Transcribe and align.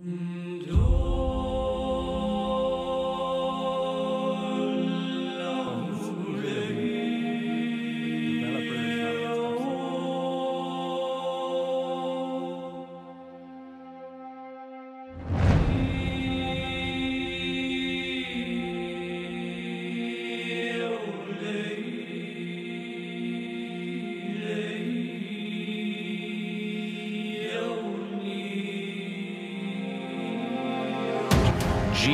Mm-hmm. 0.00 0.47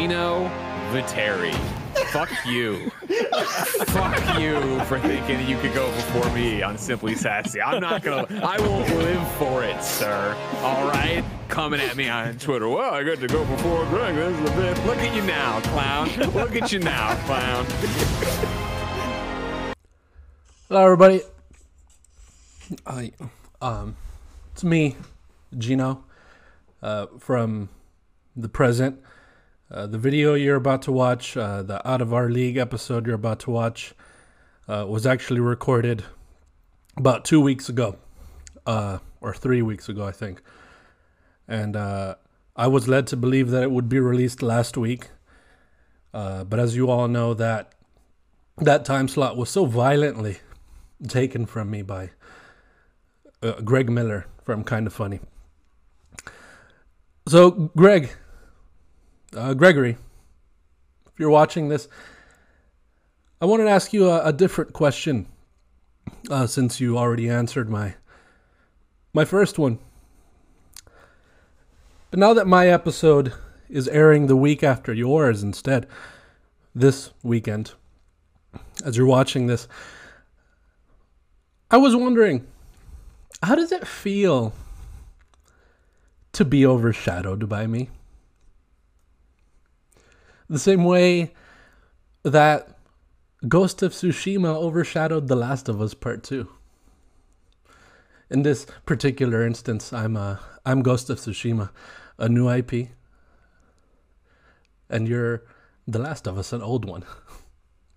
Gino 0.04 0.50
Viteri. 0.92 1.54
Fuck 2.12 2.28
you. 2.44 2.90
Fuck 3.86 4.38
you 4.38 4.78
for 4.80 5.00
thinking 5.00 5.48
you 5.48 5.56
could 5.60 5.72
go 5.72 5.86
before 5.92 6.30
me 6.34 6.60
on 6.62 6.76
Simply 6.76 7.14
Sassy. 7.14 7.58
I'm 7.62 7.80
not 7.80 8.02
gonna. 8.02 8.26
I 8.44 8.60
won't 8.60 8.86
live 8.96 9.32
for 9.38 9.64
it, 9.64 9.82
sir. 9.82 10.36
All 10.58 10.86
right, 10.90 11.24
coming 11.48 11.80
at 11.80 11.96
me 11.96 12.10
on 12.10 12.36
Twitter. 12.36 12.68
Well, 12.68 12.92
I 12.92 13.02
got 13.02 13.16
to 13.20 13.26
go 13.28 13.46
before 13.46 13.86
Greg. 13.86 14.14
This 14.14 14.38
is 14.38 14.50
a 14.50 14.56
bit. 14.56 14.84
Look 14.84 14.98
at 14.98 15.16
you 15.16 15.22
now, 15.22 15.60
clown. 15.60 16.10
Look 16.34 16.54
at 16.54 16.70
you 16.70 16.80
now, 16.80 17.14
clown. 17.24 17.64
Hello, 20.68 20.84
everybody. 20.84 21.22
I, 22.86 23.12
um, 23.62 23.96
it's 24.52 24.64
me, 24.64 24.96
Gino, 25.56 26.04
uh, 26.82 27.06
from 27.18 27.70
the 28.36 28.50
present. 28.50 29.00
Uh, 29.74 29.88
the 29.88 29.98
video 29.98 30.34
you're 30.34 30.54
about 30.54 30.82
to 30.82 30.92
watch, 30.92 31.36
uh, 31.36 31.60
the 31.60 31.84
Out 31.88 32.00
of 32.00 32.14
Our 32.14 32.28
League 32.30 32.56
episode 32.56 33.06
you're 33.06 33.16
about 33.16 33.40
to 33.40 33.50
watch, 33.50 33.92
uh, 34.68 34.86
was 34.88 35.04
actually 35.04 35.40
recorded 35.40 36.04
about 36.96 37.24
two 37.24 37.40
weeks 37.40 37.68
ago, 37.68 37.96
uh, 38.66 38.98
or 39.20 39.34
three 39.34 39.62
weeks 39.62 39.88
ago, 39.88 40.06
I 40.06 40.12
think. 40.12 40.42
And 41.48 41.74
uh, 41.74 42.14
I 42.54 42.68
was 42.68 42.86
led 42.86 43.08
to 43.08 43.16
believe 43.16 43.50
that 43.50 43.64
it 43.64 43.70
would 43.72 43.88
be 43.88 43.98
released 43.98 44.42
last 44.42 44.76
week. 44.76 45.08
But 46.12 46.60
as 46.60 46.76
you 46.76 46.88
all 46.88 47.08
know, 47.08 47.34
that 47.34 47.72
that 48.58 48.84
time 48.84 49.08
slot 49.08 49.36
was 49.36 49.50
so 49.50 49.64
violently 49.64 50.38
taken 51.08 51.46
from 51.46 51.72
me 51.72 51.82
by 51.82 52.10
Greg 53.64 53.90
Miller 53.90 54.26
from 54.44 54.62
Kind 54.62 54.86
of 54.86 54.92
Funny. 54.92 55.18
So, 57.26 57.72
Greg, 57.76 58.10
uh, 59.34 59.54
Gregory, 59.54 59.96
if 61.06 61.12
you're 61.18 61.30
watching 61.30 61.68
this, 61.68 61.88
I 63.40 63.46
wanted 63.46 63.64
to 63.64 63.70
ask 63.70 63.92
you 63.92 64.08
a, 64.08 64.26
a 64.26 64.32
different 64.32 64.72
question 64.72 65.26
uh, 66.30 66.46
since 66.46 66.80
you 66.80 66.98
already 66.98 67.28
answered 67.28 67.68
my 67.68 67.94
my 69.12 69.24
first 69.24 69.58
one. 69.58 69.78
But 72.10 72.18
now 72.18 72.34
that 72.34 72.46
my 72.46 72.68
episode 72.68 73.32
is 73.68 73.88
airing 73.88 74.26
the 74.26 74.36
week 74.36 74.62
after 74.62 74.92
yours 74.92 75.42
instead, 75.42 75.86
this 76.74 77.10
weekend, 77.22 77.72
as 78.84 78.96
you're 78.96 79.06
watching 79.06 79.46
this, 79.46 79.68
I 81.70 81.76
was 81.76 81.96
wondering, 81.96 82.46
how 83.42 83.54
does 83.54 83.72
it 83.72 83.86
feel 83.86 84.52
to 86.32 86.44
be 86.44 86.66
overshadowed 86.66 87.48
by 87.48 87.66
me? 87.66 87.90
The 90.54 90.60
same 90.60 90.84
way 90.84 91.32
that 92.22 92.78
Ghost 93.48 93.82
of 93.82 93.90
Tsushima 93.90 94.54
overshadowed 94.54 95.26
The 95.26 95.34
Last 95.34 95.68
of 95.68 95.82
Us 95.82 95.94
Part 95.94 96.22
2. 96.22 96.48
In 98.30 98.44
this 98.44 98.64
particular 98.86 99.44
instance, 99.44 99.92
I'm 99.92 100.16
uh, 100.16 100.36
I'm 100.64 100.82
Ghost 100.82 101.10
of 101.10 101.18
Tsushima, 101.18 101.70
a 102.18 102.28
new 102.28 102.48
IP, 102.48 102.90
and 104.88 105.08
you're 105.08 105.42
The 105.88 105.98
Last 105.98 106.28
of 106.28 106.38
Us, 106.38 106.52
an 106.52 106.62
old 106.62 106.84
one. 106.84 107.02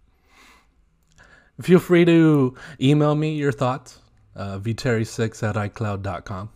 Feel 1.61 1.77
free 1.77 2.05
to 2.05 2.55
email 2.81 3.13
me 3.13 3.35
your 3.35 3.51
thoughts, 3.51 3.99
uh, 4.35 4.57
vterry6 4.57 5.47
at 5.47 5.53
icloud.com. 5.53 6.49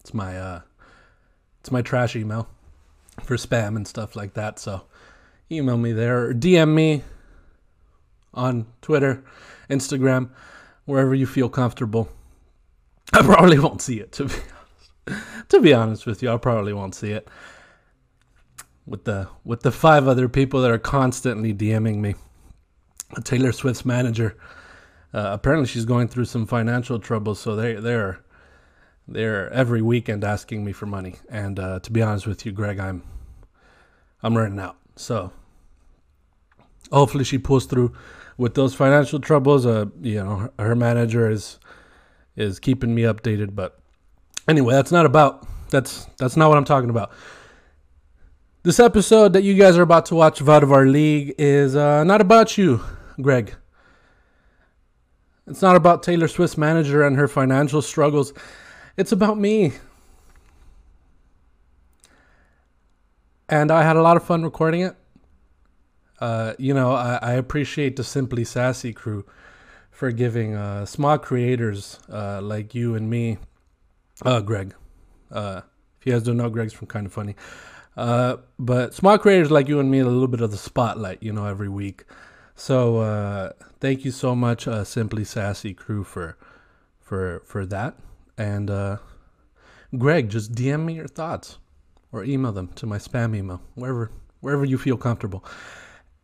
It's 0.00 0.14
my 0.14 0.38
uh, 0.38 0.60
it's 1.60 1.70
my 1.70 1.82
trash 1.82 2.16
email 2.16 2.48
for 3.22 3.36
spam 3.36 3.76
and 3.76 3.86
stuff 3.86 4.16
like 4.16 4.32
that. 4.32 4.58
So 4.58 4.86
email 5.50 5.76
me 5.76 5.92
there 5.92 6.26
or 6.26 6.34
DM 6.34 6.74
me 6.74 7.02
on 8.34 8.66
Twitter, 8.82 9.24
Instagram, 9.70 10.30
wherever 10.84 11.14
you 11.14 11.26
feel 11.26 11.48
comfortable. 11.48 12.08
I 13.12 13.22
probably 13.22 13.58
won't 13.58 13.82
see 13.82 14.00
it 14.00 14.12
to 14.12 14.24
be 14.24 14.34
honest. 14.34 15.48
to 15.48 15.60
be 15.60 15.72
honest 15.72 16.06
with 16.06 16.22
you, 16.22 16.30
I 16.30 16.36
probably 16.36 16.72
won't 16.72 16.94
see 16.94 17.12
it. 17.12 17.28
With 18.86 19.04
the 19.04 19.28
with 19.44 19.62
the 19.62 19.72
five 19.72 20.06
other 20.06 20.28
people 20.28 20.62
that 20.62 20.70
are 20.70 20.78
constantly 20.78 21.52
DMing 21.52 21.98
me. 21.98 22.14
Taylor 23.24 23.52
Swift's 23.52 23.84
manager. 23.84 24.36
Uh, 25.14 25.30
apparently 25.32 25.66
she's 25.66 25.84
going 25.84 26.08
through 26.08 26.24
some 26.26 26.46
financial 26.46 26.98
troubles, 26.98 27.40
so 27.40 27.56
they 27.56 27.74
they're 27.74 28.20
they're 29.08 29.52
every 29.52 29.82
weekend 29.82 30.24
asking 30.24 30.64
me 30.64 30.72
for 30.72 30.86
money. 30.86 31.16
And 31.28 31.58
uh, 31.58 31.80
to 31.80 31.92
be 31.92 32.02
honest 32.02 32.26
with 32.26 32.44
you, 32.46 32.52
Greg, 32.52 32.78
I'm 32.78 33.02
I'm 34.22 34.36
running 34.36 34.58
out. 34.58 34.76
So 34.96 35.30
hopefully 36.90 37.24
she 37.24 37.38
pulls 37.38 37.66
through 37.66 37.92
with 38.36 38.54
those 38.54 38.74
financial 38.74 39.20
troubles. 39.20 39.66
Uh, 39.66 39.86
you 40.00 40.22
know, 40.22 40.36
her, 40.36 40.52
her 40.58 40.74
manager 40.74 41.30
is 41.30 41.58
is 42.36 42.58
keeping 42.58 42.94
me 42.94 43.02
updated. 43.02 43.54
But 43.54 43.78
anyway, 44.48 44.74
that's 44.74 44.92
not 44.92 45.06
about 45.06 45.46
that's 45.70 46.06
that's 46.18 46.36
not 46.36 46.48
what 46.48 46.58
I'm 46.58 46.64
talking 46.64 46.90
about. 46.90 47.12
This 48.62 48.80
episode 48.80 49.32
that 49.34 49.44
you 49.44 49.54
guys 49.54 49.78
are 49.78 49.82
about 49.82 50.06
to 50.06 50.16
watch 50.16 50.42
Our 50.42 50.86
League 50.86 51.34
is 51.38 51.76
uh, 51.76 52.02
not 52.02 52.20
about 52.20 52.58
you, 52.58 52.80
Greg. 53.20 53.54
It's 55.46 55.62
not 55.62 55.76
about 55.76 56.02
Taylor 56.02 56.26
Swift's 56.26 56.58
manager 56.58 57.04
and 57.04 57.16
her 57.16 57.28
financial 57.28 57.80
struggles. 57.80 58.32
It's 58.96 59.12
about 59.12 59.38
me. 59.38 59.74
And 63.48 63.70
I 63.70 63.84
had 63.84 63.96
a 63.96 64.02
lot 64.02 64.16
of 64.16 64.24
fun 64.24 64.42
recording 64.42 64.80
it. 64.80 64.96
Uh, 66.18 66.54
you 66.58 66.74
know, 66.74 66.92
I, 66.92 67.18
I, 67.20 67.32
appreciate 67.34 67.96
the 67.96 68.02
Simply 68.02 68.42
Sassy 68.42 68.92
crew 68.94 69.26
for 69.90 70.10
giving 70.10 70.54
uh, 70.54 70.86
small 70.86 71.18
creators 71.18 72.00
uh, 72.10 72.40
like 72.40 72.74
you 72.74 72.94
and 72.94 73.10
me, 73.10 73.36
uh, 74.24 74.40
Greg. 74.40 74.74
Uh, 75.30 75.60
if 76.00 76.06
you 76.06 76.12
guys 76.12 76.22
don't 76.22 76.38
know, 76.38 76.48
Greg's 76.48 76.72
from 76.72 76.86
Kind 76.86 77.06
of 77.06 77.12
Funny. 77.12 77.36
Uh, 77.98 78.38
but 78.58 78.94
small 78.94 79.18
creators 79.18 79.50
like 79.50 79.68
you 79.68 79.78
and 79.78 79.90
me 79.90 79.98
a 79.98 80.06
little 80.06 80.26
bit 80.26 80.40
of 80.40 80.50
the 80.50 80.56
spotlight, 80.56 81.22
you 81.22 81.34
know, 81.34 81.44
every 81.44 81.68
week. 81.68 82.04
So 82.54 83.52
thank 83.80 84.06
you 84.06 84.10
so 84.10 84.34
much, 84.34 84.66
Simply 84.84 85.24
Sassy 85.24 85.74
crew, 85.74 86.02
for 86.02 86.38
for 86.98 87.42
for 87.44 87.66
that. 87.66 87.94
And 88.38 88.98
Greg, 89.98 90.30
just 90.30 90.52
DM 90.52 90.86
me 90.86 90.94
your 90.94 91.08
thoughts 91.08 91.58
or 92.16 92.24
email 92.24 92.52
them 92.52 92.68
to 92.76 92.86
my 92.86 92.98
spam 92.98 93.36
email, 93.36 93.60
wherever 93.74 94.10
wherever 94.40 94.64
you 94.64 94.78
feel 94.78 94.96
comfortable. 94.96 95.44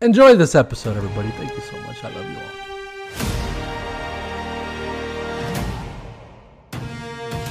Enjoy 0.01 0.35
this 0.35 0.55
episode, 0.55 0.97
everybody. 0.97 1.29
Thank 1.33 1.53
you 1.53 1.61
so 1.61 1.79
much. 1.83 2.03
I 2.03 2.09
love 2.09 2.31
you 2.31 2.37
all. 2.39 2.63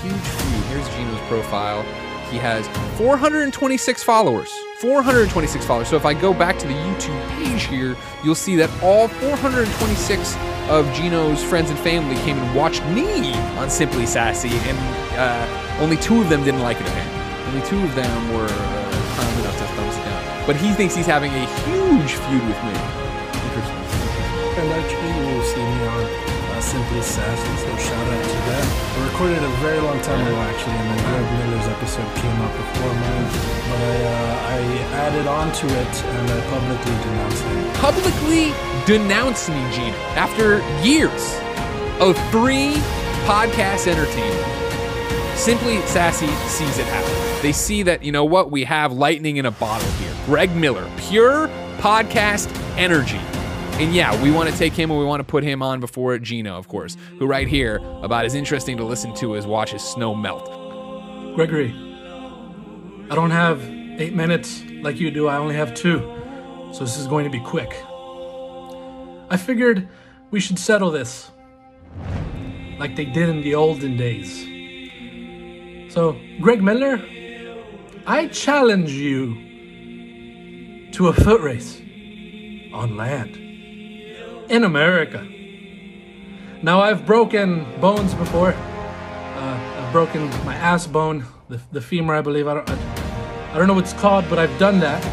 Huge 0.01 0.13
feed. 0.13 0.63
Here's 0.69 0.89
Gino's 0.89 1.27
profile. 1.27 1.83
He 2.29 2.37
has 2.37 2.67
426 2.97 4.03
followers. 4.03 4.49
426 4.79 5.65
followers. 5.65 5.89
So 5.89 5.95
if 5.95 6.05
I 6.05 6.13
go 6.13 6.33
back 6.33 6.57
to 6.59 6.67
the 6.67 6.73
YouTube 6.73 7.27
page 7.37 7.65
here, 7.65 7.95
you'll 8.23 8.35
see 8.35 8.55
that 8.55 8.69
all 8.81 9.07
426 9.07 10.35
of 10.69 10.91
Gino's 10.93 11.43
friends 11.43 11.69
and 11.69 11.79
family 11.79 12.15
came 12.23 12.37
and 12.37 12.55
watched 12.55 12.83
me 12.85 13.33
on 13.59 13.69
Simply 13.69 14.05
Sassy, 14.05 14.49
and 14.49 14.77
uh, 15.17 15.77
only 15.81 15.97
two 15.97 16.21
of 16.21 16.29
them 16.29 16.43
didn't 16.43 16.61
like 16.61 16.79
it 16.79 16.87
apparently. 16.87 17.20
Only 17.51 17.67
two 17.67 17.83
of 17.83 17.93
them 17.95 18.31
were 18.31 18.47
uh, 18.47 18.91
kind 19.19 19.39
enough 19.43 19.57
to 19.59 19.67
thumbs 19.75 19.97
it 19.99 20.05
down. 20.07 20.47
But 20.47 20.55
he 20.55 20.71
thinks 20.71 20.95
he's 20.95 21.05
having 21.05 21.35
a 21.35 21.45
huge 21.67 22.15
feud 22.23 22.39
with 22.47 22.61
me. 22.63 22.71
Interesting. 23.43 23.83
And 24.55 24.71
actually, 24.71 25.11
you 25.11 25.35
will 25.35 25.43
see 25.43 25.59
me 25.59 25.83
on 25.83 26.03
uh, 26.07 26.61
Simply 26.63 27.01
Sassy, 27.03 27.51
so 27.59 27.75
shout 27.75 28.07
out 28.07 28.23
to 28.23 28.39
that. 28.47 28.63
I 28.95 29.03
recorded 29.03 29.43
a 29.43 29.51
very 29.59 29.81
long 29.83 29.99
time 29.99 30.23
ago, 30.23 30.39
actually, 30.47 30.79
and 30.79 30.95
then 30.95 31.03
Greg 31.11 31.27
Miller's 31.43 31.67
episode 31.67 32.07
came 32.23 32.39
out 32.39 32.55
before 32.55 32.93
mine. 32.95 33.27
But 33.67 33.81
I, 33.83 33.99
uh, 33.99 34.55
I 34.55 34.59
added 35.11 35.27
on 35.27 35.51
to 35.51 35.65
it, 35.67 35.93
and 36.07 36.31
I 36.31 36.39
publicly 36.47 36.95
denounced 37.03 37.43
him. 37.43 37.73
Publicly 37.83 38.55
denounce 38.87 39.49
me, 39.49 39.59
Gina, 39.75 39.97
after 40.15 40.63
years 40.87 41.35
of 41.99 42.15
free 42.31 42.79
podcast 43.27 43.91
entertainment. 43.91 44.47
Simply 45.35 45.81
Sassy 45.83 46.31
sees 46.47 46.77
it 46.77 46.87
happen. 46.87 47.30
They 47.41 47.51
see 47.51 47.81
that, 47.83 48.03
you 48.03 48.11
know 48.11 48.23
what, 48.23 48.51
we 48.51 48.63
have 48.65 48.93
lightning 48.93 49.37
in 49.37 49.45
a 49.47 49.51
bottle 49.51 49.89
here. 49.93 50.13
Greg 50.25 50.55
Miller, 50.55 50.87
pure 50.97 51.47
podcast 51.77 52.55
energy. 52.77 53.19
And 53.81 53.95
yeah, 53.95 54.21
we 54.21 54.29
want 54.29 54.47
to 54.49 54.55
take 54.55 54.73
him 54.73 54.91
and 54.91 54.99
we 54.99 55.05
want 55.05 55.21
to 55.21 55.23
put 55.23 55.43
him 55.43 55.63
on 55.63 55.79
before 55.79 56.17
Gino, 56.19 56.55
of 56.55 56.67
course, 56.67 56.97
who 57.17 57.25
right 57.25 57.47
here, 57.47 57.77
about 58.03 58.25
as 58.25 58.35
interesting 58.35 58.77
to 58.77 58.83
listen 58.83 59.13
to 59.15 59.35
as 59.35 59.47
watch 59.47 59.71
his 59.71 59.81
snow 59.81 60.13
melt. 60.13 60.45
Gregory, 61.35 61.71
I 63.09 63.15
don't 63.15 63.31
have 63.31 63.59
eight 63.99 64.13
minutes 64.13 64.63
like 64.83 64.99
you 64.99 65.09
do, 65.09 65.27
I 65.27 65.37
only 65.37 65.55
have 65.55 65.73
two. 65.73 65.99
So 66.73 66.81
this 66.81 66.97
is 66.97 67.07
going 67.07 67.23
to 67.23 67.31
be 67.31 67.39
quick. 67.39 67.75
I 69.31 69.37
figured 69.37 69.89
we 70.29 70.39
should 70.39 70.59
settle 70.59 70.91
this 70.91 71.31
like 72.77 72.95
they 72.95 73.05
did 73.05 73.29
in 73.29 73.41
the 73.41 73.55
olden 73.55 73.97
days. 73.97 74.45
So, 75.91 76.17
Greg 76.39 76.61
Miller, 76.61 77.03
I 78.05 78.27
challenge 78.27 78.91
you 78.91 79.35
to 80.91 81.09
a 81.09 81.13
foot 81.13 81.41
race 81.41 81.79
on 82.73 82.97
land 82.97 83.35
in 84.49 84.63
America. 84.63 85.27
Now, 86.63 86.81
I've 86.81 87.05
broken 87.05 87.63
bones 87.79 88.15
before. 88.15 88.53
Uh, 88.53 89.75
I've 89.77 89.91
broken 89.91 90.29
my 90.45 90.55
ass 90.55 90.87
bone, 90.87 91.25
the, 91.47 91.59
the 91.71 91.81
femur, 91.81 92.15
I 92.15 92.21
believe. 92.21 92.47
I 92.47 92.55
don't, 92.55 92.69
I, 92.69 93.53
I 93.53 93.57
don't 93.59 93.67
know 93.67 93.73
what 93.75 93.83
it's 93.83 93.93
called, 93.93 94.25
but 94.29 94.39
I've 94.39 94.57
done 94.57 94.79
that. 94.79 95.05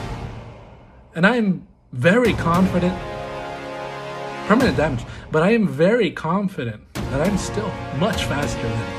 And 1.15 1.27
I'm 1.27 1.67
very 1.93 2.33
confident. 2.33 2.97
Permanent 4.47 4.79
damage. 4.79 5.05
But 5.31 5.43
I 5.43 5.51
am 5.51 5.69
very 5.69 6.11
confident 6.11 6.83
that 6.95 7.27
I'm 7.27 7.37
still 7.37 7.71
much 7.99 8.25
faster 8.25 8.63
than 8.63 8.98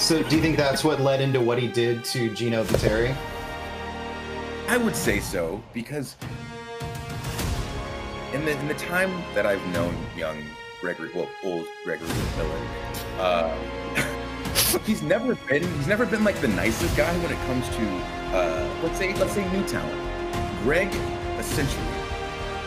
So, 0.00 0.22
do 0.22 0.34
you 0.34 0.40
think 0.40 0.56
that's 0.56 0.82
what 0.82 0.98
led 0.98 1.20
into 1.20 1.42
what 1.42 1.58
he 1.58 1.68
did 1.68 2.04
to 2.06 2.34
Gino 2.34 2.64
Viteri? 2.64 3.14
I 4.66 4.78
would 4.78 4.96
say 4.96 5.20
so 5.20 5.62
because 5.74 6.16
in 8.32 8.46
the 8.46 8.58
in 8.58 8.66
the 8.66 8.74
time 8.74 9.10
that 9.34 9.44
I've 9.44 9.64
known 9.74 9.94
young 10.16 10.42
Gregory, 10.80 11.10
well, 11.14 11.28
old 11.44 11.66
Gregory 11.84 12.08
Miller, 12.38 12.66
uh, 13.18 13.54
he's 14.86 15.02
never 15.02 15.34
been 15.34 15.62
he's 15.74 15.86
never 15.86 16.06
been 16.06 16.24
like 16.24 16.40
the 16.40 16.48
nicest 16.48 16.96
guy 16.96 17.12
when 17.18 17.30
it 17.30 17.46
comes 17.46 17.68
to 17.68 17.86
uh, 18.34 18.80
let's 18.82 18.96
say 18.96 19.12
let's 19.16 19.34
say 19.34 19.46
new 19.52 19.62
talent. 19.68 20.62
Greg 20.62 20.88
essentially 21.38 21.84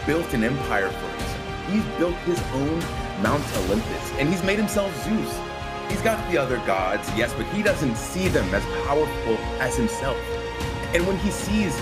built 0.06 0.32
an 0.36 0.44
empire 0.44 0.90
for 0.90 1.08
himself. 1.08 1.72
He's 1.72 1.98
built 1.98 2.16
his 2.28 2.40
own 2.54 2.80
Mount 3.24 3.44
Olympus, 3.66 4.12
and 4.20 4.30
he's 4.30 4.44
made 4.44 4.60
himself 4.60 4.94
Zeus. 5.04 5.53
He's 5.90 6.02
got 6.02 6.32
the 6.32 6.38
other 6.38 6.58
gods, 6.66 7.10
yes, 7.16 7.34
but 7.34 7.46
he 7.48 7.64
doesn't 7.64 7.96
see 7.96 8.28
them 8.28 8.54
as 8.54 8.64
powerful 8.86 9.38
as 9.60 9.76
himself. 9.78 10.18
And 10.94 11.06
when 11.08 11.18
he 11.18 11.32
sees 11.32 11.76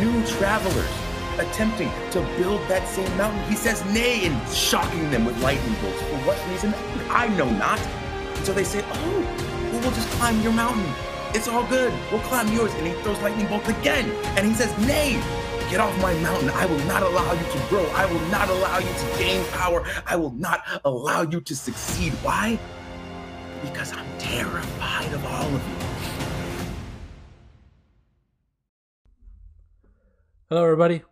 new 0.00 0.24
travelers 0.26 0.90
attempting 1.38 1.90
to 2.10 2.20
build 2.36 2.60
that 2.68 2.86
same 2.88 3.16
mountain, 3.16 3.42
he 3.44 3.54
says 3.54 3.84
nay 3.86 4.26
and 4.26 4.52
shocking 4.52 5.10
them 5.10 5.24
with 5.24 5.40
lightning 5.42 5.74
bolts. 5.80 6.00
For 6.02 6.18
what 6.26 6.38
reason? 6.50 6.74
I 7.08 7.28
know 7.36 7.48
not. 7.50 7.80
So 8.44 8.52
they 8.52 8.64
say, 8.64 8.84
oh, 8.92 9.20
well, 9.72 9.80
we'll 9.80 9.92
just 9.92 10.08
climb 10.10 10.40
your 10.42 10.52
mountain. 10.52 10.92
It's 11.34 11.48
all 11.48 11.66
good. 11.66 11.92
We'll 12.10 12.22
climb 12.22 12.48
yours. 12.52 12.72
And 12.74 12.86
he 12.86 12.92
throws 13.02 13.20
lightning 13.20 13.46
bolts 13.46 13.68
again. 13.68 14.10
And 14.36 14.46
he 14.46 14.54
says, 14.54 14.76
nay, 14.86 15.20
get 15.70 15.80
off 15.80 15.96
my 16.00 16.14
mountain. 16.20 16.50
I 16.50 16.66
will 16.66 16.84
not 16.86 17.02
allow 17.02 17.32
you 17.32 17.44
to 17.44 17.66
grow. 17.68 17.84
I 17.94 18.06
will 18.06 18.26
not 18.28 18.48
allow 18.48 18.78
you 18.78 18.86
to 18.92 19.18
gain 19.18 19.44
power. 19.52 19.84
I 20.06 20.16
will 20.16 20.32
not 20.32 20.60
allow 20.84 21.22
you 21.22 21.40
to 21.40 21.54
succeed. 21.54 22.12
Why? 22.22 22.58
Because 23.62 23.92
I'm 23.92 24.06
terrified 24.18 25.12
of 25.12 25.24
all 25.26 25.46
of 25.46 25.68
you. 25.68 25.74
Hello, 30.48 30.64
everybody. 30.64 31.02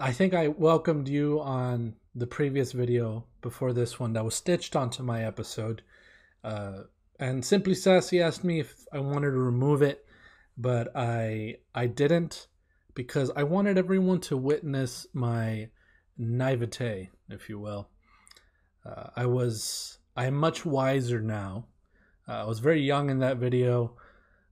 I 0.00 0.12
think 0.12 0.34
I 0.34 0.48
welcomed 0.48 1.08
you 1.08 1.40
on 1.40 1.94
the 2.14 2.26
previous 2.26 2.72
video 2.72 3.24
before 3.40 3.72
this 3.72 4.00
one 4.00 4.12
that 4.14 4.24
was 4.24 4.34
stitched 4.34 4.74
onto 4.74 5.02
my 5.02 5.24
episode. 5.24 5.82
Uh, 6.42 6.82
and 7.18 7.44
Simply 7.44 7.74
Sassy 7.74 8.20
asked 8.20 8.42
me 8.42 8.60
if 8.60 8.84
I 8.92 8.98
wanted 8.98 9.30
to 9.30 9.38
remove 9.38 9.80
it, 9.80 10.04
but 10.58 10.90
I 10.96 11.58
I 11.74 11.86
didn't 11.86 12.48
because 12.94 13.30
I 13.36 13.44
wanted 13.44 13.78
everyone 13.78 14.20
to 14.22 14.36
witness 14.36 15.06
my 15.12 15.68
naivete, 16.18 17.10
if 17.30 17.48
you 17.48 17.58
will. 17.58 17.88
Uh, 18.84 19.10
I 19.14 19.26
was 19.26 19.98
I 20.14 20.26
am 20.26 20.34
much 20.34 20.64
wiser 20.64 21.20
now. 21.20 21.66
Uh, 22.28 22.32
I 22.32 22.44
was 22.44 22.58
very 22.58 22.82
young 22.82 23.10
in 23.10 23.20
that 23.20 23.38
video, 23.38 23.96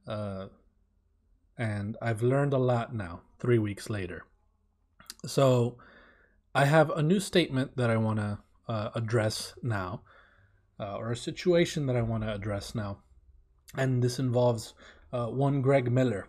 uh, 0.07 0.47
and 1.59 1.97
I've 2.01 2.23
learned 2.23 2.53
a 2.53 2.59
lot 2.59 2.95
now. 2.95 3.21
Three 3.39 3.59
weeks 3.59 3.89
later, 3.89 4.25
so 5.27 5.79
I 6.55 6.67
have 6.67 6.91
a 6.91 7.03
new 7.03 7.21
statement 7.21 7.77
that 7.77 7.89
I 7.89 7.97
want 7.97 8.19
to 8.19 8.39
uh, 8.69 8.91
address 8.95 9.55
now, 9.63 10.03
uh, 10.79 10.97
or 10.97 11.11
a 11.11 11.17
situation 11.17 11.87
that 11.87 11.97
I 11.97 12.03
want 12.03 12.23
to 12.25 12.35
address 12.35 12.75
now, 12.75 12.99
and 13.77 14.03
this 14.03 14.19
involves 14.19 14.75
uh, 15.13 15.27
one 15.27 15.63
Greg 15.63 15.91
Miller. 15.91 16.29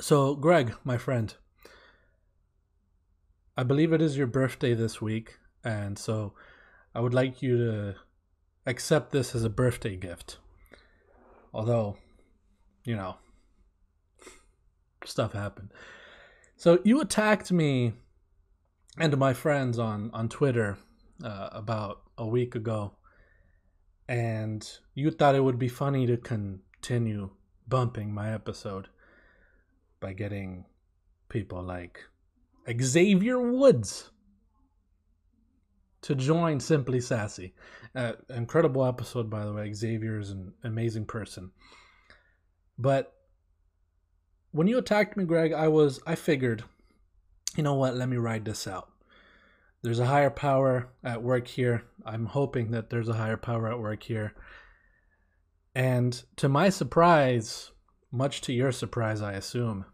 So, 0.00 0.34
Greg, 0.34 0.74
my 0.84 0.96
friend, 0.98 1.34
I 3.56 3.62
believe 3.62 3.92
it 3.92 4.02
is 4.02 4.16
your 4.16 4.26
birthday 4.26 4.74
this 4.74 5.00
week, 5.00 5.38
and 5.62 5.98
so 5.98 6.32
I 6.94 7.00
would 7.00 7.14
like 7.14 7.42
you 7.42 7.56
to 7.58 7.94
accept 8.66 9.12
this 9.12 9.34
as 9.34 9.44
a 9.44 9.50
birthday 9.50 9.96
gift. 9.96 10.38
Although, 11.52 11.96
you 12.84 12.96
know, 12.96 13.16
stuff 15.04 15.32
happened. 15.32 15.70
So 16.56 16.78
you 16.84 17.00
attacked 17.00 17.50
me 17.50 17.94
and 18.98 19.16
my 19.16 19.32
friends 19.32 19.78
on 19.78 20.10
on 20.12 20.28
Twitter 20.28 20.78
uh, 21.24 21.48
about 21.52 22.02
a 22.18 22.26
week 22.26 22.54
ago, 22.54 22.92
and 24.08 24.68
you 24.94 25.10
thought 25.10 25.34
it 25.34 25.44
would 25.44 25.58
be 25.58 25.68
funny 25.68 26.06
to 26.06 26.16
continue 26.16 27.30
bumping 27.66 28.12
my 28.12 28.32
episode 28.32 28.88
by 30.00 30.12
getting 30.12 30.64
people 31.28 31.62
like 31.62 32.00
Xavier 32.80 33.40
Woods 33.40 34.10
to 36.02 36.14
join 36.14 36.60
Simply 36.60 37.00
Sassy. 37.00 37.54
Uh, 37.94 38.12
incredible 38.28 38.84
episode, 38.84 39.28
by 39.28 39.44
the 39.44 39.52
way. 39.52 39.72
Xavier 39.72 40.18
is 40.18 40.30
an 40.30 40.52
amazing 40.64 41.04
person. 41.04 41.50
But 42.78 43.12
when 44.52 44.66
you 44.66 44.78
attacked 44.78 45.16
me, 45.16 45.24
Greg, 45.24 45.52
I 45.52 45.68
was, 45.68 46.00
I 46.06 46.14
figured, 46.14 46.64
you 47.56 47.62
know 47.62 47.74
what, 47.74 47.96
let 47.96 48.08
me 48.08 48.16
ride 48.16 48.44
this 48.44 48.66
out. 48.66 48.90
There's 49.82 49.98
a 49.98 50.06
higher 50.06 50.30
power 50.30 50.90
at 51.04 51.22
work 51.22 51.48
here. 51.48 51.84
I'm 52.04 52.26
hoping 52.26 52.70
that 52.72 52.90
there's 52.90 53.08
a 53.08 53.14
higher 53.14 53.36
power 53.36 53.68
at 53.68 53.78
work 53.78 54.02
here. 54.02 54.34
And 55.74 56.22
to 56.36 56.48
my 56.48 56.68
surprise, 56.68 57.70
much 58.10 58.40
to 58.42 58.52
your 58.52 58.72
surprise, 58.72 59.22
I 59.22 59.34
assume, 59.34 59.84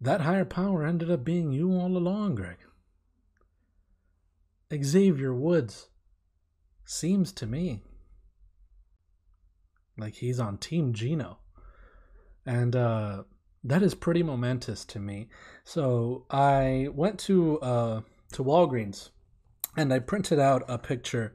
that 0.00 0.22
higher 0.22 0.44
power 0.44 0.84
ended 0.84 1.10
up 1.10 1.24
being 1.24 1.52
you 1.52 1.72
all 1.72 1.96
along, 1.96 2.36
Greg. 2.36 2.56
Xavier 4.72 5.34
Woods 5.34 5.88
seems 6.84 7.32
to 7.32 7.46
me 7.46 7.82
like 9.98 10.14
he's 10.14 10.40
on 10.40 10.58
Team 10.58 10.92
Gino. 10.92 11.38
And 12.46 12.74
uh, 12.74 13.24
that 13.64 13.82
is 13.82 13.94
pretty 13.94 14.22
momentous 14.22 14.84
to 14.86 14.98
me. 14.98 15.28
So 15.64 16.26
I 16.30 16.88
went 16.92 17.18
to 17.20 17.60
uh, 17.60 18.00
to 18.32 18.44
Walgreens 18.44 19.10
and 19.76 19.92
I 19.92 19.98
printed 19.98 20.38
out 20.38 20.64
a 20.68 20.78
picture 20.78 21.34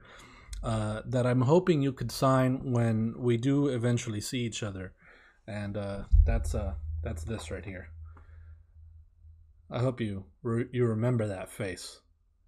uh, 0.64 1.02
that 1.06 1.28
I'm 1.28 1.42
hoping 1.42 1.82
you 1.82 1.94
could 1.94 2.12
sign 2.12 2.72
when 2.72 3.14
we 3.18 3.38
do 3.38 3.68
eventually 3.68 4.22
see 4.22 4.40
each 4.40 4.64
other. 4.64 4.94
And 5.48 5.78
uh, 5.78 6.04
that's 6.26 6.56
uh, 6.56 6.74
that's 7.04 7.24
this 7.24 7.52
right 7.52 7.66
here. 7.66 7.90
I 9.70 9.80
hope 9.80 10.02
you 10.02 10.26
re- 10.42 10.70
you 10.72 10.86
remember 10.86 11.28
that 11.28 11.50
face. 11.50 12.00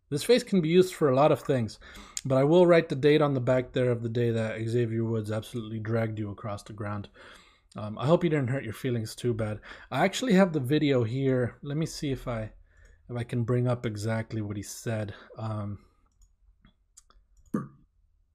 This 0.10 0.24
face 0.24 0.44
can 0.44 0.62
be 0.62 0.70
used 0.70 0.94
for 0.94 1.10
a 1.10 1.16
lot 1.16 1.32
of 1.32 1.42
things, 1.42 1.80
but 2.24 2.38
I 2.38 2.44
will 2.44 2.66
write 2.66 2.88
the 2.88 2.96
date 2.96 3.22
on 3.22 3.34
the 3.34 3.42
back 3.42 3.74
there 3.74 3.92
of 3.92 4.02
the 4.02 4.10
day 4.10 4.32
that 4.32 4.60
Xavier 4.68 5.04
Woods 5.04 5.32
absolutely 5.32 5.80
dragged 5.80 6.18
you 6.18 6.32
across 6.32 6.64
the 6.64 6.74
ground. 6.74 7.10
Um, 7.76 7.98
I 7.98 8.06
hope 8.06 8.24
you 8.24 8.30
didn't 8.30 8.50
hurt 8.50 8.64
your 8.64 8.74
feelings 8.74 9.16
too 9.16 9.34
bad. 9.34 9.60
I 9.92 10.06
actually 10.06 10.34
have 10.34 10.54
the 10.54 10.60
video 10.60 11.04
here. 11.04 11.58
Let 11.62 11.78
me 11.78 11.86
see 11.86 12.12
if 12.12 12.28
I 12.28 12.52
if 13.10 13.16
I 13.16 13.24
can 13.24 13.44
bring 13.44 13.68
up 13.68 13.86
exactly 13.86 14.42
what 14.42 14.58
he 14.58 14.64
said. 14.64 15.14
Um, 15.38 15.80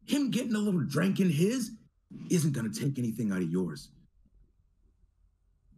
Him 0.07 0.31
getting 0.31 0.55
a 0.55 0.59
little 0.59 0.81
drink 0.81 1.21
in 1.21 1.31
his 1.31 1.73
isn't 2.31 2.53
going 2.53 2.71
to 2.71 2.81
take 2.81 2.99
anything 2.99 3.33
out 3.33 3.43
of 3.43 3.51
yours. 3.51 3.91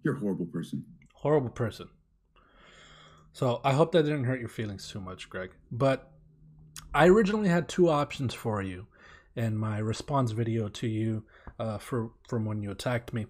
You're 0.02 0.16
a 0.16 0.20
horrible 0.20 0.46
person. 0.46 0.84
horrible 1.14 1.50
person. 1.50 1.88
So 3.34 3.60
I 3.64 3.72
hope 3.72 3.90
that 3.92 4.04
didn't 4.04 4.24
hurt 4.24 4.38
your 4.38 4.48
feelings 4.48 4.88
too 4.88 5.00
much, 5.00 5.28
Greg. 5.28 5.50
But 5.72 6.12
I 6.94 7.08
originally 7.08 7.48
had 7.48 7.68
two 7.68 7.90
options 7.90 8.32
for 8.32 8.62
you 8.62 8.86
in 9.34 9.58
my 9.58 9.78
response 9.78 10.30
video 10.30 10.68
to 10.68 10.86
you 10.86 11.24
uh, 11.58 11.78
for 11.78 12.12
from 12.28 12.44
when 12.44 12.62
you 12.62 12.70
attacked 12.70 13.12
me. 13.12 13.26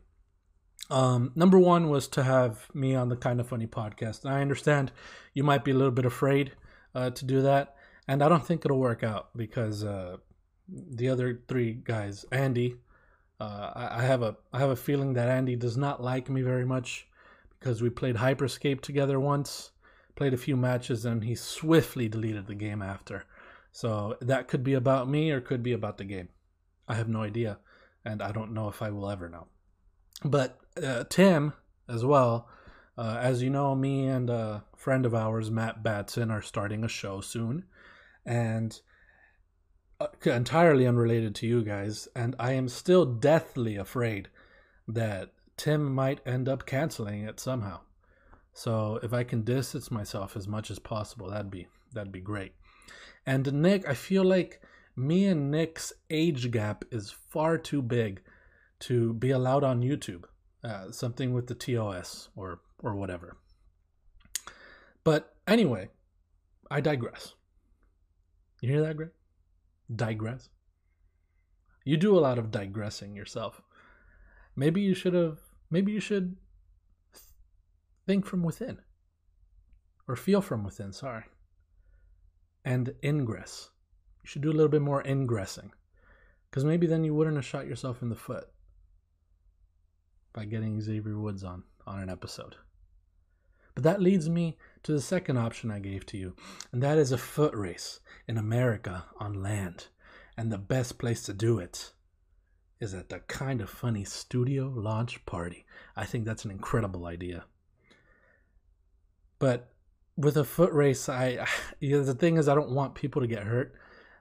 Um, 0.90 1.32
number 1.34 1.58
one 1.58 1.88
was 1.88 2.06
to 2.08 2.23
have 2.23 2.68
me 2.75 2.94
on 2.94 3.08
the 3.08 3.16
Kind 3.16 3.40
of 3.40 3.49
Funny 3.49 3.66
podcast. 3.66 4.25
And 4.25 4.34
I 4.34 4.42
understand 4.42 4.92
you 5.32 5.42
might 5.42 5.64
be 5.64 5.70
a 5.70 5.75
little 5.75 5.90
bit 5.90 6.04
afraid 6.04 6.52
uh, 6.94 7.08
to 7.08 7.25
do 7.25 7.40
that, 7.40 7.75
and 8.06 8.23
I 8.23 8.28
don't 8.28 8.46
think 8.46 8.66
it'll 8.66 8.78
work 8.78 9.02
out 9.02 9.30
because 9.34 9.82
uh, 9.82 10.18
the 10.68 11.08
other 11.08 11.40
three 11.49 11.73
guys, 11.73 12.26
Andy, 12.30 12.76
uh, 13.40 13.70
I, 13.75 14.00
I 14.00 14.02
have 14.02 14.20
a 14.20 14.37
I 14.52 14.58
have 14.58 14.68
a 14.68 14.76
feeling 14.76 15.14
that 15.14 15.30
Andy 15.30 15.56
does 15.56 15.78
not 15.78 16.02
like 16.02 16.28
me 16.28 16.42
very 16.42 16.66
much 16.66 17.08
because 17.58 17.80
we 17.80 17.88
played 17.88 18.16
Hyperscape 18.16 18.82
together 18.82 19.18
once, 19.18 19.70
played 20.16 20.35
a 20.35 20.38
few 20.38 20.56
matches, 20.56 21.04
and 21.04 21.25
he 21.25 21.35
swiftly 21.35 22.09
deleted 22.09 22.47
the 22.47 22.54
game 22.54 22.83
after. 22.83 23.25
So 23.73 24.16
that 24.21 24.49
could 24.49 24.62
be 24.62 24.75
about 24.75 25.09
me 25.09 25.30
or 25.30 25.40
could 25.40 25.62
be 25.62 25.73
about 25.73 25.99
the 25.99 26.04
game. 26.04 26.28
I 26.87 26.94
have 26.94 27.09
no 27.09 27.23
idea, 27.23 27.59
and 28.04 28.23
I 28.23 28.33
don't 28.33 28.52
know 28.52 28.68
if 28.68 28.83
I 28.83 28.90
will 28.90 29.11
ever 29.11 29.28
know. 29.28 29.47
But 30.25 30.59
uh, 30.83 31.04
Tim, 31.09 31.54
as 31.88 32.04
well, 32.04 32.49
uh, 32.97 33.18
as 33.21 33.42
you 33.42 33.50
know, 33.50 33.75
me 33.75 34.06
and 34.06 34.30
a 34.30 34.64
friend 34.76 35.04
of 35.04 35.14
ours, 35.14 35.50
Matt 35.50 35.83
Batson, 35.83 36.30
are 36.30 36.42
starting 36.42 36.85
a 36.85 36.88
show 36.88 37.21
soon, 37.21 37.64
and 38.25 38.78
uh, 40.00 40.06
entirely 40.25 40.87
unrelated 40.87 41.35
to 41.37 41.47
you 41.47 41.62
guys. 41.64 42.06
And 42.14 42.37
I 42.38 42.52
am 42.52 42.68
still 42.68 43.04
deathly 43.04 43.76
afraid 43.76 44.28
that 44.87 45.33
Tim 45.56 45.92
might 45.92 46.21
end 46.26 46.49
up 46.49 46.66
canceling 46.66 47.25
it 47.25 47.40
somehow. 47.40 47.80
So 48.54 49.00
if 49.02 49.12
I 49.12 49.25
can 49.25 49.42
distance 49.42 49.90
myself 49.90 50.37
as 50.37 50.46
much 50.46 50.70
as 50.70 50.78
possible, 50.78 51.28
that'd 51.28 51.50
be 51.50 51.66
that'd 51.92 52.12
be 52.12 52.20
great. 52.20 52.52
And 53.26 53.52
Nick, 53.52 53.87
I 53.88 53.94
feel 53.94 54.25
like 54.25 54.62
me 54.96 55.26
and 55.26 55.50
Nick's 55.50 55.92
age 56.08 56.50
gap 56.52 56.84
is 56.92 57.11
far 57.11 57.58
too 57.58 57.82
big 57.82 58.23
to 58.80 59.12
be 59.14 59.30
allowed 59.30 59.64
on 59.64 59.82
YouTube. 59.82 60.25
Uh, 60.62 60.90
something 60.92 61.34
with 61.34 61.49
the 61.49 61.54
TOS 61.54 62.28
or 62.37 62.61
or 62.78 62.94
whatever. 62.94 63.37
But 65.02 65.34
anyway, 65.49 65.90
I 66.70 66.80
digress. 66.80 67.34
You 68.61 68.70
hear 68.70 68.82
that, 68.82 68.96
Greg? 68.96 69.11
Digress. 69.94 70.49
You 71.84 71.96
do 71.96 72.16
a 72.16 72.20
lot 72.20 72.38
of 72.38 72.52
digressing 72.52 73.16
yourself. 73.16 73.61
Maybe 74.54 74.80
you 74.80 74.94
should 74.94 75.14
have. 75.14 75.40
Maybe 75.70 75.90
you 75.90 76.00
should 76.00 76.37
think 78.06 78.26
from 78.26 78.42
within, 78.42 78.78
or 80.06 80.16
feel 80.16 80.40
from 80.40 80.64
within. 80.64 80.92
Sorry. 80.92 81.25
And 82.64 82.94
ingress. 83.02 83.70
You 84.23 84.28
should 84.28 84.42
do 84.42 84.50
a 84.50 84.52
little 84.52 84.68
bit 84.68 84.82
more 84.82 85.02
ingressing, 85.02 85.73
because 86.50 86.64
maybe 86.64 86.87
then 86.87 87.04
you 87.04 87.14
wouldn't 87.14 87.37
have 87.37 87.44
shot 87.44 87.66
yourself 87.66 88.02
in 88.02 88.08
the 88.08 88.14
foot 88.16 88.49
by 90.32 90.44
getting 90.44 90.80
Xavier 90.80 91.18
Woods 91.18 91.44
on 91.44 91.64
on 91.87 92.00
an 92.00 92.08
episode. 92.08 92.56
But 93.75 93.84
that 93.84 94.00
leads 94.00 94.28
me 94.30 94.56
to 94.84 94.92
the 94.92 95.00
second 95.00 95.37
option 95.37 95.70
I 95.70 95.80
gave 95.80 96.06
to 96.06 96.16
you, 96.16 96.34
and 96.73 96.82
that 96.82 96.96
is 96.96 97.12
a 97.12 97.18
foot 97.18 97.54
race 97.54 98.00
in 98.26 98.38
America 98.38 99.04
on 99.18 99.42
land. 99.42 99.88
And 100.37 100.50
the 100.50 100.58
best 100.58 100.99
place 100.99 101.23
to 101.25 101.32
do 101.32 101.58
it 101.58 101.92
is 102.80 102.94
at 102.94 103.08
the 103.08 103.20
kind 103.20 103.61
of 103.61 103.70
funny 103.70 104.04
studio 104.04 104.73
launch 104.75 105.25
party. 105.26 105.64
I 105.96 106.04
think 106.04 106.25
that's 106.25 106.44
an 106.44 106.50
incredible 106.50 107.06
idea. 107.06 107.44
But 109.44 109.68
with 110.16 110.38
a 110.38 110.44
foot 110.44 110.72
race, 110.72 111.06
I 111.06 111.46
you 111.78 111.98
know, 111.98 112.02
the 112.02 112.14
thing 112.14 112.38
is 112.38 112.48
I 112.48 112.54
don't 112.54 112.70
want 112.70 112.94
people 112.94 113.20
to 113.20 113.28
get 113.28 113.42
hurt. 113.42 113.74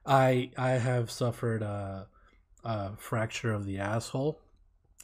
I 0.05 0.51
I 0.57 0.71
have 0.71 1.09
suffered 1.09 1.61
a, 1.61 2.07
a 2.65 2.97
fracture 2.97 3.53
of 3.53 3.65
the 3.65 3.77
asshole 3.77 4.41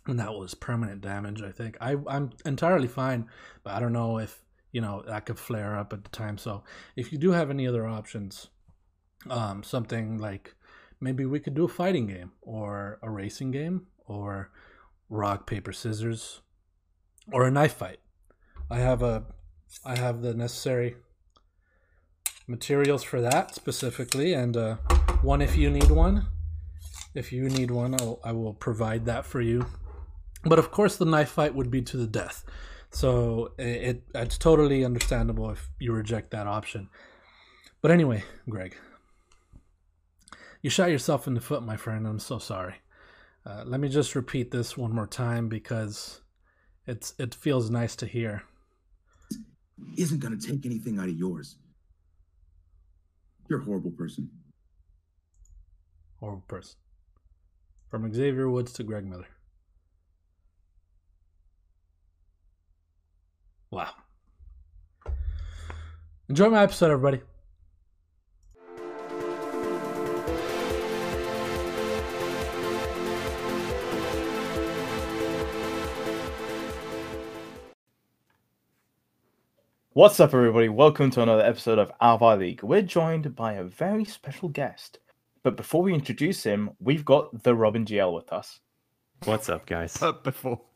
and 0.08 0.20
that 0.20 0.34
was 0.34 0.56
permanent 0.56 1.00
damage. 1.00 1.42
I 1.42 1.54
think 1.54 1.78
I 1.80 1.96
I'm 2.06 2.32
entirely 2.46 2.90
fine, 2.90 3.30
but 3.64 3.74
I 3.74 3.80
don't 3.80 3.94
know 3.94 4.18
if 4.18 4.44
you 4.74 4.82
know 4.82 5.02
that 5.08 5.26
could 5.26 5.40
flare 5.40 5.80
up 5.80 5.94
at 5.94 6.04
the 6.04 6.10
time. 6.10 6.38
So 6.38 6.64
if 6.98 7.14
you 7.14 7.18
do 7.18 7.32
have 7.32 7.50
any 7.50 7.66
other 7.66 7.88
options, 7.88 8.48
um, 9.30 9.64
something 9.64 10.18
like 10.18 10.54
maybe 11.00 11.26
we 11.26 11.40
could 11.40 11.56
do 11.56 11.64
a 11.64 11.70
fighting 11.70 12.08
game 12.08 12.34
or 12.42 13.00
a 13.02 13.10
racing 13.10 13.52
game 13.52 13.88
or 14.06 14.52
rock 15.08 15.48
paper 15.48 15.72
scissors 15.72 16.42
or 17.32 17.48
a 17.48 17.52
knife 17.52 17.76
fight. 17.76 18.02
I 18.70 18.80
have 18.80 19.02
a 19.02 19.24
I 19.86 19.98
have 19.98 20.22
the 20.22 20.34
necessary 20.34 20.96
materials 22.48 23.04
for 23.04 23.22
that 23.22 23.56
specifically, 23.56 24.34
and 24.34 24.58
uh, 24.58 24.76
one 25.22 25.42
if 25.42 25.56
you 25.56 25.70
need 25.70 25.92
one. 25.92 26.28
If 27.16 27.32
you 27.32 27.50
need 27.50 27.72
one, 27.72 27.96
I'll, 28.00 28.20
I 28.24 28.32
will 28.34 28.54
provide 28.54 29.06
that 29.06 29.26
for 29.26 29.42
you 29.42 29.66
but 30.44 30.60
of 30.60 30.72
course, 30.72 30.96
the 30.96 31.06
knife 31.06 31.30
fight 31.30 31.56
would 31.56 31.72
be 31.72 31.82
to 31.84 31.98
the 31.98 32.08
death. 32.08 32.46
So 32.92 33.52
it, 33.58 34.04
it's 34.16 34.38
totally 34.38 34.86
understandable 34.86 35.50
if 35.52 35.70
you 35.80 35.92
reject 35.92 36.32
that 36.32 36.48
option. 36.48 36.90
But 37.82 37.92
anyway, 37.92 38.24
Greg, 38.48 38.76
you 40.62 40.70
shot 40.70 40.92
yourself 40.92 41.28
in 41.28 41.34
the 41.34 41.42
foot, 41.42 41.64
my 41.64 41.78
friend. 41.78 42.08
I'm 42.08 42.20
so 42.20 42.40
sorry. 42.40 42.76
Uh, 43.46 43.64
let 43.66 43.80
me 43.80 43.90
just 43.90 44.16
repeat 44.16 44.52
this 44.52 44.78
one 44.78 44.94
more 44.94 45.08
time 45.08 45.50
because 45.50 46.22
it's 46.86 47.14
it 47.18 47.36
feels 47.36 47.70
nice 47.70 47.96
to 47.98 48.06
hear. 48.06 48.44
Isn't 49.98 50.20
gonna 50.20 50.38
take 50.38 50.66
anything 50.66 51.00
out 51.00 51.10
of 51.10 51.16
yours. 51.16 51.58
You're 53.50 53.62
a 53.62 53.64
horrible 53.64 53.92
person. 53.92 54.30
Horrible 56.20 56.44
person. 56.48 56.78
From 57.90 58.14
Xavier 58.14 58.50
Woods 58.50 58.74
to 58.74 58.84
Greg 58.84 59.06
Miller. 59.06 59.28
Wow. 63.72 63.92
Enjoy 66.28 66.50
my 66.50 66.64
episode, 66.64 66.92
everybody. 66.92 67.22
What's 79.94 80.20
up, 80.20 80.34
everybody? 80.34 80.70
Welcome 80.70 81.10
to 81.12 81.22
another 81.24 81.44
episode 81.44 81.80
of 81.80 81.92
Out 82.00 82.16
of 82.16 82.24
Our 82.24 82.38
League. 82.38 82.62
We're 82.64 82.82
joined 82.84 83.36
by 83.36 83.54
a 83.54 83.64
very 83.64 84.06
special 84.06 84.48
guest. 84.50 85.00
But 85.44 85.58
before 85.58 85.82
we 85.82 85.94
introduce 85.94 86.44
him, 86.44 86.72
we've 86.80 87.04
got 87.06 87.44
the 87.44 87.56
Robin 87.56 87.86
GL 87.86 88.14
with 88.14 88.32
us. 88.32 88.60
What's 89.26 89.50
up, 89.50 89.66
guys? 89.66 90.02
Up 90.02 90.24
before. 90.24 90.62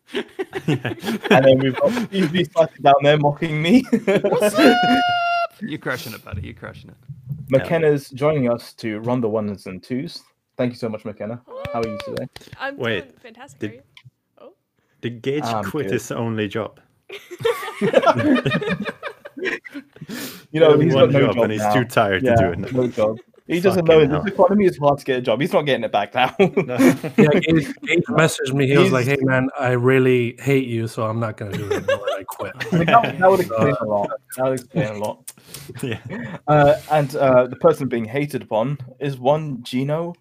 And 0.66 1.46
then 1.46 1.60
we've 1.60 1.76
got 1.76 1.92
Stevie 2.08 2.44
sitting 2.44 2.82
down 2.82 2.94
there 3.04 3.18
mocking 3.18 3.62
me. 3.62 3.84
What's 3.92 4.56
up? 4.56 4.78
You're 5.62 5.80
crushing 5.80 6.14
it, 6.14 6.24
buddy. 6.26 6.42
You're 6.42 6.54
crushing 6.56 6.90
it. 6.90 6.96
McKenna's 7.50 8.10
joining 8.10 8.50
us 8.52 8.74
to 8.74 9.00
run 9.00 9.22
the 9.22 9.30
ones 9.30 9.66
and 9.68 9.82
twos. 9.82 10.22
Thank 10.58 10.72
you 10.74 10.78
so 10.78 10.90
much, 10.90 11.06
McKenna. 11.06 11.42
How 11.72 11.82
are 11.82 11.88
you 11.88 11.98
today? 12.06 12.28
I'm 12.60 12.78
Wait, 12.78 13.02
doing 13.02 13.14
fantastic. 13.22 13.60
did- 13.60 13.70
are 13.72 13.74
you? 13.76 13.82
Oh. 14.40 14.54
Did 15.02 15.22
Gage 15.22 15.44
Um, 15.44 15.64
quit 15.66 15.86
good. 15.86 15.94
his 15.94 16.12
only 16.12 16.48
job? 16.48 16.80
You 20.52 20.60
know, 20.60 20.78
he's 20.80 20.94
one 20.94 21.12
got 21.12 21.14
no 21.14 21.20
job, 21.28 21.36
job 21.36 21.44
and 21.44 21.52
he's 21.52 21.62
now. 21.62 21.74
too 21.74 21.86
tired 21.86 22.24
yeah, 22.24 22.36
to 22.36 22.42
do 22.44 22.52
it. 22.52 22.60
now. 22.60 22.82
no 22.82 22.88
job. 22.88 23.18
He 23.48 23.60
doesn't 23.60 23.84
know 23.86 23.96
Fucking 24.00 24.04
in 24.06 24.10
this 24.12 24.24
hell. 24.24 24.46
economy 24.46 24.66
is 24.66 24.78
hard 24.78 25.00
to 25.00 25.06
get 25.06 25.18
a 25.20 25.22
job. 25.22 25.42
He's 25.42 25.52
not 25.52 25.64
getting 25.64 25.84
it 25.84 25.92
back 25.92 26.14
now. 26.16 26.34
No. 26.40 26.76
Yeah, 27.18 27.28
Gage, 27.42 27.74
Gage 27.84 28.04
messaged 28.10 28.54
me. 28.54 28.68
He 28.68 28.78
was 28.78 28.92
like, 28.94 29.06
"Hey, 29.06 29.18
man, 29.22 29.50
I 29.60 29.72
really 29.72 30.38
hate 30.40 30.66
you, 30.68 30.88
so 30.88 31.04
I'm 31.06 31.20
not 31.20 31.36
gonna 31.36 31.52
do 31.58 31.66
it 31.66 31.84
anymore. 31.84 32.08
I 32.18 32.24
quit." 32.24 32.54
That, 32.72 33.18
that 33.20 33.30
would 33.30 33.40
explain 33.42 33.76
a 33.82 33.86
lot. 33.86 34.12
That 34.38 34.44
would 34.46 34.54
explain 34.62 34.88
a 34.88 34.98
lot. 34.98 35.32
yeah. 35.84 36.38
Uh, 36.48 36.76
and 36.92 37.14
uh, 37.18 37.48
the 37.48 37.58
person 37.58 37.90
being 37.90 38.06
hated 38.06 38.44
upon 38.44 38.78
is 39.00 39.18
one 39.20 39.62
Gino. 39.64 40.14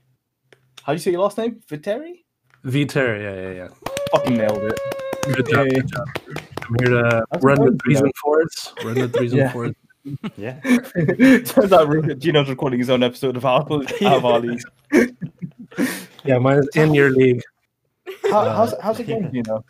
How 0.83 0.93
do 0.93 0.97
you 0.97 0.99
say 0.99 1.13
your 1.13 1.21
last 1.23 1.39
name? 1.39 1.61
Viteri? 1.69 2.25
Viter, 2.65 3.21
yeah, 3.21 3.41
yeah, 3.41 3.53
yeah. 3.53 3.69
Fucking 4.13 4.37
nailed 4.37 4.63
it. 4.65 4.81
Good 5.37 5.49
job, 5.49 5.67
Yeah. 5.67 5.73
good 5.75 5.89
job. 5.89 6.09
I'm 6.69 6.77
here 6.81 6.89
to 7.03 7.25
That's 7.31 7.45
run 7.45 7.57
the 7.57 7.67
fine, 7.67 7.79
threes 7.79 7.97
you 7.97 8.01
know. 8.01 8.05
and 8.05 8.15
fours. 8.23 8.75
Run 8.85 8.95
the 8.95 9.09
threes 9.09 9.33
and 9.33 9.51
fours. 9.53 9.73
Yeah. 10.37 10.59
Turns 11.45 11.73
out 11.73 11.87
Ru- 11.89 12.15
Gino's 12.17 12.49
recording 12.49 12.81
his 12.81 12.91
own 12.91 13.05
episode 13.05 13.37
of 13.37 13.45
our, 13.45 13.61
out 13.63 14.03
of 14.03 14.25
our 14.25 14.41
league. 14.41 14.61
Yeah, 16.25 16.39
mine's 16.39 16.69
in 16.75 16.93
your 16.95 17.11
league. 17.11 17.41
How, 18.25 18.41
Uh, 18.41 18.57
how's, 18.57 18.75
how's 18.81 19.01
it 19.01 19.07
going, 19.09 19.31
Gino? 19.33 19.65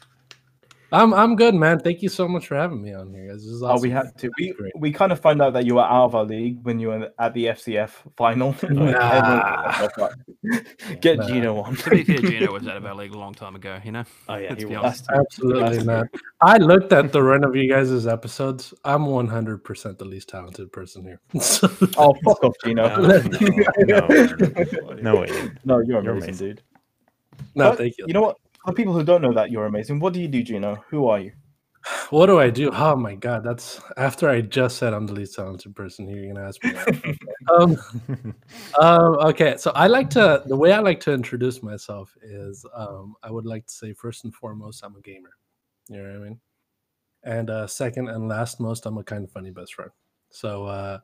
I'm 0.92 1.14
I'm 1.14 1.36
good, 1.36 1.54
man. 1.54 1.78
Thank 1.80 2.02
you 2.02 2.08
so 2.10 2.28
much 2.28 2.46
for 2.46 2.54
having 2.56 2.82
me 2.82 2.92
on 2.92 3.12
here, 3.14 3.28
guys. 3.28 3.36
This 3.44 3.46
is 3.52 3.62
Oh, 3.62 3.80
we 3.80 3.88
had 3.90 4.16
to. 4.18 4.30
We, 4.38 4.54
we 4.76 4.92
kind 4.92 5.10
of 5.10 5.20
found 5.20 5.40
out 5.40 5.54
that 5.54 5.64
you 5.64 5.76
were 5.76 5.82
out 5.82 6.04
of 6.04 6.14
our 6.14 6.24
league 6.24 6.58
when 6.64 6.78
you 6.78 6.88
were 6.88 7.10
at 7.18 7.32
the 7.34 7.46
FCF 7.46 7.90
final. 8.16 8.54
Nah. 8.70 9.88
Get 11.00 11.18
Nah. 11.18 11.26
Gino 11.28 11.60
on. 11.60 11.76
To 11.76 11.90
be 11.90 12.04
fair, 12.04 12.18
Gino 12.18 12.52
was 12.52 12.66
out 12.66 12.76
of 12.76 12.84
our 12.84 12.94
league 12.94 13.14
a 13.14 13.18
long 13.18 13.32
time 13.34 13.54
ago. 13.56 13.78
You 13.82 13.92
know. 13.92 14.04
Oh 14.28 14.36
yeah, 14.36 14.50
Let's 14.50 14.62
he 14.62 14.66
was. 14.66 15.02
Absolutely, 15.14 15.62
That's 15.76 15.84
man. 15.84 16.08
I 16.40 16.58
looked 16.58 16.92
at 16.92 17.12
the 17.12 17.22
run 17.22 17.44
of 17.44 17.56
you 17.56 17.68
guys' 17.70 18.06
episodes. 18.06 18.74
I'm 18.84 19.04
100% 19.06 19.98
the 19.98 20.04
least 20.04 20.28
talented 20.28 20.72
person 20.72 21.04
here. 21.04 21.20
So- 21.40 21.68
Oh, 21.96 22.14
fuck 22.24 22.42
off, 22.44 22.54
Gino. 22.64 22.82
No, 22.96 23.18
no, 23.22 24.06
no, 24.06 24.06
no, 24.06 24.94
no 25.00 25.20
way. 25.20 25.50
No, 25.64 25.78
you're 25.80 26.02
You're 26.02 26.12
amazing, 26.12 26.28
amazing. 26.30 26.46
dude. 26.48 26.62
no, 27.54 27.70
But 27.70 27.78
thank 27.78 27.94
you. 27.98 28.04
You 28.08 28.14
know 28.14 28.22
what? 28.22 28.36
For 28.64 28.72
people 28.72 28.92
who 28.92 29.02
don't 29.02 29.22
know 29.22 29.32
that 29.32 29.50
you're 29.50 29.66
amazing, 29.66 29.98
what 29.98 30.12
do 30.12 30.20
you 30.20 30.28
do, 30.28 30.42
Gino? 30.42 30.84
Who 30.90 31.08
are 31.08 31.20
you? 31.20 31.32
What 32.10 32.26
do 32.26 32.38
I 32.38 32.48
do? 32.48 32.70
Oh 32.72 32.94
my 32.94 33.16
god, 33.16 33.42
that's 33.42 33.80
after 33.96 34.28
I 34.28 34.40
just 34.40 34.76
said 34.76 34.92
I'm 34.92 35.06
the 35.06 35.14
least 35.14 35.34
talented 35.34 35.74
person 35.74 36.06
here. 36.06 36.18
You're 36.18 36.34
gonna 36.34 36.46
ask 36.46 36.62
me. 36.62 36.70
that. 36.70 37.18
um, 37.58 37.76
um, 38.80 39.18
okay, 39.30 39.56
so 39.56 39.72
I 39.74 39.88
like 39.88 40.08
to 40.10 40.42
the 40.46 40.56
way 40.56 40.72
I 40.72 40.78
like 40.78 41.00
to 41.00 41.12
introduce 41.12 41.62
myself 41.62 42.14
is 42.22 42.64
um, 42.74 43.16
I 43.24 43.30
would 43.32 43.46
like 43.46 43.66
to 43.66 43.72
say 43.72 43.92
first 43.94 44.24
and 44.24 44.32
foremost 44.34 44.84
I'm 44.84 44.94
a 44.94 45.00
gamer. 45.00 45.30
You 45.88 46.02
know 46.02 46.04
what 46.04 46.14
I 46.14 46.28
mean? 46.28 46.40
And 47.24 47.50
uh, 47.50 47.66
second 47.66 48.08
and 48.08 48.28
last 48.28 48.60
most 48.60 48.86
I'm 48.86 48.98
a 48.98 49.04
kind 49.04 49.24
of 49.24 49.32
funny 49.32 49.50
best 49.50 49.74
friend. 49.74 49.90
So 50.30 50.66
uh, 50.66 50.98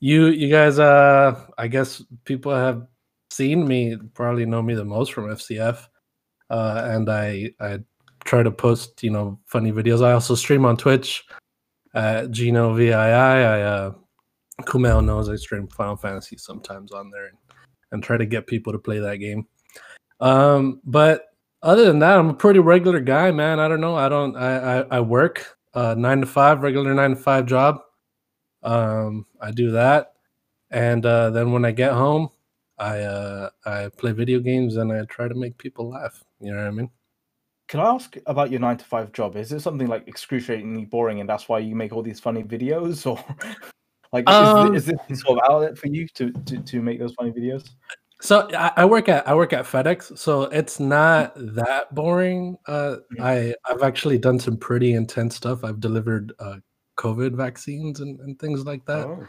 you 0.00 0.26
you 0.26 0.50
guys 0.50 0.78
uh, 0.78 1.46
I 1.56 1.66
guess 1.66 2.02
people 2.24 2.54
have 2.54 2.86
seen 3.30 3.66
me 3.66 3.96
probably 4.12 4.44
know 4.44 4.60
me 4.60 4.74
the 4.74 4.84
most 4.84 5.14
from 5.14 5.30
FCF, 5.30 5.86
uh, 6.50 6.82
and 6.84 7.08
I 7.08 7.52
I 7.60 7.78
try 8.24 8.42
to 8.42 8.50
post 8.50 9.02
you 9.02 9.10
know 9.10 9.38
funny 9.46 9.72
videos. 9.72 10.04
I 10.04 10.12
also 10.12 10.34
stream 10.34 10.64
on 10.64 10.76
Twitch. 10.76 11.24
Uh, 11.94 12.26
Gino 12.26 12.74
VII. 12.74 12.92
I 12.92 13.62
uh, 13.62 13.92
Kumail 14.62 15.04
knows 15.04 15.28
I 15.28 15.36
stream 15.36 15.66
Final 15.68 15.96
Fantasy 15.96 16.36
sometimes 16.36 16.92
on 16.92 17.10
there 17.10 17.26
and, 17.26 17.38
and 17.92 18.02
try 18.02 18.16
to 18.16 18.26
get 18.26 18.46
people 18.46 18.72
to 18.72 18.78
play 18.78 18.98
that 19.00 19.16
game. 19.16 19.46
Um, 20.20 20.80
but 20.84 21.26
other 21.62 21.84
than 21.84 21.98
that, 22.00 22.18
I'm 22.18 22.30
a 22.30 22.34
pretty 22.34 22.60
regular 22.60 23.00
guy, 23.00 23.30
man. 23.32 23.58
I 23.58 23.68
don't 23.68 23.80
know. 23.80 23.96
I 23.96 24.08
don't. 24.08 24.36
I 24.36 24.80
I, 24.80 24.84
I 24.90 25.00
work 25.00 25.58
uh, 25.74 25.94
nine 25.96 26.20
to 26.20 26.26
five, 26.26 26.62
regular 26.62 26.94
nine 26.94 27.10
to 27.10 27.16
five 27.16 27.46
job. 27.46 27.80
Um, 28.62 29.26
I 29.40 29.50
do 29.50 29.72
that, 29.72 30.14
and 30.70 31.04
uh, 31.04 31.30
then 31.30 31.52
when 31.52 31.64
I 31.64 31.72
get 31.72 31.92
home, 31.92 32.30
I 32.78 33.00
uh, 33.00 33.50
I 33.64 33.88
play 33.96 34.12
video 34.12 34.40
games 34.40 34.76
and 34.76 34.92
I 34.92 35.04
try 35.04 35.28
to 35.28 35.34
make 35.34 35.58
people 35.58 35.90
laugh. 35.90 36.24
You 36.40 36.52
know 36.52 36.58
what 36.58 36.66
I 36.66 36.70
mean? 36.70 36.90
Can 37.68 37.80
I 37.80 37.84
ask 37.94 38.16
about 38.26 38.50
your 38.50 38.60
nine 38.60 38.76
to 38.78 38.84
five 38.84 39.12
job? 39.12 39.36
Is 39.36 39.52
it 39.52 39.60
something 39.60 39.86
like 39.86 40.08
excruciatingly 40.08 40.86
boring, 40.86 41.20
and 41.20 41.28
that's 41.28 41.48
why 41.48 41.58
you 41.60 41.74
make 41.76 41.92
all 41.92 42.02
these 42.02 42.18
funny 42.20 42.42
videos, 42.42 43.06
or 43.06 43.22
like 44.12 44.28
is, 44.28 44.34
Um, 44.34 44.70
thi- 44.70 44.76
is 44.76 44.86
this 44.86 45.20
sort 45.20 45.38
of 45.38 45.50
outlet 45.50 45.78
for 45.78 45.86
you 45.88 46.06
to, 46.14 46.32
to, 46.32 46.58
to 46.60 46.82
make 46.82 46.98
those 46.98 47.14
funny 47.14 47.30
videos? 47.30 47.68
So 48.22 48.48
I, 48.54 48.72
I 48.78 48.84
work 48.84 49.08
at 49.08 49.26
I 49.26 49.34
work 49.34 49.52
at 49.52 49.64
FedEx, 49.64 50.18
so 50.18 50.42
it's 50.42 50.78
not 50.80 51.32
that 51.36 51.94
boring. 51.94 52.56
Uh, 52.66 52.96
Mm. 53.16 53.20
I 53.22 53.54
I've 53.70 53.82
actually 53.82 54.18
done 54.18 54.38
some 54.38 54.56
pretty 54.56 54.94
intense 54.94 55.36
stuff. 55.36 55.62
I've 55.64 55.80
delivered 55.80 56.32
uh, 56.38 56.56
COVID 56.98 57.34
vaccines 57.34 58.00
and, 58.00 58.18
and 58.20 58.38
things 58.38 58.64
like 58.66 58.84
that. 58.86 59.06
Oh. 59.06 59.26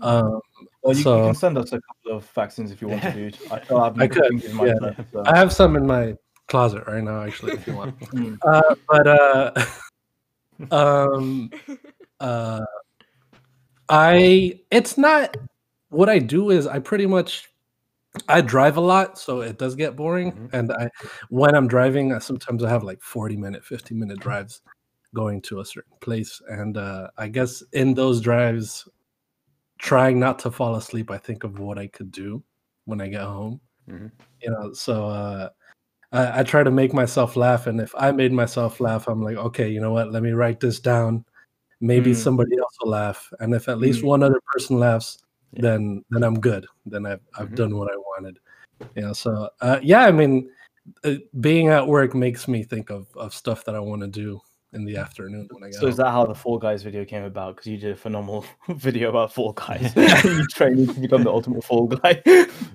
Um, 0.00 0.40
Well, 0.82 0.94
you, 0.94 0.98
you 1.00 1.04
can 1.04 1.34
send 1.34 1.58
us 1.58 1.72
a 1.72 1.80
couple 1.80 2.16
of 2.18 2.24
vaccines 2.30 2.70
if 2.70 2.80
you 2.80 2.88
want 2.88 3.02
to, 3.02 3.12
dude. 3.12 3.38
I 3.50 3.62
still 3.64 3.82
have 3.82 3.98
I 4.00 4.06
could, 4.08 4.44
in 4.44 4.54
my 4.56 4.66
yeah. 4.66 4.74
left, 4.74 5.00
so- 5.12 5.22
I 5.26 5.36
have 5.36 5.52
some 5.52 5.76
in 5.76 5.86
my 5.86 6.14
closet 6.50 6.84
right 6.86 7.02
now, 7.02 7.22
actually, 7.22 7.52
if 7.54 7.66
you 7.66 7.74
want. 7.74 7.94
Mm. 8.10 8.36
uh, 8.44 8.74
but 8.88 9.06
uh, 9.06 9.52
um, 10.72 11.50
uh, 12.18 12.64
I 13.88 14.60
it's 14.70 14.98
not 14.98 15.36
what 15.90 16.08
I 16.08 16.18
do 16.18 16.50
is 16.50 16.66
I 16.66 16.80
pretty 16.80 17.06
much 17.06 17.48
I 18.28 18.40
drive 18.40 18.76
a 18.76 18.80
lot, 18.80 19.18
so 19.18 19.40
it 19.42 19.58
does 19.58 19.76
get 19.76 19.94
boring. 19.94 20.32
Mhm. 20.32 20.54
And 20.54 20.72
I 20.72 20.90
when 21.28 21.54
I'm 21.54 21.68
driving, 21.68 22.12
I, 22.12 22.18
sometimes 22.18 22.64
I 22.64 22.68
have 22.68 22.82
like 22.82 23.00
40 23.00 23.36
minute, 23.36 23.64
50 23.64 23.94
minute 23.94 24.18
drives 24.18 24.62
going 25.14 25.40
to 25.42 25.60
a 25.60 25.64
certain 25.64 25.96
place. 26.00 26.40
And 26.48 26.76
uh, 26.76 27.10
I 27.16 27.28
guess 27.28 27.62
in 27.72 27.94
those 27.94 28.20
drives, 28.20 28.88
trying 29.78 30.18
not 30.18 30.38
to 30.40 30.50
fall 30.50 30.76
asleep, 30.76 31.10
I 31.10 31.18
think 31.18 31.44
of 31.44 31.58
what 31.58 31.78
I 31.78 31.86
could 31.86 32.10
do 32.10 32.42
when 32.84 33.00
I 33.00 33.08
get 33.08 33.22
home. 33.22 33.60
Mhm. 33.88 34.10
You 34.42 34.50
know, 34.50 34.72
so 34.72 35.06
uh 35.06 35.50
I, 36.12 36.40
I 36.40 36.42
try 36.42 36.62
to 36.62 36.70
make 36.70 36.92
myself 36.92 37.36
laugh. 37.36 37.66
And 37.66 37.80
if 37.80 37.94
I 37.96 38.10
made 38.12 38.32
myself 38.32 38.80
laugh, 38.80 39.08
I'm 39.08 39.22
like, 39.22 39.36
okay, 39.36 39.68
you 39.68 39.80
know 39.80 39.92
what? 39.92 40.12
Let 40.12 40.22
me 40.22 40.32
write 40.32 40.60
this 40.60 40.80
down. 40.80 41.24
Maybe 41.80 42.12
Mm. 42.12 42.16
somebody 42.16 42.58
else 42.58 42.76
will 42.82 42.90
laugh. 42.90 43.32
And 43.40 43.54
if 43.54 43.68
at 43.68 43.78
least 43.78 44.00
Mm. 44.02 44.08
one 44.08 44.22
other 44.22 44.40
person 44.52 44.78
laughs, 44.78 45.18
Yeah. 45.52 45.62
then 45.62 46.04
then 46.10 46.22
I'm 46.22 46.38
good. 46.40 46.66
Then 46.86 47.06
I've 47.06 47.20
I've 47.38 47.50
Mhm. 47.50 47.54
done 47.56 47.76
what 47.76 47.90
I 47.92 47.96
wanted. 47.96 48.38
You 48.96 49.02
know, 49.02 49.12
so 49.12 49.48
uh, 49.60 49.78
yeah, 49.82 50.04
I 50.06 50.12
mean, 50.12 50.50
uh, 51.04 51.14
being 51.40 51.68
at 51.68 51.86
work 51.86 52.14
makes 52.14 52.48
me 52.48 52.62
think 52.64 52.90
of 52.90 53.06
of 53.16 53.32
stuff 53.34 53.64
that 53.64 53.74
I 53.74 53.80
want 53.80 54.02
to 54.02 54.08
do 54.08 54.40
in 54.72 54.84
the 54.84 54.96
afternoon 54.96 55.48
when 55.50 55.64
I 55.64 55.66
get 55.68 55.80
So 55.80 55.86
is 55.86 55.96
home. 55.96 56.04
that 56.04 56.10
how 56.12 56.26
the 56.26 56.34
Fall 56.34 56.58
Guys 56.58 56.82
video 56.82 57.04
came 57.04 57.24
about? 57.24 57.56
Because 57.56 57.66
you 57.66 57.76
did 57.76 57.92
a 57.92 57.96
phenomenal 57.96 58.44
video 58.68 59.10
about 59.10 59.32
Fall 59.32 59.52
Guys. 59.52 59.92
you 60.24 60.46
trained 60.48 60.94
to 60.94 61.00
become 61.00 61.24
the 61.24 61.30
ultimate 61.30 61.64
Fall 61.64 61.86
Guy. 61.86 62.22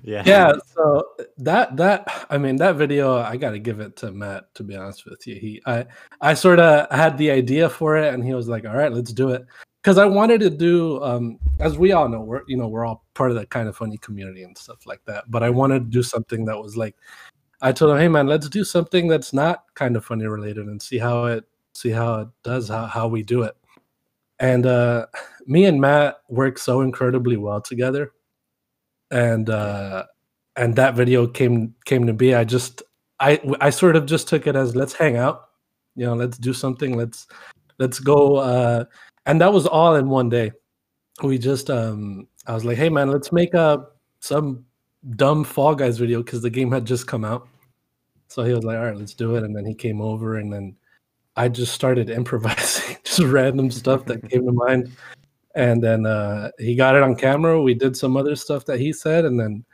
Yeah. 0.02 0.22
yeah 0.24 0.52
so 0.74 1.04
that 1.38 1.76
that 1.76 2.26
i 2.30 2.38
mean 2.38 2.56
that 2.56 2.76
video 2.76 3.16
i 3.16 3.36
gotta 3.36 3.58
give 3.58 3.80
it 3.80 3.96
to 3.96 4.12
matt 4.12 4.54
to 4.54 4.62
be 4.62 4.76
honest 4.76 5.04
with 5.04 5.26
you 5.26 5.34
he 5.34 5.60
i 5.66 5.84
i 6.20 6.32
sort 6.32 6.60
of 6.60 6.88
had 6.96 7.18
the 7.18 7.28
idea 7.30 7.68
for 7.68 7.96
it 7.96 8.14
and 8.14 8.24
he 8.24 8.32
was 8.32 8.48
like 8.48 8.64
all 8.64 8.76
right 8.76 8.92
let's 8.92 9.12
do 9.12 9.30
it 9.30 9.44
because 9.82 9.98
i 9.98 10.04
wanted 10.04 10.38
to 10.40 10.48
do 10.48 11.02
um 11.02 11.38
as 11.58 11.76
we 11.76 11.90
all 11.90 12.08
know 12.08 12.20
we're 12.20 12.42
you 12.46 12.56
know 12.56 12.68
we're 12.68 12.86
all 12.86 13.04
part 13.14 13.30
of 13.30 13.36
that 13.36 13.50
kind 13.50 13.68
of 13.68 13.76
funny 13.76 13.96
community 13.98 14.44
and 14.44 14.56
stuff 14.56 14.86
like 14.86 15.00
that 15.06 15.24
but 15.28 15.42
i 15.42 15.50
wanted 15.50 15.80
to 15.80 15.90
do 15.90 16.04
something 16.04 16.44
that 16.44 16.56
was 16.56 16.76
like 16.76 16.94
i 17.60 17.72
told 17.72 17.90
him 17.90 17.98
hey 17.98 18.08
man 18.08 18.28
let's 18.28 18.48
do 18.48 18.62
something 18.62 19.08
that's 19.08 19.32
not 19.32 19.64
kind 19.74 19.96
of 19.96 20.04
funny 20.04 20.26
related 20.26 20.66
and 20.66 20.80
see 20.80 20.98
how 20.98 21.24
it 21.24 21.44
see 21.76 21.90
how 21.90 22.20
it 22.20 22.28
does 22.42 22.68
how, 22.68 22.86
how 22.86 23.08
we 23.08 23.22
do 23.22 23.42
it. 23.42 23.56
And 24.38 24.66
uh 24.66 25.06
me 25.46 25.64
and 25.66 25.80
matt 25.80 26.18
work 26.28 26.58
so 26.58 26.80
incredibly 26.80 27.36
well 27.36 27.60
together. 27.60 28.12
And 29.10 29.48
uh 29.50 30.04
and 30.56 30.74
that 30.76 30.94
video 30.94 31.26
came 31.26 31.74
came 31.84 32.06
to 32.06 32.12
be. 32.12 32.34
I 32.34 32.44
just 32.44 32.82
i 33.20 33.40
i 33.60 33.70
sort 33.70 33.96
of 33.96 34.06
just 34.06 34.28
took 34.28 34.46
it 34.46 34.56
as 34.56 34.74
let's 34.74 34.92
hang 34.92 35.16
out. 35.16 35.50
You 35.94 36.06
know 36.06 36.14
let's 36.14 36.38
do 36.38 36.52
something. 36.52 36.96
Let's 36.96 37.26
let's 37.78 37.98
go 37.98 38.36
uh 38.36 38.84
and 39.26 39.40
that 39.40 39.52
was 39.52 39.66
all 39.66 39.96
in 39.96 40.08
one 40.08 40.28
day. 40.28 40.52
We 41.22 41.38
just 41.38 41.70
um 41.70 42.28
i 42.46 42.54
was 42.54 42.64
like 42.64 42.76
hey 42.76 42.88
man 42.88 43.10
let's 43.10 43.32
make 43.32 43.54
a 43.54 43.86
some 44.20 44.64
dumb 45.16 45.44
fall 45.44 45.74
guys 45.74 45.98
video 45.98 46.22
because 46.22 46.42
the 46.42 46.50
game 46.50 46.72
had 46.72 46.84
just 46.84 47.06
come 47.06 47.24
out. 47.24 47.48
So 48.28 48.42
he 48.42 48.52
was 48.52 48.64
like 48.64 48.78
all 48.78 48.84
right 48.86 48.96
let's 48.96 49.14
do 49.14 49.36
it. 49.36 49.44
And 49.44 49.54
then 49.54 49.64
he 49.64 49.74
came 49.74 50.00
over 50.00 50.36
and 50.36 50.52
then 50.52 50.76
i 51.36 51.48
just 51.48 51.74
started 51.74 52.10
improvising 52.20 52.96
just 53.04 53.20
random 53.20 53.70
stuff 53.70 54.04
that 54.06 54.28
came 54.28 54.46
to 54.46 54.52
mind. 54.52 54.90
And 55.54 55.82
then 55.82 56.04
uh 56.04 56.50
he 56.58 56.74
got 56.74 56.96
it 56.96 57.02
on 57.02 57.16
camera. 57.16 57.62
We 57.62 57.72
did 57.72 57.96
some 57.96 58.16
other 58.16 58.36
stuff 58.36 58.66
that 58.66 58.78
he 58.78 58.92
said 58.92 59.24
and 59.24 59.40
then 59.40 59.64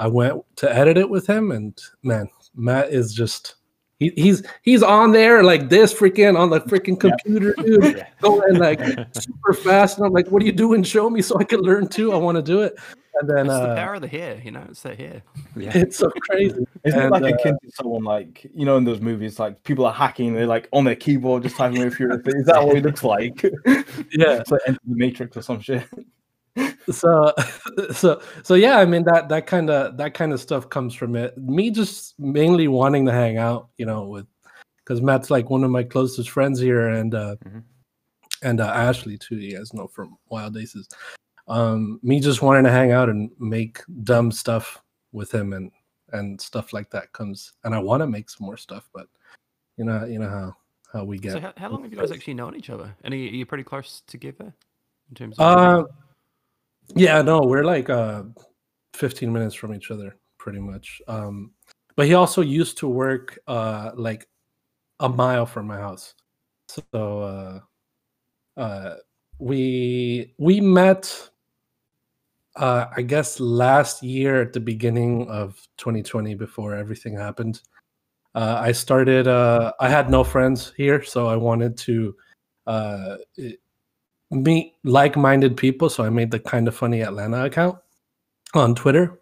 I 0.00 0.06
went 0.06 0.42
to 0.56 0.74
edit 0.74 0.96
it 0.96 1.10
with 1.10 1.26
him, 1.26 1.50
and 1.50 1.78
man, 2.02 2.30
Matt 2.54 2.88
is 2.88 3.12
just 3.12 3.56
he, 4.00 4.12
he's 4.16 4.42
he's 4.62 4.82
on 4.82 5.12
there 5.12 5.44
like 5.44 5.68
this 5.68 5.94
freaking 5.94 6.36
on 6.36 6.50
the 6.50 6.60
freaking 6.62 6.98
computer, 6.98 7.54
dude, 7.62 8.04
going 8.20 8.56
like 8.56 8.80
super 9.12 9.52
fast. 9.52 9.98
And 9.98 10.06
I'm 10.06 10.12
like, 10.12 10.28
"What 10.28 10.42
are 10.42 10.46
you 10.46 10.52
doing? 10.52 10.82
Show 10.82 11.08
me 11.10 11.22
so 11.22 11.38
I 11.38 11.44
can 11.44 11.60
learn 11.60 11.86
too. 11.86 12.12
I 12.12 12.16
want 12.16 12.36
to 12.36 12.42
do 12.42 12.62
it." 12.62 12.76
And 13.20 13.28
then 13.28 13.46
It's 13.46 13.54
the 13.54 13.72
uh, 13.72 13.74
power 13.76 13.94
of 13.94 14.00
the 14.00 14.08
hair, 14.08 14.40
you 14.42 14.50
know. 14.50 14.64
It's 14.70 14.82
the 14.82 14.94
hair. 14.94 15.22
Yeah. 15.54 15.70
it's 15.74 15.98
so 15.98 16.08
crazy. 16.08 16.64
Isn't 16.84 16.98
it 16.98 17.10
like 17.10 17.22
uh, 17.22 17.36
akin 17.36 17.58
to 17.62 17.70
someone 17.72 18.02
like 18.02 18.50
you 18.54 18.64
know 18.64 18.78
in 18.78 18.84
those 18.84 19.02
movies 19.02 19.38
like 19.38 19.62
people 19.64 19.84
are 19.84 19.92
hacking 19.92 20.32
they're 20.32 20.46
like 20.46 20.68
on 20.72 20.84
their 20.84 20.96
keyboard 20.96 21.42
just 21.42 21.56
typing 21.56 21.82
away 21.82 21.90
through 21.90 22.14
Is 22.24 22.46
that 22.46 22.66
what 22.66 22.78
it 22.78 22.84
looks 22.84 23.04
like? 23.04 23.42
Yeah. 24.12 24.38
it's 24.40 24.50
like 24.50 24.62
Enter 24.66 24.80
the 24.86 24.96
Matrix 24.96 25.36
or 25.36 25.42
some 25.42 25.60
shit. 25.60 25.84
So 26.90 27.32
so 27.92 28.20
so 28.42 28.54
yeah 28.54 28.78
i 28.78 28.84
mean 28.84 29.04
that 29.04 29.28
that 29.28 29.46
kind 29.46 29.70
of 29.70 29.96
that 29.96 30.14
kind 30.14 30.32
of 30.32 30.40
stuff 30.40 30.68
comes 30.68 30.94
from 30.94 31.14
it 31.16 31.36
me 31.38 31.70
just 31.70 32.18
mainly 32.18 32.68
wanting 32.68 33.06
to 33.06 33.12
hang 33.12 33.38
out 33.38 33.68
you 33.76 33.86
know 33.86 34.04
with 34.04 34.26
because 34.78 35.00
matt's 35.00 35.30
like 35.30 35.50
one 35.50 35.64
of 35.64 35.70
my 35.70 35.82
closest 35.82 36.30
friends 36.30 36.58
here 36.60 36.88
and 36.88 37.14
uh 37.14 37.36
Mhm. 37.44 37.62
and 38.42 38.60
uh, 38.60 38.72
ashley 38.74 39.16
too 39.16 39.36
you 39.36 39.56
guys 39.56 39.72
know 39.72 39.86
from 39.86 40.16
wild 40.28 40.56
aces 40.56 40.88
um 41.48 42.00
me 42.02 42.20
just 42.20 42.42
wanting 42.42 42.64
to 42.64 42.70
hang 42.70 42.92
out 42.92 43.08
and 43.08 43.30
make 43.38 43.78
dumb 44.02 44.32
stuff 44.32 44.82
with 45.12 45.32
him 45.32 45.52
and 45.52 45.70
and 46.12 46.40
stuff 46.40 46.72
like 46.72 46.90
that 46.90 47.12
comes 47.12 47.52
and 47.64 47.74
i 47.74 47.78
want 47.78 48.00
to 48.00 48.06
make 48.06 48.28
some 48.28 48.44
more 48.46 48.56
stuff 48.56 48.88
but 48.92 49.06
you 49.76 49.84
know 49.84 50.04
you 50.04 50.18
know 50.18 50.28
how 50.28 50.56
how 50.92 51.04
we 51.04 51.18
get 51.18 51.32
So 51.32 51.40
how, 51.40 51.52
how 51.56 51.68
long 51.68 51.82
have 51.82 51.92
you 51.92 51.98
guys 51.98 52.10
actually 52.10 52.34
known 52.34 52.56
each 52.56 52.68
other? 52.68 52.92
And 53.04 53.14
are 53.14 53.16
you, 53.16 53.28
are 53.28 53.34
you 53.34 53.46
pretty 53.46 53.62
close 53.62 54.02
together 54.08 54.52
in 55.08 55.14
terms 55.14 55.38
of? 55.38 55.46
Uh, 55.46 55.84
yeah, 56.94 57.22
no, 57.22 57.42
we're 57.42 57.64
like 57.64 57.90
uh, 57.90 58.22
15 58.94 59.32
minutes 59.32 59.54
from 59.54 59.74
each 59.74 59.90
other, 59.90 60.16
pretty 60.38 60.60
much. 60.60 61.00
Um, 61.08 61.52
but 61.96 62.06
he 62.06 62.14
also 62.14 62.42
used 62.42 62.78
to 62.78 62.88
work 62.88 63.38
uh, 63.46 63.92
like 63.94 64.26
a 65.00 65.08
mile 65.08 65.46
from 65.46 65.66
my 65.66 65.76
house. 65.78 66.14
So 66.68 67.62
uh, 68.56 68.60
uh, 68.60 68.96
we 69.38 70.34
we 70.38 70.60
met. 70.60 71.30
Uh, 72.56 72.86
I 72.96 73.02
guess 73.02 73.38
last 73.38 74.02
year 74.02 74.42
at 74.42 74.52
the 74.52 74.60
beginning 74.60 75.28
of 75.28 75.56
2020, 75.78 76.34
before 76.34 76.74
everything 76.74 77.16
happened, 77.16 77.62
uh, 78.34 78.58
I 78.60 78.72
started. 78.72 79.28
Uh, 79.28 79.72
I 79.80 79.88
had 79.88 80.10
no 80.10 80.24
friends 80.24 80.72
here, 80.76 81.02
so 81.02 81.28
I 81.28 81.36
wanted 81.36 81.76
to 81.78 82.14
uh, 82.66 83.16
meet 84.30 84.74
like-minded 84.84 85.56
people. 85.56 85.90
So 85.90 86.04
I 86.04 86.10
made 86.10 86.30
the 86.30 86.38
kind 86.38 86.68
of 86.68 86.74
funny 86.74 87.02
Atlanta 87.02 87.44
account 87.44 87.78
on 88.54 88.74
Twitter, 88.74 89.18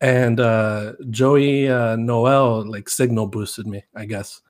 and 0.00 0.40
uh, 0.40 0.92
Joey 1.10 1.68
uh, 1.68 1.96
Noelle 1.96 2.68
like 2.68 2.88
signal 2.88 3.26
boosted 3.26 3.66
me, 3.66 3.84
I 3.94 4.04
guess, 4.04 4.40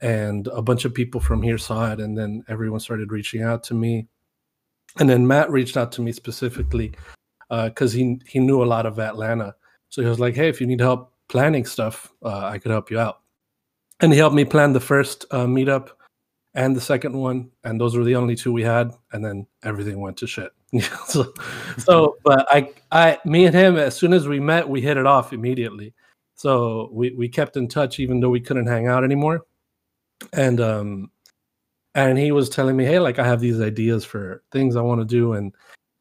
and 0.00 0.46
a 0.48 0.62
bunch 0.62 0.84
of 0.84 0.94
people 0.94 1.20
from 1.20 1.42
here 1.42 1.58
saw 1.58 1.92
it, 1.92 2.00
and 2.00 2.16
then 2.16 2.44
everyone 2.48 2.80
started 2.80 3.12
reaching 3.12 3.42
out 3.42 3.62
to 3.64 3.74
me, 3.74 4.08
and 4.98 5.08
then 5.08 5.26
Matt 5.26 5.50
reached 5.50 5.76
out 5.76 5.92
to 5.92 6.02
me 6.02 6.12
specifically 6.12 6.92
because 7.50 7.92
he 7.92 8.20
he 8.26 8.38
knew 8.38 8.62
a 8.62 8.66
lot 8.66 8.86
of 8.86 8.98
Atlanta, 8.98 9.54
so 9.88 10.02
he 10.02 10.08
was 10.08 10.20
like, 10.20 10.34
"Hey, 10.34 10.48
if 10.48 10.60
you 10.60 10.66
need 10.66 10.80
help 10.80 11.12
planning 11.28 11.64
stuff, 11.64 12.12
uh, 12.24 12.46
I 12.46 12.58
could 12.58 12.70
help 12.70 12.90
you 12.90 12.98
out," 12.98 13.20
and 14.00 14.12
he 14.12 14.18
helped 14.18 14.36
me 14.36 14.44
plan 14.44 14.72
the 14.72 14.80
first 14.80 15.24
uh, 15.30 15.46
meetup 15.46 15.90
and 16.58 16.74
the 16.74 16.80
second 16.80 17.16
one, 17.16 17.52
and 17.62 17.80
those 17.80 17.96
were 17.96 18.02
the 18.02 18.16
only 18.16 18.34
two 18.34 18.52
we 18.52 18.64
had, 18.64 18.90
and 19.12 19.24
then 19.24 19.46
everything 19.62 20.00
went 20.00 20.16
to 20.16 20.26
shit. 20.26 20.50
so, 21.06 21.32
so, 21.78 22.16
but 22.24 22.48
I, 22.50 22.72
I, 22.90 23.18
me 23.24 23.46
and 23.46 23.54
him, 23.54 23.76
as 23.76 23.94
soon 23.96 24.12
as 24.12 24.26
we 24.26 24.40
met, 24.40 24.68
we 24.68 24.80
hit 24.80 24.96
it 24.96 25.06
off 25.06 25.32
immediately. 25.32 25.94
So 26.34 26.90
we 26.92 27.14
we 27.14 27.28
kept 27.28 27.56
in 27.56 27.68
touch, 27.68 28.00
even 28.00 28.18
though 28.18 28.28
we 28.28 28.40
couldn't 28.40 28.66
hang 28.66 28.88
out 28.88 29.04
anymore. 29.04 29.42
And 30.32 30.60
um, 30.60 31.12
and 31.94 32.18
he 32.18 32.32
was 32.32 32.48
telling 32.48 32.76
me, 32.76 32.84
hey, 32.84 32.98
like 32.98 33.20
I 33.20 33.26
have 33.26 33.38
these 33.38 33.60
ideas 33.60 34.04
for 34.04 34.42
things 34.50 34.74
I 34.74 34.82
want 34.82 35.00
to 35.00 35.04
do, 35.04 35.34
and 35.34 35.54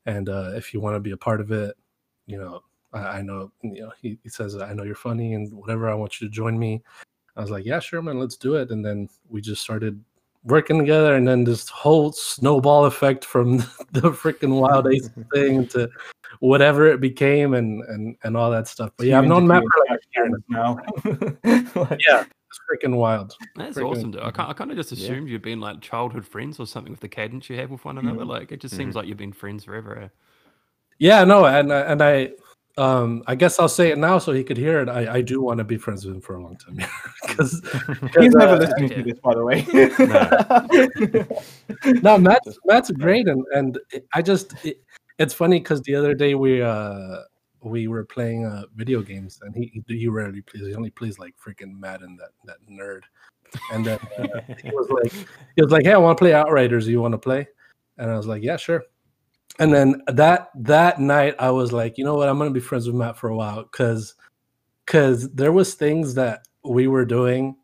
and 0.08 0.28
uh, 0.28 0.54
if 0.56 0.74
you 0.74 0.80
want 0.80 0.96
to 0.96 1.00
be 1.00 1.12
a 1.12 1.18
part 1.18 1.40
of 1.40 1.52
it, 1.52 1.78
you 2.26 2.40
know, 2.40 2.64
I, 2.94 3.20
I 3.20 3.22
know, 3.22 3.52
you 3.62 3.82
know, 3.82 3.92
he, 4.02 4.18
he 4.24 4.30
says 4.30 4.56
I 4.58 4.74
know 4.74 4.84
you're 4.84 4.96
funny 4.96 5.36
and 5.36 5.54
whatever. 5.54 5.88
I 5.88 5.94
want 5.94 6.20
you 6.20 6.28
to 6.28 6.34
join 6.34 6.58
me. 6.58 6.82
I 7.36 7.42
was 7.42 7.52
like, 7.52 7.64
yeah, 7.64 7.80
sure, 7.80 8.02
man, 8.02 8.18
let's 8.20 8.38
do 8.38 8.56
it. 8.56 8.72
And 8.72 8.84
then 8.84 9.08
we 9.30 9.40
just 9.40 9.62
started 9.62 10.04
working 10.44 10.80
together, 10.80 11.16
and 11.16 11.28
then 11.28 11.44
this 11.44 11.68
whole 11.70 12.12
snowball 12.12 12.86
effect 12.86 13.26
from 13.26 13.58
the 13.92 14.12
freaking 14.12 14.60
Wild 14.60 14.88
Ace 14.88 15.10
thing 15.34 15.68
to 15.70 15.90
whatever 16.40 16.88
it 16.88 17.02
became, 17.02 17.54
and 17.54 17.84
and 17.84 18.16
and 18.24 18.38
all 18.38 18.52
that 18.52 18.68
stuff. 18.68 18.92
But 18.98 19.08
yeah, 19.08 19.18
I've 19.20 19.26
known 19.26 19.48
Matt 19.48 19.64
for 19.64 19.86
like 19.90 20.00
a 20.16 20.30
now. 20.50 20.78
Like, 21.76 22.00
Yeah, 22.08 22.24
it's 22.24 22.60
freaking 22.72 22.96
wild. 22.96 23.36
That's 23.56 23.78
Freaking- 23.78 23.92
awesome, 23.92 24.12
dude. 24.12 24.22
I, 24.22 24.32
kind 24.32 24.50
I 24.50 24.54
kind 24.54 24.72
of 24.72 24.78
just 24.78 24.92
assumed 24.92 25.28
you'd 25.30 25.42
been 25.42 25.60
like 25.60 25.82
childhood 25.82 26.26
friends 26.26 26.60
or 26.60 26.66
something 26.66 26.92
with 26.92 27.02
the 27.02 27.10
cadence 27.10 27.50
you 27.50 27.58
have 27.58 27.70
with 27.72 27.84
one 27.86 27.98
another. 27.98 28.24
Like, 28.26 28.52
it 28.52 28.62
just 28.62 28.76
seems 28.76 28.96
like 28.96 29.08
you've 29.08 29.18
been 29.18 29.34
friends 29.34 29.66
forever. 29.66 29.98
eh? 30.00 30.08
Yeah, 31.00 31.24
no, 31.26 31.46
and 31.46 31.72
and 31.72 32.02
I, 32.02 32.32
um, 32.78 33.24
I 33.26 33.34
guess 33.36 33.60
I'll 33.60 33.68
say 33.68 33.90
it 33.90 33.98
now 33.98 34.20
so 34.20 34.32
he 34.32 34.44
could 34.44 34.58
hear 34.58 34.80
it. 34.82 34.90
I, 34.90 35.16
I 35.16 35.22
do 35.22 35.42
want 35.42 35.58
to 35.58 35.64
be 35.64 35.78
friends 35.78 36.06
with 36.06 36.16
him 36.16 36.22
for 36.22 36.36
a 36.36 36.44
long 36.44 36.58
time 36.58 36.78
because 37.28 37.62
He's 38.20 38.34
never 38.34 38.54
uh, 38.54 38.60
listening 38.60 38.90
to 38.90 39.04
this, 39.04 39.20
by 39.20 39.34
the 39.34 39.44
way. 39.44 39.66
no, 42.02 42.18
Matt's 42.18 42.60
Matt's 42.66 42.92
great, 42.92 43.28
and 43.28 43.44
and 43.54 43.80
I 44.14 44.22
just 44.22 44.54
it, 44.64 44.84
it's 45.18 45.34
funny 45.34 45.60
because 45.60 45.82
the 45.82 45.96
other 45.96 46.14
day 46.14 46.36
we 46.36 46.62
uh 46.62 47.22
we 47.64 47.88
were 47.88 48.06
playing 48.06 48.46
uh 48.46 48.64
video 48.76 49.02
games, 49.02 49.40
and 49.42 49.56
he 49.56 49.84
he, 49.88 49.98
he 49.98 50.08
rarely 50.08 50.42
plays. 50.42 50.68
He 50.68 50.76
only 50.76 50.92
plays 50.92 51.18
like 51.18 51.34
freaking 51.36 51.80
Madden, 51.80 52.18
that 52.18 52.32
that 52.46 52.58
nerd. 52.70 53.02
And 53.72 53.86
then 53.86 53.98
uh, 54.20 54.42
he 54.62 54.70
was 54.72 54.90
like, 54.90 55.12
he 55.56 55.62
was 55.62 55.72
like, 55.72 55.86
"Hey, 55.86 55.94
I 55.94 55.98
want 55.98 56.18
to 56.18 56.22
play 56.22 56.34
Outriders. 56.34 56.86
Do 56.86 56.92
you 56.92 57.02
want 57.02 57.14
to 57.14 57.18
play?" 57.18 57.48
And 57.98 58.12
I 58.12 58.18
was 58.18 58.28
like, 58.28 58.44
"Yeah, 58.44 58.58
sure." 58.58 58.84
And 59.60 59.74
then 59.74 60.02
that 60.08 60.50
that 60.56 61.00
night, 61.00 61.36
I 61.40 61.50
was 61.52 61.72
like, 61.72 61.98
"You 61.98 62.04
know 62.04 62.16
what? 62.16 62.30
I'm 62.30 62.38
gonna 62.38 62.52
be 62.52 62.60
friends 62.60 62.88
with 62.88 62.96
Matt 62.96 63.18
for 63.18 63.30
a 63.30 63.36
while 63.36 63.64
because 63.64 64.16
because 64.86 65.30
there 65.32 65.52
was 65.52 65.74
things 65.74 66.14
that 66.16 66.48
we 66.64 66.88
were 66.88 67.06
doing." 67.06 67.56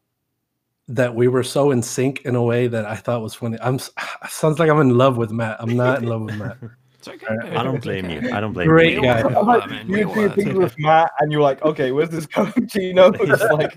that 0.89 1.15
we 1.15 1.29
were 1.29 1.43
so 1.43 1.71
in 1.71 1.81
sync 1.81 2.21
in 2.25 2.35
a 2.35 2.43
way 2.43 2.67
that 2.67 2.85
I 2.85 2.95
thought 2.95 3.21
was 3.21 3.33
funny. 3.33 3.57
I'm 3.61 3.79
sounds 4.29 4.59
like 4.59 4.69
I'm 4.69 4.81
in 4.81 4.97
love 4.97 5.17
with 5.17 5.31
Matt. 5.31 5.57
I'm 5.59 5.77
not 5.77 5.99
in 5.99 6.09
love 6.09 6.23
with 6.23 6.35
Matt. 6.35 6.57
It's 7.05 7.23
okay. 7.23 7.25
Alright. 7.33 7.57
I 7.57 7.63
don't 7.63 7.81
blame 7.81 8.09
you. 8.09 8.31
I 8.31 8.39
don't 8.39 8.53
blame 8.53 8.67
Great 8.69 8.93
you. 8.93 9.01
guy. 9.01 9.23
We 9.27 9.35
I'm 9.35 9.49
are, 9.49 9.59
like, 9.59 9.69
man. 9.69 9.89
You 9.89 10.07
all 10.07 10.13
do 10.15 10.25
are. 10.25 10.29
things 10.29 10.53
with 10.53 10.73
Matt, 10.79 11.11
and 11.19 11.33
you're 11.33 11.41
like, 11.41 11.61
okay, 11.63 11.91
where's 11.91 12.09
this 12.09 12.25
going? 12.25 12.53
You 12.73 12.93
know, 12.93 13.11
it's 13.13 13.43
like 13.51 13.75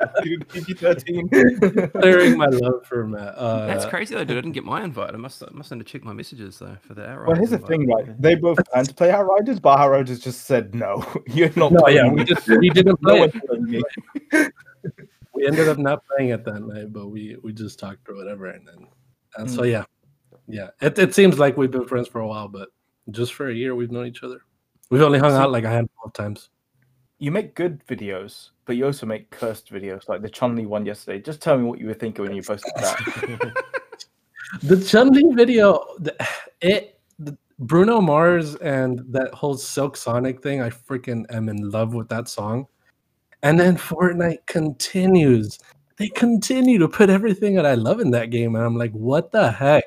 PG-13. 0.53 1.93
Clearing 2.01 2.37
my 2.39 2.47
love 2.47 2.87
for 2.87 3.05
Matt. 3.07 3.35
Uh, 3.37 3.67
That's 3.67 3.85
crazy 3.85 4.15
though, 4.15 4.23
dude. 4.25 4.39
I 4.39 4.41
didn't 4.43 4.53
get 4.53 4.65
my 4.65 4.85
invite. 4.85 5.13
I 5.13 5.17
must 5.17 5.43
I 5.43 5.49
must 5.51 5.71
have 5.71 5.85
checked 5.85 6.05
my 6.05 6.13
messages 6.13 6.59
though 6.61 6.77
for 6.83 6.95
the 6.95 7.09
hour. 7.09 7.25
Well, 7.27 7.37
here's 7.37 7.51
the 7.51 7.59
thing, 7.59 7.89
right? 7.89 8.21
They 8.23 8.37
both 8.37 8.59
planned 8.71 8.89
to 8.91 8.95
play 8.95 9.11
Outriders, 9.11 9.59
but 9.59 9.79
Outriders 9.79 10.21
just 10.21 10.43
said 10.47 10.73
no. 10.75 11.05
You're 11.27 11.51
not. 11.57 11.73
No, 11.73 11.89
yeah, 11.89 12.09
we 12.09 12.23
just 12.23 12.47
we 12.49 12.71
didn't 12.71 13.03
No 13.03 13.11
play 13.11 13.21
one's 13.21 13.35
it. 13.35 13.85
playing. 14.33 14.53
We 15.37 15.47
ended 15.47 15.69
up 15.69 15.77
not 15.77 16.03
playing 16.07 16.31
it 16.31 16.47
that 16.47 16.61
night, 16.61 16.95
but 16.95 17.09
we 17.09 17.37
we 17.43 17.53
just 17.53 17.79
talked 17.79 18.09
or 18.09 18.15
whatever, 18.15 18.47
and 18.47 18.67
then 18.67 18.87
and 19.37 19.51
so 19.51 19.65
yeah, 19.65 19.85
yeah. 20.49 20.69
It 20.81 20.99
it 20.99 21.15
seems 21.15 21.39
like 21.39 21.59
we've 21.59 21.71
been 21.71 21.85
friends 21.87 22.09
for 22.09 22.21
a 22.21 22.27
while, 22.27 22.49
but 22.49 22.71
just 23.11 23.35
for 23.35 23.49
a 23.49 23.55
year 23.55 23.75
we've 23.75 23.91
known 23.91 24.07
each 24.07 24.23
other. 24.23 24.41
We've 24.91 25.03
only 25.03 25.19
hung 25.19 25.31
See- 25.33 25.37
out 25.37 25.51
like 25.53 25.65
a 25.65 25.69
handful 25.69 26.05
of 26.05 26.13
times. 26.13 26.51
You 27.19 27.31
make 27.31 27.55
good 27.55 27.83
videos, 27.87 28.51
but 28.67 28.77
you 28.77 28.85
also 28.85 29.07
make 29.07 29.31
cursed 29.31 29.73
videos, 29.73 30.07
like 30.09 30.21
the 30.21 30.29
Chun 30.29 30.55
Li 30.55 30.67
one 30.67 30.85
yesterday. 30.85 31.19
Just 31.21 31.41
tell 31.41 31.57
me 31.57 31.65
what 31.65 31.79
you 31.79 31.87
were 31.87 31.95
thinking 31.95 32.25
when 32.25 32.35
you 32.35 32.43
posted 32.43 32.73
that. 32.77 33.53
The 34.63 34.81
Chun 34.81 35.11
Li 35.11 35.35
video, 35.35 35.85
the- 35.99 36.17
it 36.61 37.01
the, 37.19 37.37
Bruno 37.59 38.01
Mars 38.01 38.55
and 38.57 39.01
that 39.09 39.35
whole 39.35 39.57
Silk 39.57 39.97
Sonic 39.97 40.43
thing. 40.43 40.63
I 40.63 40.71
freaking 40.71 41.25
am 41.31 41.49
in 41.49 41.69
love 41.71 41.95
with 41.95 42.09
that 42.11 42.29
song. 42.29 42.67
And 43.43 43.59
then 43.59 43.77
Fortnite 43.77 44.47
continues. 44.47 45.59
They 45.97 46.09
continue 46.09 46.79
to 46.79 46.89
put 46.89 47.11
everything 47.11 47.55
that 47.57 47.67
I 47.67 47.75
love 47.75 48.01
in 48.01 48.11
that 48.13 48.31
game, 48.31 48.55
and 48.55 48.65
I'm 48.65 48.77
like, 48.77 48.93
what 48.93 49.33
the 49.33 49.51
heck? 49.51 49.85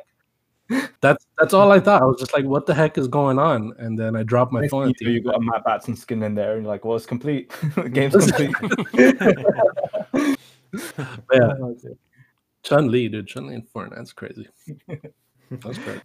That's 1.02 1.26
that's 1.38 1.54
all 1.54 1.72
I 1.72 1.80
thought. 1.80 2.02
I 2.02 2.06
was 2.06 2.20
just 2.20 2.34
like, 2.34 2.46
what 2.46 2.66
the 2.66 2.74
heck 2.74 2.98
is 2.98 3.08
going 3.08 3.40
on? 3.40 3.74
And 3.80 3.98
then 3.98 4.16
I 4.16 4.24
dropped 4.24 4.52
my 4.52 4.68
phone. 4.68 4.94
you, 5.00 5.10
you 5.10 5.24
got 5.24 5.36
a 5.36 5.40
Matt 5.40 5.64
Batson 5.64 5.96
skin 5.96 6.22
in 6.24 6.36
there, 6.36 6.54
and 6.54 6.64
you're 6.64 6.72
like, 6.72 6.86
"Well, 6.86 6.96
it's 6.96 7.06
complete. 7.06 7.52
the 7.76 7.90
game's 7.90 8.14
complete." 8.14 8.56
yeah, 11.34 11.54
Chun 12.64 12.92
Li, 12.92 13.08
dude. 13.08 13.28
Chun 13.28 13.48
Li 13.48 13.56
and 13.56 13.68
Fortnite's 13.68 14.14
crazy. 14.14 14.48
That's 15.50 15.78
great. 15.80 16.02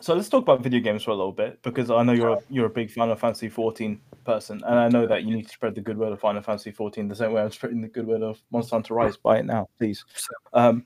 So 0.00 0.14
let's 0.14 0.28
talk 0.28 0.42
about 0.42 0.62
video 0.62 0.80
games 0.80 1.02
for 1.02 1.12
a 1.12 1.14
little 1.14 1.32
bit 1.32 1.62
because 1.62 1.90
I 1.90 2.02
know 2.02 2.12
you're 2.12 2.34
a, 2.34 2.38
you're 2.50 2.66
a 2.66 2.70
big 2.70 2.90
Final 2.90 3.16
Fantasy 3.16 3.48
14 3.48 3.98
person, 4.24 4.60
and 4.66 4.78
I 4.78 4.88
know 4.88 5.06
that 5.06 5.24
you 5.24 5.34
need 5.34 5.46
to 5.46 5.52
spread 5.52 5.74
the 5.74 5.80
good 5.80 5.96
word 5.96 6.12
of 6.12 6.20
Final 6.20 6.42
Fantasy 6.42 6.70
14 6.72 7.08
the 7.08 7.14
same 7.14 7.32
way 7.32 7.40
I'm 7.40 7.50
spreading 7.50 7.80
the 7.80 7.88
good 7.88 8.06
word 8.06 8.22
of 8.22 8.38
Monster 8.50 8.76
Hunter 8.76 8.94
Rise. 8.94 9.16
Buy 9.16 9.38
it 9.38 9.46
now, 9.46 9.68
please. 9.78 10.04
Um, 10.52 10.84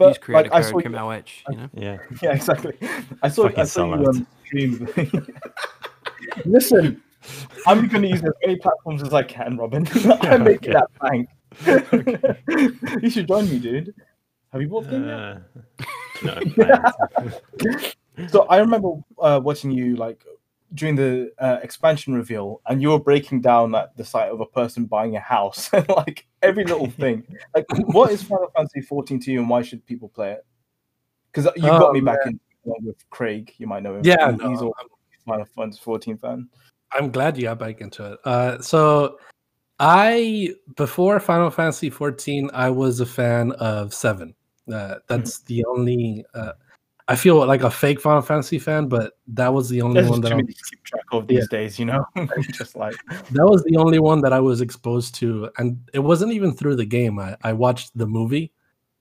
Use 0.00 0.16
but 0.16 0.20
creator 0.20 0.50
like, 0.50 0.52
I 0.52 0.60
saw 0.62 0.72
code 0.72 0.84
you, 0.84 0.90
KMLH, 0.90 1.30
you 1.50 1.56
know? 1.56 1.70
Yeah. 1.74 1.98
yeah, 2.22 2.32
exactly. 2.34 2.74
I 3.22 3.28
saw 3.28 3.46
I 3.46 3.48
Fucking 3.50 3.64
saw 3.66 3.86
you 3.86 4.02
sellout. 4.02 4.08
um, 4.08 4.26
stream. 4.46 4.88
Listen, 6.44 7.02
I'm 7.66 7.88
going 7.88 8.02
to 8.02 8.08
use 8.08 8.22
as 8.22 8.32
many 8.44 8.56
platforms 8.56 9.02
as 9.02 9.12
I 9.14 9.22
can, 9.22 9.56
Robin. 9.56 9.86
I'm 10.22 10.44
making 10.44 10.74
Okay. 10.74 10.78
that 10.78 10.88
bank. 11.00 11.28
you 13.02 13.10
should 13.10 13.26
join 13.28 13.48
me, 13.50 13.58
dude. 13.58 13.94
Have 14.52 14.62
you 14.62 14.68
bought 14.68 14.84
the 14.84 14.90
game 14.90 15.06
yet? 15.06 15.18
Uh, 15.18 15.38
no, 16.22 16.40
plans. 16.54 17.94
So 18.32 18.42
I 18.48 18.58
remember 18.58 18.92
uh, 19.20 19.40
watching 19.42 19.70
you 19.70 19.94
like 19.96 20.24
during 20.74 20.96
the 20.96 21.32
uh, 21.38 21.58
expansion 21.62 22.14
reveal, 22.14 22.60
and 22.66 22.82
you 22.82 22.90
were 22.90 22.98
breaking 22.98 23.40
down 23.40 23.70
like 23.72 23.94
the 23.96 24.04
site 24.04 24.30
of 24.30 24.40
a 24.40 24.46
person 24.46 24.84
buying 24.84 25.16
a 25.16 25.20
house, 25.20 25.70
and 25.72 25.88
like 25.88 26.26
every 26.42 26.64
little 26.64 26.90
thing. 26.90 27.26
Like, 27.54 27.66
what 27.86 28.10
is 28.12 28.22
Final 28.22 28.50
Fantasy 28.54 28.80
14 28.80 29.20
to 29.20 29.32
you, 29.32 29.40
and 29.40 29.48
why 29.48 29.62
should 29.62 29.84
people 29.86 30.08
play 30.08 30.32
it? 30.32 30.46
Because 31.32 31.50
you 31.56 31.62
got 31.62 31.90
Oh, 31.90 31.92
me 31.92 32.00
back 32.00 32.18
in 32.26 32.38
with 32.64 33.08
Craig. 33.10 33.52
You 33.58 33.66
might 33.66 33.82
know 33.82 33.96
him. 33.96 34.02
Yeah, 34.04 34.36
no, 34.38 34.50
he's 34.50 34.62
a 34.62 34.70
Final 35.26 35.46
Fantasy 35.56 35.80
14 35.82 36.18
fan. 36.18 36.48
I'm 36.92 37.10
glad 37.10 37.36
you 37.36 37.44
got 37.44 37.58
back 37.58 37.80
into 37.80 38.12
it. 38.12 38.18
Uh, 38.24 38.60
so 38.60 39.18
I 39.78 40.54
before 40.76 41.20
Final 41.20 41.50
Fantasy 41.50 41.90
14, 41.90 42.50
I 42.52 42.70
was 42.70 43.00
a 43.00 43.06
fan 43.06 43.52
of 43.52 43.94
Seven. 43.94 44.34
Uh, 44.72 44.96
that's 45.06 45.40
the 45.40 45.64
only. 45.66 46.24
I 47.10 47.16
feel 47.16 47.44
like 47.46 47.62
a 47.62 47.70
fake 47.70 48.00
Final 48.02 48.20
Fantasy 48.20 48.58
fan, 48.58 48.86
but 48.86 49.14
that 49.28 49.52
was 49.52 49.70
the 49.70 49.80
only 49.80 50.00
There's 50.00 50.10
one 50.10 50.20
that 50.20 50.32
I, 50.32 50.36
many 50.36 50.48
keep 50.48 50.84
track 50.84 51.04
of 51.10 51.26
these 51.26 51.48
days, 51.48 51.78
you 51.78 51.86
know. 51.86 52.04
just 52.52 52.76
like 52.76 52.94
that 53.30 53.46
was 53.46 53.64
the 53.64 53.78
only 53.78 53.98
one 53.98 54.20
that 54.20 54.32
I 54.34 54.40
was 54.40 54.60
exposed 54.60 55.14
to, 55.16 55.48
and 55.56 55.78
it 55.94 56.00
wasn't 56.00 56.32
even 56.32 56.52
through 56.54 56.76
the 56.76 56.84
game. 56.84 57.18
I, 57.18 57.36
I 57.42 57.54
watched 57.54 57.96
the 57.96 58.06
movie 58.06 58.52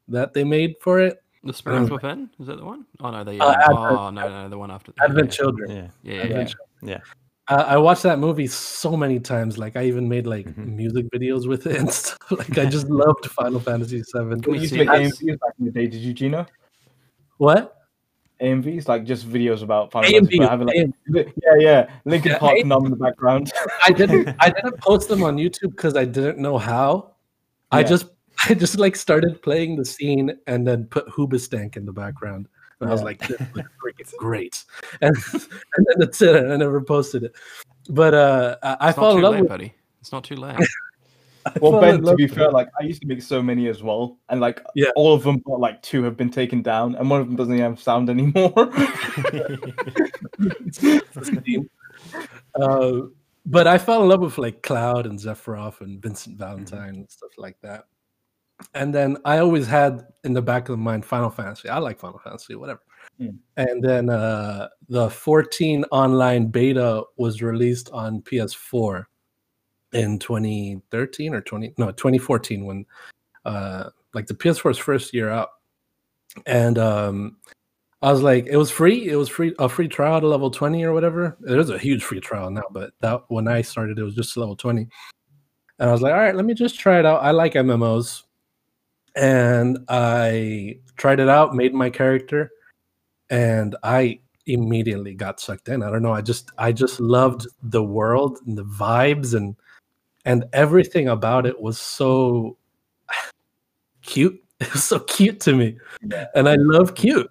that 0.07 0.33
they 0.33 0.45
made 0.45 0.75
for 0.79 1.01
it, 1.01 1.21
The 1.43 1.51
Spirits 1.53 1.91
Within? 1.91 2.29
Is 2.39 2.47
that 2.47 2.57
the 2.57 2.65
one? 2.65 2.85
Oh 3.01 3.11
no, 3.11 3.25
the 3.25 3.41
Uh, 3.41 3.49
um, 3.49 3.55
Advent- 3.59 3.77
oh 3.99 4.09
no, 4.11 4.29
no, 4.43 4.49
the 4.49 4.57
one 4.57 4.71
after. 4.71 4.93
Advent 5.01 5.27
yeah. 5.31 5.37
Children. 5.37 5.69
Yeah. 5.69 5.87
Yeah, 6.03 6.13
yeah, 6.13 6.21
Advent 6.23 6.55
yeah. 6.81 6.87
Children. 6.87 7.01
I, 7.49 7.55
I 7.55 7.77
watched 7.77 8.03
that 8.03 8.19
movie 8.19 8.47
so 8.47 8.95
many 8.95 9.19
times. 9.19 9.57
Like 9.57 9.75
I 9.75 9.83
even 9.85 10.07
made 10.07 10.27
like 10.27 10.47
Mhm. 10.47 10.75
music 10.75 11.07
videos 11.13 11.45
with 11.47 11.67
it 11.67 11.75
and 11.77 11.91
stuff. 12.01 12.19
Like 12.31 12.57
I 12.57 12.65
just 12.77 12.87
loved 12.89 13.25
Final 13.25 13.59
Fantasy 13.59 13.97
VII. 13.99 14.03
Can 14.13 14.41
We 14.47 14.51
we 14.53 14.59
used 14.59 14.73
see 14.73 14.79
to 14.79 14.85
make 14.85 15.01
it? 15.01 15.13
AMVs 15.13 15.39
back 15.39 15.53
in 15.59 15.65
the 15.65 15.71
day. 15.71 15.87
Did 15.87 15.99
you, 16.01 16.13
Gino? 16.13 16.45
What? 17.37 17.76
AMVs, 18.41 18.87
like 18.87 19.03
just 19.03 19.27
videos 19.27 19.63
about 19.63 19.91
Final 19.91 20.09
AMVs, 20.09 20.13
Fantasy, 20.13 20.39
having 20.39 20.67
like 20.67 20.93
yeah, 21.43 21.55
yeah, 21.57 21.89
Linkin 22.05 22.31
Yeah, 22.33 22.37
Park 22.39 22.57
AM 22.57 22.67
numb 22.67 22.85
in 22.85 22.91
the 22.91 22.97
background. 22.97 23.51
I 23.85 23.91
didn't 23.91 24.35
I 24.39 24.49
didn't 24.49 24.79
post 24.79 25.09
them 25.09 25.23
on 25.23 25.37
YouTube 25.37 25.71
because 25.71 25.95
I 25.95 26.05
didn't 26.05 26.37
know 26.37 26.57
how. 26.57 27.11
I 27.71 27.83
just 27.83 28.07
I 28.49 28.53
just 28.53 28.77
like 28.79 28.95
started 28.95 29.41
playing 29.41 29.75
the 29.75 29.85
scene 29.85 30.37
and 30.47 30.67
then 30.67 30.85
put 30.85 31.07
Hoobastank 31.07 31.77
in 31.77 31.85
the 31.85 31.93
background. 31.93 32.47
And 32.79 32.89
I 32.89 32.93
was 32.93 33.01
like, 33.01 33.19
this 33.27 33.39
looks 33.55 33.69
freaking 33.83 34.15
great. 34.17 34.63
And, 35.01 35.17
and 35.33 35.87
then 35.87 35.95
that's 35.97 36.21
it. 36.21 36.35
I 36.35 36.55
never 36.57 36.79
posted 36.79 37.23
it. 37.23 37.35
But 37.89 38.13
uh 38.13 38.57
I, 38.61 38.77
I 38.79 38.89
It's 38.89 38.99
fell 38.99 39.15
in 39.17 39.21
love 39.23 39.33
late, 39.33 39.41
with 39.41 39.49
buddy. 39.49 39.73
It's 39.99 40.11
not 40.11 40.23
too 40.23 40.35
late. 40.35 40.57
I 41.55 41.59
Well, 41.61 41.81
Ben, 41.81 41.95
in 41.95 42.03
to 42.03 42.15
be 42.15 42.27
fair, 42.27 42.51
like 42.51 42.69
I 42.79 42.83
used 42.83 43.01
to 43.01 43.07
make 43.07 43.21
so 43.21 43.41
many 43.41 43.67
as 43.67 43.83
well, 43.83 44.17
and 44.29 44.39
like 44.41 44.61
Yeah. 44.75 44.89
all 44.95 45.13
of 45.13 45.23
them, 45.23 45.41
but 45.45 45.59
like 45.59 45.81
two 45.81 46.03
have 46.03 46.17
been 46.17 46.29
taken 46.29 46.61
down, 46.61 46.95
and 46.95 47.09
one 47.09 47.21
of 47.21 47.27
them 47.27 47.35
doesn't 47.35 47.53
even 47.53 47.63
have 47.65 47.81
sound 47.81 48.09
anymore. 48.09 48.53
Uh, 52.55 53.01
but 53.45 53.67
I 53.67 53.77
fell 53.77 54.01
in 54.03 54.09
love 54.09 54.21
with 54.21 54.37
like 54.37 54.61
Cloud 54.61 55.05
and 55.05 55.17
Sephiroth 55.17 55.81
and 55.81 56.01
Vincent 56.01 56.37
Valentine 56.37 56.95
and 56.95 57.09
stuff 57.09 57.31
like 57.37 57.57
that. 57.61 57.85
And 58.73 58.93
then 58.93 59.17
I 59.23 59.37
always 59.37 59.67
had 59.67 60.07
in 60.23 60.33
the 60.33 60.41
back 60.41 60.63
of 60.63 60.73
the 60.73 60.77
mind 60.77 61.05
Final 61.05 61.29
Fantasy. 61.29 61.69
I 61.69 61.77
like 61.77 61.99
Final 61.99 62.19
Fantasy, 62.19 62.55
whatever. 62.55 62.81
Mm. 63.21 63.37
And 63.55 63.83
then 63.83 64.09
uh, 64.09 64.67
the 64.89 65.09
14 65.09 65.85
online 65.91 66.47
beta 66.47 67.03
was 67.17 67.41
released 67.41 67.89
on 67.91 68.21
PS4 68.21 69.05
in 69.93 70.19
2013 70.19 71.33
or 71.33 71.41
20 71.41 71.73
no 71.77 71.91
2014 71.91 72.65
when 72.65 72.85
uh 73.45 73.89
like 74.13 74.27
the 74.27 74.33
PS4's 74.33 74.77
first 74.77 75.13
year 75.13 75.29
out. 75.29 75.49
And 76.45 76.77
um 76.77 77.37
I 78.01 78.11
was 78.11 78.21
like, 78.21 78.45
it 78.45 78.57
was 78.57 78.69
free. 78.69 79.09
It 79.09 79.15
was 79.15 79.27
free 79.27 79.55
a 79.57 79.67
free 79.67 79.87
trial 79.87 80.21
to 80.21 80.27
level 80.27 80.51
20 80.51 80.83
or 80.83 80.93
whatever. 80.93 81.35
Is 81.43 81.69
a 81.69 81.79
huge 81.79 82.03
free 82.03 82.19
trial 82.19 82.51
now, 82.51 82.63
but 82.71 82.91
that 83.01 83.23
when 83.29 83.47
I 83.47 83.61
started, 83.61 83.97
it 83.97 84.03
was 84.03 84.15
just 84.15 84.37
level 84.37 84.55
20. 84.55 84.87
And 85.79 85.89
I 85.89 85.91
was 85.91 86.01
like, 86.01 86.13
all 86.13 86.19
right, 86.19 86.35
let 86.35 86.45
me 86.45 86.53
just 86.53 86.79
try 86.79 86.99
it 86.99 87.05
out. 87.05 87.23
I 87.23 87.31
like 87.31 87.53
MMOs. 87.53 88.23
And 89.15 89.79
I 89.89 90.77
tried 90.95 91.19
it 91.19 91.27
out, 91.29 91.55
made 91.55 91.73
my 91.73 91.89
character, 91.89 92.51
and 93.31 93.75
I 93.81 94.19
immediately 94.45 95.15
got 95.15 95.39
sucked 95.39 95.69
in. 95.69 95.81
I 95.81 95.89
don't 95.89 96.03
know. 96.03 96.13
I 96.13 96.21
just 96.21 96.51
I 96.59 96.71
just 96.71 96.99
loved 96.99 97.47
the 97.63 97.83
world 97.83 98.37
and 98.45 98.55
the 98.55 98.63
vibes 98.63 99.33
and 99.33 99.55
and 100.27 100.43
everything 100.51 101.07
about 101.07 101.45
it 101.45 101.59
was 101.59 101.79
so 101.79 102.57
cute. 104.03 104.43
It 104.59 104.73
was 104.73 104.85
so 104.85 105.01
cute 105.01 105.39
to 105.41 105.53
me. 105.53 105.77
And 106.33 106.49
I 106.49 106.55
love 106.55 106.95
cute. 106.95 107.29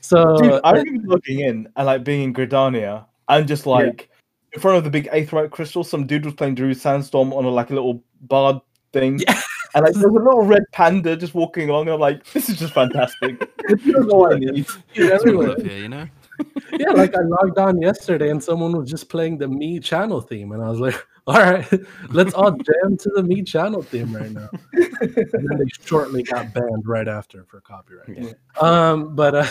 So 0.00 0.36
Dude, 0.36 0.60
I 0.62 0.70
uh, 0.70 0.74
remember 0.74 1.08
looking 1.08 1.40
in 1.40 1.68
and 1.74 1.86
like 1.86 2.04
being 2.04 2.22
in 2.22 2.32
Gridania 2.32 3.04
and 3.28 3.48
just 3.48 3.66
like 3.66 4.08
in 4.52 4.60
front 4.60 4.78
of 4.78 4.84
the 4.84 4.90
big 4.90 5.08
aetheryte 5.10 5.50
crystal, 5.50 5.82
some 5.82 6.06
dude 6.06 6.24
was 6.24 6.34
playing 6.34 6.54
Darude 6.54 6.76
Sandstorm 6.76 7.32
on 7.32 7.44
a, 7.44 7.48
like 7.48 7.70
a 7.70 7.74
little 7.74 8.04
bard 8.20 8.60
thing. 8.92 9.18
Yeah. 9.18 9.40
And 9.74 9.84
like 9.84 9.94
there's 9.94 10.04
a 10.04 10.08
little 10.08 10.42
red 10.42 10.62
panda 10.70 11.16
just 11.16 11.34
walking 11.34 11.68
along. 11.68 11.88
And 11.88 11.94
I'm 11.94 12.00
like, 12.00 12.24
this 12.32 12.48
is 12.48 12.56
just 12.60 12.72
fantastic. 12.72 13.40
this 13.68 13.84
is 13.84 14.06
all 14.06 14.32
I 14.32 14.38
need. 14.38 14.64
cute 14.94 15.10
That's 15.10 15.24
what 15.24 15.36
we 15.36 15.46
everywhere. 15.46 15.56
here, 15.60 15.82
you 15.82 15.88
know. 15.88 16.06
yeah, 16.78 16.90
like 16.90 17.14
I 17.16 17.22
logged 17.22 17.58
on 17.58 17.82
yesterday 17.82 18.30
and 18.30 18.42
someone 18.42 18.70
was 18.70 18.88
just 18.88 19.08
playing 19.08 19.38
the 19.38 19.46
Mii 19.46 19.82
channel 19.82 20.20
theme, 20.20 20.52
and 20.52 20.62
I 20.62 20.70
was 20.70 20.78
like, 20.78 20.94
all 21.34 21.42
right, 21.42 21.70
let's 22.08 22.32
all 22.32 22.50
jam 22.50 22.96
to 22.96 23.10
the 23.14 23.20
Mii 23.20 23.46
channel 23.46 23.82
theme 23.82 24.16
right 24.16 24.30
now. 24.30 24.48
and 24.72 25.14
then 25.14 25.58
they 25.58 25.66
shortly 25.84 26.22
got 26.22 26.54
banned 26.54 26.86
right 26.86 27.06
after 27.06 27.44
for 27.44 27.60
copyright. 27.60 28.08
Yeah. 28.08 28.32
Um, 28.58 29.14
but 29.14 29.34
uh, 29.34 29.46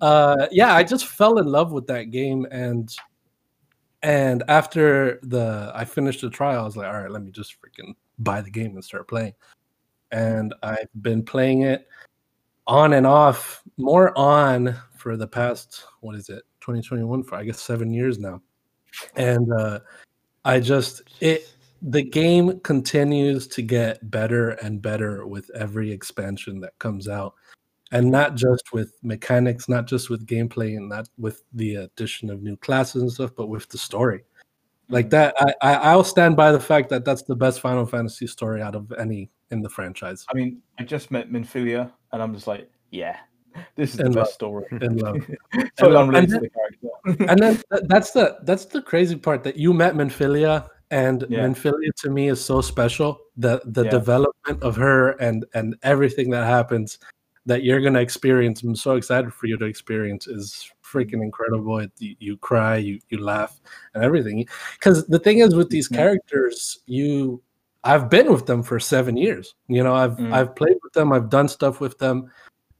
uh, 0.00 0.46
yeah, 0.50 0.74
I 0.74 0.82
just 0.82 1.06
fell 1.06 1.38
in 1.38 1.46
love 1.46 1.70
with 1.70 1.86
that 1.86 2.10
game, 2.10 2.48
and 2.50 2.92
and 4.02 4.42
after 4.48 5.20
the 5.22 5.70
I 5.72 5.84
finished 5.84 6.22
the 6.22 6.30
trial, 6.30 6.62
I 6.62 6.64
was 6.64 6.76
like, 6.76 6.88
all 6.88 7.00
right, 7.00 7.10
let 7.12 7.22
me 7.22 7.30
just 7.30 7.54
freaking 7.62 7.94
buy 8.18 8.40
the 8.40 8.50
game 8.50 8.74
and 8.74 8.84
start 8.84 9.06
playing. 9.06 9.34
And 10.10 10.52
I've 10.64 10.88
been 11.00 11.22
playing 11.22 11.62
it 11.62 11.86
on 12.66 12.94
and 12.94 13.06
off, 13.06 13.62
more 13.76 14.16
on 14.18 14.74
for 14.96 15.16
the 15.16 15.28
past 15.28 15.84
what 16.00 16.16
is 16.16 16.28
it, 16.28 16.42
2021 16.60 17.22
for 17.22 17.36
I 17.36 17.44
guess 17.44 17.60
seven 17.60 17.92
years 17.92 18.18
now. 18.18 18.42
And 19.14 19.52
uh, 19.52 19.78
I 20.44 20.60
just 20.60 21.02
it 21.20 21.48
the 21.80 22.02
game 22.02 22.60
continues 22.60 23.46
to 23.48 23.62
get 23.62 24.10
better 24.10 24.50
and 24.50 24.80
better 24.80 25.26
with 25.26 25.50
every 25.54 25.90
expansion 25.90 26.60
that 26.60 26.78
comes 26.78 27.08
out. 27.08 27.34
And 27.90 28.10
not 28.10 28.36
just 28.36 28.72
with 28.72 28.92
mechanics 29.02 29.68
not 29.68 29.86
just 29.86 30.08
with 30.08 30.26
gameplay 30.26 30.76
and 30.76 30.88
not 30.88 31.08
with 31.18 31.42
the 31.52 31.76
addition 31.76 32.30
of 32.30 32.42
new 32.42 32.56
classes 32.56 33.02
and 33.02 33.12
stuff 33.12 33.32
but 33.36 33.48
with 33.48 33.68
the 33.68 33.78
story. 33.78 34.24
Like 34.88 35.06
mm. 35.06 35.10
that 35.10 35.34
I, 35.38 35.54
I 35.62 35.74
i'll 35.90 36.04
stand 36.04 36.36
by 36.36 36.52
the 36.52 36.60
fact 36.60 36.88
that 36.90 37.04
that's 37.04 37.22
the 37.22 37.36
best 37.36 37.60
final 37.60 37.86
fantasy 37.86 38.26
story 38.26 38.62
out 38.62 38.74
of 38.74 38.92
any 38.92 39.30
in 39.50 39.60
the 39.60 39.68
franchise. 39.68 40.24
I 40.32 40.34
mean, 40.34 40.62
I 40.78 40.84
just 40.84 41.10
met 41.10 41.30
Minfilia 41.30 41.92
and 42.12 42.22
I'm 42.22 42.34
just 42.34 42.46
like, 42.46 42.70
yeah, 42.90 43.18
this 43.76 43.94
is 43.94 44.00
And 44.00 44.12
the 44.14 44.18
love. 44.18 44.24
best 44.26 44.34
story. 44.34 44.66
in 44.80 44.96
love 44.98 45.16
so 45.78 45.86
and 45.88 45.96
unrelated 45.96 46.30
to 46.30 46.40
then- 46.40 46.50
the 47.18 47.30
and 47.30 47.38
then 47.40 47.54
th- 47.70 47.84
that's 47.88 48.12
the 48.12 48.38
that's 48.44 48.64
the 48.66 48.80
crazy 48.82 49.16
part 49.16 49.42
that 49.44 49.56
you 49.56 49.72
met 49.72 49.94
Minfilia 49.94 50.68
and 50.90 51.24
Yeah. 51.28 51.40
Minfilia 51.46 51.90
to 52.02 52.10
me 52.10 52.28
is 52.28 52.40
so 52.44 52.60
special 52.60 53.18
the 53.36 53.60
the 53.64 53.84
Yeah. 53.84 53.90
development 53.90 54.62
of 54.62 54.76
her 54.76 55.10
and 55.20 55.44
and 55.54 55.76
everything 55.82 56.30
that 56.30 56.44
happens 56.46 56.98
that 57.46 57.64
you're 57.64 57.80
gonna 57.80 58.00
experience 58.00 58.62
I'm 58.62 58.76
so 58.76 58.94
excited 58.96 59.32
for 59.34 59.46
you 59.48 59.56
to 59.58 59.64
experience 59.64 60.28
is 60.28 60.70
freaking 60.84 61.22
incredible 61.22 61.78
it, 61.78 61.90
you, 61.98 62.14
you 62.20 62.36
cry 62.36 62.76
you 62.76 63.00
you 63.08 63.18
laugh 63.24 63.60
and 63.94 64.04
everything 64.04 64.46
because 64.78 65.06
the 65.06 65.18
thing 65.18 65.38
is 65.38 65.54
with 65.56 65.70
these 65.70 65.88
Yeah. 65.90 65.96
characters 65.96 66.78
you 66.86 67.42
I've 67.82 68.08
been 68.08 68.30
with 68.30 68.46
them 68.46 68.62
for 68.62 68.78
seven 68.78 69.16
years 69.16 69.56
you 69.66 69.82
know 69.82 69.94
I've 69.94 70.16
Mm. 70.18 70.32
I've 70.32 70.54
played 70.54 70.76
with 70.84 70.92
them 70.92 71.10
I've 71.12 71.30
done 71.30 71.48
stuff 71.48 71.80
with 71.80 71.98
them 71.98 72.30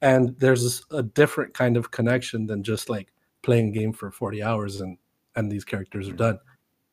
and 0.03 0.35
there's 0.37 0.83
a 0.91 1.01
different 1.01 1.53
kind 1.53 1.77
of 1.77 1.89
connection 1.89 2.45
than 2.45 2.61
just 2.61 2.89
like 2.89 3.11
playing 3.41 3.69
a 3.69 3.71
game 3.71 3.93
for 3.93 4.11
40 4.11 4.43
hours 4.43 4.81
and 4.81 4.97
and 5.35 5.51
these 5.51 5.65
characters 5.65 6.07
are 6.07 6.13
done. 6.13 6.39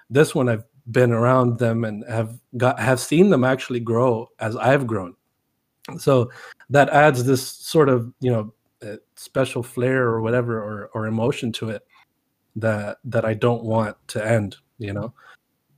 This 0.09 0.35
one 0.35 0.49
i've 0.49 0.65
been 0.91 1.13
around 1.13 1.59
them 1.59 1.85
and 1.85 2.05
have 2.09 2.39
got 2.57 2.81
have 2.81 3.01
seen 3.01 3.29
them 3.31 3.45
actually 3.45 3.81
grow 3.81 4.29
as 4.39 4.57
i've 4.57 4.87
grown. 4.87 5.15
So 5.99 6.31
that 6.71 6.89
adds 6.91 7.25
this 7.25 7.47
sort 7.47 7.89
of 7.89 8.13
you 8.21 8.31
know 8.31 8.55
uh, 8.83 8.97
special 9.17 9.63
flair 9.63 10.05
or 10.05 10.23
whatever 10.23 10.59
or, 10.59 10.91
or 10.95 11.07
emotion 11.07 11.53
to 11.53 11.69
it 11.69 11.83
that 12.57 12.97
that 13.05 13.25
i 13.27 13.35
don't 13.35 13.63
want 13.63 13.97
to 14.09 14.27
end 14.27 14.57
you 14.81 14.95
know? 14.95 15.13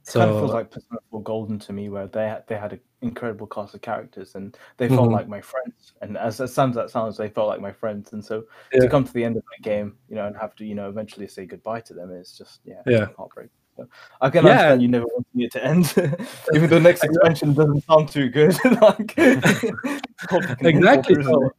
It 0.06 0.12
kind 0.12 0.30
of 0.30 0.36
so 0.36 0.40
feels 0.40 0.52
like 0.52 0.70
Persona 0.70 1.00
4 1.10 1.22
Golden 1.22 1.58
to 1.58 1.72
me, 1.72 1.88
where 1.90 2.06
they 2.06 2.28
had, 2.28 2.44
they 2.46 2.56
had 2.56 2.72
an 2.72 2.80
incredible 3.02 3.46
cast 3.46 3.74
of 3.74 3.82
characters 3.82 4.34
and 4.34 4.56
they 4.78 4.88
felt 4.88 5.08
Mhm. 5.08 5.12
like 5.12 5.28
my 5.28 5.40
friends. 5.40 5.92
And 6.00 6.16
as, 6.16 6.40
as 6.40 6.54
sounds 6.54 6.74
that 6.76 6.90
sounds, 6.90 7.16
they 7.16 7.28
felt 7.28 7.48
like 7.48 7.60
my 7.60 7.72
friends. 7.72 8.12
And 8.12 8.24
so 8.24 8.44
Yeah. 8.72 8.80
to 8.80 8.88
come 8.88 9.04
to 9.04 9.12
the 9.12 9.24
end 9.24 9.36
of 9.36 9.42
that 9.42 9.62
game, 9.62 9.98
you 10.08 10.16
know, 10.16 10.26
and 10.26 10.36
have 10.36 10.54
to, 10.56 10.64
you 10.64 10.74
know, 10.74 10.88
eventually 10.88 11.28
say 11.28 11.44
goodbye 11.44 11.80
to 11.82 11.94
them 11.94 12.10
is 12.12 12.36
just, 12.36 12.60
yeah, 12.64 12.82
Yeah. 12.86 13.08
heartbreaking. 13.16 13.50
So 13.76 13.88
I 14.20 14.30
can 14.30 14.44
Yeah. 14.44 14.50
understand 14.52 14.82
you 14.82 14.88
never 14.88 15.06
wanted 15.06 15.26
it 15.34 15.52
to 15.52 15.64
end, 15.64 15.92
even 16.54 16.70
though 16.70 16.76
the 16.76 16.80
next 16.80 17.04
expansion 17.04 17.54
doesn't 17.54 17.84
sound 17.84 18.08
too 18.08 18.28
good. 18.28 18.56
like, 18.80 19.14
exactly 20.60 21.20
so 21.22 21.52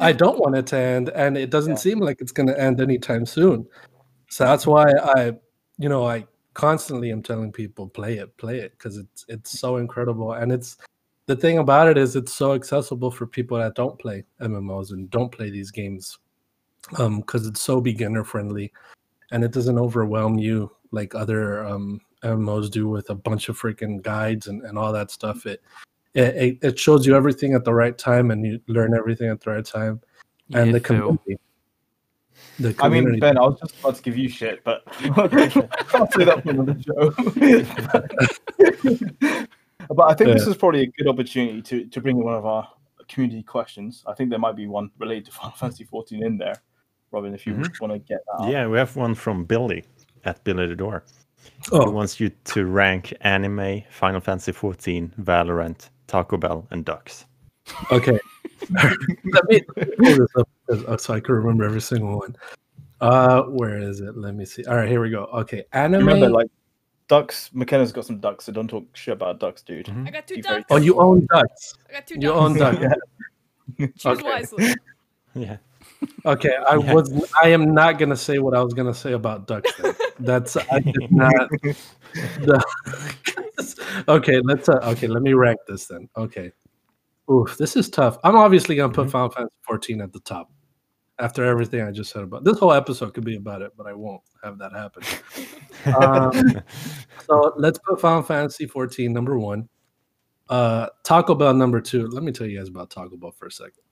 i 0.00 0.12
don't 0.12 0.38
want 0.38 0.56
it 0.56 0.66
to 0.66 0.76
end 0.76 1.08
and 1.10 1.38
it 1.38 1.50
doesn't 1.50 1.74
Yeah. 1.74 1.78
seem 1.78 1.98
like 2.00 2.20
it's 2.20 2.32
going 2.32 2.46
to 2.48 2.60
end 2.60 2.80
anytime 2.80 3.24
soon 3.24 3.66
so 4.28 4.44
that's 4.44 4.66
why 4.66 4.84
i 5.16 5.32
you 5.78 5.88
know 5.88 6.04
i 6.06 6.26
constantly 6.54 7.10
i'm 7.10 7.22
telling 7.22 7.52
people 7.52 7.88
play 7.88 8.18
it 8.18 8.36
play 8.36 8.58
it 8.58 8.72
because 8.72 8.96
it's 8.96 9.24
it's 9.28 9.58
so 9.58 9.76
incredible 9.76 10.32
and 10.32 10.52
it's 10.52 10.76
the 11.26 11.36
thing 11.36 11.58
about 11.58 11.88
it 11.88 11.98
is 11.98 12.16
it's 12.16 12.32
so 12.32 12.52
accessible 12.52 13.10
for 13.10 13.26
people 13.26 13.58
that 13.58 13.74
don't 13.74 13.98
play 13.98 14.24
mmos 14.40 14.92
and 14.92 15.10
don't 15.10 15.30
play 15.32 15.50
these 15.50 15.70
games 15.70 16.18
um 16.98 17.20
because 17.20 17.46
it's 17.46 17.60
so 17.62 17.80
beginner 17.80 18.24
friendly 18.24 18.72
and 19.30 19.42
it 19.42 19.50
doesn't 19.52 19.78
overwhelm 19.78 20.38
you 20.38 20.70
like 20.92 21.14
other 21.14 21.64
um 21.66 22.00
mmos 22.22 22.70
do 22.70 22.88
with 22.88 23.10
a 23.10 23.14
bunch 23.14 23.48
of 23.48 23.58
freaking 23.58 24.00
guides 24.02 24.46
and, 24.46 24.62
and 24.62 24.78
all 24.78 24.92
that 24.92 25.10
stuff. 25.10 25.46
It 25.46 25.62
it, 26.14 26.58
it- 26.62 26.78
shows 26.78 27.06
you 27.06 27.16
everything 27.16 27.54
at 27.54 27.64
the 27.64 27.74
right 27.74 27.96
time 27.98 28.30
and 28.30 28.44
you 28.46 28.60
learn 28.68 28.94
everything 28.94 29.28
at 29.28 29.40
the 29.40 29.50
right 29.50 29.64
time 29.64 30.00
and 30.54 30.66
Yeah, 30.66 30.72
the 30.72 30.80
community 30.80 31.36
I 32.78 32.88
mean, 32.88 33.18
Ben, 33.18 33.36
I 33.36 33.42
was 33.42 33.58
just 33.60 33.78
about 33.80 33.96
to 33.96 34.02
give 34.02 34.16
you 34.16 34.28
shit, 34.28 34.62
but 34.64 34.82
I'll 35.16 36.10
say 36.12 36.24
that 36.24 36.42
for 36.42 36.50
another 36.50 36.76
show. 36.80 37.10
but 39.94 40.04
I 40.04 40.14
think 40.14 40.30
this 40.30 40.46
is 40.46 40.56
probably 40.56 40.82
a 40.82 40.86
good 40.86 41.08
opportunity 41.08 41.62
to, 41.62 41.84
to 41.86 42.00
bring 42.00 42.16
in 42.18 42.24
one 42.24 42.34
of 42.34 42.46
our 42.46 42.68
community 43.08 43.42
questions. 43.42 44.04
I 44.06 44.14
think 44.14 44.30
there 44.30 44.38
might 44.38 44.56
be 44.56 44.66
one 44.66 44.90
related 44.98 45.26
to 45.26 45.32
Final 45.32 45.52
Fantasy 45.56 45.84
14 45.84 46.24
in 46.24 46.38
there. 46.38 46.62
Robin, 47.10 47.34
if 47.34 47.46
you 47.46 47.54
Mhm. 47.54 47.80
want 47.80 47.92
to 47.92 47.98
get 47.98 48.20
that. 48.38 48.50
Yeah, 48.50 48.66
we 48.66 48.78
have 48.78 48.96
one 48.96 49.14
from 49.14 49.44
Billy 49.44 49.84
at 50.24 50.42
Billy 50.44 50.66
the 50.66 50.74
Door. 50.74 51.04
Oh. 51.72 51.86
He 51.86 51.90
wants 51.92 52.18
you 52.18 52.30
to 52.30 52.64
rank 52.66 53.12
anime, 53.20 53.82
Final 53.90 54.20
Fantasy 54.20 54.52
14, 54.52 55.12
Valorant, 55.20 55.90
Taco 56.06 56.36
Bell, 56.36 56.66
and 56.70 56.84
Ducks. 56.84 57.26
Okay. 57.90 58.18
Let 58.70 59.44
me 59.48 59.60
pull 59.62 59.84
this 59.98 60.28
up 60.38 60.48
'cause- 60.68 60.84
oh, 60.86 60.96
so 60.96 61.14
I 61.14 61.20
can 61.20 61.34
remember 61.34 61.64
every 61.64 61.80
single 61.80 62.18
one. 62.18 62.36
Uh, 63.00 63.42
where 63.44 63.78
is 63.78 64.00
it? 64.00 64.16
Let 64.16 64.34
me 64.34 64.44
see. 64.44 64.64
All 64.64 64.76
right, 64.76 64.88
here 64.88 65.00
we 65.00 65.10
go. 65.10 65.24
Okay, 65.26 65.64
anime. 65.72 66.06
Remember, 66.06 66.28
like 66.30 66.48
ducks. 67.08 67.50
McKenna's 67.52 67.92
got 67.92 68.06
some 68.06 68.18
ducks, 68.20 68.44
so 68.46 68.52
don't 68.52 68.68
talk 68.68 68.84
shit 68.94 69.12
about 69.12 69.38
ducks, 69.40 69.62
dude. 69.62 69.86
Mhm. 69.86 70.08
I 70.08 70.10
got 70.10 70.26
two 70.26 70.36
Be 70.36 70.42
ducks. 70.42 70.64
oh, 70.70 70.76
you 70.76 70.98
own 71.00 71.26
ducks. 71.30 71.74
I 71.88 71.92
got 71.94 72.06
two 72.06 72.14
You 72.14 72.20
ducks. 72.28 72.38
own 72.38 72.56
ducks. 72.56 72.94
Choose 73.78 74.06
okay. 74.06 74.22
wisely. 74.22 74.74
Yeah. 75.34 75.56
Okay, 76.24 76.54
I 76.68 76.76
Yeah. 76.76 76.94
was. 76.94 77.32
I 77.42 77.48
am 77.48 77.74
not 77.74 77.98
gonna 77.98 78.16
say 78.16 78.38
what 78.38 78.54
I 78.54 78.62
was 78.62 78.72
gonna 78.72 78.94
say 78.94 79.12
about 79.12 79.46
ducks. 79.46 79.72
That's 80.18 80.56
I 80.56 80.78
did 80.80 80.94
not. 81.10 81.48
the- 82.40 82.64
okay, 84.08 84.40
let's. 84.40 84.68
Uh, 84.68 84.80
okay, 84.92 85.06
let 85.08 85.22
me 85.22 85.32
rank 85.34 85.58
this 85.66 85.86
then. 85.86 86.08
Okay. 86.16 86.52
Oof, 87.30 87.56
this 87.56 87.76
is 87.76 87.88
tough. 87.88 88.18
I'm 88.24 88.36
obviously 88.36 88.76
gonna 88.76 88.92
put 88.92 89.10
Final 89.10 89.30
Fantasy 89.30 89.54
14 89.62 90.00
at 90.02 90.12
the 90.12 90.20
top. 90.20 90.50
After 91.20 91.44
everything 91.44 91.80
I 91.82 91.92
just 91.92 92.10
said 92.12 92.22
about 92.24 92.42
this 92.44 92.58
whole 92.58 92.72
episode 92.72 93.14
could 93.14 93.24
be 93.24 93.36
about 93.36 93.62
it, 93.62 93.72
but 93.76 93.86
I 93.86 93.92
won't 93.92 94.20
have 94.42 94.58
that 94.58 94.72
happen. 94.72 95.02
Um, 95.94 96.60
so 97.26 97.52
let's 97.56 97.78
put 97.78 98.00
Final 98.00 98.22
Fantasy 98.22 98.66
14 98.66 99.12
number 99.12 99.38
one. 99.38 99.68
Uh, 100.48 100.88
Taco 101.04 101.34
Bell 101.34 101.54
number 101.54 101.80
two. 101.80 102.08
Let 102.08 102.24
me 102.24 102.32
tell 102.32 102.46
you 102.46 102.58
guys 102.58 102.68
about 102.68 102.90
Taco 102.90 103.16
Bell 103.16 103.30
for 103.30 103.46
a 103.46 103.50
second. 103.52 103.82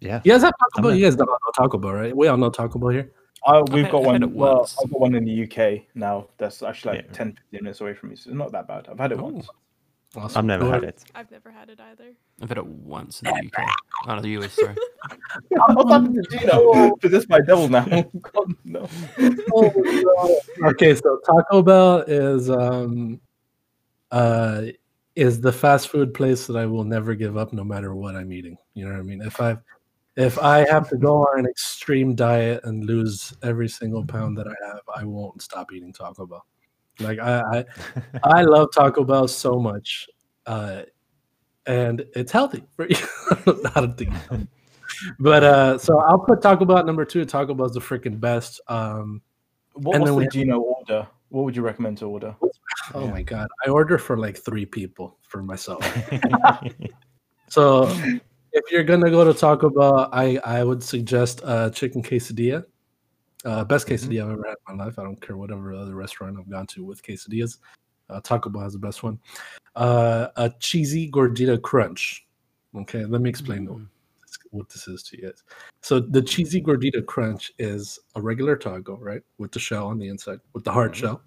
Yeah. 0.00 0.20
You 0.24 0.32
guys 0.32 0.42
have 0.42 0.52
Taco 0.52 0.68
I'm 0.76 0.82
Bell? 0.82 0.90
in. 0.92 0.98
You 0.98 1.04
guys 1.04 1.16
don't 1.16 1.26
know 1.26 1.36
Taco 1.58 1.78
Bell, 1.78 1.92
right? 1.92 2.16
We 2.16 2.28
all 2.28 2.36
know 2.36 2.50
Taco 2.50 2.78
Bell 2.78 2.90
here. 2.90 3.12
Uh, 3.46 3.62
we've 3.72 3.84
had- 3.84 3.92
got 3.92 4.00
I've 4.02 4.06
one. 4.06 4.34
Well, 4.34 4.56
once. 4.58 4.76
I've 4.82 4.90
got 4.90 5.00
one 5.00 5.14
in 5.16 5.24
the 5.24 5.42
UK 5.44 5.82
now. 5.96 6.28
That's 6.38 6.62
actually 6.62 6.96
like 6.98 7.06
Yeah. 7.06 7.12
10, 7.12 7.32
15 7.50 7.64
minutes 7.64 7.80
away 7.80 7.94
from 7.94 8.10
me. 8.10 8.16
So 8.16 8.30
it's 8.30 8.36
not 8.38 8.52
that 8.52 8.68
bad. 8.68 8.86
I've 8.88 8.98
had 9.00 9.12
it 9.12 9.18
Oh. 9.18 9.24
once. 9.24 9.48
Awesome. 10.16 10.38
I've 10.38 10.44
never 10.46 10.64
Go 10.64 10.70
had 10.70 10.84
it. 10.84 11.04
I've 11.14 11.30
never 11.30 11.50
had 11.50 11.68
it 11.68 11.78
either. 11.78 12.12
I've 12.40 12.48
had 12.48 12.58
it 12.58 12.66
once 12.66 13.20
in 13.20 13.26
the 13.26 13.46
UK. 13.46 13.68
Oh, 14.06 14.14
no, 14.14 14.22
the 14.22 14.30
US, 14.30 14.52
sorry. 14.54 14.74
What's 15.50 15.90
happened 15.90 16.14
to 16.14 16.38
Gino? 16.38 16.96
Is 17.02 17.10
this 17.10 17.28
my 17.28 17.40
devil 17.40 17.68
now? 17.68 17.84
God, 17.84 18.54
no. 18.64 18.88
okay, 20.64 20.94
so 20.94 21.20
Taco 21.26 21.62
Bell 21.62 21.98
is 22.06 22.50
um 22.50 23.20
uh 24.10 24.62
is 25.14 25.40
the 25.40 25.52
fast 25.52 25.88
food 25.88 26.14
place 26.14 26.46
that 26.46 26.56
I 26.56 26.66
will 26.66 26.84
never 26.84 27.14
give 27.14 27.36
up 27.36 27.52
no 27.52 27.64
matter 27.64 27.94
what 27.94 28.16
I'm 28.16 28.32
eating. 28.32 28.56
You 28.74 28.86
know 28.86 28.92
what 28.92 29.00
I 29.00 29.02
mean? 29.02 29.22
If 29.22 29.40
I 29.40 29.56
if 30.16 30.38
I 30.38 30.66
have 30.70 30.88
to 30.90 30.96
go 30.96 31.22
on 31.22 31.40
an 31.40 31.46
extreme 31.46 32.14
diet 32.14 32.62
and 32.64 32.84
lose 32.84 33.34
every 33.42 33.68
single 33.68 34.04
pound 34.04 34.38
that 34.38 34.46
I 34.46 34.54
have, 34.66 34.80
I 34.94 35.04
won't 35.04 35.42
stop 35.42 35.72
eating 35.72 35.92
Taco 35.92 36.26
Bell. 36.26 36.46
Like 37.00 37.18
I 37.18 37.40
I, 37.42 37.64
I 38.22 38.42
love 38.42 38.68
Taco 38.72 39.04
Bell 39.04 39.28
so 39.28 39.58
much. 39.58 40.08
Uh 40.46 40.82
and 41.66 42.04
it's 42.14 42.32
healthy 42.32 42.64
for 42.76 42.86
you. 42.88 42.96
Not 43.46 43.84
a 43.84 43.92
thing. 43.96 44.14
But 45.18 45.44
uh 45.44 45.78
so 45.78 45.98
I'll 45.98 46.18
put 46.18 46.40
Taco 46.42 46.64
Bell 46.64 46.78
at 46.78 46.86
number 46.86 47.04
two. 47.04 47.24
Taco 47.24 47.54
Bell's 47.54 47.74
the 47.74 47.80
freaking 47.80 48.18
best. 48.20 48.60
Um 48.68 49.20
What, 49.74 49.96
And 49.96 50.06
then 50.06 50.16
the 50.16 50.28
Gino 50.28 50.58
order? 50.60 51.06
What 51.28 51.44
would 51.44 51.56
you 51.56 51.62
recommend 51.62 51.98
to 51.98 52.06
order? 52.06 52.34
Oh 52.94 53.06
Yeah. 53.06 53.10
my 53.10 53.22
god, 53.22 53.48
I 53.66 53.70
order 53.70 53.98
for 53.98 54.16
like 54.16 54.36
three 54.36 54.64
people 54.64 55.18
for 55.22 55.42
myself. 55.42 55.82
so 57.48 57.82
if 58.52 58.70
you're 58.70 58.84
gonna 58.84 59.10
go 59.10 59.24
to 59.24 59.34
Taco 59.34 59.70
Bell, 59.70 60.08
I 60.12 60.38
I 60.44 60.62
would 60.62 60.82
suggest 60.84 61.40
uh 61.44 61.70
chicken 61.70 62.00
quesadilla. 62.02 62.64
Uh, 63.46 63.62
best 63.64 63.86
quesadilla 63.86 64.24
I've 64.24 64.32
ever 64.32 64.44
had 64.48 64.56
in 64.68 64.76
my 64.76 64.84
life. 64.84 64.98
I 64.98 65.04
don't 65.04 65.20
care 65.20 65.36
whatever 65.36 65.72
other 65.72 65.94
restaurant 65.94 66.36
I've 66.36 66.50
gone 66.50 66.66
to 66.66 66.84
with 66.84 67.00
quesadillas. 67.00 67.58
Uh, 68.10 68.20
Taco 68.20 68.50
Bell 68.50 68.62
has 68.62 68.72
the 68.72 68.78
best 68.80 69.04
one. 69.04 69.20
Uh, 69.76 70.28
a 70.36 70.50
cheesy 70.58 71.08
gordita 71.10 71.60
crunch. 71.62 72.26
Okay, 72.74 73.04
let 73.04 73.20
me 73.20 73.30
explain 73.30 73.66
what 73.66 73.82
this- 74.22 74.38
what 74.50 74.68
this 74.68 74.88
is 74.88 75.02
to 75.04 75.16
you 75.16 75.28
guys. 75.28 75.44
So 75.80 76.00
the 76.00 76.20
cheesy 76.20 76.60
gordita 76.60 77.06
crunch 77.06 77.52
is 77.58 78.00
a 78.16 78.20
regular 78.20 78.56
taco, 78.56 78.96
right, 78.98 79.22
with 79.38 79.52
the 79.52 79.60
shell 79.60 79.86
on 79.86 79.98
the 79.98 80.08
inside, 80.08 80.40
with 80.52 80.64
the 80.64 80.72
hard 80.72 80.96
shell, 80.96 81.22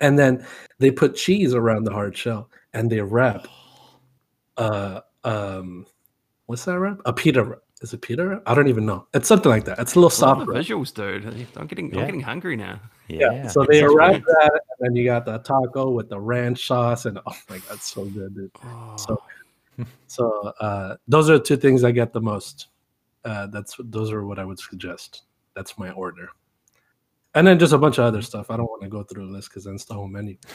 and 0.00 0.16
then 0.16 0.46
they 0.78 0.92
put 0.92 1.16
cheese 1.16 1.52
around 1.52 1.82
the 1.82 1.92
hard 1.92 2.16
shell, 2.16 2.48
and 2.74 2.88
they 2.88 3.00
wrap. 3.00 3.48
Uh, 4.56 5.00
um, 5.24 5.84
what's 6.46 6.64
that 6.66 6.78
wrap? 6.78 7.00
A 7.06 7.12
pita 7.12 7.42
wrap. 7.42 7.62
Is 7.80 7.94
it 7.94 8.02
pita 8.02 8.26
wrap? 8.26 8.42
I 8.46 8.54
don't 8.54 8.68
even 8.68 8.84
know. 8.84 9.06
It's 9.14 9.26
something 9.26 9.48
like 9.50 9.64
that. 9.64 9.78
It's 9.78 9.94
a 9.94 10.00
little 10.00 10.08
Love 10.26 10.44
soft. 10.44 10.46
the 10.46 10.52
visuals, 10.52 10.92
dude. 10.92 11.24
I'm 11.56 11.66
getting, 11.66 11.92
Yeah. 11.92 12.00
I'm 12.00 12.06
getting 12.06 12.20
hungry 12.20 12.56
now. 12.56 12.78
Yeah. 13.08 13.32
yeah. 13.32 13.48
So 13.48 13.64
they 13.68 13.80
Sounds 13.80 13.94
wrap 13.96 14.10
great. 14.12 14.24
that, 14.26 14.52
and 14.52 14.88
then 14.88 14.96
you 14.96 15.04
got 15.04 15.24
the 15.24 15.38
taco 15.38 15.90
with 15.90 16.08
the 16.10 16.20
ranch 16.20 16.66
sauce, 16.66 17.06
and 17.06 17.18
oh 17.26 17.32
my 17.48 17.58
god, 17.68 17.80
so 17.80 18.04
good, 18.04 18.34
dude. 18.34 18.50
Oh, 18.64 18.96
So, 18.96 19.22
so 20.06 20.52
uh, 20.60 20.96
those 21.08 21.30
are 21.30 21.38
two 21.38 21.56
things 21.56 21.82
I 21.84 21.90
get 21.90 22.12
the 22.12 22.20
most. 22.20 22.68
Uh, 23.24 23.46
that's 23.46 23.76
those 23.84 24.12
are 24.12 24.24
what 24.26 24.38
I 24.38 24.44
would 24.44 24.58
suggest. 24.58 25.22
That's 25.56 25.78
my 25.78 25.90
order, 25.92 26.28
and 27.34 27.46
then 27.46 27.58
just 27.58 27.72
a 27.72 27.78
bunch 27.78 27.98
of 27.98 28.04
other 28.04 28.22
stuff. 28.22 28.50
I 28.50 28.56
don't 28.56 28.66
want 28.66 28.82
to 28.82 28.88
go 28.88 29.02
through 29.02 29.26
the 29.26 29.32
list 29.32 29.50
because 29.50 29.64
then 29.64 29.74
it's 29.74 29.84
the 29.84 29.94
whole 29.94 30.08
menu. 30.08 30.36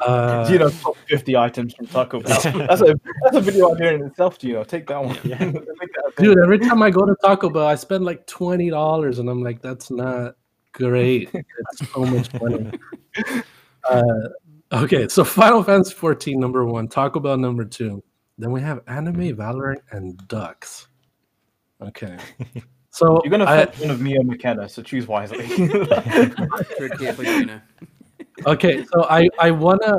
Uh, 0.00 0.48
Gino, 0.48 0.70
top 0.70 0.96
50 1.08 1.36
items 1.36 1.74
from 1.74 1.86
Taco 1.86 2.20
Bell. 2.20 2.40
That's 2.42 2.80
a 2.80 2.94
that's 3.24 3.36
a 3.36 3.40
video 3.40 3.74
idea 3.74 3.94
in 3.94 4.04
itself, 4.04 4.38
Gino. 4.38 4.62
Take 4.64 4.86
that 4.86 5.04
one. 5.04 5.18
Yeah. 5.24 5.44
Make 5.44 5.54
that 5.54 6.12
dude, 6.16 6.38
every 6.38 6.58
time 6.58 6.82
I 6.82 6.90
go 6.90 7.04
to 7.04 7.16
Taco 7.22 7.50
Bell, 7.50 7.66
I 7.66 7.74
spend 7.74 8.04
like 8.04 8.26
twenty 8.26 8.70
dollars, 8.70 9.18
and 9.18 9.28
I'm 9.28 9.42
like, 9.42 9.60
that's 9.60 9.90
not 9.90 10.36
great. 10.72 11.30
It's 11.34 11.92
so 11.92 12.04
much 12.04 12.32
money. 12.40 12.70
Uh, 13.90 14.02
okay, 14.72 15.08
so 15.08 15.24
Final 15.24 15.62
Fantasy 15.62 15.94
14 15.94 16.38
number 16.38 16.64
one, 16.64 16.88
Taco 16.88 17.20
Bell 17.20 17.36
number 17.36 17.64
two. 17.64 18.02
Then 18.38 18.52
we 18.52 18.60
have 18.60 18.82
Anime, 18.86 19.36
Valorant, 19.36 19.80
and 19.90 20.16
Ducks. 20.28 20.88
Okay, 21.82 22.16
so 22.98 23.20
You're 23.24 23.30
gonna 23.30 23.44
I- 23.44 23.66
fit 23.66 23.80
one 23.82 23.90
of 23.90 24.00
me 24.00 24.16
or 24.18 24.24
McKenna, 24.24 24.68
so 24.68 24.82
choose 24.82 25.06
wisely. 25.06 25.46
tread 25.46 26.98
carefully, 26.98 27.26
Gina. 27.26 27.62
okay 28.46 28.84
so 28.92 29.04
i 29.18 29.28
i 29.38 29.50
wanna 29.50 29.92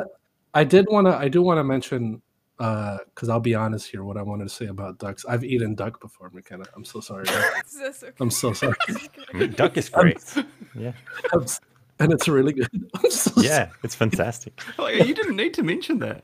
i 0.54 0.62
did 0.64 0.86
wanna 0.90 1.10
i 1.24 1.28
do 1.28 1.42
want 1.42 1.58
to 1.58 1.64
mention 1.64 2.22
uh 2.58 2.96
because 3.14 3.28
i'll 3.28 3.46
be 3.52 3.54
honest 3.54 3.90
here 3.90 4.02
what 4.04 4.16
i 4.16 4.22
wanted 4.22 4.44
to 4.44 4.54
say 4.60 4.66
about 4.66 4.98
ducks 4.98 5.24
i've 5.28 5.44
eaten 5.44 5.74
duck 5.74 6.00
before 6.00 6.30
mckenna 6.32 6.64
i'm 6.74 6.84
so 6.84 7.00
sorry 7.00 7.24
okay? 7.28 8.10
i'm 8.20 8.30
so 8.30 8.52
sorry 8.54 8.74
I 9.34 9.36
mean, 9.36 9.52
duck 9.52 9.76
is 9.76 9.88
great. 9.88 10.22
Yeah. 10.74 10.92
I'm 11.34 11.44
and 11.98 12.12
it's 12.12 12.28
really 12.28 12.52
good 12.54 12.68
i'm 12.94 13.10
so 13.10 13.30
sorry. 13.32 13.46
Yeah, 13.48 13.68
it's 13.82 13.94
fantastic. 13.94 14.52
Like, 14.78 15.04
you 15.06 15.14
didn't 15.14 15.36
need 15.36 15.52
to 15.54 15.62
mention 15.62 15.98
that. 15.98 16.22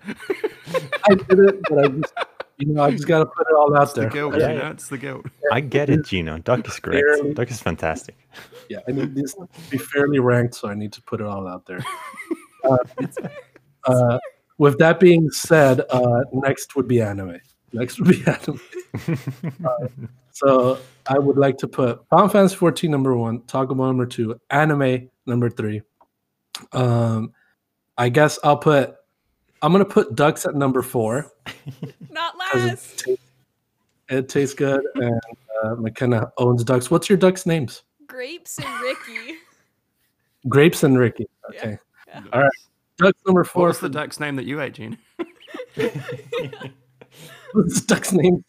i 1.11 1.15
did 1.15 1.39
it 1.49 1.57
but 1.69 1.79
i 1.85 1.89
just 1.89 2.15
you 2.59 2.73
know 2.73 2.83
i 2.83 2.91
just 2.91 3.07
gotta 3.07 3.27
put 3.27 3.47
it 3.49 3.55
all 3.55 3.77
out 3.77 3.83
It's 3.85 3.93
the 3.93 4.01
there 4.03 4.11
guilt, 4.11 4.35
Yeah. 4.39 4.53
you 4.53 4.59
know, 4.59 4.71
it's 4.71 4.89
the 4.89 4.99
goat. 4.99 5.27
I 5.53 5.61
get 5.61 5.91
it, 5.91 6.05
Gino. 6.05 6.39
Duck 6.39 6.67
is 6.67 6.79
great. 6.79 7.03
Barely. 7.05 7.35
Duck 7.35 7.51
is 7.51 7.61
fantastic. 7.61 8.17
yeah 8.69 8.79
i 8.89 8.93
need 8.93 9.15
this 9.15 9.35
to 9.35 9.49
be 9.71 9.79
fairly 9.79 10.19
ranked 10.19 10.55
so 10.55 10.69
i 10.69 10.75
need 10.75 10.93
to 10.93 11.03
put 11.03 11.21
it 11.21 11.27
all 11.27 11.47
out 11.47 11.67
there 11.67 11.81
uh, 12.65 12.77
uh, 13.85 14.19
with 14.59 14.79
that 14.79 14.99
being 15.01 15.31
said 15.31 15.83
uh 15.91 16.23
next 16.33 16.75
would 16.77 16.89
be 16.89 17.01
anime 17.01 17.39
next 17.73 17.99
would 18.01 18.09
be 18.09 18.23
anime 18.27 18.61
So 20.33 20.79
I 21.07 21.19
would 21.19 21.39
like 21.39 21.57
to 21.59 21.69
put 21.69 22.07
Final 22.11 22.29
Fantasy 22.29 22.57
14 22.57 22.91
number 22.91 23.17
one, 23.17 23.41
Taco 23.47 23.75
Bell 23.75 23.87
number 23.87 24.05
two, 24.05 24.39
anime 24.51 25.09
number 25.25 25.49
three. 25.49 25.81
Um, 26.73 27.33
I 27.97 28.11
guess 28.11 28.39
I'll 28.45 28.59
put. 28.59 28.96
I'm 29.67 29.73
gonna 29.73 29.85
put 29.85 30.15
ducks 30.15 30.47
at 30.47 30.55
number 30.55 30.81
four 30.81 31.33
Not 32.11 32.35
'cause 32.53 32.63
it, 32.63 32.67
last. 32.69 32.99
tastes- 33.01 33.23
it 34.09 34.29
tastes 34.29 34.55
good, 34.55 34.81
and 34.95 35.21
uh, 35.65 35.75
McKenna 35.75 36.31
owns 36.39 36.63
ducks. 36.63 36.89
What's 36.89 37.09
your 37.09 37.19
ducks' 37.19 37.47
names? 37.47 37.83
Grapes 38.07 38.61
and 38.61 38.81
Ricky. 38.81 39.39
Grapes 40.49 40.85
and 40.85 40.97
Ricky. 40.97 41.27
Okay, 41.51 41.77
Yeah. 42.07 42.23
all 42.33 42.43
right. 42.43 42.51
Ducks 42.99 43.19
number 43.27 43.43
four. 43.43 43.67
What's 43.67 43.81
the 43.81 43.89
duck's 43.89 44.21
name 44.21 44.37
that 44.37 44.45
you 44.45 44.61
ate, 44.61 44.75
Gene? 44.75 44.97
What's 45.75 45.97
the 47.81 47.85
ducks' 47.89 48.13
names? 48.13 48.45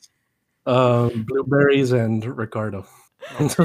Um, 0.68 1.24
blueberries 1.28 1.94
and 1.94 2.24
Ricardo. 2.38 2.86
no, 3.40 3.46
that's 3.46 3.56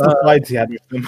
the 0.00 0.18
slides 0.22 0.48
he 0.48 0.56
had 0.56 0.70
with 0.70 0.88
them. 0.88 1.06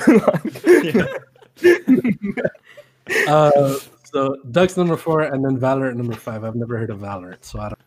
uh, 3.28 3.74
so 4.14 4.36
ducks 4.52 4.76
number 4.76 4.96
four, 4.96 5.22
and 5.22 5.44
then 5.44 5.58
Valorant 5.58 5.96
number 5.96 6.14
five. 6.14 6.44
I've 6.44 6.54
never 6.54 6.78
heard 6.78 6.90
of 6.90 7.00
Valorant, 7.00 7.44
so 7.44 7.58
I 7.58 7.68
don't. 7.70 7.80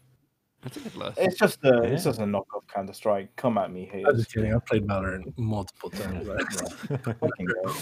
That's 0.61 0.75
a 0.75 0.79
good 0.81 0.95
list. 0.97 1.17
it's 1.19 1.37
just 1.37 1.63
a 1.63 1.83
it's 1.83 2.03
Yeah. 2.05 2.11
just 2.11 2.19
a 2.19 2.23
knockoff 2.23 2.67
Counter 2.67 2.91
Strike. 2.91 3.33
Come 3.37 3.57
at 3.57 3.71
me, 3.71 3.89
I'm 4.05 4.15
just 4.17 4.33
kidding. 4.33 4.53
I've 4.53 4.65
played 4.65 4.85
Valorant 4.85 5.33
multiple 5.37 5.89
times. 5.89 6.27
Fucking 6.87 7.47
hell. 7.63 7.75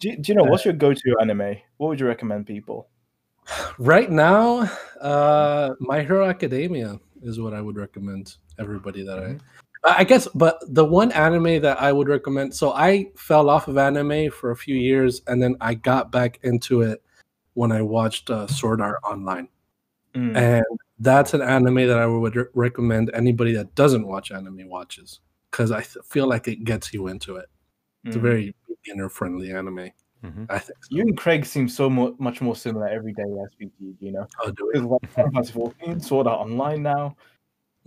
Do, 0.00 0.16
do 0.16 0.32
you 0.32 0.34
know 0.34 0.42
what's 0.44 0.64
your 0.64 0.74
go-to 0.74 1.16
anime? 1.20 1.56
What 1.76 1.88
would 1.88 2.00
you 2.00 2.06
recommend 2.08 2.46
people? 2.46 2.88
right 3.78 4.10
now, 4.10 4.70
uh, 5.00 5.70
My 5.80 6.02
Hero 6.02 6.26
Academia 6.28 6.98
is 7.22 7.40
what 7.40 7.54
I 7.54 7.60
would 7.60 7.76
recommend 7.76 8.36
everybody 8.58 9.04
that 9.04 9.18
I. 9.18 9.36
I 9.88 10.00
I 10.00 10.04
guess, 10.04 10.28
but 10.34 10.58
the 10.68 10.84
one 10.84 11.10
anime 11.12 11.62
that 11.62 11.80
I 11.80 11.92
would 11.92 12.08
recommend. 12.08 12.54
So 12.54 12.72
I 12.72 13.12
fell 13.16 13.48
off 13.48 13.68
of 13.68 13.78
anime 13.78 14.30
for 14.30 14.50
a 14.50 14.56
few 14.56 14.74
years, 14.74 15.22
and 15.26 15.42
then 15.42 15.56
I 15.60 15.74
got 15.74 16.10
back 16.12 16.38
into 16.42 16.82
it 16.82 17.02
when 17.54 17.72
I 17.72 17.82
watched 17.82 18.30
uh, 18.30 18.46
Sword 18.46 18.80
Art 18.80 19.00
Online, 19.04 19.48
Mm. 20.14 20.36
and 20.36 20.64
that's 20.98 21.34
an 21.34 21.40
anime 21.42 21.86
that 21.86 21.98
I 21.98 22.04
would 22.06 22.34
re- 22.34 22.44
recommend 22.54 23.12
anybody 23.14 23.52
that 23.54 23.72
doesn't 23.76 24.04
watch 24.06 24.32
anime 24.32 24.68
watches 24.68 25.20
because 25.50 25.70
I 25.70 25.82
th- 25.82 26.04
feel 26.04 26.26
like 26.26 26.48
it 26.48 26.64
gets 26.64 26.92
you 26.92 27.06
into 27.06 27.36
it. 27.36 27.46
It's 28.04 28.16
a 28.16 28.18
Mm. 28.18 28.22
very 28.22 28.54
beginner 28.66 29.08
friendly 29.08 29.52
anime. 29.52 29.90
Mhm. 30.24 30.46
I 30.50 30.58
think. 30.58 30.84
So. 30.84 30.96
You 30.96 31.02
and 31.02 31.16
Craig 31.16 31.46
seem 31.46 31.68
so 31.68 31.88
mu- 31.88 32.16
much 32.18 32.40
more 32.40 32.56
similar 32.56 32.88
every 32.88 33.12
day 33.12 33.22
I 33.22 33.46
speak 33.52 33.76
to 33.78 33.84
you. 33.84 33.96
You 34.00 34.12
know, 34.12 34.26
I'll 34.40 34.50
do 34.52 34.68
because 34.72 34.86
like 34.86 35.08
Final 35.10 35.30
Fantasy 35.30 35.52
14, 35.52 36.00
Sword 36.00 36.26
Art 36.26 36.40
Online 36.40 36.82
now. 36.82 37.16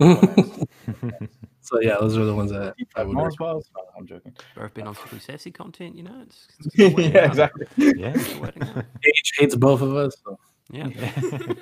it. 1.64 1.68
so 1.68 1.80
yeah, 1.80 1.96
those 2.00 2.16
are 2.16 2.24
the 2.24 2.34
ones 2.34 2.50
that 2.50 2.74
I 2.96 3.00
Like 3.00 3.08
would. 3.08 3.14
Mars 3.14 3.34
recommend. 3.38 3.38
Bars? 3.38 3.70
No, 3.76 3.82
I'm 3.98 4.06
joking. 4.06 4.36
Both 4.56 4.74
been 4.74 4.86
on 4.86 4.94
some 4.94 5.04
pretty 5.04 5.24
sassy 5.24 5.50
content, 5.50 5.96
you 5.96 6.02
know. 6.02 6.22
It's, 6.22 6.48
it's 6.74 6.98
yeah, 7.14 7.26
exactly. 7.26 7.66
Yeah. 7.76 8.12
Just 8.12 8.36
waiting 8.40 8.62
out. 8.62 8.84
H 9.04 9.32
hates 9.38 9.54
both 9.56 9.82
of 9.82 9.96
us. 9.96 10.16
So. 10.24 10.38
Yeah. 10.70 10.88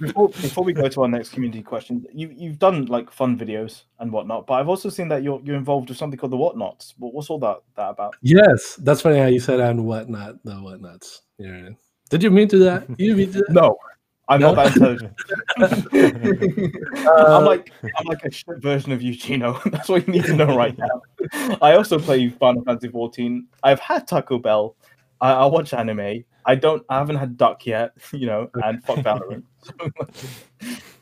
Before, 0.00 0.28
before 0.28 0.64
we 0.64 0.72
go 0.72 0.88
to 0.88 1.02
our 1.02 1.08
next 1.08 1.30
community 1.30 1.62
question, 1.62 2.04
you 2.12 2.32
you've 2.36 2.58
done 2.58 2.86
like 2.86 3.10
fun 3.12 3.38
videos 3.38 3.84
and 4.00 4.10
whatnot, 4.10 4.44
but 4.46 4.54
I've 4.54 4.68
also 4.68 4.88
seen 4.88 5.08
that 5.08 5.22
you're 5.22 5.40
you're 5.44 5.56
involved 5.56 5.88
with 5.88 5.96
something 5.98 6.18
called 6.18 6.32
the 6.32 6.36
Whatnauts. 6.36 6.94
What, 6.98 7.14
what's 7.14 7.30
all 7.30 7.38
that 7.40 7.58
that 7.76 7.90
about? 7.90 8.16
Yes, 8.20 8.74
that's 8.82 9.00
funny 9.00 9.18
how 9.18 9.26
you 9.26 9.38
said 9.38 9.60
and 9.60 9.84
whatnot. 9.84 10.44
The 10.44 10.52
whatnauts. 10.52 11.20
Yeah. 11.38 11.70
Did 12.10 12.24
you 12.24 12.30
mean 12.32 12.48
to 12.48 12.58
that? 12.58 12.86
You 12.98 13.14
mean 13.16 13.32
to 13.32 13.38
that? 13.38 13.50
No, 13.50 13.76
I'm 14.28 14.40
No? 14.40 14.54
not 14.54 14.74
that 14.74 14.76
intelligent. 14.76 15.14
Uh, 17.06 17.38
I'm 17.38 17.44
like 17.44 17.70
I'm 17.84 18.06
like 18.06 18.24
a 18.24 18.30
shit 18.30 18.56
version 18.58 18.90
of 18.92 19.02
you, 19.02 19.14
Gino. 19.14 19.60
That's 19.66 19.88
what 19.88 20.06
you 20.06 20.12
need 20.14 20.24
to 20.24 20.34
know 20.34 20.56
right 20.56 20.76
now. 20.78 21.02
I 21.60 21.74
also 21.76 21.98
play 21.98 22.28
Final 22.30 22.64
Fantasy 22.64 22.88
14. 22.88 23.46
I've 23.62 23.78
had 23.78 24.06
Taco 24.08 24.38
Bell. 24.38 24.74
I, 25.20 25.32
I 25.32 25.46
watch 25.46 25.74
anime. 25.74 26.24
I 26.46 26.54
don't. 26.54 26.82
I 26.88 26.98
haven't 26.98 27.16
had 27.16 27.36
Duck 27.36 27.66
yet. 27.66 27.92
You 28.12 28.26
know, 28.26 28.50
and 28.62 28.82
fuck 28.84 28.98
Valorant. 28.98 29.42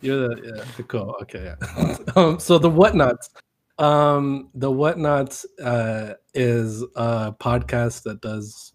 You're 0.00 0.28
the 0.28 0.42
yeah, 0.56 0.64
the 0.76 0.82
cool. 0.82 1.14
Okay, 1.22 1.44
yeah. 1.44 1.96
um, 2.16 2.40
so 2.40 2.58
the 2.58 2.70
whatnauts. 2.70 3.30
Um, 3.78 4.50
the 4.54 4.70
whatnauts 4.70 5.44
uh, 5.62 6.14
is 6.34 6.82
a 6.96 7.32
podcast 7.32 8.02
that 8.04 8.20
does. 8.20 8.72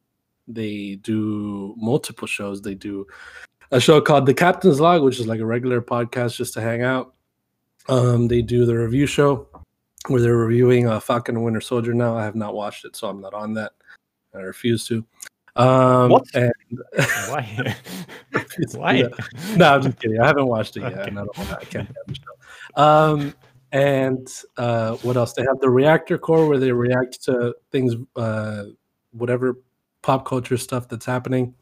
They 0.48 0.96
do 0.96 1.76
multiple 1.78 2.28
shows. 2.28 2.62
They 2.62 2.76
do 2.76 3.06
a 3.72 3.80
show 3.80 4.00
called 4.02 4.26
The 4.26 4.34
Captain's 4.34 4.80
Log, 4.80 5.04
which 5.04 5.20
is 5.20 5.28
like 5.28 5.40
a 5.40 5.46
regular 5.46 5.82
podcast 5.82 6.36
just 6.36 6.54
to 6.56 6.62
hang 6.62 6.84
out. 6.84 7.14
Um, 7.90 8.28
they 8.28 8.42
do 8.42 8.66
the 8.66 8.76
review 8.76 9.06
show 9.08 9.48
where 10.08 10.22
they're 10.22 10.36
reviewing 10.38 10.88
uh, 10.88 11.00
Falcon 11.00 11.36
and 11.36 11.44
Winter 11.46 11.62
Soldier. 11.62 11.94
Now 11.94 12.18
I 12.18 12.24
have 12.24 12.36
not 12.36 12.54
watched 12.54 12.86
it, 12.86 12.96
so 12.96 13.10
I'm 13.10 13.22
not 13.22 13.34
on 13.34 13.54
that. 13.56 13.74
I 14.34 14.40
refuse 14.40 14.86
to. 14.88 15.06
Um, 15.56 16.12
What? 16.12 16.24
And 16.36 16.54
Why? 17.30 17.76
Why? 18.76 19.02
that. 19.04 19.56
No, 19.58 19.74
I'm 19.74 19.82
just 19.84 20.00
kidding. 20.00 20.20
I 20.20 20.28
haven't 20.28 20.48
watched 20.48 20.78
it 20.78 20.82
yet, 20.82 20.94
Okay. 20.94 21.08
and 21.08 21.20
I 21.20 21.24
don't. 21.24 21.40
I 21.54 21.64
can't 21.64 21.88
have 21.88 21.96
the 22.08 22.16
show. 22.16 22.82
Um, 22.82 23.34
and 23.72 24.28
uh, 24.58 24.96
what 24.98 25.18
else? 25.18 25.34
They 25.34 25.44
have 25.44 25.60
the 25.60 25.70
Reactor 25.70 26.18
Core 26.18 26.48
where 26.48 26.60
they 26.60 26.72
react 26.72 27.24
to 27.24 27.56
things, 27.72 27.96
uh, 28.16 28.66
whatever 29.12 29.60
pop 30.04 30.26
culture 30.26 30.58
stuff 30.58 30.88
that's 30.88 31.06
happening, 31.06 31.54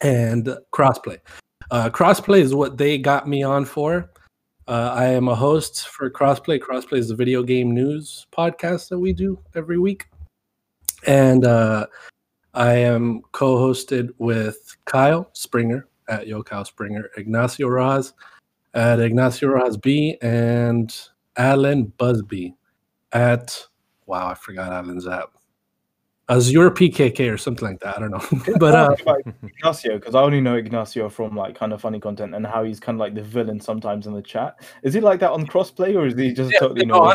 and 0.00 0.48
crossplay. 0.72 1.18
Uh, 1.70 1.90
crossplay 1.90 2.40
is 2.40 2.54
what 2.54 2.78
they 2.78 2.98
got 2.98 3.28
me 3.28 3.42
on 3.42 3.64
for. 3.64 4.10
Uh, 4.66 4.92
I 4.94 5.06
am 5.06 5.28
a 5.28 5.34
host 5.34 5.88
for 5.88 6.10
Crossplay. 6.10 6.58
Crossplay 6.58 6.98
is 6.98 7.08
the 7.08 7.14
video 7.14 7.42
game 7.42 7.72
news 7.72 8.26
podcast 8.30 8.90
that 8.90 8.98
we 8.98 9.14
do 9.14 9.38
every 9.54 9.78
week, 9.78 10.08
and 11.06 11.46
uh, 11.46 11.86
I 12.52 12.74
am 12.74 13.22
co-hosted 13.32 14.10
with 14.18 14.76
Kyle 14.84 15.30
Springer 15.32 15.88
at 16.08 16.26
Yo 16.26 16.42
Kyle 16.42 16.66
Springer, 16.66 17.10
Ignacio 17.16 17.68
Rojas 17.68 18.12
at 18.74 19.00
Ignacio 19.00 19.48
Rojas 19.48 19.78
B, 19.78 20.18
and 20.20 20.94
Alan 21.36 21.84
Busby 21.96 22.54
at 23.12 23.66
wow, 24.04 24.28
I 24.28 24.34
forgot 24.34 24.72
Alan's 24.72 25.08
app. 25.08 25.37
Azure 26.30 26.70
PKK 26.70 27.32
or 27.32 27.38
something 27.38 27.66
like 27.66 27.80
that. 27.80 27.96
I 27.96 28.00
don't 28.00 28.10
know, 28.10 28.56
but 28.58 28.74
uh, 28.74 28.94
Like 29.06 29.24
Ignacio, 29.42 29.98
because 29.98 30.14
I 30.14 30.20
only 30.20 30.40
know 30.40 30.56
Ignacio 30.56 31.08
from 31.08 31.34
like 31.34 31.54
kind 31.54 31.72
of 31.72 31.80
funny 31.80 31.98
content 32.00 32.34
and 32.34 32.46
how 32.46 32.64
he's 32.64 32.78
kind 32.78 32.96
of 32.96 33.00
like 33.00 33.14
the 33.14 33.22
villain 33.22 33.60
sometimes 33.60 34.06
in 34.06 34.12
the 34.12 34.22
chat. 34.22 34.60
Is 34.82 34.92
he 34.92 35.00
like 35.00 35.20
that 35.20 35.30
on 35.30 35.46
crossplay 35.46 35.96
or 35.96 36.06
is 36.06 36.18
he 36.18 36.32
just 36.32 36.52
Yeah, 36.52 36.60
totally 36.60 36.84
no, 36.84 36.96
normal? 36.96 37.14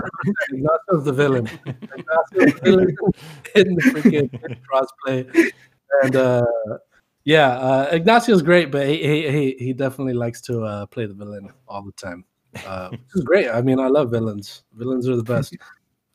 Ignacio's 0.51 1.05
the 1.05 1.13
villain. 1.13 1.47
Ignacio's 1.65 2.53
the 2.53 2.59
villain 2.63 2.97
in 3.55 3.75
the 3.75 3.81
freaking 3.83 4.59
crossplay. 4.71 5.51
And 6.01 6.15
uh, 6.15 6.45
yeah, 7.23 7.49
uh, 7.49 7.91
Ignacio's 7.91 8.41
great, 8.41 8.71
but 8.71 8.87
he, 8.87 8.97
he 8.97 9.31
he 9.31 9.55
he 9.59 9.73
definitely 9.73 10.13
likes 10.13 10.41
to 10.41 10.63
uh, 10.63 10.85
play 10.87 11.05
the 11.05 11.13
villain 11.13 11.49
all 11.67 11.83
the 11.83 11.91
time, 11.91 12.25
uh, 12.65 12.89
which 12.89 12.99
is 13.13 13.23
great. 13.23 13.47
I 13.49 13.61
mean, 13.61 13.79
I 13.79 13.87
love 13.87 14.09
villains. 14.09 14.63
Villains 14.73 15.07
are 15.07 15.15
the 15.15 15.23
best. 15.23 15.55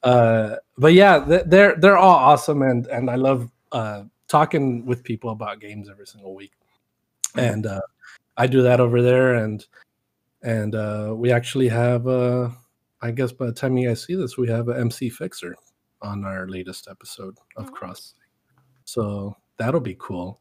Uh, 0.02 0.56
but 0.76 0.92
yeah, 0.92 1.18
they're 1.18 1.76
they're 1.76 1.98
all 1.98 2.14
awesome, 2.14 2.62
and 2.62 2.86
and 2.86 3.10
I 3.10 3.16
love 3.16 3.50
uh, 3.72 4.04
talking 4.28 4.86
with 4.86 5.02
people 5.02 5.30
about 5.30 5.60
games 5.60 5.88
every 5.90 6.06
single 6.06 6.34
week. 6.34 6.52
And 7.36 7.66
uh, 7.66 7.80
I 8.36 8.46
do 8.46 8.62
that 8.62 8.80
over 8.80 9.02
there, 9.02 9.34
and 9.34 9.64
and 10.42 10.74
uh, 10.74 11.14
we 11.16 11.32
actually 11.32 11.68
have 11.68 12.06
uh, 12.06 12.50
I 13.00 13.10
guess 13.10 13.32
by 13.32 13.46
the 13.46 13.52
time 13.52 13.76
you 13.76 13.88
guys 13.88 14.04
see 14.04 14.14
this, 14.14 14.36
we 14.36 14.48
have 14.48 14.68
a 14.68 14.78
MC 14.78 15.08
Fixer 15.10 15.56
on 16.02 16.24
our 16.24 16.48
latest 16.48 16.88
episode 16.88 17.36
of 17.56 17.68
Oh, 17.68 17.72
Cross. 17.72 18.14
So 18.84 19.36
that'll 19.56 19.80
be 19.80 19.96
cool. 19.98 20.40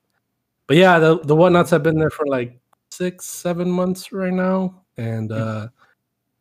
But 0.67 0.77
yeah, 0.77 0.99
the 0.99 1.19
the 1.19 1.35
whatnauts 1.35 1.69
have 1.71 1.83
been 1.83 1.97
there 1.97 2.09
for 2.09 2.27
like 2.27 2.59
six, 2.91 3.25
seven 3.25 3.69
months 3.69 4.11
right 4.11 4.33
now, 4.33 4.83
and 4.97 5.31
uh, 5.31 5.67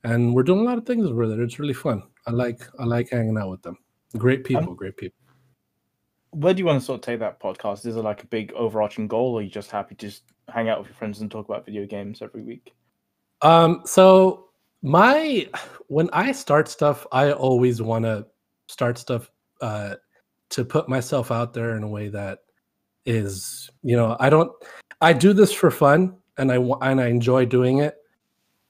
and 0.05 0.35
we're 0.35 0.43
doing 0.43 0.61
a 0.61 0.65
lot 0.65 0.79
of 0.79 0.87
things 0.87 1.07
over 1.07 1.27
there. 1.29 1.43
It's 1.43 1.59
really 1.59 1.75
fun. 1.75 2.03
I 2.27 2.33
like 2.33 2.61
I 2.79 2.85
like 2.85 3.11
hanging 3.11 3.39
out 3.39 3.51
with 3.51 3.63
them. 3.63 3.79
Great 4.17 4.45
people, 4.45 4.75
great 4.75 4.97
people. 4.97 5.17
Where 6.31 6.53
do 6.53 6.59
you 6.59 6.67
want 6.67 6.81
to 6.81 6.85
sort 6.85 6.99
of 6.99 7.03
take 7.03 7.21
that 7.21 7.41
podcast? 7.41 7.87
Is 7.87 7.97
it 7.97 8.03
like 8.03 8.23
a 8.23 8.27
big 8.27 8.53
overarching 8.53 9.09
goal, 9.09 9.35
or 9.35 9.41
are 9.41 9.43
you 9.43 9.51
just 9.51 9.71
happy 9.71 9.95
to 9.95 10.07
just 10.07 10.25
hang 10.49 10.69
out 10.69 10.79
with 10.79 10.89
your 10.89 10.97
friends 10.97 11.21
and 11.21 11.31
talk 11.31 11.49
about 11.49 11.65
video 11.65 11.87
games 11.87 12.23
every 12.23 12.43
week? 12.43 12.75
Um, 13.43 13.83
so 13.85 14.49
my 14.83 15.49
when 15.89 16.11
I 16.13 16.33
start 16.33 16.69
stuff, 16.69 17.07
I 17.13 17.33
always 17.33 17.81
want 17.81 18.05
to 18.05 18.27
start 18.69 18.99
stuff 18.99 19.31
uh 19.61 19.95
to 20.51 20.65
put 20.65 20.89
myself 20.89 21.31
out 21.31 21.53
there 21.55 21.77
in 21.77 21.83
a 21.83 21.89
way 21.89 22.09
that 22.09 22.41
is, 23.05 23.71
you 23.83 23.97
know, 23.97 24.17
I 24.21 24.31
don't 24.31 24.51
I 25.01 25.13
do 25.13 25.33
this 25.33 25.53
for 25.53 25.71
fun 25.71 26.17
and 26.39 26.53
I 26.53 26.57
and 26.57 27.01
I 27.01 27.07
enjoy 27.07 27.47
doing 27.47 27.79
it. 27.79 27.97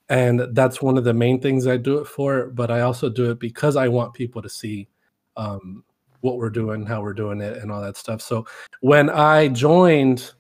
And 0.09 0.49
that's 0.53 0.81
one 0.81 0.97
of 0.97 1.05
the 1.05 1.15
main 1.15 1.41
things 1.41 1.67
I 1.67 1.77
do 1.77 1.99
it 1.99 2.07
for, 2.07 2.47
but 2.49 2.71
I 2.71 2.83
also 2.83 3.09
do 3.09 3.31
it 3.31 3.41
because 3.41 3.77
I 3.77 3.89
want 3.89 4.15
people 4.15 4.43
to 4.43 4.49
see 4.49 4.89
um 5.37 5.85
what 6.21 6.39
we're 6.39 6.51
doing, 6.51 6.87
how 6.87 7.03
we're 7.03 7.13
doing 7.15 7.41
it 7.41 7.59
and 7.59 7.71
all 7.71 7.83
that 7.83 7.97
stuff. 7.97 8.23
So 8.23 8.47
when 8.81 9.11
I 9.11 9.49
joined 9.49 10.33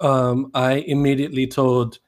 um 0.00 0.50
I 0.54 0.84
immediately 0.86 1.46
told 1.46 1.98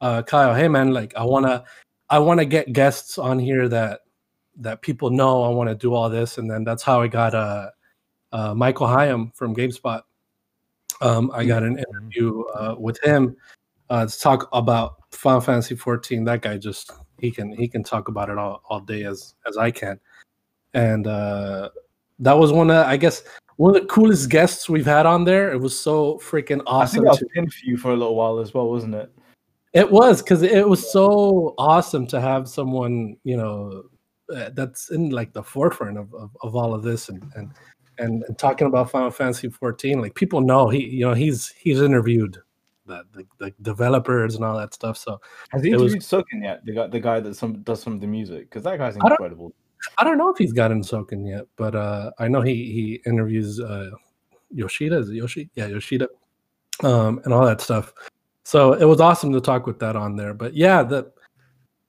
uh, 0.00 0.22
Kyle, 0.22 0.54
hey 0.54 0.68
man, 0.68 0.92
like 0.92 1.14
I 1.14 1.24
wanna, 1.24 1.64
I 2.08 2.18
wanna 2.18 2.46
get 2.46 2.72
guests 2.72 3.18
on 3.18 3.38
here 3.38 3.68
that 3.68 4.00
that 4.60 4.82
people 4.82 5.10
know. 5.10 5.42
I 5.42 5.48
want 5.48 5.68
to 5.68 5.74
do 5.74 5.94
all 5.94 6.08
this, 6.08 6.38
and 6.38 6.50
then 6.50 6.64
that's 6.64 6.82
how 6.82 7.00
I 7.00 7.08
got 7.08 7.34
uh, 7.34 7.70
uh, 8.32 8.54
Michael 8.54 8.86
Higham 8.86 9.32
from 9.34 9.54
GameSpot. 9.54 10.02
Um, 11.00 11.30
I 11.34 11.44
got 11.44 11.62
an 11.62 11.78
interview 11.78 12.42
uh, 12.54 12.74
with 12.78 13.02
him 13.02 13.36
uh, 13.88 14.06
to 14.06 14.20
talk 14.20 14.48
about 14.52 14.99
Final 15.12 15.40
Fantasy 15.40 15.76
14. 15.76 16.24
That 16.24 16.42
guy 16.42 16.56
just 16.58 16.90
he 17.18 17.30
can 17.30 17.52
he 17.52 17.68
can 17.68 17.82
talk 17.82 18.08
about 18.08 18.30
it 18.30 18.38
all, 18.38 18.62
all 18.68 18.80
day 18.80 19.04
as 19.04 19.34
as 19.46 19.56
I 19.56 19.70
can, 19.70 19.98
and 20.74 21.06
uh, 21.06 21.70
that 22.18 22.38
was 22.38 22.52
one 22.52 22.70
of 22.70 22.86
I 22.86 22.96
guess 22.96 23.22
one 23.56 23.74
of 23.74 23.82
the 23.82 23.88
coolest 23.88 24.30
guests 24.30 24.68
we've 24.68 24.86
had 24.86 25.06
on 25.06 25.24
there. 25.24 25.52
It 25.52 25.60
was 25.60 25.78
so 25.78 26.18
freaking 26.18 26.62
awesome. 26.66 27.00
I 27.00 27.02
think 27.02 27.06
I 27.06 27.10
was 27.10 27.24
pinned 27.34 27.52
for 27.52 27.66
you 27.66 27.76
for 27.76 27.90
a 27.90 27.96
little 27.96 28.14
while 28.14 28.38
as 28.38 28.54
well, 28.54 28.70
wasn't 28.70 28.94
it? 28.94 29.12
it 29.72 29.90
was 29.90 30.22
because 30.22 30.42
it 30.42 30.68
was 30.68 30.90
so 30.90 31.54
awesome 31.58 32.06
to 32.08 32.20
have 32.20 32.48
someone, 32.48 33.16
you 33.24 33.36
know, 33.36 33.84
uh, 34.34 34.50
that's 34.54 34.90
in 34.90 35.10
like 35.10 35.32
the 35.32 35.42
forefront 35.42 35.98
of, 35.98 36.12
of, 36.14 36.36
of 36.42 36.56
all 36.56 36.74
of 36.74 36.82
this 36.82 37.08
and, 37.08 37.24
and 37.36 37.50
and 37.98 38.24
and 38.24 38.38
talking 38.38 38.66
about 38.66 38.90
Final 38.90 39.10
Fantasy 39.10 39.48
14. 39.48 40.00
Like 40.00 40.14
people 40.14 40.40
know 40.40 40.68
he, 40.68 40.84
you 40.88 41.06
know, 41.06 41.14
he's 41.14 41.48
he's 41.58 41.80
interviewed 41.80 42.38
the 42.90 43.04
the, 43.14 43.24
the 43.38 43.54
developers 43.62 44.34
and 44.36 44.44
all 44.44 44.58
that 44.58 44.74
stuff. 44.74 44.96
So 44.98 45.20
Has 45.50 45.62
he 45.64 45.70
It 45.70 45.78
was- 45.78 45.94
Soken 45.96 46.42
yet? 46.42 46.64
The 46.66 46.72
guy, 46.74 46.86
the 46.88 47.00
guy 47.00 47.20
that 47.20 47.34
some 47.36 47.62
does 47.62 47.80
some 47.82 47.94
of 47.94 48.00
the 48.00 48.06
music, 48.06 48.48
because 48.50 48.62
that 48.64 48.78
guy's 48.78 48.96
I 48.96 49.00
don't- 49.00 49.12
incredible. 49.12 49.54
I 49.96 50.04
don't 50.04 50.18
know 50.18 50.28
if 50.28 50.36
he's 50.36 50.52
gotten 50.52 50.82
Soken 50.82 51.26
yet, 51.26 51.46
but 51.56 51.74
uh, 51.74 52.10
I 52.18 52.28
know 52.28 52.42
he 52.42 52.54
he 52.76 53.00
interviews 53.06 53.58
uh, 53.60 53.88
Yoshida. 54.50 54.98
Is 54.98 55.08
it 55.08 55.14
Yoshi? 55.14 55.48
Yeah, 55.54 55.68
Yoshida, 55.68 56.06
um, 56.84 57.20
and 57.24 57.32
all 57.32 57.46
that 57.46 57.62
stuff. 57.62 57.94
So 58.44 58.74
it 58.74 58.84
was 58.84 59.00
awesome 59.00 59.32
to 59.32 59.40
talk 59.40 59.66
with 59.66 59.78
that 59.78 59.96
on 59.96 60.16
there. 60.16 60.34
But 60.34 60.52
yeah, 60.54 60.82
the 60.82 61.10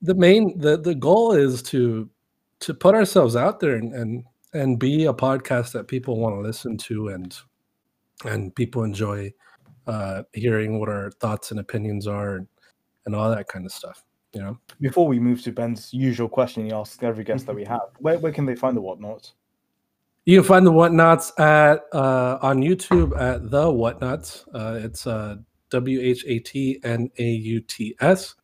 the 0.00 0.14
main 0.14 0.56
the 0.58 0.78
the 0.80 0.94
goal 0.94 1.32
is 1.32 1.62
to 1.64 2.08
to 2.60 2.72
put 2.72 2.94
ourselves 2.94 3.36
out 3.36 3.60
there 3.60 3.74
and 3.76 3.92
and 3.94 4.24
and 4.54 4.78
be 4.78 5.04
a 5.04 5.12
podcast 5.12 5.72
that 5.72 5.86
people 5.86 6.18
want 6.18 6.34
to 6.34 6.40
listen 6.40 6.78
to 6.78 7.08
and 7.08 7.36
and 8.24 8.54
people 8.54 8.84
enjoy 8.84 9.30
uh 9.86 10.22
hearing 10.32 10.78
what 10.78 10.88
our 10.88 11.10
thoughts 11.12 11.50
and 11.50 11.60
opinions 11.60 12.06
are 12.06 12.36
and, 12.36 12.46
and 13.06 13.14
all 13.14 13.30
that 13.30 13.48
kind 13.48 13.66
of 13.66 13.72
stuff 13.72 14.04
you 14.32 14.40
know 14.40 14.58
Before 14.80 15.06
we 15.06 15.18
move 15.18 15.42
to 15.42 15.52
Ben's 15.52 15.92
usual 15.92 16.28
question 16.28 16.64
he 16.64 16.72
asks 16.72 17.02
every 17.02 17.24
guest 17.24 17.46
that 17.46 17.54
we 17.54 17.64
have, 17.74 17.88
where, 17.98 18.18
where 18.18 18.32
can 18.32 18.46
they 18.46 18.54
find 18.54 18.76
the 18.76 18.80
whatnauts? 18.80 19.32
You 20.24 20.38
can 20.38 20.46
find 20.46 20.66
the 20.66 20.72
Whatnauts 20.72 21.38
at 21.40 21.82
uh, 21.92 22.38
on 22.42 22.60
YouTube 22.60 23.20
at 23.20 23.50
the 23.50 23.64
Whatnauts. 23.64 24.44
Uh, 24.54 24.78
it's 24.80 25.04
uh, 25.04 25.36
W 25.70 26.00
H 26.00 26.24
A 26.28 26.38
T 26.38 26.78
N 26.84 27.10
A 27.18 27.24
U 27.24 27.60
T 27.60 27.96
S, 28.00 28.36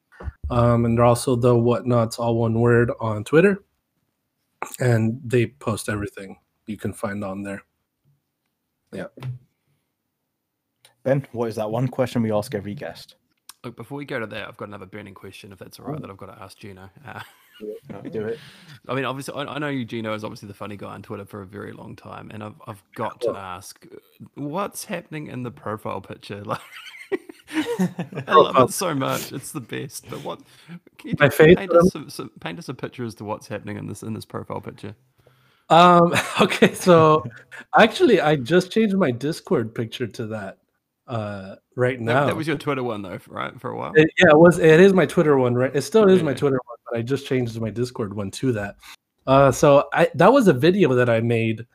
um, 0.51 0.85
and 0.85 0.99
they're 0.99 1.05
also 1.05 1.37
the 1.37 1.55
Whatnauts, 1.55 2.19
all 2.19 2.37
one 2.37 2.59
word, 2.59 2.91
on 2.99 3.23
Twitter, 3.23 3.63
and 4.81 5.21
they 5.25 5.47
post 5.47 5.89
everything 5.89 6.39
you 6.67 6.77
can 6.77 6.93
find 6.93 7.23
on 7.23 7.45
there. 7.45 7.63
Yeah. 8.93 9.07
Ben, 11.09 11.27
what 11.33 11.49
is 11.49 11.57
that 11.57 11.71
one 11.71 11.89
question 11.89 12.21
we 12.21 12.31
ask 12.31 12.55
every 12.55 12.75
guest? 12.75 13.15
Look, 13.65 13.77
before 13.77 13.97
we 13.97 14.05
go 14.05 14.21
to 14.21 14.27
that, 14.27 14.47
I've 14.47 14.59
got 14.59 14.69
another 14.69 14.85
burning 14.85 15.15
question, 15.15 15.53
if 15.53 15.59
that's 15.59 15.81
all 15.81 15.87
right, 15.87 15.99
that 16.03 16.11
I've 16.11 16.19
got 16.19 16.27
to 16.27 16.43
ask 16.43 16.59
Gino. 16.59 16.91
Uh, 17.07 17.21
Do 18.11 18.27
it. 18.27 18.39
I 18.89 18.95
mean, 18.95 19.07
obviously, 19.07 19.35
I, 19.35 19.55
I 19.55 19.59
know 19.59 19.69
you, 19.69 19.87
Gino, 19.87 20.13
is 20.13 20.23
obviously 20.23 20.49
the 20.49 20.55
funny 20.55 20.77
guy 20.77 20.93
on 20.93 21.01
Twitter 21.01 21.25
for 21.25 21.41
a 21.41 21.47
very 21.47 21.73
long 21.73 21.97
time, 21.97 22.31
and 22.31 22.45
I've 22.45 22.61
I've 22.67 22.83
got 22.95 23.23
to 23.23 23.31
ask, 23.31 23.87
what's 24.35 24.85
happening 24.85 25.29
in 25.29 25.45
the 25.45 25.51
profile 25.51 26.01
picture? 26.03 26.45
Like, 27.51 28.29
I 28.29 28.35
love 28.35 28.69
it 28.69 28.75
so 28.75 28.95
much; 28.95 29.33
it's 29.33 29.53
the 29.53 29.63
best. 29.63 30.05
But 30.11 30.23
what? 30.23 30.43
Can 30.99 31.11
you 31.11 31.17
My 31.19 31.31
paint 31.31 31.73
us, 31.73 31.91
some, 31.91 32.11
some, 32.11 32.31
paint 32.41 32.59
us 32.59 32.69
a 32.69 32.75
picture 32.75 33.07
as 33.07 33.15
to 33.15 33.25
what's 33.25 33.49
happening 33.49 33.79
in 33.79 33.87
this 33.87 34.03
in 34.03 34.13
this 34.13 34.27
profile 34.27 34.61
picture? 34.61 34.95
Um. 35.71 36.15
Okay. 36.43 36.75
So, 36.75 37.25
actually, 37.79 38.21
I 38.21 38.37
just 38.37 38.71
changed 38.71 38.95
my 38.95 39.11
Discord 39.11 39.75
picture 39.75 40.07
to 40.07 40.27
that. 40.27 40.59
Uh, 41.09 41.57
right 41.75 41.99
now. 42.01 42.27
that 42.27 42.37
was 42.37 42.47
your 42.47 42.59
Twitter 42.59 42.83
one, 42.83 43.01
though, 43.01 43.19
right? 43.29 43.59
For 43.59 43.71
a 43.71 43.77
while. 43.77 43.93
It- 43.95 44.11
yeah, 44.19 44.29
it 44.29 44.39
was. 44.39 44.59
It 44.59 44.79
is 44.79 44.93
my 44.93 45.07
Twitter 45.07 45.39
one, 45.39 45.55
right? 45.55 45.75
It 45.75 45.83
still 45.83 46.09
is 46.09 46.23
my 46.23 46.35
Twitter 46.35 46.61
one, 46.67 46.77
but 46.91 46.99
I 46.99 47.03
just 47.03 47.27
changed 47.27 47.59
my 47.61 47.71
Discord 47.71 48.15
one 48.15 48.31
to 48.33 48.53
that. 48.53 48.77
Uh, 49.27 49.51
so 49.51 49.89
I 49.93 50.11
that 50.15 50.33
was 50.33 50.49
a 50.49 50.53
video 50.53 50.95
that 50.95 51.09
I 51.09 51.21
made, 51.21 51.67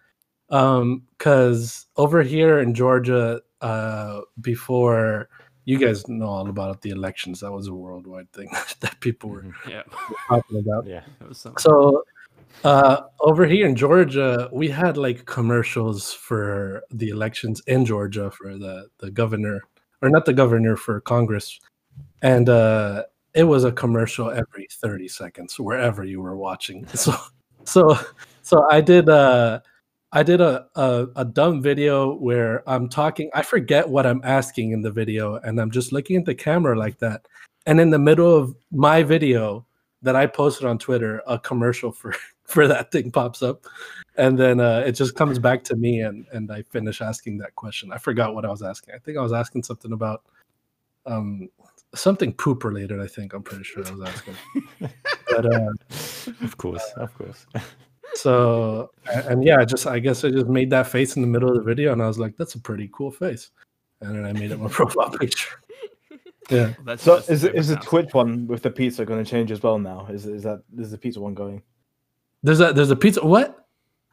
um, 0.50 1.04
because 1.18 1.88
over 1.98 2.22
here 2.22 2.60
in 2.60 2.74
Georgia, 2.74 3.42
uh, 3.62 4.22
before 4.42 5.30
you 5.66 5.78
guys 5.80 6.08
know 6.08 6.26
all 6.28 6.50
about 6.50 6.82
the 6.82 6.90
elections, 6.92 7.40
that 7.40 7.52
was 7.52 7.68
a 7.68 7.74
worldwide 7.74 8.32
thing 8.34 8.50
that 8.82 9.00
people 9.00 9.30
were 9.30 9.46
yeah, 9.68 9.84
talking 10.28 10.60
about. 10.60 10.86
Yeah. 10.86 11.02
that 11.20 11.30
was 11.30 11.40
something. 11.40 11.60
So 11.60 12.04
uh 12.64 13.02
over 13.20 13.46
here 13.46 13.68
in 13.68 13.76
Georgia, 13.76 14.50
we 14.52 14.70
had 14.70 14.98
like 14.98 15.26
commercials 15.26 16.14
for 16.14 16.84
the 16.92 17.10
elections 17.10 17.62
in 17.68 17.86
Georgia 17.86 18.32
for 18.32 18.58
the 18.58 18.88
the 19.00 19.12
governor 19.12 19.62
or 20.02 20.10
not 20.10 20.26
the 20.26 20.34
governor 20.34 20.76
for 20.78 21.02
Congress. 21.02 21.60
And 22.22 22.50
uh 22.50 23.04
it 23.34 23.44
was 23.44 23.64
a 23.64 23.72
commercial 23.72 24.30
every 24.30 24.68
30 24.72 25.08
seconds 25.08 25.60
wherever 25.60 26.04
you 26.04 26.22
were 26.22 26.38
watching. 26.38 26.88
So 26.96 27.16
so 27.66 27.98
so 28.42 28.68
I 28.70 28.82
did 28.82 29.10
uh 29.10 29.60
I 30.12 30.24
did 30.24 30.42
a, 30.42 30.68
a 30.76 31.08
a 31.18 31.26
dumb 31.26 31.62
video 31.62 32.16
where 32.16 32.68
I'm 32.70 32.88
talking 32.88 33.30
I 33.34 33.42
forget 33.42 33.90
what 33.90 34.06
I'm 34.06 34.22
asking 34.24 34.72
in 34.72 34.82
the 34.82 34.92
video 34.92 35.36
and 35.36 35.60
I'm 35.60 35.72
just 35.72 35.92
looking 35.92 36.18
at 36.18 36.26
the 36.26 36.36
camera 36.36 36.78
like 36.78 37.00
that. 37.00 37.28
And 37.66 37.80
in 37.80 37.90
the 37.90 38.00
middle 38.00 38.36
of 38.36 38.56
my 38.72 39.04
video, 39.04 39.66
that 40.04 40.16
I 40.16 40.28
posted 40.28 40.68
on 40.68 40.78
Twitter, 40.78 41.22
a 41.26 41.40
commercial 41.40 41.92
for 41.92 42.14
for 42.46 42.68
that 42.68 42.92
thing 42.92 43.12
pops 43.12 43.42
up, 43.42 43.66
and 44.18 44.38
then 44.38 44.60
uh, 44.60 44.84
it 44.86 44.92
just 44.92 45.16
comes 45.16 45.40
back 45.40 45.64
to 45.66 45.76
me, 45.76 46.02
and 46.02 46.26
and 46.32 46.52
I 46.52 46.62
finish 46.64 47.02
asking 47.02 47.40
that 47.40 47.56
question. 47.56 47.92
I 47.92 47.98
forgot 47.98 48.36
what 48.36 48.46
I 48.46 48.50
was 48.50 48.62
asking. 48.62 48.94
I 48.94 49.00
think 49.00 49.18
I 49.18 49.22
was 49.22 49.34
asking 49.34 49.64
something 49.64 49.94
about 49.94 50.24
um 51.06 51.50
something 51.96 52.34
poop 52.34 52.64
related. 52.64 53.00
I 53.00 53.08
think 53.08 53.34
I'm 53.34 53.44
pretty 53.44 53.64
sure 53.64 53.86
I 53.86 53.92
was 53.92 54.10
asking. 54.10 54.36
but 55.30 55.54
uh, 55.54 55.70
Of 56.44 56.58
course, 56.58 56.92
of 56.98 57.14
course. 57.18 57.46
so 58.16 58.92
and 59.06 59.44
yeah, 59.44 59.58
I 59.60 59.66
just 59.66 59.88
I 59.88 60.00
guess 60.00 60.24
I 60.24 60.30
just 60.30 60.48
made 60.48 60.70
that 60.72 60.88
face 60.88 61.16
in 61.16 61.22
the 61.22 61.28
middle 61.28 61.50
of 61.50 61.56
the 61.56 61.64
video, 61.64 61.92
and 61.94 62.02
I 62.02 62.08
was 62.08 62.20
like, 62.20 62.36
that's 62.38 62.56
a 62.56 62.60
pretty 62.60 62.90
cool 62.94 63.12
face, 63.12 63.52
and 64.02 64.16
then 64.16 64.26
I 64.26 64.34
made 64.34 64.52
it 64.52 64.60
my 64.60 64.68
profile 64.80 65.12
picture. 65.12 65.50
Yeah. 66.50 66.74
That's, 66.86 67.04
So 67.04 67.16
is 67.28 67.44
it 67.44 67.56
is 67.56 67.70
the 67.70 67.76
Twitch 67.78 68.14
one 68.14 68.48
with 68.48 68.62
the 68.64 68.72
pizza 68.72 69.06
going 69.06 69.24
to 69.24 69.30
change 69.30 69.52
as 69.52 69.62
well 69.64 69.80
now? 69.80 70.08
Is 70.10 70.26
is 70.26 70.44
that 70.44 70.62
is 70.78 70.92
the 70.92 70.98
pizza 70.98 71.20
one 71.22 71.34
going? 71.34 71.62
There's 72.44 72.60
a 72.60 72.74
there's 72.74 72.92
a 72.92 72.96
pizza. 72.96 73.26
What? 73.26 73.66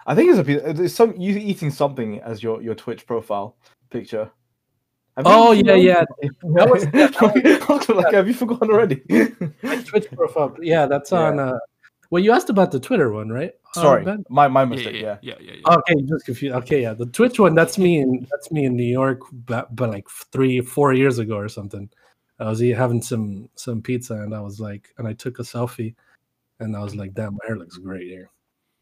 I 0.07 0.15
think 0.15 0.31
it's 0.31 0.39
a 0.39 0.45
pizza. 0.45 0.73
There's 0.73 0.95
some 0.95 1.17
you 1.17 1.37
eating 1.39 1.71
something 1.71 2.21
as 2.21 2.43
your 2.43 2.63
your 2.63 2.75
Twitch 2.75 3.07
profile 3.07 3.57
picture. 3.91 4.31
Have 5.17 5.27
Oh, 5.27 5.51
yeah, 5.53 5.75
yeah. 5.75 6.05
That 6.55 6.71
was- 6.71 6.87
I 6.95 7.73
was 7.73 7.89
like, 7.89 8.15
have 8.15 8.29
you 8.29 8.35
forgotten 8.35 8.71
already? 8.71 8.97
Twitch 9.87 10.09
profile. 10.13 10.55
Yeah, 10.63 10.87
that's 10.87 11.13
on. 11.13 11.39
Uh 11.39 11.59
Well, 12.11 12.23
you 12.23 12.33
asked 12.33 12.51
about 12.51 12.71
the 12.73 12.81
Twitter 12.81 13.13
one, 13.13 13.29
right? 13.29 13.53
Uh, 13.77 13.83
Sorry, 13.83 14.05
Ben? 14.05 14.25
my 14.29 14.49
my 14.49 14.65
mistake. 14.65 14.97
yeah, 14.97 15.19
Yeah. 15.23 15.35
yeah, 15.41 15.53
yeah. 15.55 15.57
yeah. 15.67 15.75
Okay, 15.79 15.95
just 16.07 16.25
confused. 16.27 16.55
Okay, 16.57 16.83
yeah, 16.83 16.93
the 16.95 17.07
Twitch 17.07 17.39
one. 17.39 17.55
That's 17.55 17.77
me 17.79 17.99
in 18.01 18.27
that's 18.31 18.51
me 18.51 18.65
in 18.65 18.75
New 18.77 18.91
York, 19.01 19.21
but, 19.33 19.75
but 19.77 19.91
like 19.91 20.09
three, 20.33 20.61
four 20.61 20.93
years 20.93 21.19
ago 21.19 21.37
or 21.37 21.49
something. 21.49 21.89
I 22.41 22.49
was 22.49 22.63
eat- 22.63 22.77
having 22.77 23.03
some 23.03 23.49
some 23.55 23.81
pizza, 23.83 24.15
and 24.15 24.35
I 24.35 24.41
was 24.41 24.61
like, 24.61 24.93
and 24.99 25.07
I 25.07 25.13
took 25.13 25.39
a 25.39 25.43
selfie, 25.43 25.95
and 26.59 26.75
I 26.77 26.83
was 26.83 26.97
like, 26.97 27.15
damn, 27.15 27.35
my 27.35 27.39
hair 27.47 27.57
looks 27.57 27.77
great 27.77 28.09
here. 28.09 28.31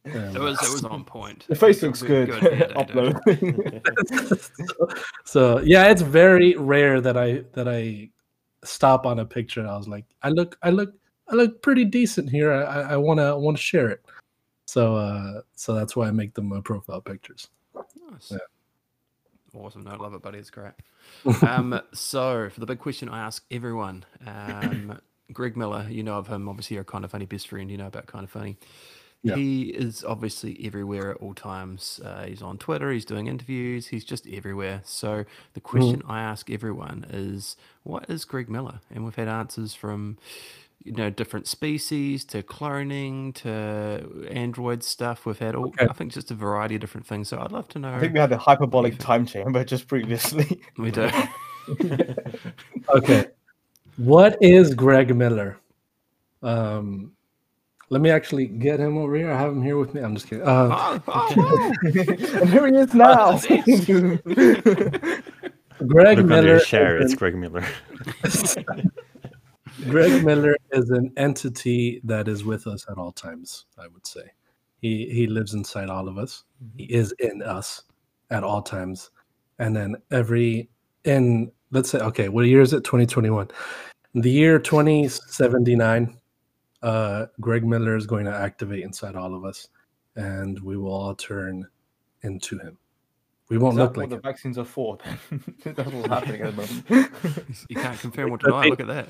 And, 0.05 0.37
It 0.37 0.41
was 0.41 0.63
it 0.63 0.73
was 0.73 0.85
on 0.95 1.05
point. 1.05 1.47
The 1.49 1.55
face 1.57 1.83
looks 1.83 2.01
good. 2.03 2.31
Good 2.31 2.43
hair. 2.53 2.69
Upload. 2.77 3.19
so 5.25 5.61
yeah, 5.61 5.89
it's 5.89 6.03
very 6.03 6.55
rare 6.57 7.01
that 7.01 7.17
I 7.17 7.43
that 7.55 7.69
I 7.69 8.11
stop 8.65 9.07
on 9.07 9.19
a 9.19 9.25
picture 9.27 9.61
and 9.61 9.69
I 9.69 9.77
was 9.77 9.89
like, 9.89 10.05
I 10.23 10.31
look, 10.31 10.57
I 10.63 10.71
look, 10.71 10.95
I 11.29 11.35
look 11.35 11.61
pretty 11.63 11.85
decent 11.85 12.31
here. 12.31 12.53
I 12.53 12.63
I- 12.63 12.93
I 12.93 12.97
wanna 12.97 13.39
want 13.39 13.57
to 13.57 13.63
share 13.63 13.89
it. 13.91 14.05
So 14.67 14.97
uh 14.97 15.43
so 15.55 15.75
that's 15.75 15.97
why 15.97 16.09
I 16.09 16.11
make 16.13 16.35
them 16.35 16.49
my 16.49 16.61
profile 16.61 17.01
pictures. 17.01 17.49
Nice. 18.11 18.31
Yeah. 18.33 18.39
Awesome. 19.59 19.83
No, 19.85 19.93
I 19.93 19.97
love 19.97 20.15
it, 20.15 20.23
buddy. 20.23 20.39
It's 20.39 20.51
great. 20.51 20.73
um, 21.43 21.81
so 21.93 22.49
for 22.51 22.61
the 22.61 22.67
big 22.67 22.79
question 22.79 23.09
I 23.09 23.21
ask 23.21 23.45
everyone, 23.51 24.05
um, 24.27 25.01
Greg 25.33 25.57
Miller, 25.57 25.87
you 25.91 26.03
know 26.03 26.17
of 26.17 26.29
him, 26.29 26.49
obviously 26.49 26.75
you're 26.75 26.83
a 26.83 26.87
kind 26.87 27.05
of 27.05 27.11
funny 27.11 27.27
best 27.27 27.49
friend, 27.49 27.71
you 27.71 27.77
know 27.77 27.87
about 27.87 28.07
kind 28.07 28.25
of 28.25 28.31
funny. 28.31 28.57
Yeah. 29.23 29.35
He 29.35 29.65
is 29.65 30.05
obviously 30.05 30.61
everywhere 30.65 31.11
at 31.11 31.17
all 31.17 31.35
times. 31.35 32.01
Uh, 32.05 32.25
he's 32.25 32.41
on 32.41 32.57
Twitter, 32.57 32.93
he's 32.93 33.05
doing 33.05 33.27
interviews, 33.27 33.89
he's 33.89 34.05
just 34.05 34.27
everywhere. 34.29 34.81
So 34.85 35.25
the 35.55 35.61
question 35.61 36.03
I 36.07 36.23
ask 36.23 36.49
everyone 36.51 37.05
is, 37.11 37.57
what 37.83 38.09
is 38.09 38.25
Greg 38.25 38.49
Miller? 38.49 38.81
And 38.95 39.05
we've 39.05 39.17
had 39.17 39.29
answers 39.29 39.75
from 39.75 40.19
you 40.85 40.93
know 40.93 41.11
different 41.11 41.47
species 41.47 42.25
to 42.27 42.43
cloning 42.43 43.35
to 43.35 44.27
android 44.31 44.83
stuff. 44.83 45.27
We've 45.27 45.39
had 45.39 45.55
all 45.55 45.67
Okay. 45.69 45.87
I 45.89 45.93
think 45.93 46.13
just 46.13 46.31
a 46.31 46.35
variety 46.35 46.77
of 46.77 46.81
different 46.81 47.07
things. 47.07 47.29
So 47.29 47.39
I'd 47.41 47.53
love 47.53 47.69
to 47.69 47.79
know. 47.79 47.93
I 47.93 47.99
think 47.99 48.13
we 48.15 48.21
had 48.21 48.31
the 48.31 48.39
hyperbolic 48.39 48.99
time 48.99 49.27
chamber 49.27 49.65
just 49.65 49.87
previously. 49.89 50.61
We 50.79 50.91
do. 50.91 51.11
Okay. 52.95 53.27
What 53.99 54.39
is 54.41 54.75
Greg 54.75 55.15
Miller? 55.15 55.59
Um 56.43 57.13
let 57.91 58.01
me 58.03 58.11
actually 58.11 58.47
get 58.47 58.79
him 58.81 58.99
over 58.99 59.15
here. 59.17 59.31
I 59.33 59.39
have 59.39 59.51
him 59.53 59.63
here 59.63 59.79
with 59.79 59.95
me. 59.95 60.03
I'm 60.03 60.15
just 60.15 60.29
kidding. 60.29 60.47
Uh, 60.47 61.01
Oh, 61.09 61.33
oh, 61.37 61.73
and 61.83 62.49
here 62.51 62.67
he 62.67 62.75
is 62.77 62.93
now. 62.95 63.39
Greg 65.87 66.19
Look 66.19 66.27
Miller. 66.27 66.61
share. 66.61 66.99
It's 66.99 67.15
Greg 67.15 67.35
Miller. 67.35 67.65
An- 69.85 69.91
Greg 69.91 70.25
Miller 70.25 70.57
is 70.73 70.91
an 70.91 71.13
entity 71.17 72.01
that 72.05 72.29
is 72.29 72.45
with 72.45 72.67
us 72.67 72.87
at 72.91 72.99
all 72.99 73.13
times. 73.13 73.67
I 73.79 73.87
would 73.89 74.07
say 74.07 74.23
he 74.81 75.09
he 75.11 75.27
lives 75.27 75.55
inside 75.55 75.89
all 75.91 76.09
of 76.09 76.19
us. 76.19 76.45
He 76.77 76.85
is 76.85 77.13
in 77.19 77.43
us 77.43 77.83
at 78.31 78.45
all 78.45 78.63
times, 78.63 79.11
and 79.59 79.75
then 79.75 79.97
every 80.11 80.69
in 81.05 81.51
let's 81.71 81.91
say 81.91 81.99
okay, 82.01 82.29
what 82.29 82.47
year 82.47 82.61
is 82.61 82.73
it? 82.73 82.85
2021. 82.85 83.49
The 84.15 84.31
year 84.31 84.59
2079. 84.59 86.17
Uh, 86.81 87.27
Greg 87.41 87.67
Miller 87.67 87.97
is 87.97 88.07
going 88.07 88.25
to 88.25 88.33
activate 88.33 88.85
inside 88.85 89.17
all 89.17 89.35
of 89.35 89.45
us, 89.45 89.67
and 90.15 90.61
we 90.61 90.77
will 90.77 90.93
all 90.93 91.13
turn 91.15 91.67
into 92.23 92.57
him. 92.59 92.79
We 93.49 93.59
won't 93.59 93.73
Is 93.73 93.79
that 93.79 93.83
look 93.83 93.97
what 93.97 94.03
like 94.03 94.11
the 94.11 94.17
him. 94.17 94.23
vaccines 94.23 94.59
are 94.59 94.65
for? 94.65 94.97
Then 95.31 95.41
that's 95.75 95.91
what's 95.91 96.07
happening 96.07 96.43
at 96.43 96.55
the 96.55 96.63
moment. 96.93 97.11
you 97.69 97.75
can't 97.77 97.99
confirm 97.99 98.31
or 98.33 98.39
Could 98.39 98.47
deny. 98.47 98.67
Look 98.69 98.79
at 98.81 98.87
that. 98.87 99.09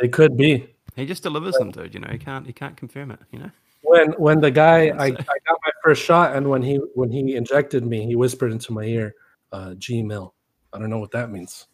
He, 0.00 0.06
They 0.06 0.08
could 0.08 0.36
be. 0.36 0.68
he 0.96 1.06
just 1.06 1.22
delivers 1.22 1.56
them, 1.56 1.70
dude. 1.70 1.94
You 1.94 2.00
know, 2.00 2.08
he 2.10 2.18
can't 2.18 2.46
he 2.46 2.52
can't 2.52 2.76
confirm 2.76 3.10
it. 3.10 3.20
You 3.32 3.38
know. 3.40 3.50
when 3.82 4.12
when 4.12 4.40
the 4.40 4.50
guy 4.50 4.88
I, 4.88 5.06
I 5.06 5.10
got 5.46 5.58
my 5.64 5.72
first 5.84 6.02
shot 6.02 6.34
and 6.36 6.48
when 6.48 6.62
he 6.62 6.76
when 6.94 7.10
he 7.10 7.36
injected 7.36 7.86
me 7.86 8.04
he 8.06 8.16
whispered 8.16 8.50
into 8.52 8.72
my 8.72 8.82
ear 8.84 9.14
uh 9.52 9.70
gmail 9.78 10.32
i 10.72 10.78
don't 10.78 10.90
know 10.90 10.98
what 10.98 11.12
that 11.12 11.30
means 11.30 11.68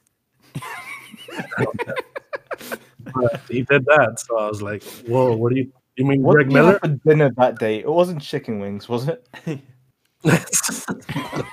but 3.14 3.41
he 3.49 3.62
did 3.62 3.85
that 3.87 4.18
so 4.18 4.39
i 4.39 4.47
was 4.49 4.61
like 4.62 4.83
whoa 5.07 5.35
what 5.37 5.51
do 5.53 5.59
you 5.61 5.73
You 5.97 6.05
mean 6.07 6.23
What 6.23 6.35
Greg 6.35 6.49
did 6.49 6.53
you 6.53 6.59
Miller? 6.62 6.73
have 6.73 6.81
for 6.81 7.09
dinner 7.09 7.31
that 7.37 7.59
day? 7.59 7.81
It 7.81 7.89
wasn't 8.01 8.20
chicken 8.23 8.61
wings, 8.61 8.89
was 8.89 9.09
it? 9.09 9.20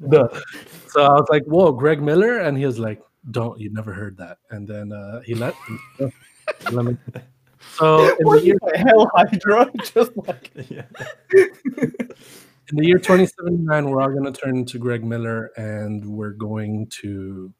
The- 0.00 0.42
so 0.92 1.02
I 1.04 1.12
was 1.20 1.26
like, 1.30 1.44
"Whoa, 1.44 1.72
Greg 1.72 2.00
Miller," 2.02 2.38
and 2.38 2.56
he 2.56 2.64
was 2.66 2.78
like, 2.78 3.00
"Don't 3.30 3.58
you 3.58 3.72
never 3.72 3.92
heard 3.92 4.16
that?" 4.18 4.38
And 4.50 4.66
then 4.66 4.92
uh, 4.92 5.20
he 5.20 5.34
let, 5.34 5.54
let 6.70 6.84
me. 6.84 6.96
So 7.74 8.16
in 8.18 8.26
the 8.26 8.40
year 8.42 8.56
the 8.60 8.78
hell, 8.78 9.10
Hydra? 9.14 9.70
Just 9.94 10.16
like 10.16 10.50
yeah. 10.68 10.82
in 11.34 12.76
the 12.76 12.86
year 12.86 12.98
2079, 12.98 13.90
we're 13.90 14.00
all 14.00 14.10
going 14.10 14.24
to 14.24 14.32
turn 14.32 14.56
into 14.58 14.78
Greg 14.78 15.04
Miller, 15.04 15.50
and 15.56 16.04
we're 16.04 16.30
going 16.30 16.86
to, 17.00 17.52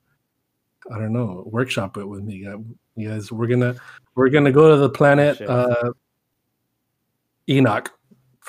I 0.93 0.99
don't 0.99 1.13
know, 1.13 1.45
workshop 1.47 1.97
it 1.97 2.07
with 2.07 2.23
me, 2.23 2.47
guys. 2.99 3.31
We're 3.31 3.47
gonna 3.47 3.77
we're 4.15 4.31
gonna 4.31 4.53
go 4.53 4.71
to 4.71 4.77
the 4.77 4.91
planet 4.91 5.41
uh, 5.43 5.93
Enoch 7.49 7.91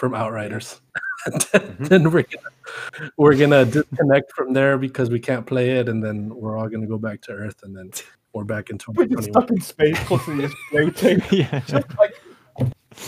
from 0.01 0.15
Outriders. 0.15 0.81
Mm-hmm. 1.27 1.31
and 1.53 1.77
then, 1.79 1.89
then 1.89 2.11
we're 2.11 2.23
gonna 2.23 3.11
we're 3.17 3.35
gonna 3.35 3.65
disconnect 3.65 4.31
from 4.35 4.51
there 4.51 4.79
because 4.79 5.11
we 5.11 5.19
can't 5.19 5.45
play 5.45 5.77
it, 5.77 5.87
and 5.87 6.03
then 6.03 6.35
we're 6.35 6.57
all 6.57 6.67
gonna 6.67 6.87
go 6.87 6.97
back 6.97 7.21
to 7.21 7.31
Earth, 7.31 7.61
and 7.61 7.77
then 7.77 7.91
we're 8.33 8.43
back 8.43 8.71
in 8.71 8.79
we're 8.95 9.05
just 9.05 9.27
2021. 9.27 9.31
stuck 9.31 9.51
in 9.51 9.61
space, 9.61 9.99
constantly 10.07 10.47
just 10.47 10.57
floating. 10.71 11.21
yeah. 11.29 11.59
Just 11.59 11.85
like 11.99 12.15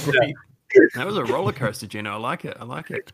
great. 0.03 0.35
That 0.93 1.07
was 1.07 1.17
a 1.17 1.25
roller 1.25 1.51
coaster, 1.51 1.87
Gino. 1.87 2.11
I 2.11 2.17
like 2.17 2.45
it. 2.45 2.55
I 2.59 2.63
like 2.63 2.91
it. 2.91 3.11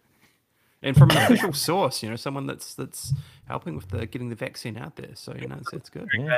And 0.82 0.98
from 0.98 1.12
an 1.12 1.18
official 1.18 1.54
source, 1.54 2.04
you 2.04 2.10
know, 2.10 2.18
someone 2.18 2.48
that's 2.48 2.74
that's 2.74 3.14
helping 3.48 3.78
with 3.78 3.88
the 3.88 4.06
getting 4.08 4.28
the 4.28 4.36
vaccine 4.36 4.78
out 4.78 4.98
there. 4.98 5.12
So 5.14 5.34
you 5.40 5.48
know, 5.48 5.56
it's, 5.56 5.72
it's 5.72 5.90
good. 5.90 6.10
Yeah. 6.18 6.38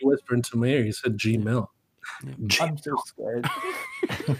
He 0.00 0.06
whispered 0.06 0.36
into 0.36 0.56
my. 0.56 0.68
He 0.68 0.92
said, 0.92 1.18
"G 1.18 1.36
Mill." 2.24 2.48
I'm 2.60 2.78
so 2.78 2.96
scared. 3.06 3.48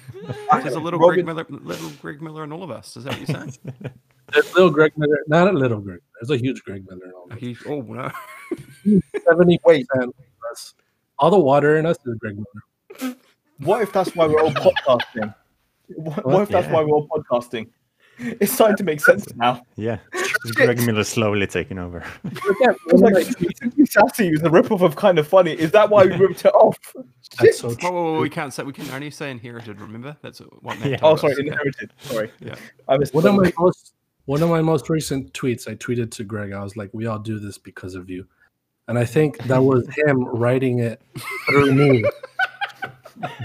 There's 0.63 0.75
a 0.75 0.81
little 0.81 0.99
Robin- 1.01 1.25
Greg 1.25 1.27
Miller, 1.27 1.47
little 1.49 1.91
Greg 2.03 2.23
Miller, 2.23 2.45
in 2.45 2.53
all 2.53 2.63
of 2.63 2.71
us. 2.71 2.97
Is 2.97 3.05
that 3.05 3.19
what 3.19 3.29
you're 3.29 3.41
saying? 3.41 3.55
There's 4.33 4.55
little 4.55 4.71
Greg 4.71 4.93
Miller, 4.97 5.19
not 5.27 5.49
a 5.49 5.53
little 5.53 5.81
Greg. 5.81 6.01
There's 6.21 6.31
a 6.31 6.43
huge 6.43 6.63
Greg 6.63 6.85
Miller. 6.89 7.07
in 7.07 7.13
all 7.13 7.25
of 7.25 7.33
us. 7.33 7.39
huge- 7.39 7.63
oh 7.67 7.81
no! 7.83 8.11
Seventy 9.27 9.59
Wait. 9.65 9.87
percent 9.89 10.11
of 10.11 10.51
us. 10.51 10.75
All 11.19 11.31
the 11.31 11.39
water 11.39 11.77
in 11.77 11.87
us 11.87 11.97
is 12.07 12.15
Greg 12.19 12.37
Miller. 12.37 13.15
What 13.59 13.83
if 13.83 13.93
that's 13.93 14.15
why 14.17 14.27
we're 14.27 14.41
all 14.41 14.51
podcasting? 14.53 15.35
What, 15.97 16.25
what 16.25 16.43
if 16.43 16.49
that's 16.49 16.69
why 16.69 16.83
we're 16.83 16.93
all 16.95 17.09
podcasting? 17.09 17.69
It's 18.19 18.53
starting 18.53 18.77
to 18.77 18.85
make 18.85 19.01
sense 19.01 19.27
now. 19.37 19.63
Yeah. 19.77 19.99
Just 20.15 20.55
Greg 20.55 20.79
Miller 20.87 21.05
slowly 21.05 21.47
taking 21.47 21.79
over. 21.79 22.05
It's 22.25 23.01
like 23.03 23.25
Simply 23.57 23.87
Sassy 23.87 24.31
was 24.31 24.43
a 24.43 24.51
ripoff 24.51 24.83
of 24.83 24.95
kind 24.97 25.19
of 25.19 25.27
funny. 25.27 25.53
Is 25.53 25.71
that 25.73 25.89
why 25.89 26.05
we 26.05 26.15
ripped 26.17 26.45
it 26.45 26.53
off? 26.55 26.79
That's 27.39 27.59
so 27.61 27.69
Oh, 27.69 27.75
true. 27.75 27.91
whoa, 27.91 28.13
whoa, 28.15 28.21
we 28.21 28.29
can't 28.31 28.53
say 28.53 28.63
we 28.65 28.73
can 28.73 28.91
only 28.91 29.11
say 29.11 29.31
inherited. 29.31 29.81
Remember, 29.81 30.17
that's 30.23 30.41
what 30.41 30.79
Matt 30.81 30.91
Yeah. 30.91 30.99
Oh, 31.03 31.15
sorry, 31.17 31.35
us, 31.35 31.39
inherited. 31.39 31.93
Sorry, 32.01 32.31
Yeah. 32.41 32.57
I 32.89 32.97
missed 32.99 33.15
One 33.15 33.27
of 33.27 33.35
my 33.37 33.53
most 33.59 33.95
one 34.27 34.43
of 34.43 34.49
my 34.51 34.61
most 34.63 34.89
recent 34.91 35.33
tweets, 35.33 35.67
I 35.69 35.75
tweeted 35.75 36.11
to 36.13 36.25
Greg. 36.25 36.53
I 36.53 36.63
was 36.63 36.77
like, 36.77 36.91
"We 36.93 37.07
all 37.07 37.19
do 37.19 37.39
this 37.39 37.57
because 37.59 37.95
of 37.95 38.09
you," 38.11 38.27
and 38.89 38.99
I 38.99 39.05
think 39.05 39.39
that 39.45 39.63
was 39.63 39.89
him 39.97 40.25
writing 40.25 40.79
it 40.81 41.01
through 41.49 41.73
me. 41.75 42.05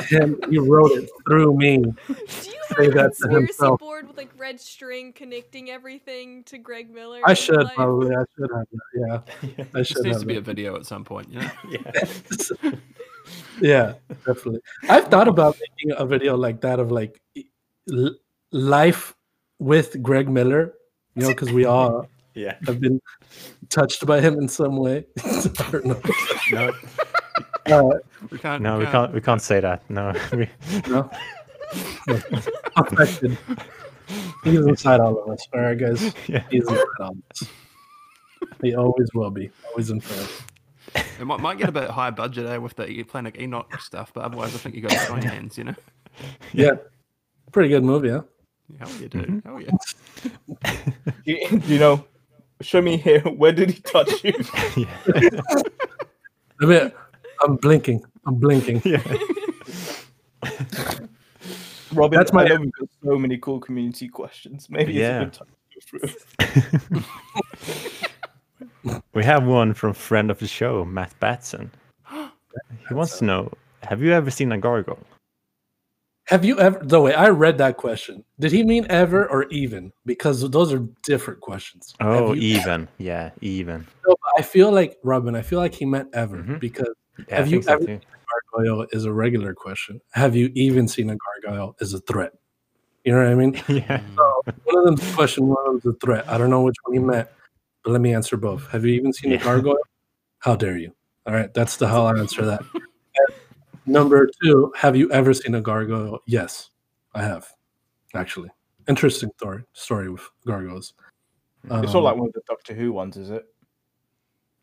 Him, 0.08 0.40
he 0.50 0.58
wrote 0.60 0.92
it 0.92 1.10
through 1.28 1.56
me. 1.58 1.78
Do 1.78 1.94
you 2.10 2.16
Say 2.78 2.86
have 2.86 2.96
a 2.96 3.04
conspiracy 3.10 3.36
himself. 3.46 3.80
board 3.80 4.08
with 4.08 4.18
like 4.18 4.32
red 4.38 4.60
string 4.60 5.12
connecting 5.14 5.70
everything 5.70 6.44
to 6.46 6.58
Greg 6.58 6.90
Miller? 6.94 7.22
I 7.26 7.34
should 7.34 7.58
life? 7.64 7.74
probably. 7.76 8.16
I 8.16 8.24
should 8.38 8.50
have. 8.56 8.66
That. 8.72 9.24
Yeah, 9.58 9.66
I 9.74 9.78
This 9.80 9.88
should 9.88 10.04
needs 10.04 10.16
have. 10.16 10.22
to 10.22 10.28
be 10.28 10.38
a 10.38 10.42
video 10.42 10.76
at 10.76 10.86
some 10.86 11.04
point. 11.04 11.30
You 11.32 11.42
know? 11.42 11.50
Yeah. 11.70 12.72
yeah, 13.62 13.94
definitely. 14.26 14.62
I've 14.90 15.06
thought 15.08 15.28
about 15.28 15.58
making 15.60 15.98
a 15.98 16.06
video 16.06 16.36
like 16.38 16.62
that 16.62 16.80
of 16.80 16.92
like 16.92 17.22
l- 17.92 18.16
life 18.52 19.16
with 19.60 20.02
Greg 20.02 20.30
Miller. 20.30 20.74
You 21.16 21.24
know, 21.24 21.30
because 21.30 21.52
we 21.52 21.66
all 21.66 22.08
Yeah. 22.36 22.56
have 22.68 22.80
been 22.82 23.00
touched 23.70 24.06
by 24.06 24.20
him 24.20 24.34
in 24.38 24.50
some 24.50 24.76
way. 24.78 25.06
I 25.24 25.70
don't 25.72 25.86
know. 25.86 26.02
No, 26.52 26.72
Uh, 27.68 28.00
We 28.30 28.38
can't. 28.38 28.62
no, 28.62 28.78
we 28.78 28.86
can't. 28.86 29.12
We 29.14 29.22
can't 29.22 29.42
say 29.42 29.60
that. 29.62 29.90
No. 29.90 30.14
We, 30.34 30.50
no. 30.88 31.10
No. 32.08 32.20
Affected. 32.76 33.38
He's 34.44 34.60
inside 34.60 35.00
all 35.00 35.18
of 35.18 35.30
us. 35.30 35.48
All 35.54 35.62
right, 35.62 35.78
guys. 35.78 36.14
yeah. 36.28 36.44
He's 36.52 36.68
inside 36.68 36.88
all 37.00 37.12
of 37.12 37.24
us. 37.32 37.50
He 38.62 38.76
always 38.76 39.10
will 39.16 39.32
be. 39.32 39.50
Always 39.72 39.90
in 39.90 40.00
front. 40.02 40.30
It 41.20 41.26
might, 41.26 41.40
might 41.40 41.58
get 41.58 41.70
a 41.70 41.72
bit 41.72 41.90
high 41.90 42.12
budget 42.12 42.46
eh, 42.46 42.58
with 42.58 42.76
the 42.76 43.04
Planet 43.04 43.40
Enoch 43.40 43.80
stuff, 43.80 44.12
but 44.14 44.26
otherwise, 44.26 44.54
I 44.54 44.58
think 44.58 44.76
you 44.76 44.82
got 44.82 44.92
it 44.94 45.10
on 45.10 45.22
your 45.22 45.32
hands. 45.38 45.58
You 45.58 45.64
know? 45.66 45.76
Yeah. 46.54 46.72
Pretty 47.52 47.70
good 47.70 47.84
movie, 47.84 48.10
huh? 48.10 48.24
Hell 48.80 48.90
yeah, 49.00 49.08
dude. 49.08 49.42
Hell 49.46 49.62
yeah. 49.62 49.72
Do 51.26 51.32
you, 51.32 51.48
do 51.60 51.74
you 51.74 51.80
know? 51.80 52.06
Show 52.62 52.82
me 52.82 52.98
here. 52.98 53.20
Where 53.22 53.52
did 53.52 53.70
he 53.72 53.82
touch 53.82 54.12
you? 54.24 54.34
yeah. 54.76 55.42
I 56.62 56.66
mean, 56.66 56.92
I'm 57.42 57.56
blinking. 57.58 58.04
I'm 58.26 58.36
blinking. 58.36 58.82
yeah. 58.86 59.02
Robin, 61.94 62.18
That's 62.18 62.32
That's 62.32 62.34
my- 62.34 62.44
I 62.46 62.48
know 62.50 62.56
we've 62.62 62.72
got 62.74 62.90
so 63.04 63.18
many 63.18 63.38
cool 63.38 63.60
community 63.60 64.08
questions. 64.08 64.70
Maybe 64.70 64.94
Yeah. 64.94 65.22
it's 65.24 65.40
a 65.40 65.44
good 65.44 65.48
time 65.48 65.56
to 65.92 66.00
go 66.00 67.00
through. 67.00 68.10
We 69.14 69.24
have 69.24 69.46
one 69.46 69.74
from 69.74 69.94
friend 69.94 70.30
of 70.32 70.40
the 70.40 70.48
show, 70.48 70.86
Matt 70.86 71.14
Batson. 71.20 71.72
He 72.88 72.94
wants 72.94 73.20
to 73.20 73.26
know: 73.26 73.52
Have 73.84 74.02
you 74.02 74.12
ever 74.14 74.32
seen 74.32 74.52
a 74.52 74.58
gargoyle? 74.58 75.00
Have 76.28 76.44
you 76.46 76.60
ever? 76.60 76.80
The 76.84 77.00
way 77.02 77.14
I 77.14 77.30
read 77.30 77.58
that 77.60 77.78
question, 77.78 78.24
did 78.40 78.52
he 78.52 78.64
mean 78.64 78.88
ever 78.90 79.28
or 79.30 79.44
even? 79.50 79.92
Because 80.06 80.50
those 80.50 80.74
are 80.74 80.80
different 81.04 81.42
questions. 81.42 81.94
Oh, 82.00 82.34
even. 82.36 82.88
Yeah, 82.98 83.32
even. 83.42 83.86
But 84.06 84.18
I 84.38 84.42
feel 84.42 84.72
like 84.72 84.98
Robin. 85.04 85.36
I 85.36 85.42
feel 85.42 85.60
like 85.60 85.74
he 85.76 85.86
meant 85.86 86.10
ever 86.14 86.38
Mhm. 86.38 86.60
because 86.60 86.88
Yeah, 87.30 87.38
Have 87.38 87.48
you 87.52 87.62
so 87.62 87.74
ever- 87.74 87.86
too. 87.86 88.00
gargoyle 88.54 88.88
is 88.92 89.06
a 89.06 89.14
regular 89.14 89.54
question. 89.54 90.02
Have 90.14 90.36
you 90.36 90.52
even 90.56 90.88
seen 90.88 91.10
a 91.12 91.16
gargoyle 91.26 91.76
is 91.80 91.94
a 91.94 92.00
threat? 92.00 92.34
You 93.06 93.14
know 93.14 93.20
what 93.24 93.32
I 93.32 93.36
mean? 93.36 93.54
Yeah. 93.70 94.02
So 94.18 94.42
one 94.66 94.78
of 94.80 94.86
them's 94.86 95.12
a 95.12 95.16
question, 95.16 95.48
one 95.48 95.58
of 95.68 95.82
them's 95.82 95.96
a 95.96 95.98
threat. 96.06 96.28
I 96.28 96.38
don't 96.38 96.50
know 96.50 96.62
which 96.64 96.76
one 96.84 96.94
he 96.94 97.00
meant, 97.00 97.28
let 97.86 98.02
me 98.02 98.14
answer 98.14 98.38
both. 98.38 98.68
Have 98.68 98.86
you 98.86 98.94
even 98.94 99.14
seen 99.14 99.32
Yeah. 99.32 99.38
a 99.40 99.44
gargoyle? 99.44 99.78
How 100.40 100.56
dare 100.56 100.78
you? 100.78 100.94
All 101.26 101.34
right, 101.34 101.54
that's 101.54 101.78
the 101.78 101.88
how 101.88 102.06
I 102.06 102.18
answer 102.18 102.46
that. 102.46 102.62
Number 103.86 104.30
two, 104.44 104.74
have 104.76 104.96
you 104.96 105.12
ever 105.12 105.34
seen 105.34 105.56
a 105.56 105.62
gargoyle? 105.62 106.20
Yes, 106.26 106.72
I 107.14 107.24
have. 107.24 107.48
Actually, 108.14 108.50
interesting 108.88 109.30
story 109.38 109.64
story 109.74 110.10
with 110.10 110.28
gargoyles. 110.46 110.94
It's 111.66 111.72
Um, 111.72 111.96
all 111.96 112.02
like 112.04 112.16
one 112.16 112.28
of 112.28 112.34
the 112.34 112.42
Doctor 112.48 112.74
Who 112.74 112.94
ones, 112.94 113.18
is 113.18 113.30
it? 113.30 113.46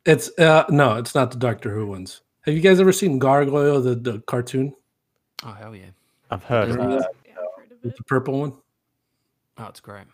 It's 0.06 0.36
uh 0.38 0.64
no, 0.70 0.96
it's 0.96 1.14
not 1.14 1.30
the 1.30 1.36
Doctor 1.38 1.72
Who 1.74 1.86
ones. 1.86 2.22
Have 2.42 2.54
you 2.54 2.60
guys 2.60 2.80
ever 2.80 2.92
seen 2.92 3.18
Gargoyle, 3.20 3.80
the, 3.80 3.94
the 3.94 4.20
cartoon, 4.26 4.74
Oh 5.44 5.52
hell 5.52 5.76
yeah. 5.76 5.90
I've 6.30 6.42
heard 6.44 6.70
of 6.70 6.76
it. 6.80 6.82
Yeah, 6.82 6.92
I've 7.34 7.62
heard 7.62 7.72
of 7.72 7.84
it. 7.84 7.96
the 7.96 8.04
purple 8.04 8.40
one? 8.40 8.52
Oh, 9.58 9.66
it's 9.66 9.80
great. 9.80 10.04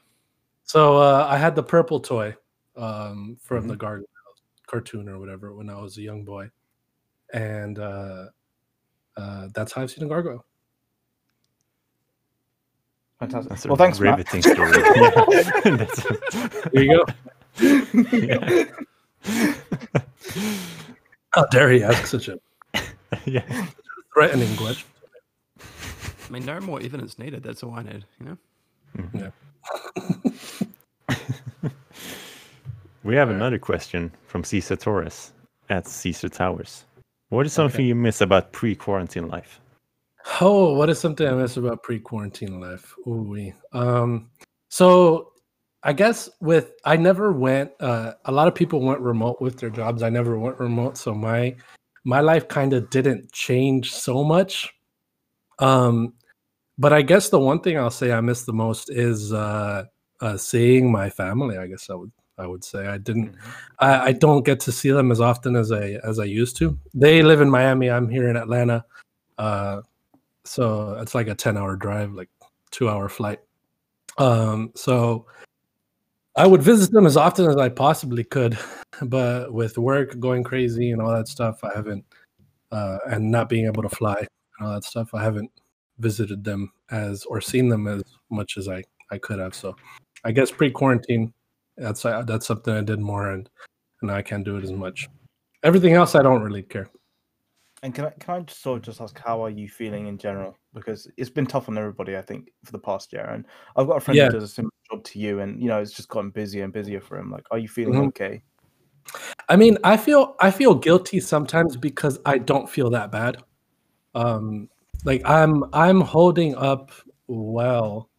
So 0.64 0.98
uh, 0.98 1.26
I 1.28 1.38
had 1.38 1.54
the 1.54 1.62
purple 1.62 2.00
toy 2.00 2.34
um, 2.78 3.36
from 3.42 3.58
Mm-hmm. 3.60 3.68
the 3.68 3.76
Gargoyle 3.76 4.06
cartoon 4.66 5.08
or 5.08 5.18
whatever 5.18 5.54
when 5.54 5.68
I 5.70 5.80
was 5.80 5.96
a 5.98 6.02
young 6.02 6.24
boy, 6.24 6.50
and 7.32 7.78
uh, 7.78 8.26
uh, 9.16 9.48
that's 9.54 9.72
how 9.72 9.82
I've 9.82 9.90
seen 9.90 10.04
a 10.04 10.08
gargoyle. 10.08 10.44
Fantastic. 13.18 13.48
That's 13.50 13.64
a 13.64 13.68
well, 13.68 13.76
thanks, 13.76 13.98
Matt. 13.98 14.18
riveting 14.18 14.42
story. 14.42 14.70
yeah. 14.94 15.76
That's 15.76 16.04
a- 16.04 16.70
There 16.72 16.82
you 16.84 17.04
go. 17.04 17.04
yeah. 18.12 18.64
How 21.30 21.44
dare 21.46 21.70
he 21.72 21.82
ask 21.82 22.06
such 22.06 22.28
a 22.28 22.38
yeah. 23.24 23.66
threatening 24.14 24.54
question? 24.56 24.86
I 25.58 26.30
mean, 26.30 26.44
no 26.44 26.60
more 26.60 26.80
evidence 26.80 27.18
needed. 27.18 27.42
That's 27.42 27.62
all 27.62 27.72
I 27.74 27.82
need. 27.82 28.04
You 28.20 28.38
know. 29.14 29.32
We 33.04 33.14
have 33.14 33.30
another 33.30 33.58
question 33.58 34.12
from 34.26 34.42
Caesar 34.44 34.76
Torres 34.76 35.32
at 35.70 35.86
Caesar 35.86 36.28
Towers. 36.28 36.84
What 37.28 37.46
is 37.46 37.52
something 37.52 37.84
you 37.84 37.94
miss 37.94 38.20
about 38.20 38.52
pre-quarantine 38.52 39.28
life? 39.28 39.60
Oh, 40.40 40.74
what 40.74 40.90
is 40.90 40.98
something 40.98 41.26
I 41.26 41.32
miss 41.32 41.56
about 41.56 41.82
pre-quarantine 41.82 42.60
life? 42.60 42.94
Ooh, 43.06 43.52
um, 43.72 44.30
so 44.68 45.32
I 45.82 45.92
guess 45.92 46.28
with 46.40 46.72
I 46.84 46.96
never 46.96 47.32
went. 47.32 47.70
Uh, 47.80 48.14
a 48.24 48.32
lot 48.32 48.48
of 48.48 48.54
people 48.54 48.80
went 48.80 49.00
remote 49.00 49.40
with 49.40 49.58
their 49.58 49.70
jobs. 49.70 50.02
I 50.02 50.10
never 50.10 50.38
went 50.38 50.58
remote, 50.58 50.98
so 50.98 51.14
my 51.14 51.54
my 52.04 52.20
life 52.20 52.48
kind 52.48 52.72
of 52.72 52.90
didn't 52.90 53.30
change 53.32 53.92
so 53.92 54.24
much. 54.24 54.72
Um, 55.60 56.14
but 56.78 56.92
I 56.92 57.02
guess 57.02 57.28
the 57.28 57.38
one 57.38 57.60
thing 57.60 57.78
I'll 57.78 57.90
say 57.90 58.12
I 58.12 58.20
miss 58.20 58.44
the 58.44 58.52
most 58.52 58.90
is 58.90 59.32
uh, 59.32 59.84
uh, 60.20 60.36
seeing 60.36 60.90
my 60.90 61.10
family. 61.10 61.58
I 61.58 61.68
guess 61.68 61.88
I 61.90 61.94
would 61.94 62.12
I 62.38 62.46
would 62.46 62.64
say 62.64 62.86
I 62.86 62.98
didn't. 62.98 63.34
I, 63.78 63.98
I 64.08 64.12
don't 64.12 64.44
get 64.44 64.60
to 64.60 64.72
see 64.72 64.90
them 64.90 65.10
as 65.10 65.20
often 65.20 65.56
as 65.56 65.72
I 65.72 65.98
as 66.04 66.18
I 66.18 66.24
used 66.24 66.56
to. 66.58 66.78
They 66.94 67.22
live 67.22 67.40
in 67.40 67.50
Miami. 67.50 67.90
I'm 67.90 68.08
here 68.08 68.28
in 68.28 68.36
Atlanta. 68.36 68.84
Uh, 69.36 69.82
so 70.48 70.96
it's 71.00 71.14
like 71.14 71.28
a 71.28 71.34
10 71.34 71.56
hour 71.56 71.76
drive 71.76 72.12
like 72.12 72.30
two 72.70 72.88
hour 72.88 73.08
flight 73.08 73.40
um 74.16 74.72
so 74.74 75.26
i 76.36 76.46
would 76.46 76.62
visit 76.62 76.90
them 76.90 77.06
as 77.06 77.16
often 77.16 77.46
as 77.46 77.56
i 77.56 77.68
possibly 77.68 78.24
could 78.24 78.58
but 79.02 79.52
with 79.52 79.76
work 79.76 80.18
going 80.18 80.42
crazy 80.42 80.90
and 80.90 81.02
all 81.02 81.12
that 81.12 81.28
stuff 81.28 81.62
i 81.64 81.70
haven't 81.74 82.04
uh 82.72 82.98
and 83.08 83.30
not 83.30 83.48
being 83.48 83.66
able 83.66 83.82
to 83.82 83.88
fly 83.88 84.16
and 84.18 84.66
all 84.66 84.72
that 84.72 84.84
stuff 84.84 85.12
i 85.14 85.22
haven't 85.22 85.50
visited 85.98 86.42
them 86.42 86.72
as 86.90 87.24
or 87.24 87.40
seen 87.40 87.68
them 87.68 87.86
as 87.86 88.02
much 88.30 88.56
as 88.56 88.68
i 88.68 88.82
i 89.10 89.18
could 89.18 89.38
have 89.38 89.54
so 89.54 89.76
i 90.24 90.32
guess 90.32 90.50
pre-quarantine 90.50 91.32
that's 91.78 92.04
uh, 92.04 92.22
that's 92.22 92.46
something 92.46 92.74
i 92.74 92.80
did 92.80 93.00
more 93.00 93.30
and 93.32 93.48
and 94.02 94.10
i 94.10 94.22
can't 94.22 94.44
do 94.44 94.56
it 94.56 94.64
as 94.64 94.72
much 94.72 95.08
everything 95.62 95.94
else 95.94 96.14
i 96.14 96.22
don't 96.22 96.42
really 96.42 96.62
care 96.62 96.88
And 97.82 97.94
can 97.94 98.06
I 98.06 98.10
can 98.18 98.34
I 98.34 98.40
just 98.40 98.60
sort 98.60 98.78
of 98.78 98.84
just 98.84 99.00
ask 99.00 99.16
how 99.18 99.44
are 99.44 99.50
you 99.50 99.68
feeling 99.68 100.08
in 100.08 100.18
general? 100.18 100.56
Because 100.74 101.06
it's 101.16 101.30
been 101.30 101.46
tough 101.46 101.68
on 101.68 101.78
everybody, 101.78 102.16
I 102.16 102.22
think, 102.22 102.50
for 102.64 102.72
the 102.72 102.78
past 102.90 103.12
year. 103.12 103.24
And 103.32 103.46
I've 103.76 103.86
got 103.86 103.98
a 103.98 104.00
friend 104.00 104.18
Yeah. 104.18 104.26
who 104.26 104.32
does 104.32 104.42
a 104.42 104.48
similar 104.48 104.72
job 104.90 105.04
to 105.04 105.18
you, 105.20 105.38
and 105.40 105.62
you 105.62 105.68
know, 105.68 105.78
it's 105.80 105.92
just 105.92 106.08
gotten 106.08 106.30
busier 106.30 106.64
and 106.64 106.72
busier 106.72 107.00
for 107.00 107.16
him. 107.16 107.30
Like, 107.30 107.46
are 107.52 107.58
you 107.58 107.68
feeling 107.68 107.94
Mhm. 107.94 108.08
okay? 108.08 108.42
I 109.48 109.54
mean, 109.56 109.78
I 109.84 109.96
feel 109.96 110.34
I 110.40 110.50
feel 110.50 110.74
guilty 110.74 111.20
sometimes 111.20 111.76
because 111.76 112.18
I 112.26 112.38
don't 112.38 112.68
feel 112.68 112.90
that 112.90 113.12
bad. 113.12 113.36
Um 114.14 114.68
like 115.04 115.22
I'm 115.24 115.62
I'm 115.72 116.00
holding 116.00 116.56
up 116.56 116.90
well. 117.28 118.10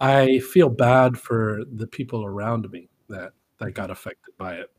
I 0.00 0.38
feel 0.40 0.68
bad 0.68 1.18
for 1.18 1.62
the 1.72 1.86
people 1.86 2.24
around 2.24 2.70
me 2.70 2.88
that 3.08 3.32
that 3.58 3.72
got 3.72 3.90
affected 3.90 4.34
by 4.38 4.54
it. 4.54 4.70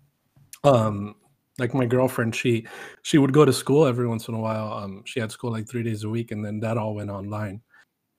Um 0.64 1.16
like 1.60 1.74
my 1.74 1.86
girlfriend 1.86 2.36
she 2.36 2.68
she 3.04 3.18
would 3.18 3.34
go 3.34 3.46
to 3.46 3.54
school 3.54 3.86
every 3.86 4.08
once 4.08 4.28
in 4.28 4.36
a 4.36 4.40
while. 4.40 4.74
Um 4.74 5.04
she 5.06 5.20
had 5.20 5.32
school 5.32 5.52
like 5.52 5.68
3 5.70 5.84
days 5.84 6.04
a 6.04 6.10
week 6.10 6.32
and 6.32 6.44
then 6.46 6.60
that 6.62 6.78
all 6.78 6.96
went 6.96 7.10
online. 7.10 7.62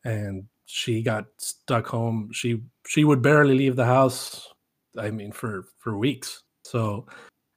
And 0.04 0.44
she 0.66 1.02
got 1.02 1.26
stuck 1.38 1.86
home. 1.86 2.30
She 2.32 2.62
she 2.86 3.04
would 3.04 3.22
barely 3.22 3.56
leave 3.56 3.76
the 3.76 3.86
house 3.86 4.48
I 4.98 5.10
mean 5.10 5.32
for 5.32 5.64
for 5.78 5.98
weeks. 5.98 6.42
So 6.64 7.06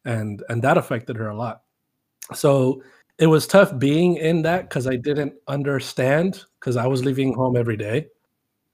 and 0.05 0.43
and 0.49 0.61
that 0.63 0.77
affected 0.77 1.15
her 1.17 1.29
a 1.29 1.37
lot. 1.37 1.61
So 2.33 2.83
it 3.17 3.27
was 3.27 3.47
tough 3.47 3.77
being 3.79 4.15
in 4.17 4.41
that 4.43 4.69
because 4.69 4.87
I 4.87 4.95
didn't 4.95 5.33
understand 5.47 6.43
because 6.59 6.77
I 6.77 6.87
was 6.87 7.03
leaving 7.05 7.33
home 7.33 7.57
every 7.57 7.77
day. 7.77 8.07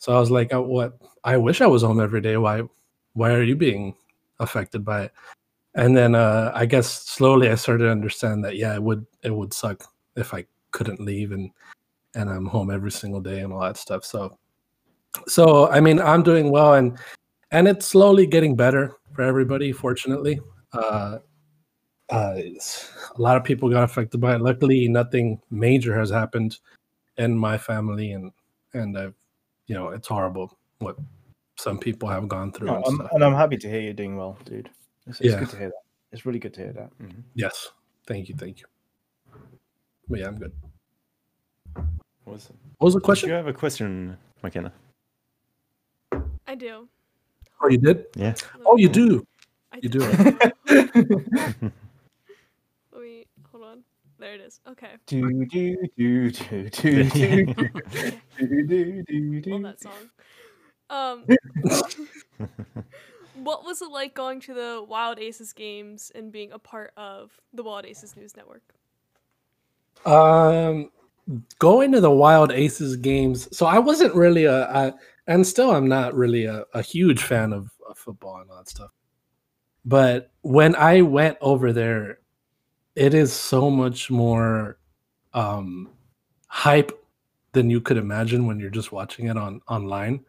So 0.05 0.15
I 0.15 0.19
was 0.19 0.29
like, 0.29 0.53
"Oh, 0.53 0.61
"What? 0.61 0.99
I 1.23 1.35
wish 1.37 1.61
I 1.61 1.65
was 1.65 1.81
home 1.81 1.99
every 1.99 2.21
day. 2.21 2.37
Why? 2.37 2.61
Why 3.13 3.33
are 3.33 3.41
you 3.41 3.55
being 3.55 3.95
affected 4.39 4.85
by 4.85 5.05
it?" 5.05 5.13
And 5.73 5.97
then 5.97 6.13
uh, 6.13 6.51
I 6.53 6.67
guess 6.67 6.87
slowly 6.87 7.49
I 7.49 7.55
started 7.55 7.85
to 7.85 7.91
understand 7.91 8.45
that 8.45 8.55
yeah, 8.55 8.75
it 8.75 8.83
would 8.83 9.07
it 9.23 9.31
would 9.35 9.51
suck 9.51 9.83
if 10.15 10.31
I 10.31 10.45
couldn't 10.69 11.01
leave 11.01 11.31
and 11.31 11.49
and 12.13 12.29
I'm 12.29 12.45
home 12.45 12.69
every 12.69 12.91
single 12.91 13.19
day 13.19 13.39
and 13.39 13.51
all 13.51 13.61
that 13.61 13.77
stuff. 13.77 14.05
So 14.05 14.37
so 15.27 15.69
I 15.71 15.79
mean 15.79 15.99
I'm 15.99 16.21
doing 16.21 16.51
well 16.51 16.75
and 16.75 16.99
and 17.49 17.67
it's 17.67 17.87
slowly 17.87 18.27
getting 18.27 18.55
better 18.55 18.95
for 19.13 19.23
everybody. 19.23 19.71
Fortunately, 19.71 20.39
uh, 20.73 21.17
uh, 22.11 22.35
a 22.37 23.21
lot 23.21 23.37
of 23.37 23.43
people 23.43 23.71
got 23.71 23.83
affected 23.83 24.19
by 24.19 24.35
it. 24.35 24.41
Luckily, 24.41 24.87
nothing 24.87 25.41
major 25.49 25.97
has 25.97 26.11
happened 26.11 26.59
in 27.17 27.35
my 27.35 27.57
family, 27.57 28.11
and 28.11 28.31
and 28.73 28.97
I've, 28.97 29.15
you 29.67 29.75
know, 29.75 29.89
it's 29.89 30.07
horrible 30.07 30.57
what 30.79 30.97
some 31.57 31.77
people 31.79 32.07
have 32.09 32.27
gone 32.27 32.51
through. 32.51 32.67
No, 32.67 32.75
and 32.75 32.85
I'm, 33.01 33.07
and 33.13 33.23
I'm 33.23 33.33
happy 33.33 33.57
to 33.57 33.69
hear 33.69 33.79
you're 33.81 33.93
doing 33.93 34.17
well, 34.17 34.37
dude. 34.45 34.69
It's, 35.07 35.19
it's 35.21 35.31
Yeah. 35.33 35.39
good 35.39 35.49
to 35.49 35.57
hear 35.57 35.67
that. 35.67 35.81
It's 36.11 36.25
really 36.25 36.39
good 36.39 36.53
to 36.55 36.61
hear 36.61 36.73
that. 36.73 36.89
Mm-hmm. 36.99 37.21
Yes, 37.33 37.71
thank 38.07 38.29
you, 38.29 38.35
thank 38.35 38.59
you. 38.59 38.65
But 40.07 40.19
yeah, 40.19 40.27
I'm 40.27 40.37
good. 40.37 40.51
Was, 42.25 42.49
What 42.77 42.85
was 42.87 42.93
the 42.93 42.99
did 42.99 43.05
question? 43.05 43.29
you 43.29 43.35
have 43.35 43.47
a 43.47 43.53
question, 43.53 44.17
McKenna? 44.43 44.71
I 46.47 46.55
do. 46.55 46.87
Oh, 47.61 47.67
you 47.69 47.77
did? 47.77 48.05
Yeah. 48.15 48.33
Oh, 48.65 48.77
you 48.77 48.89
do. 48.89 49.25
I 49.71 49.79
You 49.81 49.89
do. 49.89 49.99
do. 50.11 51.71
Let 52.91 53.01
me 53.01 53.25
hold 53.51 53.63
on. 53.63 53.83
There 54.25 54.33
it 54.33 54.41
is. 54.41 54.59
Okay. 54.67 54.89
Do 55.05 55.45
do 55.45 55.77
do 55.95 56.31
do 56.31 56.69
do 56.71 57.03
do 57.11 57.45
do 57.45 57.45
do 58.39 59.03
do 59.03 59.41
do. 59.41 59.51
Love 59.51 59.61
that 59.61 59.79
song. 59.79 59.93
Um, 60.89 61.25
what 63.35 63.63
was 63.63 63.83
it 63.83 63.91
like 63.91 64.15
going 64.15 64.39
to 64.39 64.55
the 64.55 64.83
Wild 64.89 65.19
Aces 65.19 65.53
games 65.53 66.11
and 66.15 66.31
being 66.31 66.51
a 66.53 66.57
part 66.57 66.91
of 66.97 67.39
the 67.53 67.61
Wild 67.61 67.85
Aces 67.85 68.17
News 68.17 68.35
Network? 68.35 68.63
Um, 70.07 70.89
going 71.59 71.91
to 71.91 72.01
the 72.01 72.09
Wild 72.09 72.51
Aces 72.51 72.95
games. 72.95 73.55
So 73.55 73.67
I 73.67 73.77
wasn't 73.77 74.15
really 74.15 74.45
a, 74.45 74.65
I, 74.71 74.93
and 75.27 75.45
still 75.45 75.69
I'm 75.69 75.87
not 75.87 76.15
really 76.15 76.45
a, 76.45 76.63
a 76.73 76.81
huge 76.81 77.21
fan 77.21 77.53
of, 77.53 77.69
of 77.87 77.95
football 77.99 78.41
and 78.41 78.49
all 78.49 78.57
that 78.57 78.69
stuff. 78.69 78.89
But 79.85 80.31
when 80.41 80.75
I 80.75 81.03
went 81.03 81.37
over 81.41 81.71
there, 81.71 82.17
it 82.95 83.13
is 83.13 83.31
so 83.33 83.69
much 83.69 84.09
more 84.09 84.77
um, 85.33 85.89
hype 86.47 86.91
than 87.51 87.69
you 87.69 87.81
could 87.81 87.97
imagine 87.97 88.45
when 88.45 88.59
you're 88.59 88.69
just 88.69 88.91
watching 88.91 89.27
it 89.27 89.37
on 89.37 89.61
online. 89.67 90.23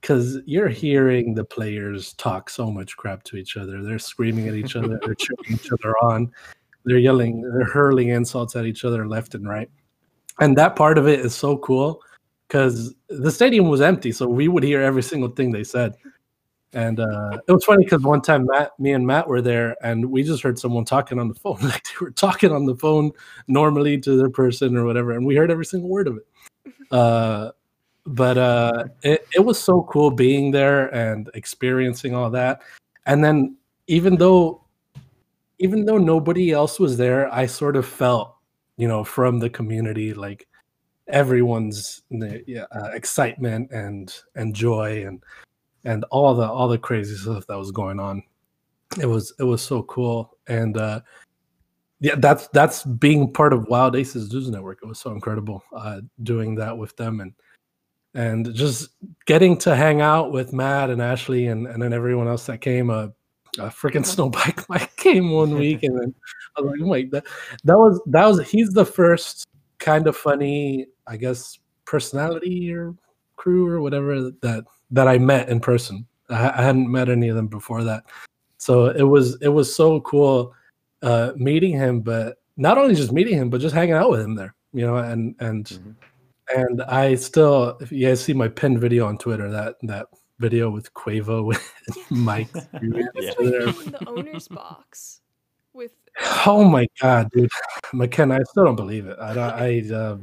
Because 0.00 0.38
you're 0.44 0.68
hearing 0.68 1.34
the 1.34 1.44
players 1.44 2.12
talk 2.14 2.50
so 2.50 2.70
much 2.70 2.94
crap 2.94 3.22
to 3.24 3.36
each 3.36 3.56
other. 3.56 3.82
They're 3.82 3.98
screaming 3.98 4.48
at 4.48 4.54
each 4.54 4.76
other. 4.76 5.00
They're 5.02 5.14
cheering 5.14 5.54
each 5.54 5.72
other 5.72 5.94
on 6.02 6.30
they're 6.84 6.98
yelling 6.98 7.42
they're 7.42 7.64
hurling 7.64 8.08
insults 8.08 8.56
at 8.56 8.66
each 8.66 8.84
other 8.84 9.06
left 9.08 9.34
and 9.34 9.48
right 9.48 9.70
and 10.40 10.56
that 10.56 10.76
part 10.76 10.98
of 10.98 11.08
it 11.08 11.20
is 11.20 11.34
so 11.34 11.56
cool 11.58 12.00
because 12.46 12.94
the 13.08 13.30
stadium 13.30 13.68
was 13.68 13.80
empty 13.80 14.12
so 14.12 14.26
we 14.26 14.48
would 14.48 14.62
hear 14.62 14.82
every 14.82 15.02
single 15.02 15.30
thing 15.30 15.50
they 15.50 15.64
said 15.64 15.94
and 16.74 17.00
uh, 17.00 17.38
it 17.46 17.52
was 17.52 17.64
funny 17.64 17.84
because 17.84 18.02
one 18.02 18.20
time 18.20 18.46
matt 18.46 18.78
me 18.78 18.92
and 18.92 19.06
matt 19.06 19.28
were 19.28 19.40
there 19.40 19.76
and 19.82 20.04
we 20.06 20.22
just 20.22 20.42
heard 20.42 20.58
someone 20.58 20.84
talking 20.84 21.18
on 21.18 21.28
the 21.28 21.34
phone. 21.34 21.58
Like 21.62 21.84
they 21.84 22.04
were 22.04 22.10
talking 22.10 22.52
on 22.52 22.66
the 22.66 22.76
phone 22.76 23.12
normally 23.48 23.98
to 24.00 24.16
their 24.16 24.30
person 24.30 24.76
or 24.76 24.84
whatever 24.84 25.12
and 25.12 25.24
we 25.26 25.36
heard 25.36 25.50
every 25.50 25.66
single 25.66 25.88
word 25.88 26.08
of 26.08 26.16
it. 26.18 26.26
Uh, 26.90 27.50
but 28.06 28.36
uh, 28.36 28.84
it, 29.02 29.26
it 29.34 29.40
was 29.40 29.58
so 29.58 29.82
cool 29.90 30.10
being 30.10 30.50
there 30.50 30.94
and 30.94 31.30
experiencing 31.34 32.14
all 32.14 32.30
that. 32.30 32.60
And 33.06 33.24
then 33.24 33.56
even 33.86 34.16
though 34.16 34.64
even 35.58 35.84
though 35.86 35.98
nobody 35.98 36.50
else 36.50 36.78
was 36.78 36.96
there, 36.96 37.32
I 37.32 37.46
sort 37.46 37.76
of 37.76 37.86
felt, 37.86 38.36
you 38.76 38.88
know, 38.88 39.04
from 39.04 39.38
the 39.38 39.48
community, 39.48 40.12
like 40.12 40.46
everyone's 41.08 42.02
uh, 42.12 42.90
excitement 42.92 43.70
and 43.70 44.14
and 44.34 44.54
joy 44.54 45.06
and 45.06 45.22
and 45.84 46.04
all 46.10 46.34
the 46.34 46.48
all 46.48 46.68
the 46.68 46.78
crazy 46.78 47.14
stuff 47.16 47.46
that 47.46 47.58
was 47.58 47.70
going 47.70 48.00
on. 48.00 48.22
It 49.00 49.06
was 49.06 49.32
it 49.38 49.44
was 49.44 49.62
so 49.62 49.82
cool, 49.84 50.36
and 50.46 50.76
uh, 50.76 51.00
yeah, 52.00 52.14
that's 52.16 52.48
that's 52.48 52.84
being 52.84 53.32
part 53.32 53.52
of 53.52 53.68
Wild 53.68 53.96
Aces 53.96 54.32
News 54.32 54.50
Network. 54.50 54.80
It 54.82 54.86
was 54.86 54.98
so 54.98 55.10
incredible 55.12 55.64
uh, 55.74 56.00
doing 56.22 56.54
that 56.56 56.76
with 56.76 56.96
them 56.96 57.20
and 57.20 57.32
and 58.14 58.54
just 58.54 58.90
getting 59.26 59.58
to 59.58 59.74
hang 59.74 60.00
out 60.00 60.30
with 60.30 60.52
Matt 60.52 60.90
and 60.90 61.02
Ashley 61.02 61.46
and 61.46 61.66
and 61.66 61.82
then 61.82 61.92
everyone 61.92 62.28
else 62.28 62.46
that 62.46 62.60
came. 62.60 62.90
Uh, 62.90 63.08
a 63.58 63.68
freaking 63.68 64.04
snowbike 64.04 64.66
bike 64.68 64.96
came 64.96 65.30
one 65.30 65.54
week 65.58 65.84
and 65.84 65.96
then 65.96 66.12
I 66.56 66.60
was 66.60 66.72
like, 66.72 66.80
oh 66.82 66.86
my 66.86 67.08
that 67.12 67.24
that 67.62 67.78
was 67.78 68.02
that 68.06 68.26
was 68.26 68.50
he's 68.50 68.70
the 68.70 68.84
first 68.84 69.46
kind 69.78 70.06
of 70.06 70.16
funny, 70.16 70.86
I 71.06 71.16
guess, 71.16 71.58
personality 71.84 72.72
or 72.72 72.94
crew 73.36 73.68
or 73.68 73.80
whatever 73.80 74.30
that 74.42 74.64
that 74.90 75.08
I 75.08 75.18
met 75.18 75.48
in 75.48 75.60
person. 75.60 76.06
I, 76.28 76.50
I 76.50 76.62
hadn't 76.62 76.90
met 76.90 77.08
any 77.08 77.28
of 77.28 77.36
them 77.36 77.48
before 77.48 77.84
that. 77.84 78.04
So 78.58 78.86
it 78.86 79.02
was 79.02 79.40
it 79.42 79.48
was 79.48 79.74
so 79.74 80.00
cool 80.00 80.54
uh 81.02 81.32
meeting 81.36 81.72
him, 81.72 82.00
but 82.00 82.38
not 82.56 82.78
only 82.78 82.94
just 82.94 83.12
meeting 83.12 83.36
him, 83.36 83.50
but 83.50 83.60
just 83.60 83.74
hanging 83.74 83.94
out 83.94 84.10
with 84.10 84.20
him 84.20 84.34
there, 84.34 84.54
you 84.72 84.86
know, 84.86 84.96
and 84.96 85.34
and 85.40 85.96
and 86.54 86.82
I 86.82 87.14
still 87.14 87.76
if 87.80 87.92
you 87.92 88.06
guys 88.06 88.22
see 88.22 88.32
my 88.32 88.48
pinned 88.48 88.80
video 88.80 89.06
on 89.06 89.18
Twitter, 89.18 89.50
that 89.50 89.76
that 89.82 90.06
video 90.38 90.70
with 90.70 90.92
Quavo 90.94 91.44
with 91.44 91.72
Mike. 92.10 92.54
What 92.54 92.72
was 93.14 93.26
like 93.26 93.38
being 93.38 93.54
in 93.54 93.92
the 93.92 94.04
owner's 94.08 94.48
box 94.48 95.20
with 95.72 95.92
Oh 96.46 96.64
my 96.64 96.86
god, 97.00 97.30
dude, 97.32 97.50
McKenna, 97.92 98.36
I 98.36 98.42
still 98.44 98.64
don't 98.64 98.76
believe 98.76 99.06
it. 99.06 99.18
I 99.18 99.34
don't, 99.34 99.52
I, 99.52 99.94
uh, 99.94 100.16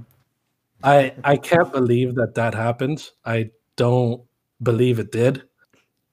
I, 0.83 1.13
I 1.23 1.37
can't 1.37 1.71
believe 1.71 2.15
that 2.15 2.33
that 2.35 2.53
happened. 2.53 3.09
I 3.25 3.51
don't 3.75 4.23
believe 4.61 4.99
it 4.99 5.11
did, 5.11 5.43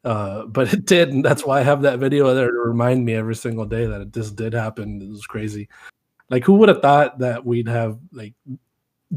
uh, 0.04 0.46
but 0.46 0.72
it 0.72 0.86
did, 0.86 1.10
and 1.10 1.24
that's 1.24 1.44
why 1.44 1.60
I 1.60 1.62
have 1.62 1.82
that 1.82 1.98
video 1.98 2.32
there 2.34 2.50
to 2.50 2.58
remind 2.58 3.04
me 3.04 3.14
every 3.14 3.36
single 3.36 3.66
day 3.66 3.86
that 3.86 4.00
it, 4.00 4.12
this 4.12 4.30
did 4.30 4.52
happen. 4.52 5.02
It 5.02 5.08
was 5.08 5.26
crazy. 5.26 5.68
Like, 6.30 6.44
who 6.44 6.54
would 6.54 6.68
have 6.68 6.82
thought 6.82 7.18
that 7.18 7.44
we'd 7.44 7.68
have 7.68 7.98
like 8.12 8.34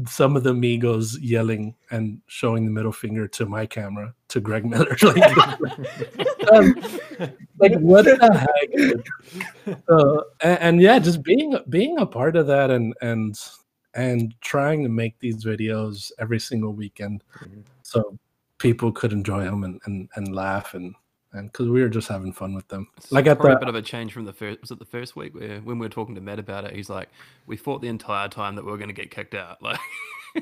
some 0.06 0.36
of 0.36 0.42
the 0.42 0.54
Migos 0.54 1.18
yelling 1.20 1.74
and 1.90 2.20
showing 2.26 2.64
the 2.64 2.70
middle 2.70 2.92
finger 2.92 3.28
to 3.28 3.46
my 3.46 3.66
camera 3.66 4.14
to 4.28 4.40
Greg 4.40 4.64
Miller? 4.64 4.96
like, 5.02 6.52
um, 6.52 6.74
like 7.58 7.78
what 7.78 8.04
the 8.06 9.02
heck? 9.66 9.76
uh, 9.88 10.22
and, 10.40 10.58
and 10.60 10.80
yeah, 10.80 10.98
just 10.98 11.22
being 11.22 11.56
being 11.68 11.98
a 11.98 12.06
part 12.06 12.36
of 12.36 12.46
that 12.46 12.70
and 12.70 12.94
and 13.02 13.38
and 13.94 14.34
trying 14.40 14.82
to 14.82 14.88
make 14.88 15.18
these 15.18 15.44
videos 15.44 16.12
every 16.18 16.40
single 16.40 16.72
weekend 16.72 17.22
so 17.82 18.18
people 18.62 18.92
could 18.92 19.12
enjoy 19.12 19.44
them 19.44 19.64
and, 19.64 19.80
and, 19.84 20.08
and 20.14 20.34
laugh 20.34 20.74
and 20.74 20.94
and 21.34 21.50
because 21.50 21.68
we 21.68 21.80
were 21.80 21.88
just 21.88 22.08
having 22.08 22.32
fun 22.32 22.54
with 22.54 22.68
them. 22.68 22.86
It's 22.98 23.10
Like 23.10 23.26
at 23.26 23.40
the 23.40 23.48
a 23.48 23.58
bit 23.58 23.68
of 23.68 23.74
a 23.74 23.80
change 23.80 24.12
from 24.12 24.26
the 24.26 24.34
first. 24.34 24.60
Was 24.60 24.70
it 24.70 24.78
the 24.78 24.84
first 24.84 25.16
week 25.16 25.34
where 25.34 25.60
when 25.60 25.78
we 25.78 25.86
were 25.86 25.90
talking 25.90 26.14
to 26.14 26.20
Matt 26.20 26.38
about 26.38 26.66
it? 26.66 26.74
He's 26.74 26.90
like, 26.90 27.08
"We 27.46 27.56
thought 27.56 27.80
the 27.80 27.88
entire 27.88 28.28
time 28.28 28.54
that 28.56 28.64
we 28.66 28.70
were 28.70 28.76
going 28.76 28.88
to 28.88 28.94
get 28.94 29.10
kicked 29.10 29.34
out." 29.34 29.58
Like, 29.62 29.80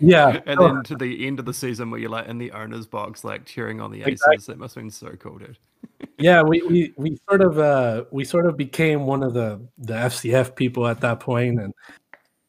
Yeah, 0.00 0.40
and 0.46 0.60
then 0.60 0.82
to 0.84 0.96
the 0.96 1.26
end 1.26 1.38
of 1.38 1.46
the 1.46 1.54
season 1.54 1.90
where 1.90 2.00
you're 2.00 2.10
like 2.10 2.26
in 2.26 2.38
the 2.38 2.50
owner's 2.52 2.86
box, 2.86 3.24
like 3.24 3.44
cheering 3.44 3.80
on 3.80 3.92
the 3.92 4.02
Exactly. 4.02 4.34
aces. 4.34 4.46
That 4.46 4.58
must 4.58 4.74
have 4.74 4.82
been 4.82 4.90
so 4.90 5.10
cool, 5.18 5.38
dude. 5.38 5.58
yeah, 6.18 6.42
we, 6.42 6.62
we 6.62 6.92
we 6.96 7.18
sort 7.28 7.40
of 7.40 7.58
uh 7.58 8.04
we 8.10 8.24
sort 8.24 8.46
of 8.46 8.56
became 8.56 9.06
one 9.06 9.22
of 9.22 9.32
the 9.32 9.60
the 9.78 9.94
FCF 9.94 10.56
people 10.56 10.88
at 10.88 11.00
that 11.02 11.20
point, 11.20 11.60
and 11.60 11.72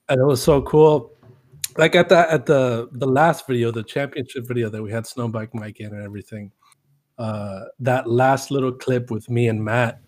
and 0.10 0.20
it 0.20 0.26
was 0.26 0.42
so 0.42 0.64
cool. 0.64 1.12
Like 1.78 1.96
at 1.96 2.10
that 2.10 2.30
at 2.30 2.46
the 2.46 2.90
the 2.92 3.08
last 3.08 3.48
video, 3.48 3.72
the 3.72 3.84
championship 3.84 4.48
video 4.48 4.70
that 4.70 4.82
we 4.82 4.92
had 4.92 5.06
Snowbike 5.06 5.54
Mike 5.54 5.80
in 5.80 5.94
and 5.94 6.04
everything. 6.04 6.52
Uh, 7.18 7.66
that 7.80 8.10
last 8.10 8.52
little 8.52 8.72
clip 8.72 9.12
with 9.12 9.30
me 9.30 9.48
and 9.48 9.64
Matt, 9.64 10.02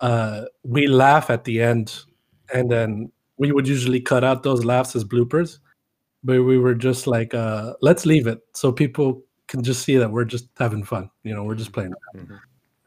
uh, 0.00 0.46
we 0.64 0.86
laugh 0.86 1.30
at 1.30 1.44
the 1.44 1.62
end, 1.62 2.00
and 2.52 2.70
then 2.70 3.12
we 3.36 3.52
would 3.52 3.68
usually 3.68 4.00
cut 4.00 4.24
out 4.24 4.42
those 4.42 4.64
laughs 4.64 4.96
as 4.96 5.04
bloopers. 5.04 5.58
But 6.24 6.42
we 6.42 6.58
were 6.58 6.74
just 6.74 7.06
like, 7.06 7.32
uh, 7.32 7.74
let's 7.80 8.04
leave 8.04 8.26
it 8.26 8.40
so 8.52 8.72
people 8.72 9.22
can 9.46 9.62
just 9.62 9.82
see 9.82 9.96
that 9.96 10.10
we're 10.10 10.24
just 10.24 10.48
having 10.58 10.82
fun. 10.82 11.10
You 11.22 11.32
know, 11.34 11.44
we're 11.44 11.54
just 11.54 11.72
playing 11.72 11.94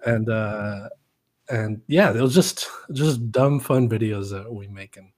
and 0.06 0.30
uh 0.30 0.90
and 1.50 1.82
yeah 1.88 2.12
it 2.12 2.22
was 2.22 2.34
just 2.34 2.68
just 2.94 3.32
dumb 3.32 3.60
fun 3.60 3.90
videos 3.90 4.32
that 4.32 4.52
we 4.52 4.68
make 4.68 4.98
and 4.98 5.10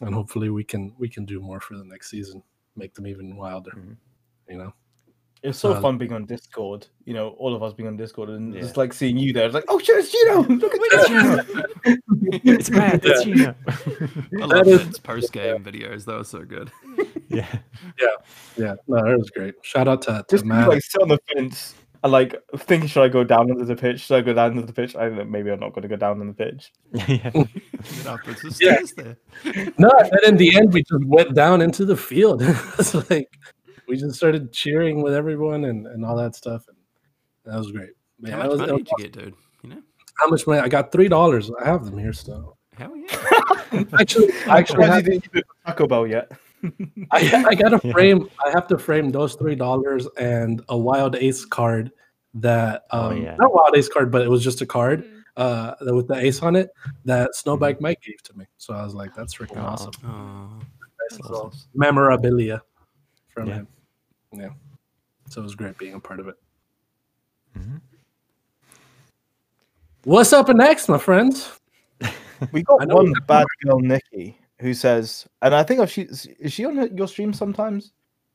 and 0.00 0.14
hopefully 0.14 0.50
we 0.50 0.62
can 0.64 0.94
we 0.98 1.08
can 1.08 1.24
do 1.24 1.40
more 1.40 1.60
for 1.60 1.76
the 1.76 1.84
next 1.84 2.10
season 2.10 2.42
make 2.76 2.94
them 2.94 3.06
even 3.06 3.36
wilder 3.36 3.72
you 4.48 4.58
know 4.58 4.72
It's 5.42 5.58
so 5.58 5.72
Uh, 5.74 5.80
fun 5.80 5.98
being 5.98 6.12
on 6.12 6.24
Discord. 6.26 6.88
You 7.04 7.14
know, 7.14 7.28
all 7.38 7.54
of 7.54 7.62
us 7.62 7.72
being 7.74 7.86
on 7.86 7.96
Discord 7.96 8.30
and 8.30 8.54
Yeah. 8.54 8.62
just 8.62 8.76
like 8.76 8.92
seeing 8.92 9.16
you 9.18 9.32
there. 9.34 9.44
It's 9.46 9.54
like, 9.54 9.66
oh 9.68 9.78
shit, 9.78 9.98
it's 9.98 10.10
Gino! 10.10 10.42
Look 10.42 10.74
at 10.74 10.80
that! 10.80 12.00
it's 12.42 12.70
Matt. 12.70 13.04
It's 13.04 13.22
Gino. 13.22 13.54
I 14.42 14.44
love 14.46 14.66
is- 14.66 14.84
Matt's 14.84 14.98
post 14.98 15.32
game 15.32 15.62
videos. 15.62 16.04
That 16.06 16.16
was 16.18 16.28
so 16.28 16.42
good. 16.42 16.72
yeah. 17.28 17.46
yeah 18.00 18.16
yeah. 18.56 18.74
no 18.88 18.96
it 19.12 19.18
was 19.18 19.30
great 19.30 19.54
shout 19.62 19.86
out 19.88 20.00
to, 20.02 20.24
to 20.28 20.36
Just 20.36 20.44
matt 20.44 20.68
like 20.68 20.82
sit 20.82 21.02
on 21.02 21.08
the 21.08 21.18
fence 21.34 21.74
and 22.06 22.12
like 22.12 22.42
thinking, 22.56 22.88
should 22.88 23.02
I 23.02 23.08
go 23.08 23.24
down 23.24 23.50
into 23.50 23.64
the 23.64 23.76
pitch? 23.76 24.00
Should 24.00 24.16
I 24.16 24.20
go 24.22 24.32
down 24.32 24.52
into 24.52 24.66
the 24.66 24.72
pitch? 24.72 24.96
I 24.96 25.08
don't. 25.08 25.30
Maybe 25.30 25.50
I'm 25.50 25.60
not 25.60 25.74
going 25.74 25.82
to 25.82 25.88
go 25.88 25.96
down 25.96 26.20
in 26.20 26.28
the 26.28 26.32
pitch. 26.34 26.72
yeah. 26.92 27.30
Get 27.30 28.06
up, 28.06 28.20
it's 28.26 28.42
just 28.42 28.62
Yeah. 28.62 29.14
no 29.78 29.90
and 29.98 30.20
in 30.26 30.36
the 30.36 30.56
end 30.56 30.72
we 30.72 30.82
just 30.82 31.04
went 31.04 31.34
down 31.34 31.60
into 31.62 31.84
the 31.84 31.96
field 31.96 32.42
it's 32.78 32.94
like 33.10 33.28
we 33.88 33.96
just 33.96 34.16
started 34.16 34.52
cheering 34.52 35.02
with 35.02 35.14
everyone 35.14 35.64
and 35.66 35.86
and 35.86 36.04
all 36.04 36.16
that 36.16 36.34
stuff 36.34 36.64
and 36.68 36.76
that 37.44 37.58
was 37.58 37.70
great 37.72 37.90
But 38.20 38.30
How 38.30 38.38
much 38.38 38.48
was- 38.48 38.58
money 38.60 38.72
was 38.72 38.80
did 38.82 38.88
you 38.98 39.04
get, 39.04 39.12
dude? 39.12 39.34
You 39.62 39.70
know? 39.70 39.82
how 40.18 40.28
much 40.28 40.46
money 40.46 40.60
i 40.60 40.68
got 40.68 40.90
three 40.90 41.08
dollars 41.08 41.50
i 41.60 41.64
have 41.66 41.84
them 41.84 41.98
here 41.98 42.12
still 42.12 42.56
Hell 42.78 42.96
yeah. 42.96 43.84
actually 44.00 44.32
I 44.46 44.58
actually 44.58 44.84
Surprised 44.84 44.92
have, 44.92 45.06
you 45.06 45.20
didn't 45.20 45.36
it 45.36 45.44
Taco 45.66 45.86
Bell 45.86 46.06
yet. 46.06 46.30
I, 47.12 47.44
I 47.48 47.54
gotta 47.54 47.80
Yeah. 47.84 47.92
frame. 47.92 48.28
I 48.44 48.50
have 48.50 48.66
to 48.68 48.78
frame 48.78 49.10
those 49.10 49.34
three 49.34 49.54
dollars 49.54 50.06
and 50.18 50.62
a 50.68 50.76
wild 50.76 51.14
ace 51.16 51.44
card 51.44 51.92
that 52.34 52.84
Oh, 52.92 53.10
um 53.10 53.22
yeah. 53.22 53.36
not 53.38 53.52
wild 53.54 53.76
ace 53.76 53.88
card, 53.88 54.10
but 54.10 54.22
it 54.22 54.28
was 54.28 54.42
just 54.42 54.60
a 54.62 54.66
card 54.66 55.04
Mhm. 55.04 55.22
uh 55.36 55.74
with 55.94 56.08
the 56.08 56.14
ace 56.16 56.42
on 56.42 56.56
it 56.56 56.70
that 57.04 57.30
Snowbike 57.34 57.80
Mike 57.80 58.00
gave 58.02 58.22
to 58.24 58.36
me. 58.36 58.46
So 58.58 58.74
I 58.74 58.82
was 58.84 58.94
like, 58.94 59.14
that's 59.14 59.34
freaking 59.36 59.56
Wow. 59.56 59.72
awesome. 59.74 59.92
Oh, 60.04 60.58
Nice 61.10 61.18
that's 61.18 61.30
awesome. 61.30 61.52
memorabilia 61.74 62.62
from 63.28 63.48
Yeah. 63.48 63.54
him. 63.54 63.68
Yeah. 64.32 64.50
So 65.28 65.40
it 65.40 65.44
was 65.44 65.54
great 65.54 65.76
being 65.78 65.94
a 65.94 66.00
part 66.00 66.20
of 66.20 66.28
it. 66.28 66.36
Mhm. 67.58 67.80
What's 70.04 70.32
up 70.32 70.48
next, 70.48 70.88
my 70.88 70.98
friends? 70.98 71.58
We 72.52 72.62
got 72.62 72.86
one 72.88 73.12
bad 73.26 73.46
girl, 73.64 73.80
Nikki, 73.80 74.38
who 74.60 74.72
says, 74.74 75.26
and 75.42 75.54
I 75.54 75.62
think 75.62 75.80
if 75.80 75.90
she 75.90 76.02
is 76.02 76.52
she 76.52 76.64
on 76.64 76.76
her- 76.76 76.86
your 76.88 77.08
stream 77.08 77.32
sometimes? 77.32 77.92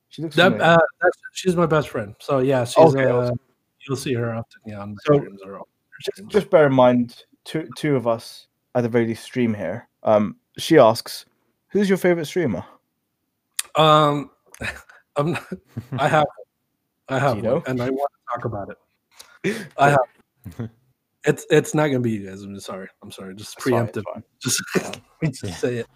She 0.10 0.22
looks. 0.22 0.36
That, 0.36 0.60
uh, 0.60 0.78
that's, 1.02 1.18
she's 1.34 1.56
my 1.56 1.66
best 1.66 1.90
friend. 1.90 2.16
So 2.20 2.40
yeah, 2.40 2.64
she's 2.66 2.78
Okay, 2.78 3.06
uh, 3.06 3.16
awesome. 3.16 3.40
you'll 3.88 3.98
see 3.98 4.14
her 4.14 4.34
often. 4.36 4.62
Yeah, 4.66 4.82
on 4.82 4.96
So- 5.06 5.16
streams 5.16 5.42
or 5.46 5.62
just, 6.04 6.28
just 6.30 6.50
bear 6.50 6.66
in 6.68 6.74
mind, 6.74 7.24
two 7.46 7.68
two 7.78 7.96
of 7.96 8.08
us 8.08 8.48
at 8.76 8.82
the 8.82 8.90
very 8.90 9.06
least 9.08 9.24
stream 9.24 9.54
here. 9.54 9.88
Um, 10.04 10.36
she 10.58 10.78
asks, 10.80 11.26
"Who's 11.70 11.88
your 11.90 11.98
favorite 11.98 12.26
streamer?" 12.26 12.66
Um, 13.76 14.32
I'm 15.16 15.32
not, 15.34 15.44
I 15.98 16.08
have, 16.08 16.26
I 17.10 17.20
have, 17.20 17.42
one, 17.44 17.62
and 17.68 17.82
I 17.82 17.90
want 17.90 18.12
to 18.12 18.34
talk 18.36 18.46
about 18.46 18.70
it. 18.70 19.68
I 19.78 19.90
have. 19.92 20.70
It's 21.26 21.46
it's 21.50 21.74
not 21.76 21.88
gonna 21.88 22.00
be 22.00 22.12
you 22.12 22.28
guys. 22.28 22.42
I'm 22.42 22.60
sorry. 22.60 22.88
I'm 23.04 23.12
sorry. 23.12 23.36
Just 23.36 23.56
It's 23.58 23.70
fine, 23.70 23.88
preemptive. 23.88 24.04
fine. 24.14 24.24
Just, 24.40 24.62
let 24.84 25.02
me 25.22 25.30
just 25.30 25.60
say 25.60 25.78
it. 25.78 25.88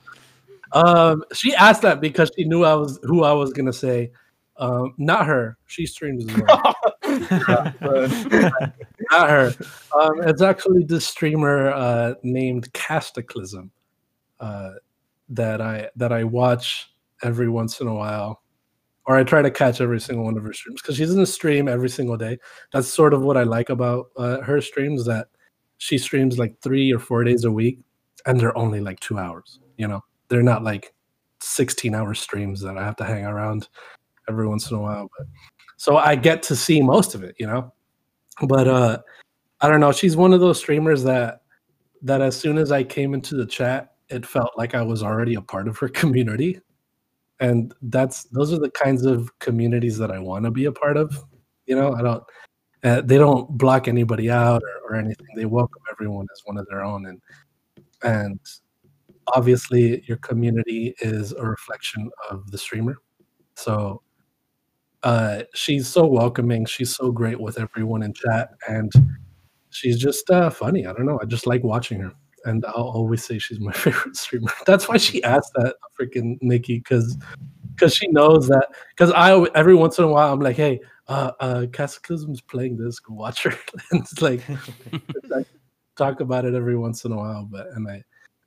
Um, 0.71 1.23
she 1.33 1.53
asked 1.55 1.81
that 1.83 2.01
because 2.01 2.31
she 2.37 2.45
knew 2.45 2.63
I 2.63 2.73
was 2.75 2.99
who 3.03 3.23
I 3.23 3.33
was 3.33 3.53
gonna 3.53 3.73
say. 3.73 4.11
Um, 4.57 4.93
not 4.97 5.25
her. 5.25 5.57
She 5.65 5.85
streams 5.85 6.25
as 6.29 6.41
well. 6.41 6.75
not 9.11 9.29
her. 9.29 9.53
Um, 9.99 10.21
it's 10.27 10.41
actually 10.41 10.85
this 10.85 11.05
streamer 11.05 11.69
uh, 11.71 12.13
named 12.23 12.71
Castaclysm 12.73 13.69
uh, 14.39 14.71
that 15.29 15.61
I 15.61 15.89
that 15.95 16.11
I 16.11 16.23
watch 16.23 16.91
every 17.23 17.49
once 17.49 17.81
in 17.81 17.87
a 17.87 17.93
while, 17.93 18.41
or 19.07 19.15
I 19.15 19.23
try 19.23 19.41
to 19.41 19.51
catch 19.51 19.81
every 19.81 19.99
single 19.99 20.25
one 20.25 20.37
of 20.37 20.43
her 20.43 20.53
streams 20.53 20.81
because 20.81 20.97
she's 20.97 21.13
in 21.13 21.19
a 21.19 21.25
stream 21.25 21.67
every 21.67 21.89
single 21.89 22.17
day. 22.17 22.37
That's 22.73 22.87
sort 22.87 23.13
of 23.13 23.21
what 23.21 23.37
I 23.37 23.43
like 23.43 23.69
about 23.69 24.07
uh, 24.17 24.41
her 24.41 24.61
streams 24.61 25.05
that 25.05 25.27
she 25.77 25.97
streams 25.97 26.39
like 26.39 26.59
three 26.61 26.91
or 26.91 26.99
four 26.99 27.23
days 27.23 27.43
a 27.43 27.51
week, 27.51 27.79
and 28.25 28.39
they're 28.39 28.57
only 28.57 28.79
like 28.79 28.99
two 28.99 29.17
hours. 29.19 29.59
You 29.77 29.87
know, 29.87 30.03
they're 30.29 30.43
not 30.43 30.63
like 30.63 30.93
sixteen 31.39 31.93
hour 31.93 32.13
streams 32.13 32.61
that 32.61 32.77
I 32.77 32.83
have 32.83 32.95
to 32.97 33.05
hang 33.05 33.25
around 33.25 33.67
every 34.27 34.47
once 34.47 34.71
in 34.71 34.77
a 34.77 34.81
while. 34.81 35.09
But 35.17 35.27
so 35.77 35.97
I 35.97 36.15
get 36.15 36.41
to 36.43 36.55
see 36.55 36.81
most 36.81 37.15
of 37.15 37.23
it. 37.23 37.35
You 37.39 37.47
know, 37.47 37.73
but 38.47 38.67
uh 38.67 38.99
I 39.61 39.69
don't 39.69 39.79
know. 39.79 39.91
She's 39.91 40.17
one 40.17 40.33
of 40.33 40.39
those 40.39 40.59
streamers 40.59 41.03
that 41.03 41.41
that 42.01 42.21
as 42.21 42.37
soon 42.37 42.57
as 42.57 42.71
I 42.71 42.83
came 42.83 43.13
into 43.13 43.35
the 43.35 43.45
chat, 43.45 43.93
it 44.09 44.25
felt 44.25 44.51
like 44.57 44.75
I 44.75 44.81
was 44.81 45.03
already 45.03 45.35
a 45.35 45.41
part 45.41 45.67
of 45.67 45.77
her 45.77 45.89
community. 46.01 46.59
And 47.39 47.73
that's 47.81 48.23
those 48.25 48.53
are 48.53 48.59
the 48.59 48.71
kinds 48.71 49.05
of 49.05 49.37
communities 49.39 49.97
that 49.97 50.11
I 50.11 50.19
want 50.19 50.45
to 50.45 50.51
be 50.51 50.65
a 50.65 50.71
part 50.71 50.97
of. 50.97 51.23
You 51.65 51.75
know, 51.75 51.93
I 51.93 52.01
don't 52.01 52.23
uh, 52.83 53.01
they 53.01 53.17
don't 53.17 53.57
block 53.57 53.87
anybody 53.87 54.29
out 54.29 54.61
or, 54.63 54.93
or 54.93 54.95
anything. 54.95 55.27
They 55.35 55.45
welcome 55.45 55.81
everyone 55.91 56.27
as 56.31 56.41
one 56.45 56.57
of 56.57 56.67
their 56.67 56.83
own 56.83 57.07
and 57.07 57.21
and 58.03 58.39
obviously 59.33 60.03
your 60.05 60.17
community 60.17 60.93
is 60.99 61.31
a 61.33 61.43
reflection 61.43 62.09
of 62.29 62.51
the 62.51 62.57
streamer. 62.57 62.97
So 63.55 64.01
uh, 65.03 65.43
she's 65.53 65.87
so 65.87 66.05
welcoming. 66.05 66.65
She's 66.65 66.95
so 66.95 67.11
great 67.11 67.39
with 67.39 67.59
everyone 67.59 68.03
in 68.03 68.13
chat, 68.13 68.49
and 68.67 68.91
she's 69.69 69.99
just 69.99 70.29
uh, 70.29 70.49
funny. 70.49 70.85
I 70.85 70.93
don't 70.93 71.05
know. 71.05 71.19
I 71.21 71.25
just 71.25 71.47
like 71.47 71.63
watching 71.63 71.99
her, 71.99 72.11
and 72.45 72.65
I'll 72.65 72.89
always 72.89 73.23
say 73.25 73.39
she's 73.39 73.59
my 73.59 73.71
favorite 73.73 74.15
streamer. 74.15 74.51
That's 74.65 74.87
why 74.87 74.97
she 74.97 75.23
asked 75.23 75.53
that 75.55 75.75
freaking 75.99 76.37
Nikki, 76.41 76.77
because 76.79 77.17
because 77.73 77.93
she 77.93 78.07
knows 78.07 78.47
that. 78.47 78.67
Because 78.89 79.11
I 79.11 79.31
alwa- 79.31 79.51
every 79.55 79.75
once 79.75 79.97
in 79.99 80.05
a 80.05 80.07
while 80.07 80.31
I'm 80.31 80.39
like, 80.39 80.55
hey, 80.55 80.79
uh, 81.07 81.31
uh, 81.39 81.65
Cataclysm's 81.71 82.41
playing 82.41 82.77
this. 82.77 82.99
Go 82.99 83.13
watch 83.13 83.43
her. 83.43 83.53
and 83.91 84.01
it's 84.01 84.21
like 84.21 84.41
I 84.49 85.45
talk 85.95 86.21
about 86.21 86.45
it 86.45 86.53
every 86.53 86.77
once 86.77 87.05
in 87.05 87.11
a 87.11 87.17
while, 87.17 87.45
but 87.45 87.67
and 87.75 87.87
I 87.89 88.03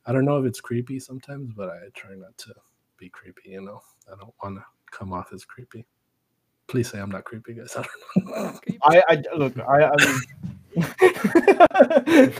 I 0.07 0.13
don't 0.13 0.25
know 0.25 0.39
if 0.39 0.47
it's 0.47 0.61
creepy 0.61 0.99
sometimes, 0.99 1.53
but 1.55 1.69
I 1.69 1.81
try 1.95 2.15
not 2.15 2.37
to 2.39 2.55
be 2.97 3.09
creepy. 3.11 3.51
You 3.51 3.63
know, 3.63 3.81
I 4.11 4.17
don't 4.17 4.35
want 4.43 4.57
to 4.57 4.65
come 4.91 5.13
off 5.13 5.33
as 5.33 5.45
creepy. 5.45 5.87
Please 6.67 6.91
say 6.91 6.99
I'm 6.99 7.11
not 7.11 7.25
creepy, 7.25 7.55
guys. 7.55 7.77
I 7.77 7.83
don't 8.17 8.27
know. 8.27 8.61
I, 8.85 9.03
I 9.09 9.23
look. 9.37 9.59
I, 9.59 9.85
I 9.85 10.07
mean, 10.07 10.21
no, 10.43 10.48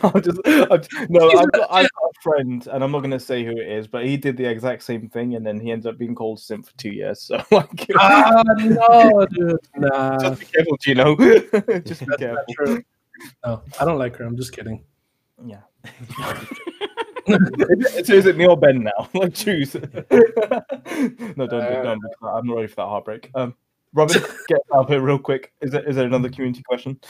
I'm 0.03 0.23
just, 0.23 0.41
I'm, 0.47 0.83
no. 1.09 1.31
I've 1.31 1.53
got, 1.53 1.69
I've 1.71 1.89
got 1.91 2.05
a 2.05 2.23
friend, 2.23 2.67
and 2.67 2.85
I'm 2.85 2.91
not 2.91 3.01
going 3.01 3.11
to 3.11 3.21
say 3.21 3.45
who 3.45 3.53
it 3.53 3.69
is, 3.69 3.87
but 3.87 4.05
he 4.05 4.17
did 4.17 4.37
the 4.37 4.45
exact 4.45 4.83
same 4.83 5.09
thing, 5.09 5.35
and 5.35 5.47
then 5.47 5.61
he 5.61 5.71
ends 5.71 5.87
up 5.87 5.99
being 5.99 6.15
called 6.15 6.41
simp 6.41 6.67
for 6.67 6.77
two 6.77 6.91
years. 6.91 7.23
So, 7.23 7.37
like, 7.51 7.87
ah, 7.99 8.43
no, 8.59 9.27
dude. 9.27 9.57
Nah. 9.77 10.19
just 10.19 10.41
be 10.41 10.47
careful, 10.47 10.77
Gino. 10.79 11.17
just 11.85 12.07
be 12.07 12.17
careful. 12.19 12.79
No, 13.45 13.63
I 13.81 13.85
don't 13.85 13.99
like 13.99 14.17
her. 14.17 14.25
I'm 14.25 14.37
just 14.37 14.53
kidding. 14.53 14.85
Yeah. 15.45 15.61
so 18.05 18.15
is 18.15 18.27
it 18.27 18.37
me 18.37 18.47
or 18.47 18.57
Ben 18.57 18.83
now? 18.83 19.09
Like 19.15 19.35
choose. 19.35 19.75
no, 19.75 19.81
don't 19.91 20.09
do 21.37 21.47
don't. 21.47 22.01
that. 22.01 22.15
I'm 22.23 22.47
not 22.47 22.57
ready 22.57 22.69
for 22.69 22.77
that 22.77 22.87
heartbreak. 22.87 23.31
Um, 23.35 23.55
Robin, 23.95 24.23
get 24.49 24.61
out 24.75 24.89
here 24.89 25.01
real 25.01 25.19
quick. 25.19 25.53
Is 25.61 25.73
there 25.73 25.83
is 25.89 25.97
there 25.97 26.07
another 26.07 26.29
community 26.29 26.63
question? 26.63 27.01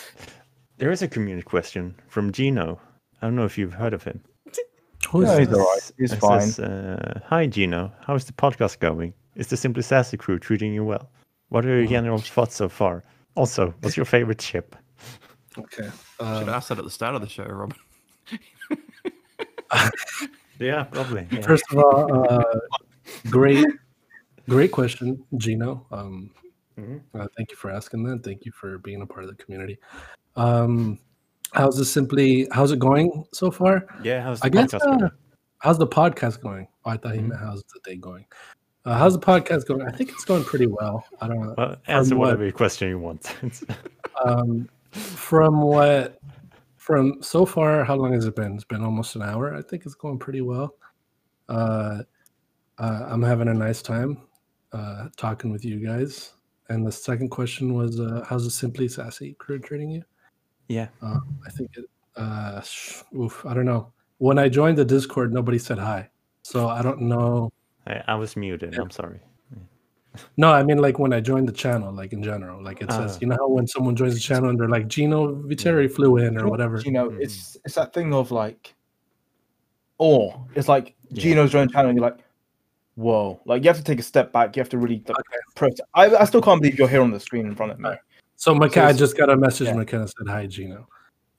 There 0.78 0.90
is 0.92 1.02
a 1.02 1.08
community 1.08 1.42
question 1.44 1.94
from 2.08 2.32
Gino. 2.32 2.80
I 3.20 3.26
don't 3.26 3.34
know 3.36 3.44
if 3.44 3.58
you've 3.58 3.74
heard 3.74 3.92
of 3.92 4.04
him. 4.04 4.22
Who 5.10 5.22
is 5.22 5.28
No, 5.28 5.38
he's 5.38 5.52
all 5.52 5.58
right. 5.60 5.90
He's 5.98 6.12
It 6.12 6.20
fine. 6.20 6.40
says, 6.40 6.60
uh, 6.60 7.20
Hi, 7.26 7.46
Gino. 7.46 7.92
How's 8.00 8.24
the 8.24 8.32
podcast 8.32 8.78
going? 8.78 9.12
Is 9.34 9.48
the 9.48 9.56
Simply 9.56 9.82
Sassy 9.82 10.16
crew 10.16 10.38
treating 10.38 10.72
you 10.72 10.84
well? 10.84 11.10
What 11.48 11.64
are 11.64 11.78
your 11.78 11.86
general 11.86 12.18
thoughts 12.18 12.54
so 12.56 12.68
far? 12.68 13.04
Also, 13.34 13.74
what's 13.80 13.96
your 13.96 14.06
favorite 14.06 14.38
chip? 14.38 14.76
Okay. 15.58 15.88
Should 16.20 16.48
Uh, 16.48 16.52
ask 16.52 16.68
that 16.68 16.78
at 16.78 16.84
the 16.84 16.90
start 16.90 17.14
of 17.14 17.20
the 17.22 17.28
show, 17.28 17.44
Robin. 17.44 17.76
Yeah, 20.60 20.82
probably. 20.84 21.24
yeah. 21.30 21.40
first 21.42 21.62
of 21.70 21.78
all, 21.78 22.26
uh, 22.32 22.42
great, 23.30 23.64
great 24.48 24.72
question, 24.72 25.24
Gino. 25.36 25.86
Um, 25.92 26.32
Mhm. 26.76 27.00
uh, 27.14 27.28
thank 27.36 27.52
you 27.52 27.56
for 27.56 27.70
asking 27.70 28.02
that. 28.04 28.24
Thank 28.24 28.44
you 28.44 28.50
for 28.50 28.78
being 28.78 29.00
a 29.02 29.06
part 29.06 29.22
of 29.22 29.28
the 29.30 29.36
community. 29.40 29.78
Um, 30.39 31.01
how's 31.53 31.76
this 31.76 31.91
simply? 31.91 32.49
How's 32.53 32.70
it 32.70 32.78
going 32.78 33.24
so 33.32 33.51
far? 33.51 33.86
Yeah, 34.03 34.22
how's 34.22 34.41
the 34.41 34.47
I 34.47 34.51
podcast 34.51 34.80
going? 34.80 35.03
Uh, 35.03 35.11
how's 35.59 35.78
the 35.78 35.86
podcast 35.86 36.41
going? 36.41 36.68
Oh, 36.84 36.91
I 36.91 36.97
thought 36.97 37.14
he 37.14 37.20
meant 37.20 37.41
how's 37.41 37.64
the 37.64 37.80
day 37.84 37.97
going. 37.97 38.24
Uh, 38.84 38.97
how's 38.97 39.14
the 39.14 39.20
podcast 39.20 39.66
going? 39.66 39.82
I 39.82 39.91
think 39.91 40.11
it's 40.11 40.24
going 40.24 40.45
pretty 40.45 40.66
well. 40.66 41.05
I 41.20 41.26
don't 41.26 41.41
know. 41.41 41.55
Well, 41.59 41.76
answer 41.89 42.16
what? 42.16 42.26
whatever 42.26 42.51
question 42.53 42.89
you 42.89 42.99
want. 42.99 43.36
Um, 44.24 44.68
from 44.91 45.62
what, 45.62 46.18
from 46.74 47.22
so 47.22 47.47
far, 47.47 47.84
how 47.84 47.95
long 47.95 48.14
has 48.14 48.24
it 48.24 48.34
been? 48.34 48.55
It's 48.55 48.64
been 48.64 48.82
almost 48.82 49.14
an 49.14 49.22
hour. 49.22 49.55
I 49.55 49.62
think 49.62 49.86
it's 49.86 49.95
going 49.95 50.18
pretty 50.18 50.41
well. 50.41 50.74
Uh, 51.49 52.03
uh, 52.78 53.07
I'm 53.07 53.22
having 53.22 53.47
a 53.47 53.55
nice 53.55 53.80
time 53.80 54.18
uh, 54.72 55.07
talking 55.16 55.53
with 55.53 55.64
you 55.64 55.78
guys. 55.78 56.32
And 56.68 56.84
the 56.84 56.91
second 56.91 57.28
question 57.28 57.74
was, 57.74 58.01
uh, 58.01 58.24
how's 58.28 58.43
the 58.43 58.51
Simply 58.51 58.89
Sassy 58.89 59.34
crew 59.34 59.61
treating 59.61 59.91
you? 59.91 60.03
Yeah. 60.68 60.88
Uh, 61.02 61.18
I 61.46 61.50
think 61.50 61.70
it, 61.76 61.84
uh, 62.16 62.60
sh- 62.62 63.02
oof, 63.16 63.44
I 63.46 63.54
don't 63.54 63.64
know. 63.66 63.92
When 64.18 64.38
I 64.38 64.48
joined 64.48 64.78
the 64.78 64.84
Discord, 64.84 65.32
nobody 65.32 65.58
said 65.58 65.78
hi. 65.78 66.08
So 66.42 66.68
I 66.68 66.82
don't 66.82 67.02
know. 67.02 67.52
I, 67.86 68.02
I 68.08 68.14
was 68.14 68.36
muted. 68.36 68.78
I'm 68.78 68.90
sorry. 68.90 69.20
No, 70.36 70.50
I 70.50 70.62
mean 70.64 70.78
like 70.78 70.98
when 70.98 71.12
I 71.12 71.20
joined 71.20 71.46
the 71.48 71.52
channel, 71.52 71.92
like 71.92 72.12
in 72.12 72.22
general, 72.24 72.60
like 72.62 72.82
it 72.82 72.90
says, 72.90 73.16
Ah. 73.16 73.18
you 73.20 73.28
know 73.28 73.36
how 73.36 73.48
when 73.48 73.68
someone 73.68 73.94
joins 73.94 74.14
the 74.14 74.20
channel 74.20 74.50
and 74.50 74.58
they're 74.58 74.68
like 74.68 74.88
Gino 74.88 75.36
Viteri 75.42 75.88
flew 75.90 76.16
in 76.16 76.36
or 76.36 76.48
whatever. 76.48 76.80
You 76.84 76.90
know, 76.90 77.10
Mhm. 77.10 77.20
it's 77.20 77.56
it's 77.64 77.76
that 77.76 77.92
thing 77.92 78.12
of 78.12 78.32
like, 78.32 78.74
or 79.98 80.44
it's 80.54 80.66
like 80.68 80.94
Yeah. 81.10 81.22
Gino's 81.22 81.52
joined 81.52 81.70
channel, 81.72 81.90
and 81.90 81.96
you're 81.98 82.08
like, 82.10 82.18
whoa, 82.96 83.40
like 83.44 83.62
you 83.62 83.68
have 83.68 83.76
to 83.78 83.84
take 83.84 84.00
a 84.00 84.02
step 84.02 84.32
back. 84.32 84.56
You 84.56 84.60
have 84.60 84.68
to 84.70 84.78
really 84.78 85.02
like, 85.06 85.18
Okay. 85.20 85.38
process. 85.54 85.86
I, 85.94 86.06
I 86.16 86.24
still 86.24 86.42
can't 86.42 86.60
believe 86.60 86.78
you're 86.78 86.88
here 86.88 87.02
on 87.02 87.12
the 87.12 87.20
screen 87.20 87.46
in 87.46 87.54
front 87.54 87.70
of 87.72 87.78
me. 87.78 87.90
Alright. 88.39 88.41
So 88.41 88.55
McKenna, 88.55 88.86
I 88.89 88.93
just 88.93 89.16
got 89.16 89.30
a 89.30 89.36
message. 89.36 89.66
yeah. 89.68 89.74
McKenna 89.74 90.07
said 90.09 90.28
hi, 90.28 90.47
Gino. 90.47 90.86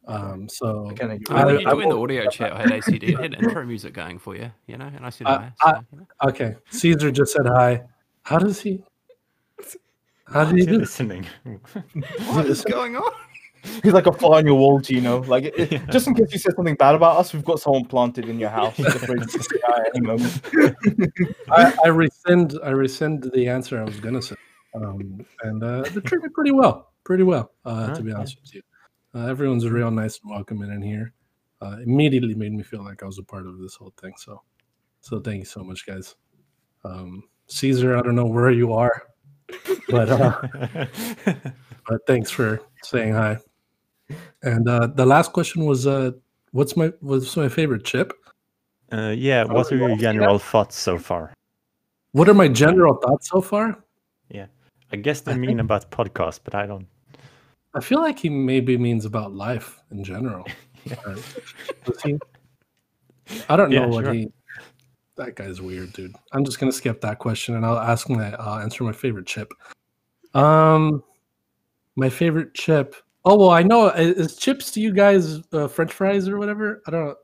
Um, 0.07 0.49
so 0.49 0.85
McKenna, 0.85 1.15
you- 1.15 1.21
I- 1.29 1.45
when 1.45 1.59
you 1.59 1.67
I 1.67 1.71
joined 1.71 1.91
the 1.91 1.97
audio 1.99 2.29
chat, 2.29 2.51
I 2.53 2.61
had 2.61 2.69
ACD, 2.71 3.17
I 3.17 3.21
had 3.21 3.33
intro 3.35 3.65
music 3.65 3.93
going 3.93 4.17
for 4.19 4.35
you, 4.35 4.51
you 4.67 4.77
know, 4.77 4.85
and 4.95 5.05
I 5.05 5.09
said 5.09 5.27
I- 5.27 5.33
hi. 5.37 5.51
I- 5.61 5.73
so, 5.73 5.85
you 5.91 5.97
know. 5.99 6.07
okay, 6.29 6.55
Caesar 6.71 7.11
just 7.11 7.31
said 7.33 7.45
hi. 7.45 7.83
How 8.23 8.37
does 8.39 8.59
he? 8.61 8.83
How 10.27 10.45
did 10.45 10.55
he 10.57 10.63
You're 10.63 10.73
do? 10.73 10.79
listening. 10.79 11.25
What 12.33 12.45
is 12.45 12.63
going 12.63 12.95
on? 12.95 13.11
He's 13.83 13.91
like 13.93 14.05
a 14.07 14.13
fly 14.13 14.37
on 14.37 14.45
your 14.45 14.55
wall, 14.55 14.79
Gino. 14.79 15.21
Like, 15.23 15.43
it, 15.45 15.73
it- 15.73 15.89
just 15.89 16.07
in 16.07 16.13
case 16.15 16.31
you 16.31 16.39
said 16.39 16.55
something 16.55 16.75
bad 16.75 16.95
about 16.95 17.17
us, 17.17 17.33
we've 17.33 17.43
got 17.45 17.59
someone 17.59 17.85
planted 17.85 18.29
in 18.29 18.39
your 18.39 18.49
house. 18.49 18.75
just 18.77 19.07
ready 19.07 19.25
to 19.25 19.43
say 19.43 19.57
hi 19.65 19.81
at 19.81 19.91
any 19.95 20.05
moment. 20.05 20.41
I, 21.51 21.73
I 21.85 21.87
rescind. 21.89 22.57
I 22.63 22.69
rescind 22.69 23.29
the 23.33 23.47
answer 23.47 23.79
I 23.79 23.83
was 23.83 23.99
gonna 23.99 24.21
say. 24.21 24.35
Um, 24.75 25.25
and 25.43 25.63
uh, 25.63 25.81
they 25.81 25.99
treat 26.01 26.21
me 26.23 26.29
pretty 26.29 26.51
well, 26.51 26.88
pretty 27.09 27.23
well. 27.23 27.51
Uh, 27.65 27.91
to 27.95 28.03
be 28.03 28.11
honest 28.11 28.37
with 28.39 28.53
you, 28.53 28.61
uh, 29.15 29.25
everyone's 29.25 29.67
real 29.67 29.89
nice 29.89 30.19
and 30.21 30.29
welcoming 30.29 30.71
in 30.71 30.79
here. 30.79 31.11
Uh, 31.59 31.77
immediately 31.83 32.35
made 32.35 32.53
me 32.53 32.61
feel 32.61 32.83
like 32.83 33.01
I 33.01 33.07
was 33.07 33.17
a 33.17 33.23
part 33.23 33.47
of 33.47 33.57
this 33.57 33.73
whole 33.73 33.91
thing. 33.99 34.13
So, 34.15 34.43
so 35.01 35.19
thank 35.19 35.39
you 35.39 35.45
so 35.45 35.63
much, 35.63 35.87
guys. 35.87 36.13
Um, 36.83 37.23
Caesar, 37.47 37.97
I 37.97 38.03
don't 38.03 38.13
know 38.13 38.27
where 38.27 38.51
you 38.51 38.73
are, 38.73 39.07
but 39.89 40.09
uh, 40.11 40.39
but 41.87 42.05
thanks 42.05 42.29
for 42.29 42.61
saying 42.83 43.13
hi. 43.13 43.39
And 44.43 44.69
uh, 44.69 44.89
the 44.93 45.07
last 45.07 45.33
question 45.33 45.65
was, 45.65 45.87
uh, 45.87 46.11
what's 46.51 46.77
my 46.77 46.93
what's 46.99 47.35
my 47.35 47.49
favorite 47.49 47.85
chip? 47.85 48.13
uh, 48.91 49.15
yeah, 49.17 49.45
what 49.45 49.71
are 49.71 49.77
your 49.77 49.89
that? 49.89 49.99
general 49.99 50.37
thoughts 50.37 50.75
so 50.75 50.99
far? 50.99 51.33
What 52.11 52.29
are 52.29 52.35
my 52.35 52.49
general 52.49 52.97
thoughts 52.97 53.31
so 53.31 53.41
far? 53.41 53.83
Yeah, 54.29 54.45
I 54.91 54.97
guess 54.97 55.21
they 55.21 55.35
mean 55.35 55.59
about 55.59 55.89
podcast, 55.89 56.41
but 56.43 56.53
I 56.53 56.67
don't. 56.67 56.85
I 57.75 57.79
feel 57.81 57.99
like 58.01 58.17
he 58.19 58.29
maybe 58.29 58.77
means 58.77 59.05
about 59.05 59.33
life 59.33 59.79
in 59.91 60.03
general. 60.03 60.45
Yeah. 60.85 60.95
Uh, 61.05 61.17
he? 62.05 62.17
I 63.49 63.57
don't 63.57 63.69
know 63.69 63.81
Yeah, 63.81 63.85
what 63.87 64.05
sure. 64.05 64.13
he. 64.13 64.31
That 65.17 65.35
guy's 65.35 65.61
weird, 65.61 65.91
dude. 65.91 66.15
I'm 66.31 66.45
just 66.45 66.57
gonna 66.57 66.71
skip 66.71 67.01
that 67.01 67.19
question 67.19 67.55
and 67.57 67.65
I'll 67.65 67.77
ask 67.77 68.09
my. 68.09 68.31
I'll 68.35 68.59
answer 68.59 68.85
my 68.85 68.93
favorite 68.93 69.27
chip. 69.27 69.51
Um, 70.33 71.03
my 71.97 72.07
favorite 72.09 72.53
chip. 72.53 72.95
Oh 73.25 73.37
well, 73.37 73.49
I 73.49 73.61
know. 73.61 73.89
i- 73.89 73.99
Is 73.99 74.37
chips 74.37 74.71
to 74.71 74.79
you 74.79 74.93
guys 74.93 75.41
uh, 75.51 75.67
French 75.67 75.91
fries 75.91 76.29
or 76.29 76.37
whatever? 76.37 76.81
I 76.87 76.91
don't 76.91 77.05
know. 77.07 77.15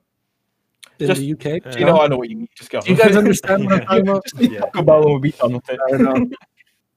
In 0.99 1.07
Just- 1.07 1.21
the 1.21 1.31
UK, 1.31 1.65
uh, 1.65 1.79
You 1.79 1.85
know, 1.85 2.01
I 2.01 2.07
know 2.07 2.17
what 2.17 2.29
you 2.29 2.35
mean. 2.35 2.49
Just 2.55 2.69
go. 2.71 2.81
do 2.81 2.91
you 2.91 2.97
guys 2.97 3.15
understand 3.15 3.63
what 3.65 3.73
I'm 3.81 3.85
talking 3.85 4.07
about? 4.09 4.23
Just 4.25 4.35
leave 4.35 4.57
Taco 4.59 4.81
Bell 4.83 5.05
when 5.05 5.13
we 5.21 5.31
be 5.31 5.31
done 5.31 5.53
with 5.53 5.69
it. 5.69 5.79
I 5.87 5.91
don't 5.91 6.03
know. 6.03 6.29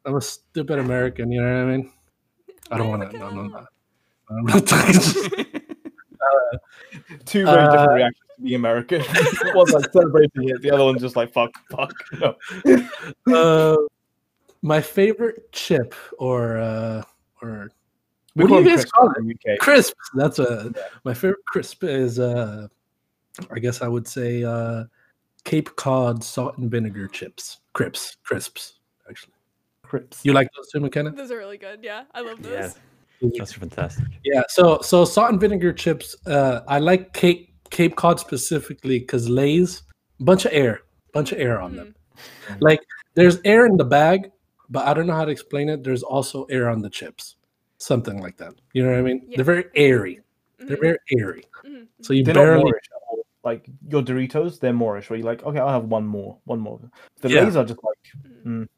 I'm 0.07 0.17
a 0.17 0.21
stupid 0.21 0.81
American. 0.81 1.31
You 1.31 1.41
know 1.41 1.65
what 1.65 1.73
I 1.73 1.77
mean? 1.77 1.93
I 2.71 2.79
don't 2.79 2.89
want 2.89 3.11
to. 3.11 3.19
No, 3.19 3.27
I'm 3.27 3.51
not. 3.51 3.67
I'm 4.31 4.45
not 4.45 4.67
talking. 4.67 5.01
Two 7.25 7.45
very 7.45 7.59
Uh, 7.59 7.71
different 7.71 7.93
reactions 7.95 8.27
to 8.37 8.43
the 8.43 8.55
American. 8.55 9.03
One's 9.55 9.73
like 9.73 9.91
celebrating 9.93 10.49
it, 10.49 10.61
the 10.63 10.71
other 10.71 10.85
one's 10.85 11.01
just 11.01 11.17
like 11.17 11.33
fuck, 11.33 11.51
fuck. 11.71 11.93
No. 12.21 12.37
uh, 13.35 13.77
my 14.63 14.81
favorite 14.81 15.51
chip 15.53 15.95
or 16.19 16.59
uh, 16.59 17.03
or 17.43 17.71
We 18.35 18.45
What 18.45 18.49
do 18.49 18.55
call 18.55 18.59
you 18.63 18.65
them 18.65 18.77
guys 18.77 18.85
crisps 18.85 18.91
call 18.93 19.13
in 19.13 19.27
the 19.27 19.53
UK. 19.53 19.59
crisp. 19.61 19.95
That's 20.15 20.39
a 20.39 20.73
my 21.05 21.15
favorite 21.15 21.45
crisp 21.47 21.85
is 21.85 22.19
uh, 22.19 22.67
I 23.51 23.59
guess 23.61 23.81
I 23.83 23.89
would 23.89 24.07
say 24.07 24.45
uh, 24.45 24.85
Cape 25.45 25.75
Cod 25.77 26.23
salt 26.23 26.59
and 26.59 26.71
vinegar 26.71 27.09
chips. 27.09 27.59
Crisps, 27.73 28.17
crisps. 28.25 28.78
Actually, 29.89 30.01
Crips. 30.01 30.21
you 30.25 30.33
like 30.33 30.49
those 30.55 30.69
too, 30.71 30.81
McKenna? 30.81 31.11
Those 31.11 31.31
are 31.31 31.39
really 31.39 31.59
good. 31.59 31.81
Yeah, 31.83 32.05
I 32.13 32.21
love 32.21 32.43
those. 32.43 32.53
Yeah, 32.53 32.69
those. 33.23 33.33
that's 33.39 33.53
fantastic. 33.53 34.07
Yeah. 34.25 34.43
So 34.49 34.81
so 34.83 35.05
salt 35.05 35.31
and 35.31 35.41
vinegar 35.41 35.73
chips. 35.73 36.15
Uh, 36.27 36.61
I 36.69 36.79
like 36.79 37.13
Cape 37.15 37.55
Cape 37.71 37.97
Cod 37.97 38.21
specifically 38.21 38.99
because 39.01 39.29
Lay's 39.29 39.83
bunch 40.21 40.45
of 40.45 40.53
air, 40.53 40.83
bunch 41.13 41.33
of 41.33 41.39
air 41.39 41.61
on 41.61 41.77
them. 41.77 41.95
Like 42.61 42.81
there's 43.15 43.39
air 43.45 43.67
in 43.67 43.77
the 43.77 43.85
bag, 43.85 44.31
but 44.69 44.87
I 44.87 44.95
don't 44.95 45.07
know 45.07 45.15
how 45.15 45.25
to 45.25 45.31
explain 45.33 45.69
it. 45.69 45.85
There's 45.85 46.03
also 46.03 46.45
air 46.45 46.69
on 46.69 46.83
the 46.83 46.91
chips, 46.91 47.37
something 47.79 48.21
like 48.21 48.37
that. 48.39 48.55
You 48.75 48.85
know 48.85 48.91
what 48.91 48.99
I 48.99 49.03
mean? 49.03 49.23
Yeah. 49.27 49.37
They're 49.37 49.45
very 49.45 49.65
airy. 49.75 50.21
They're 50.59 50.77
Mhm, 50.77 50.81
very 50.81 50.99
airy. 51.19 51.45
mhm, 51.65 51.87
So 52.03 52.13
you 52.13 52.25
They're 52.25 52.35
barely. 52.35 52.65
moreish 52.65 52.89
at 52.95 53.03
all. 53.11 53.19
Like 53.45 53.69
your 53.89 54.03
Doritos, 54.03 54.59
they're 54.61 54.73
moreish. 54.73 55.09
Where 55.09 55.19
you're 55.19 55.27
like, 55.27 55.45
okay, 55.45 55.59
I'll 55.59 55.69
have 55.71 55.85
one 55.85 56.05
more, 56.07 56.39
one 56.45 56.59
more. 56.61 56.81
The 57.21 57.29
Yeah. 57.31 57.45
Lays 57.45 57.57
are 57.57 57.65
just 57.65 57.81
like, 57.85 57.99
mhm. 58.45 58.69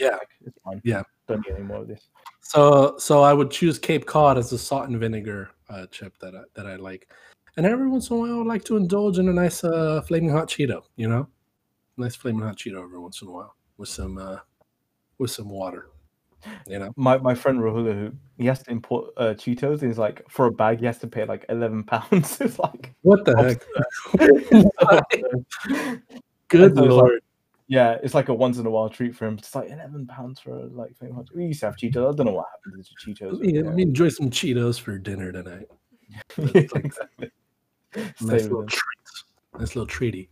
Yeah. 0.00 0.12
like, 0.12 0.28
it's 0.44 0.58
fine. 0.64 0.80
Yeah. 0.84 1.02
Don't 1.28 1.46
need 1.46 1.54
any 1.54 1.64
more 1.64 1.78
of 1.78 1.88
this. 1.88 2.08
So 2.40 2.96
so 2.98 3.22
I 3.22 3.32
would 3.32 3.50
choose 3.50 3.78
Cape 3.78 4.06
Cod 4.06 4.38
as 4.38 4.52
a 4.52 4.58
salt 4.58 4.88
and 4.88 4.98
vinegar 4.98 5.50
uh, 5.68 5.86
chip 5.86 6.18
that 6.20 6.34
I, 6.34 6.42
that 6.54 6.66
I 6.66 6.76
like. 6.76 7.08
And 7.56 7.66
every 7.66 7.88
once 7.88 8.10
in 8.10 8.16
a 8.16 8.20
while, 8.20 8.34
I 8.34 8.36
would 8.38 8.46
like 8.46 8.64
to 8.64 8.76
indulge 8.76 9.18
in 9.18 9.28
a 9.28 9.32
nice 9.32 9.62
uh, 9.62 10.00
flaming 10.02 10.30
hot 10.30 10.48
Cheeto. 10.48 10.82
You 10.96 11.08
know, 11.08 11.28
nice 11.96 12.16
flaming 12.16 12.42
hot 12.42 12.56
Cheeto 12.56 12.82
every 12.82 12.98
once 12.98 13.22
in 13.22 13.28
a 13.28 13.30
while 13.30 13.54
with 13.76 13.88
some 13.88 14.18
uh, 14.18 14.38
with 15.18 15.30
some 15.30 15.48
water. 15.48 15.90
You 16.66 16.78
know. 16.78 16.92
My 16.96 17.18
my 17.18 17.34
friend 17.34 17.60
Rahula, 17.60 17.92
who 17.92 18.12
he 18.38 18.46
has 18.46 18.62
to 18.62 18.70
import 18.70 19.10
uh, 19.16 19.34
Cheetos, 19.34 19.82
and 19.82 19.90
he's 19.90 19.98
like, 19.98 20.24
for 20.28 20.46
a 20.46 20.52
bag, 20.52 20.80
he 20.80 20.86
has 20.86 20.98
to 20.98 21.06
pay 21.06 21.24
like 21.24 21.44
eleven 21.48 21.84
pounds. 21.92 22.40
it's 22.40 22.58
like, 22.58 22.94
What 23.02 23.24
the 23.24 23.36
heck? 23.36 23.62
Good 26.48 26.76
lord. 26.76 27.20
Yeah, 27.70 27.96
it's 28.02 28.14
like 28.14 28.28
a 28.28 28.34
once 28.34 28.58
in 28.58 28.66
a 28.66 28.70
while 28.70 28.88
treat 28.88 29.14
for 29.14 29.26
him. 29.26 29.38
It's 29.38 29.54
like 29.54 29.70
eleven 29.70 30.04
pounds 30.08 30.40
for 30.40 30.66
like 30.72 30.96
flaming 30.96 31.14
hot. 31.14 31.26
We 31.32 31.44
used 31.46 31.60
to 31.60 31.66
have 31.66 31.76
Cheetos. 31.76 32.12
I 32.12 32.16
don't 32.16 32.26
know 32.26 32.32
what 32.32 32.46
happened 32.50 32.84
to 32.84 32.90
the 32.90 33.14
Cheetos. 33.14 33.32
Let 33.32 33.40
me, 33.40 33.62
let 33.62 33.74
me 33.76 33.82
enjoy 33.84 34.08
some 34.08 34.28
Cheetos 34.28 34.80
for 34.80 34.98
dinner 34.98 35.30
tonight. 35.32 35.68
Yeah, 36.36 36.62
exactly. 36.74 37.30
Nice 37.96 38.42
little 38.44 38.66
treat. 38.66 38.82
Nice 39.58 39.76
little 39.76 39.86
treaty. 39.86 40.28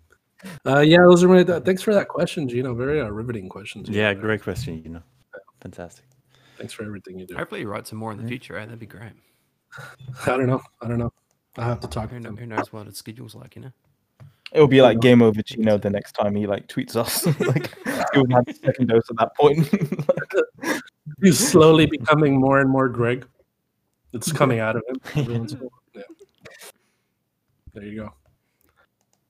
Uh, 0.66 0.80
yeah, 0.80 0.98
those 1.02 1.22
are 1.22 1.28
my. 1.28 1.44
th- 1.44 1.62
thanks 1.62 1.82
for 1.82 1.94
that 1.94 2.08
question, 2.08 2.48
Gino. 2.48 2.74
Very 2.74 3.00
uh, 3.00 3.08
riveting 3.08 3.48
questions. 3.48 3.88
Yeah, 3.88 4.12
great 4.14 4.42
question. 4.42 4.82
You 4.82 4.90
know, 4.90 5.02
fantastic. 5.62 6.04
Thanks 6.56 6.72
for 6.72 6.84
everything 6.84 7.16
you 7.18 7.26
do. 7.26 7.36
Hopefully, 7.36 7.60
you 7.60 7.68
write 7.68 7.86
some 7.86 7.98
more 7.98 8.10
in 8.10 8.20
the 8.20 8.26
future. 8.26 8.56
Eh? 8.56 8.64
That'd 8.64 8.80
be 8.80 8.86
great. 8.86 9.12
I 10.26 10.36
don't 10.36 10.46
know. 10.46 10.60
I 10.82 10.88
don't 10.88 10.98
know. 10.98 11.12
I 11.56 11.64
have 11.64 11.78
to 11.80 11.86
talk 11.88 12.10
Who, 12.10 12.16
to 12.16 12.20
kno- 12.22 12.30
him. 12.30 12.36
who 12.36 12.46
knows 12.46 12.72
what 12.72 12.88
its 12.88 12.98
schedule's 12.98 13.34
like, 13.36 13.54
you 13.56 13.62
know? 13.62 13.72
It'll 14.52 14.66
be 14.68 14.80
like 14.82 15.00
game 15.00 15.20
over 15.22 15.42
Chino 15.42 15.76
the 15.78 15.90
next 15.90 16.12
time 16.12 16.34
he 16.34 16.46
like 16.46 16.66
tweets 16.68 16.96
us. 16.96 17.26
like 17.40 17.74
he 18.14 18.18
would 18.20 18.32
have 18.32 18.44
the 18.46 18.54
second 18.54 18.86
dose 18.88 19.08
at 19.10 19.16
that 19.18 19.34
point. 19.36 19.68
He's 21.22 21.38
slowly 21.38 21.86
becoming 21.86 22.38
more 22.40 22.60
and 22.60 22.70
more 22.70 22.88
Greg. 22.88 23.26
It's 24.12 24.32
coming 24.32 24.58
out 24.60 24.76
of 24.76 24.82
him. 24.88 25.00
every 25.16 25.38
once 25.38 25.52
in 25.52 25.58
a 25.58 25.62
while. 25.62 25.72
Yeah. 25.94 26.02
There 27.74 27.84
you 27.84 27.96
go. 27.96 28.04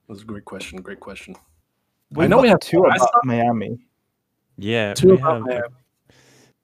That 0.07 0.13
was 0.15 0.23
a 0.23 0.25
great 0.25 0.45
question. 0.45 0.81
Great 0.81 1.01
question. 1.01 1.35
we 2.13 2.25
know 2.27 2.29
know 2.29 2.37
we 2.39 2.43
we 2.43 2.49
have- 2.49 2.55
have 2.63 2.71
two 2.71 2.85
I 2.87 2.95
about 2.97 2.99
saw- 3.01 3.21
Miami. 3.25 3.79
Yeah, 4.57 4.95
Two 4.95 5.09
we 5.09 5.15
about 5.15 5.35
have. 5.35 5.43
Miami. 5.47 5.69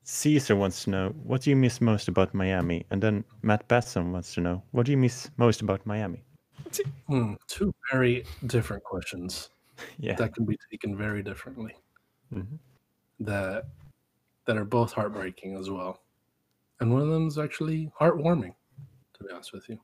Caesar 0.07 0.57
wants 0.57 0.84
to 0.84 0.90
know 0.90 1.09
what 1.22 1.40
do 1.42 1.50
you 1.50 1.57
miss 1.57 1.80
most 1.80 2.09
about 2.09 2.34
Miami, 2.34 2.84
and 2.90 3.02
then 3.02 3.24
Matt 3.42 3.66
Batson 3.68 4.12
wants 4.12 4.34
to 4.34 4.40
know 4.40 4.62
what 4.72 4.84
do 4.86 4.92
you 4.92 4.98
miss 4.98 5.30
most 5.38 5.62
about 5.62 5.84
Miami. 5.86 6.22
Hmm, 7.09 7.34
two 7.46 7.72
very 7.92 8.24
different 8.46 8.82
questions 8.82 9.50
Yeah. 9.98 10.14
that 10.16 10.34
can 10.34 10.44
be 10.44 10.59
taken 10.70 10.96
very 10.96 11.22
differently. 11.22 11.74
Mhm. 12.32 12.59
That 13.20 13.66
that 14.46 14.57
are 14.57 14.64
both 14.64 14.92
heartbreaking 14.92 15.57
as 15.57 15.70
well, 15.70 16.02
and 16.80 16.92
one 16.92 17.02
of 17.02 17.09
them 17.09 17.28
is 17.28 17.38
actually 17.38 17.90
heartwarming. 18.00 18.55
To 19.14 19.24
be 19.24 19.30
honest 19.32 19.52
with 19.52 19.68
you, 19.68 19.78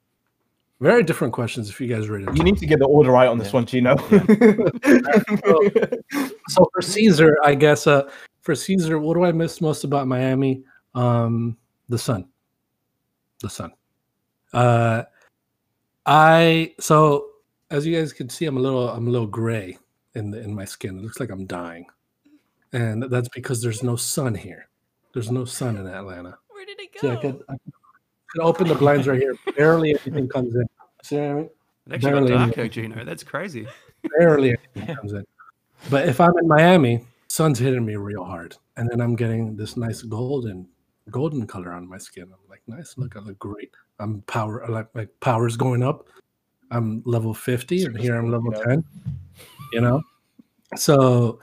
very 0.81 1.03
different 1.03 1.33
questions. 1.33 1.71
If 1.71 1.81
you 1.81 1.87
guys 1.87 2.09
read 2.09 2.27
to 2.27 2.35
You 2.35 2.43
need 2.43 2.59
to 2.59 2.67
get 2.67 2.79
the 2.79 2.87
order 2.87 3.11
right 3.11 3.29
on 3.29 3.39
this 3.39 3.49
Yeah. 3.49 3.53
one, 3.55 3.67
Gino. 3.67 3.97
so 6.49 6.69
for 6.73 6.83
Caesar, 6.83 7.37
I 7.45 7.55
guess 7.55 7.87
uh, 7.87 8.11
for 8.43 8.55
Caesar, 8.55 8.99
what 8.99 9.15
do 9.15 9.25
I 9.25 9.33
miss 9.33 9.61
most 9.61 9.85
about 9.85 10.07
Miami? 10.09 10.65
Um, 10.95 11.57
the 11.89 11.99
sun, 11.99 12.29
the 13.41 13.51
sun. 13.51 13.73
Uh, 14.53 15.05
I 16.07 16.75
so 16.81 17.27
as 17.71 17.87
you 17.87 17.97
guys 17.97 18.13
can 18.13 18.29
see, 18.29 18.47
I'm 18.47 18.57
a 18.57 18.61
little 18.61 18.89
I'm 18.89 19.07
a 19.07 19.11
little 19.11 19.27
gray 19.27 19.79
in 20.15 20.31
the 20.31 20.41
in 20.41 20.55
my 20.55 20.65
skin. 20.65 20.99
It 20.99 21.03
looks 21.03 21.21
like 21.21 21.31
I'm 21.31 21.47
dying, 21.47 21.87
and 22.73 23.03
that's 23.05 23.29
because 23.29 23.63
there's 23.63 23.83
no 23.83 23.97
sun 23.97 24.35
here. 24.35 24.69
There's 25.13 25.31
no 25.31 25.45
sun 25.45 25.77
in 25.77 25.87
Atlanta. 25.87 26.39
Where 26.49 26.67
did 26.67 26.81
it 26.81 26.91
See, 27.01 27.09
go? 27.09 27.13
I 27.13 27.17
could, 27.17 27.43
I 27.49 27.55
could 28.29 28.43
open 28.43 28.69
the 28.69 28.75
blinds 28.75 29.09
right 29.09 29.19
here. 29.19 29.35
Barely 29.57 29.91
anything 29.91 30.29
comes 30.29 30.55
in. 30.55 30.65
See 31.03 31.17
what 31.17 31.25
I 31.25 31.35
mean? 31.35 31.45
It 31.45 31.95
actually 31.95 32.11
Barely 32.13 32.29
got 32.31 32.43
anything 32.43 32.71
Gino. 32.71 33.05
That's 33.05 33.25
crazy. 33.25 33.67
barely 34.19 34.57
anything 34.77 34.97
comes 34.97 35.13
in. 35.13 35.25
But 35.89 36.09
if 36.09 36.21
I'm 36.21 36.37
in 36.39 36.47
Miami, 36.47 37.05
sun's 37.29 37.59
hitting 37.59 37.85
me 37.85 37.97
real 37.97 38.25
hard, 38.25 38.57
and 38.77 38.89
then 38.89 39.01
I'm 39.01 39.17
getting 39.17 39.57
this 39.57 39.77
nice 39.77 40.03
golden, 40.03 40.69
golden 41.11 41.47
color 41.47 41.73
on 41.73 41.89
my 41.89 41.99
skin. 41.99 42.25
I'm 42.25 42.49
like, 42.49 42.63
nice, 42.67 42.97
look, 42.99 43.17
I 43.17 43.21
look 43.21 43.39
great. 43.39 43.73
I'm 44.01 44.23
power, 44.23 44.65
like 44.69 44.93
my 44.95 45.07
power's 45.21 45.57
going 45.57 45.83
up. 45.83 46.09
I'm 46.71 47.03
level 47.05 47.35
50, 47.35 47.85
and 47.85 47.99
here 47.99 48.17
I'm 48.17 48.31
level 48.31 48.53
10. 48.53 48.85
You 49.73 49.81
know, 49.81 50.03
so 50.77 51.39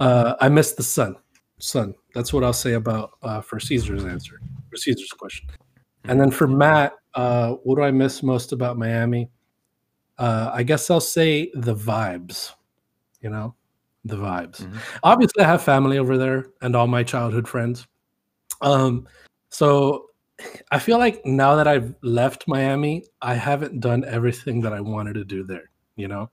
uh, 0.00 0.34
I 0.40 0.48
miss 0.48 0.72
the 0.72 0.82
sun. 0.82 1.16
Sun. 1.58 1.94
That's 2.14 2.32
what 2.32 2.44
I'll 2.44 2.52
say 2.52 2.74
about 2.74 3.12
uh, 3.22 3.40
for 3.40 3.58
Caesar's 3.58 4.04
answer, 4.04 4.40
for 4.70 4.76
Caesar's 4.76 5.12
question. 5.12 5.48
And 6.04 6.20
then 6.20 6.30
for 6.30 6.46
Matt, 6.46 6.94
uh, 7.14 7.52
what 7.64 7.76
do 7.76 7.82
I 7.82 7.90
miss 7.90 8.22
most 8.22 8.52
about 8.52 8.78
Miami? 8.78 9.30
Uh, 10.18 10.50
I 10.52 10.62
guess 10.62 10.90
I'll 10.90 11.00
say 11.00 11.50
the 11.54 11.74
vibes. 11.74 12.52
You 13.20 13.30
know, 13.30 13.54
the 14.04 14.16
vibes. 14.16 14.62
Mhm. 14.62 14.78
Obviously, 15.02 15.42
I 15.42 15.48
have 15.48 15.62
family 15.62 15.98
over 15.98 16.16
there 16.16 16.46
and 16.62 16.76
all 16.76 16.86
my 16.86 17.02
childhood 17.02 17.48
friends. 17.48 17.86
Um, 18.60 19.06
so 19.50 20.05
I 20.70 20.78
feel 20.78 20.98
like 20.98 21.24
now 21.24 21.56
that 21.56 21.68
I've 21.68 21.94
left 22.02 22.46
Miami, 22.48 23.04
I 23.22 23.34
haven't 23.34 23.80
done 23.80 24.04
everything 24.04 24.60
that 24.62 24.72
I 24.72 24.80
wanted 24.80 25.14
to 25.14 25.24
do 25.24 25.44
there. 25.44 25.70
You 25.96 26.08
know, 26.08 26.30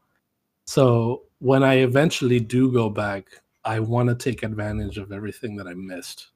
so 0.65 1.23
when 1.39 1.63
I 1.63 1.75
eventually 1.75 2.39
do 2.39 2.71
go 2.71 2.89
back, 2.89 3.27
I 3.65 3.79
want 3.79 4.09
to 4.09 4.15
take 4.15 4.43
advantage 4.43 4.97
of 4.97 5.11
everything 5.11 5.55
that 5.57 5.67
I 5.67 5.73
missed 5.73 6.29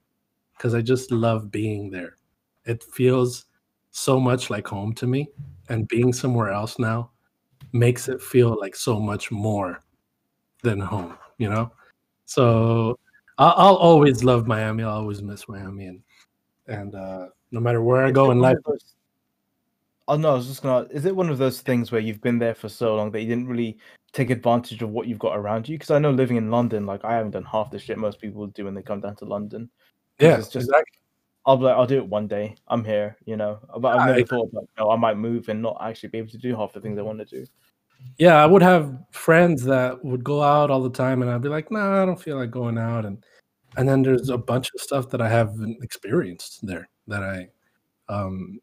because 0.58 0.74
I 0.74 0.82
just 0.82 1.12
love 1.12 1.52
being 1.52 1.90
there. 1.92 2.18
It 2.66 2.84
feels 2.84 3.46
so 3.92 4.20
much 4.20 4.50
like 4.50 4.68
home 4.68 4.94
to 4.96 5.08
me, 5.08 5.30
and 5.70 5.88
being 5.88 6.14
somewhere 6.14 6.52
else 6.52 6.80
now 6.80 7.12
makes 7.74 8.08
it 8.10 8.22
feel 8.22 8.58
like 8.60 8.76
so 8.76 9.00
much 9.00 9.32
more 9.32 9.84
than 10.64 10.80
home, 10.80 11.18
you 11.38 11.50
know? 11.50 11.72
So 12.26 12.98
I- 13.38 13.50
I'll 13.58 13.76
always 13.76 14.24
love 14.24 14.48
Miami. 14.48 14.84
I'll 14.84 14.98
always 14.98 15.22
miss 15.24 15.48
Miami. 15.50 15.88
And, 15.88 16.04
and 16.68 16.96
uh, 16.96 17.28
no 17.52 17.60
matter 17.60 17.82
where 17.82 18.06
I 18.06 18.12
go 18.12 18.32
in 18.32 18.40
life, 18.40 18.58
those- 18.66 18.96
Oh 20.10 20.16
no, 20.16 20.32
I 20.32 20.36
was 20.36 20.48
just 20.48 20.64
gonna. 20.64 20.88
Is 20.90 21.06
it 21.06 21.16
one 21.16 21.30
of 21.30 21.38
those 21.38 21.60
things 21.60 21.92
where 21.92 22.00
you've 22.00 22.22
been 22.22 22.40
there 22.40 22.56
for 22.56 22.70
so 22.70 22.96
long 22.96 23.12
that 23.12 23.22
you 23.22 23.28
didn't 23.28 23.48
really 23.48 23.78
take 24.14 24.30
advantage 24.30 24.82
of 24.82 24.90
what 24.90 25.08
you've 25.08 25.20
got 25.20 25.38
around 25.38 25.68
you? 25.68 25.76
Because 25.78 25.92
I 25.92 26.00
know 26.00 26.12
living 26.12 26.38
in 26.38 26.50
London, 26.50 26.86
like 26.86 27.04
I 27.04 27.16
haven't 27.16 27.32
done 27.32 27.44
half 27.44 27.72
the 27.72 27.80
shit 27.80 27.98
most 27.98 28.22
people 28.22 28.48
do 28.48 28.66
when 28.66 28.74
they 28.74 28.82
come 28.82 29.02
down 29.02 29.18
to 29.18 29.26
London. 29.26 29.70
yeah, 30.20 30.38
it's 30.38 30.48
just 30.48 30.68
exactly. 30.68 31.00
I'll 31.46 31.58
be 31.58 31.64
like, 31.64 31.76
I'll 31.76 31.88
do 31.88 31.98
it 31.98 32.08
one 32.08 32.28
day. 32.28 32.56
I'm 32.68 32.84
here, 32.84 33.18
you 33.26 33.38
know. 33.38 33.60
But 33.80 33.98
I've 33.98 34.06
never 34.08 34.12
agree. 34.20 34.24
thought 34.24 34.54
like, 34.54 34.68
no, 34.78 34.88
oh, 34.88 34.92
I 34.92 34.96
might 34.98 35.18
move 35.18 35.50
and 35.50 35.62
not 35.62 35.78
actually 35.82 36.10
be 36.10 36.18
able 36.18 36.32
to 36.32 36.38
do 36.38 36.56
half 36.56 36.74
the 36.74 36.82
things 36.82 37.00
I 37.00 37.04
want 37.04 37.20
to 37.20 37.26
do. 37.26 37.46
yeah, 38.18 38.36
I 38.36 38.46
would 38.46 38.62
have 38.62 38.98
friends 39.12 39.64
that 39.64 40.04
would 40.06 40.24
go 40.24 40.42
out 40.42 40.72
all 40.72 40.84
the 40.84 40.90
time, 40.90 41.22
and 41.22 41.30
I'd 41.30 41.42
be 41.42 41.50
like, 41.50 41.70
"Nah, 41.70 42.02
I 42.02 42.06
don't 42.06 42.20
feel 42.20 42.38
like 42.38 42.52
going 42.52 42.78
out." 42.78 43.06
And 43.06 43.26
and 43.76 43.88
then 43.88 44.04
there's 44.04 44.30
a 44.30 44.38
bunch 44.38 44.70
of 44.74 44.82
stuff 44.82 45.10
that 45.10 45.22
I 45.22 45.28
haven't 45.28 45.84
experienced 45.84 46.66
there 46.66 46.88
that 47.08 47.24
I, 47.24 47.50
um, 48.10 48.60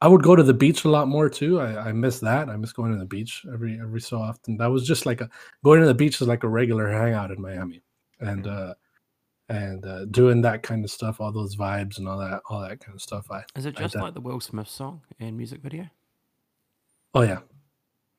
I 0.00 0.08
would 0.08 0.22
go 0.22 0.36
to 0.36 0.42
the 0.42 0.54
beach 0.54 0.84
a 0.84 0.90
lot 0.90 1.08
more 1.08 1.28
too. 1.28 1.60
I, 1.60 1.88
I 1.88 1.92
miss 1.92 2.20
that. 2.20 2.48
I 2.48 2.56
miss 2.56 2.72
going 2.72 2.92
to 2.92 2.98
the 2.98 3.04
beach 3.04 3.44
every 3.52 3.80
every 3.80 4.00
so 4.00 4.18
often. 4.18 4.56
That 4.56 4.66
was 4.68 4.86
just 4.86 5.06
like 5.06 5.20
a 5.20 5.28
going 5.64 5.80
to 5.80 5.86
the 5.86 5.94
beach 5.94 6.20
is 6.20 6.28
like 6.28 6.44
a 6.44 6.48
regular 6.48 6.88
hangout 6.88 7.32
in 7.32 7.40
Miami, 7.40 7.82
and 8.20 8.46
uh, 8.46 8.74
and 9.48 9.84
uh, 9.84 10.04
doing 10.06 10.42
that 10.42 10.62
kind 10.62 10.84
of 10.84 10.90
stuff, 10.90 11.20
all 11.20 11.32
those 11.32 11.56
vibes 11.56 11.98
and 11.98 12.08
all 12.08 12.18
that, 12.18 12.42
all 12.48 12.60
that 12.60 12.80
kind 12.80 12.94
of 12.94 13.02
stuff. 13.02 13.26
I 13.30 13.42
Is 13.56 13.66
it 13.66 13.74
just 13.74 13.94
def- 13.94 14.02
like 14.02 14.14
the 14.14 14.20
Will 14.20 14.40
Smith 14.40 14.68
song 14.68 15.00
and 15.18 15.36
music 15.36 15.62
video? 15.62 15.88
Oh 17.14 17.22
yeah. 17.22 17.40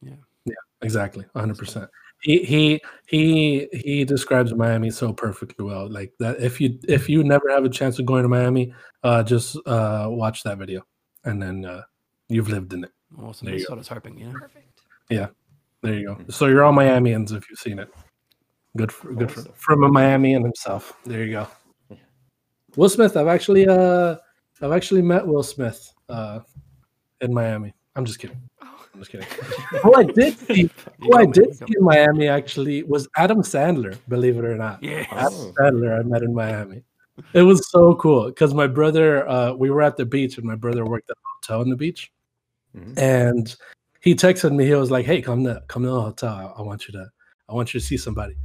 Yeah. 0.01 0.15
Yeah, 0.45 0.53
exactly. 0.82 1.25
100%. 1.36 1.88
He 2.22 2.43
he 2.43 2.82
he 3.07 3.67
he 3.72 4.03
describes 4.03 4.53
Miami 4.53 4.91
so 4.91 5.13
perfectly 5.13 5.63
well. 5.63 5.89
Like 5.89 6.13
that 6.20 6.39
if 6.41 6.59
you 6.59 6.78
if 6.88 7.07
you 7.07 7.24
never 7.24 7.49
have 7.49 7.63
a 7.63 7.70
chance 7.70 7.97
of 7.97 8.05
going 8.05 8.24
to 8.24 8.30
Miami, 8.30 8.74
uh 9.03 9.24
just 9.24 9.55
uh 9.65 10.07
watch 10.09 10.43
that 10.43 10.57
video 10.57 10.86
and 11.24 11.41
then 11.41 11.63
uh 11.65 11.84
you've 12.28 12.49
lived 12.49 12.74
in 12.74 12.84
it. 12.84 12.91
Awesome. 13.17 13.45
There 13.45 13.53
you 13.55 13.59
That's 13.59 13.70
go. 13.70 13.74
what 13.74 13.78
I 13.78 13.80
was 13.80 13.88
hoping, 13.88 14.17
you 14.17 14.26
know? 14.28 14.34
There 15.82 15.93
you 15.93 16.07
go. 16.07 16.17
So 16.30 16.47
you're 16.47 16.63
all 16.63 16.74
Miamians 16.74 17.32
if 17.32 17.49
you've 17.49 17.59
seen 17.59 17.80
it. 17.80 17.93
Good 18.76 18.91
for 18.91 19.13
good 19.13 19.32
for, 19.32 19.43
from 19.53 19.84
a 19.84 19.89
Miamian 19.89 20.43
himself. 20.43 20.93
There 21.05 21.24
you 21.24 21.32
go. 21.32 21.47
Will 22.76 22.89
Smith, 22.89 23.15
I've 23.15 23.28
actually 23.28 23.65
uh 23.67 24.17
I've 24.61 24.74
actually 24.74 25.01
met 25.01 25.26
Will 25.26 25.41
Smith 25.41 25.93
uh 26.09 26.41
in 27.22 27.34
Miami. 27.34 27.74
I'm 27.95 28.03
just 28.03 28.20
kidding. 28.20 28.41
Oh, 28.61 28.78
I'm 28.99 29.05
just 29.05 29.11
kidding. 29.11 29.27
Who 29.81 29.95
I 29.95 30.03
did 30.03 30.37
see 30.37 30.69
who 30.99 31.15
I 31.15 31.25
did 31.25 31.55
see 31.55 31.65
in 31.67 31.83
Miami 31.83 32.27
actually 32.27 32.83
was 32.83 33.07
Adam 33.15 33.41
Sandler, 33.41 33.97
believe 34.09 34.37
it 34.37 34.43
or 34.43 34.57
not. 34.57 34.83
Yes. 34.83 35.07
Adam. 35.11 35.53
Sandler 35.53 35.99
I 35.99 36.03
met 36.03 36.21
in 36.21 36.33
Miami. 36.33 36.83
It 37.33 37.43
was 37.43 37.69
so 37.69 37.95
cool 37.95 38.27
because 38.27 38.53
my 38.53 38.67
brother, 38.67 39.27
uh, 39.27 39.53
we 39.53 39.69
were 39.69 39.81
at 39.81 39.95
the 39.95 40.05
beach 40.05 40.37
and 40.37 40.45
my 40.45 40.55
brother 40.55 40.85
worked 40.85 41.09
at 41.09 41.15
a 41.15 41.27
hotel 41.35 41.61
on 41.61 41.69
the 41.69 41.77
beach. 41.77 42.11
Mhm. 42.75 42.97
And 42.97 43.55
he 44.01 44.15
texted 44.15 44.53
me, 44.53 44.65
he 44.65 44.73
was 44.73 44.91
like, 44.91 45.05
Hey, 45.05 45.21
come 45.21 45.45
to 45.45 45.63
come 45.69 45.83
to 45.83 45.89
the 45.89 46.01
hotel. 46.01 46.33
I, 46.33 46.59
I 46.59 46.61
want 46.61 46.87
you 46.87 46.91
to 46.93 47.09
I 47.47 47.53
want 47.53 47.73
you 47.73 47.79
to 47.79 47.85
see 47.85 47.97
somebody. 47.97 48.35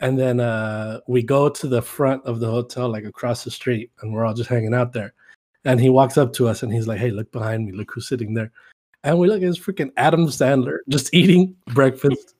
And 0.00 0.18
then 0.18 0.40
uh, 0.40 1.00
we 1.06 1.22
go 1.22 1.50
to 1.50 1.68
the 1.68 1.82
front 1.82 2.24
of 2.24 2.40
the 2.40 2.50
hotel, 2.50 2.88
like 2.88 3.04
across 3.04 3.44
the 3.44 3.50
street, 3.50 3.90
and 4.00 4.12
we're 4.12 4.24
all 4.24 4.34
just 4.34 4.48
hanging 4.48 4.74
out 4.74 4.92
there. 4.92 5.12
And 5.66 5.78
he 5.78 5.90
walks 5.90 6.16
up 6.16 6.32
to 6.34 6.48
us 6.48 6.62
and 6.62 6.72
he's 6.72 6.88
like, 6.88 6.98
Hey, 6.98 7.10
look 7.10 7.30
behind 7.30 7.66
me, 7.66 7.72
look 7.72 7.92
who's 7.92 8.08
sitting 8.08 8.32
there. 8.32 8.50
And 9.04 9.18
we 9.18 9.28
look 9.28 9.42
at 9.42 9.48
this 9.48 9.58
freaking 9.58 9.92
Adam 9.96 10.26
Sandler 10.26 10.78
just 10.88 11.12
eating 11.14 11.56
breakfast. 11.68 12.34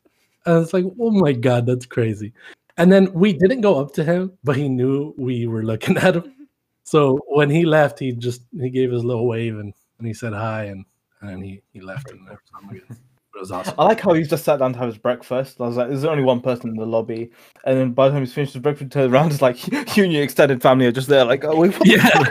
And 0.47 0.63
it's 0.63 0.73
like, 0.73 0.85
oh 1.01 1.11
my 1.11 1.33
God, 1.33 1.67
that's 1.67 1.87
crazy. 1.87 2.33
And 2.77 2.91
then 2.91 3.13
we 3.13 3.33
didn't 3.33 3.61
go 3.61 3.79
up 3.79 3.93
to 3.95 4.05
him, 4.05 4.33
but 4.43 4.57
he 4.57 4.69
knew 4.69 5.15
we 5.17 5.47
were 5.47 5.63
looking 5.63 5.97
at 5.99 6.17
him. 6.17 6.49
So 6.85 7.19
when 7.29 7.51
he 7.51 7.65
left, 7.65 7.99
he 7.99 8.13
just 8.13 8.43
he 8.59 8.71
gave 8.71 8.91
his 8.91 9.05
little 9.05 9.27
wave 9.27 9.59
and, 9.59 9.73
and 9.99 10.07
he 10.07 10.15
said 10.15 10.33
hi 10.33 10.65
and 10.65 10.85
and 11.21 11.45
he, 11.45 11.63
he 11.73 11.81
left 11.81 12.11
and 12.11 12.29
was, 12.29 12.99
it 13.35 13.41
was 13.41 13.51
awesome. 13.51 13.75
I 13.79 13.85
like 13.85 14.01
how 14.01 14.13
he's 14.13 14.29
just 14.29 14.45
sat 14.45 14.59
down 14.59 14.73
to 14.75 14.79
have 14.79 14.89
his 14.89 14.99
breakfast. 14.99 15.61
I 15.61 15.67
was 15.67 15.77
like, 15.77 15.89
there's 15.89 16.05
only 16.05 16.23
one 16.23 16.41
person 16.41 16.71
in 16.71 16.77
the 16.77 16.87
lobby, 16.87 17.31
and 17.65 17.79
then 17.79 17.93
by 17.93 18.09
the 18.09 18.13
time 18.13 18.23
he's 18.23 18.35
finished 18.35 18.53
his 18.53 18.63
breakfast, 18.63 18.85
he 18.85 18.89
turns 18.91 19.13
around, 19.13 19.33
it's 19.33 19.43
like 19.43 19.67
you 19.97 20.05
and 20.05 20.13
your 20.13 20.23
extended 20.23 20.61
family 20.61 20.87
are 20.87 20.93
just 20.93 21.09
there, 21.09 21.25
like, 21.25 21.45
oh, 21.45 21.57
wait, 21.61 21.75
Yeah. 21.85 21.99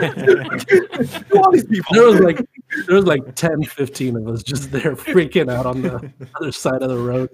who 1.28 1.42
are 1.42 1.52
these 1.52 1.64
people? 1.64 1.94
There 1.94 2.04
was 2.04 2.20
like 2.20 2.46
there 2.86 2.96
was 2.96 3.04
like 3.06 3.34
10, 3.34 3.64
15 3.64 4.16
of 4.16 4.28
us 4.28 4.42
just 4.42 4.70
there 4.70 4.94
freaking 4.96 5.50
out 5.50 5.66
on 5.66 5.82
the 5.82 6.12
other 6.40 6.52
side 6.52 6.82
of 6.82 6.88
the 6.88 6.98
road. 6.98 7.28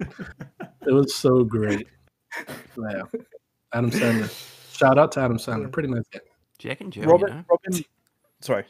It 0.87 0.91
was 0.91 1.15
so 1.15 1.43
great. 1.43 1.87
Yeah. 2.77 3.03
Adam 3.73 3.91
Sandler. 3.91 4.75
Shout 4.75 4.97
out 4.97 5.11
to 5.13 5.19
Adam 5.19 5.37
Sandler. 5.37 5.71
Pretty 5.71 5.89
nice 5.89 6.07
guy. 6.11 6.19
Jack 6.57 6.81
and 6.81 6.91
Jill, 6.91 7.05
Robin, 7.05 7.29
you 7.29 7.35
know? 7.35 7.43
Robin, 7.49 7.85
sorry. 8.41 8.65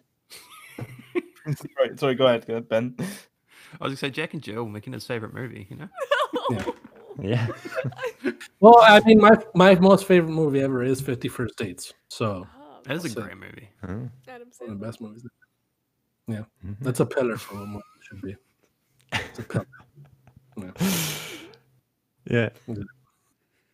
sorry, 1.45 1.97
sorry, 1.97 2.15
go 2.15 2.27
ahead, 2.27 2.45
go 2.45 2.53
ahead, 2.53 2.69
Ben. 2.69 2.95
I 3.73 3.83
was 3.85 3.89
going 3.89 3.91
to 3.91 3.97
say 3.97 4.09
Jack 4.09 4.33
and 4.33 4.41
Jill 4.41 4.65
making 4.67 4.93
his 4.93 5.05
favorite 5.05 5.33
movie, 5.33 5.67
you 5.69 5.75
know? 5.77 5.89
Yeah. 6.51 6.65
Yeah. 7.21 7.47
Well, 8.61 8.77
I 8.81 9.01
mean, 9.01 9.19
my 9.19 9.31
my 9.53 9.75
most 9.75 10.05
favorite 10.05 10.31
movie 10.31 10.61
ever 10.61 10.83
is 10.83 11.01
Fifty 11.01 11.27
First 11.27 11.57
Dates. 11.57 11.93
So 12.09 12.47
Oh, 12.57 12.79
That 12.85 12.95
is 12.95 13.03
a 13.05 13.09
So- 13.09 13.21
great 13.23 13.35
movie. 13.37 13.69
Huh? 13.81 14.07
Adam 14.27 14.47
one 14.59 14.69
of 14.71 14.79
the 14.79 14.85
best 14.85 15.01
movies. 15.01 15.25
Yeah, 16.27 16.43
Mhm. 16.65 16.77
that's 16.79 16.99
a 17.01 17.05
pillar 17.05 17.37
for 17.37 17.55
what 17.55 17.67
movie 17.67 17.83
should 18.07 18.21
be. 18.21 18.35
It's 19.13 19.39
a 19.39 19.43
pillar. 19.43 19.65
Yeah. 22.25 22.49
Yeah. 22.67 22.83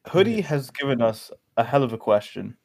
Hoodie 0.07 0.41
has 0.41 0.69
given 0.71 1.01
us 1.01 1.29
a 1.57 1.63
hell 1.63 1.83
of 1.83 1.93
a 1.93 1.97
question. 1.97 2.57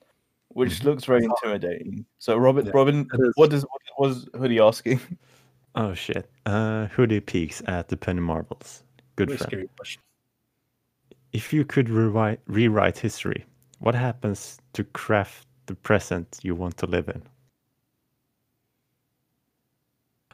which 0.52 0.82
looks 0.82 1.04
very 1.04 1.24
intimidating. 1.24 2.04
So, 2.18 2.36
Robert, 2.36 2.64
Yeah, 2.66 2.72
Robin, 2.74 3.06
what 3.36 3.50
does 3.50 3.62
what 3.62 3.80
was 4.08 4.28
Hoodie 4.34 4.58
asking? 4.60 4.98
Oh 5.74 5.94
shit. 5.94 6.30
Uh, 6.46 6.86
Hoodie 6.86 7.20
peeks 7.20 7.62
at 7.66 7.88
the 7.88 7.96
penny 7.96 8.20
marbles. 8.20 8.82
Good 9.16 9.28
Very 9.28 9.38
friend. 9.38 9.50
scary 9.50 9.68
question. 9.76 10.02
If 11.32 11.52
you 11.52 11.64
could 11.64 11.88
rewrite 11.88 12.40
rewrite 12.46 12.98
history, 12.98 13.44
what 13.78 13.94
happens 13.94 14.58
to 14.72 14.84
craft 14.84 15.46
the 15.66 15.74
present 15.74 16.40
you 16.42 16.54
want 16.54 16.76
to 16.78 16.86
live 16.86 17.08
in? 17.08 17.22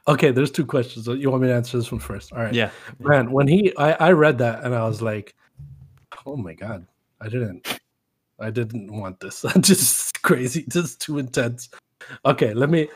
Okay, 0.09 0.31
there's 0.31 0.53
two 0.53 0.65
questions. 0.65 1.07
You 1.07 1.31
want 1.31 1.43
me 1.43 1.49
to 1.49 1.55
answer 1.55 1.77
this 1.77 1.91
one 1.91 2.01
first? 2.01 2.33
All 2.33 2.39
right. 2.39 2.55
Yeah. 2.55 2.71
Man, 3.01 3.31
when 3.31 3.49
he 3.49 3.77
I, 3.77 3.93
I 3.93 4.13
read 4.13 4.39
that 4.39 4.65
and 4.65 4.75
I 4.75 4.87
was 4.87 5.03
like, 5.03 5.35
oh 6.25 6.37
my 6.37 6.55
god, 6.55 6.87
I 7.21 7.29
didn't 7.29 7.81
I 8.39 8.51
didn't 8.51 8.93
want 8.93 9.21
this. 9.21 9.41
That's 9.43 9.69
just 9.69 10.23
crazy, 10.23 10.65
just 10.69 11.01
too 11.01 11.19
intense. 11.19 11.69
Okay, 12.25 12.55
let 12.55 12.71
me 12.71 12.89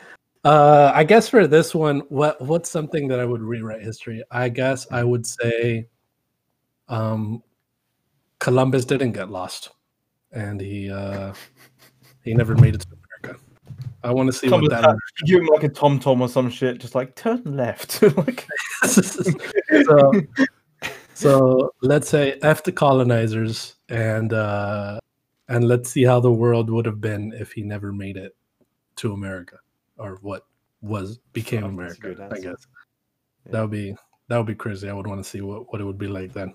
uh 0.43 0.91
I 0.93 1.03
guess 1.03 1.29
for 1.29 1.45
this 1.47 1.75
one, 1.75 1.99
what 2.09 2.41
what's 2.41 2.69
something 2.69 3.07
that 3.09 3.19
I 3.19 3.25
would 3.25 3.41
rewrite 3.41 3.81
history? 3.81 4.23
I 4.31 4.49
guess 4.49 4.87
I 4.91 5.03
would 5.03 5.25
say 5.25 5.87
um 6.87 7.43
Columbus 8.39 8.85
didn't 8.85 9.11
get 9.11 9.29
lost 9.29 9.71
and 10.31 10.59
he 10.59 10.89
uh 10.91 11.33
he 12.23 12.33
never 12.33 12.55
made 12.55 12.75
it 12.75 12.81
to 12.81 12.87
America. 13.23 13.43
I 14.03 14.11
want 14.11 14.27
to 14.27 14.33
see 14.33 14.49
what 14.49 14.69
that 14.71 14.97
give 15.25 15.41
him 15.41 15.47
like 15.47 15.63
a 15.63 15.69
tom 15.69 15.99
tom 15.99 16.21
or 16.21 16.27
some 16.27 16.49
shit, 16.49 16.79
just 16.79 16.95
like 16.95 17.15
turn 17.15 17.43
left. 17.45 18.01
like 18.17 18.47
so, 18.85 20.11
so 21.13 21.73
let's 21.81 22.09
say 22.09 22.39
F 22.41 22.63
the 22.63 22.71
colonizers 22.71 23.75
and 23.89 24.33
uh 24.33 24.99
and 25.49 25.67
let's 25.67 25.91
see 25.91 26.03
how 26.03 26.19
the 26.19 26.31
world 26.31 26.69
would 26.69 26.85
have 26.85 26.99
been 26.99 27.33
if 27.33 27.51
he 27.51 27.61
never 27.61 27.93
made 27.93 28.17
it 28.17 28.35
to 28.95 29.13
America 29.13 29.57
or 30.01 30.17
what 30.21 30.45
was 30.81 31.19
became 31.33 31.63
Oh, 31.63 31.67
America, 31.67 32.15
I 32.19 32.23
answer. 32.35 32.49
guess. 32.49 32.67
That 33.51 33.61
would 33.61 33.71
be 33.71 33.95
that 34.27 34.37
would 34.37 34.47
be 34.47 34.55
crazy. 34.55 34.89
I 34.89 34.93
would 34.93 35.07
want 35.07 35.23
to 35.23 35.29
see 35.29 35.41
what, 35.41 35.71
what 35.71 35.81
it 35.81 35.83
would 35.83 35.97
be 35.97 36.07
like 36.07 36.33
then. 36.33 36.53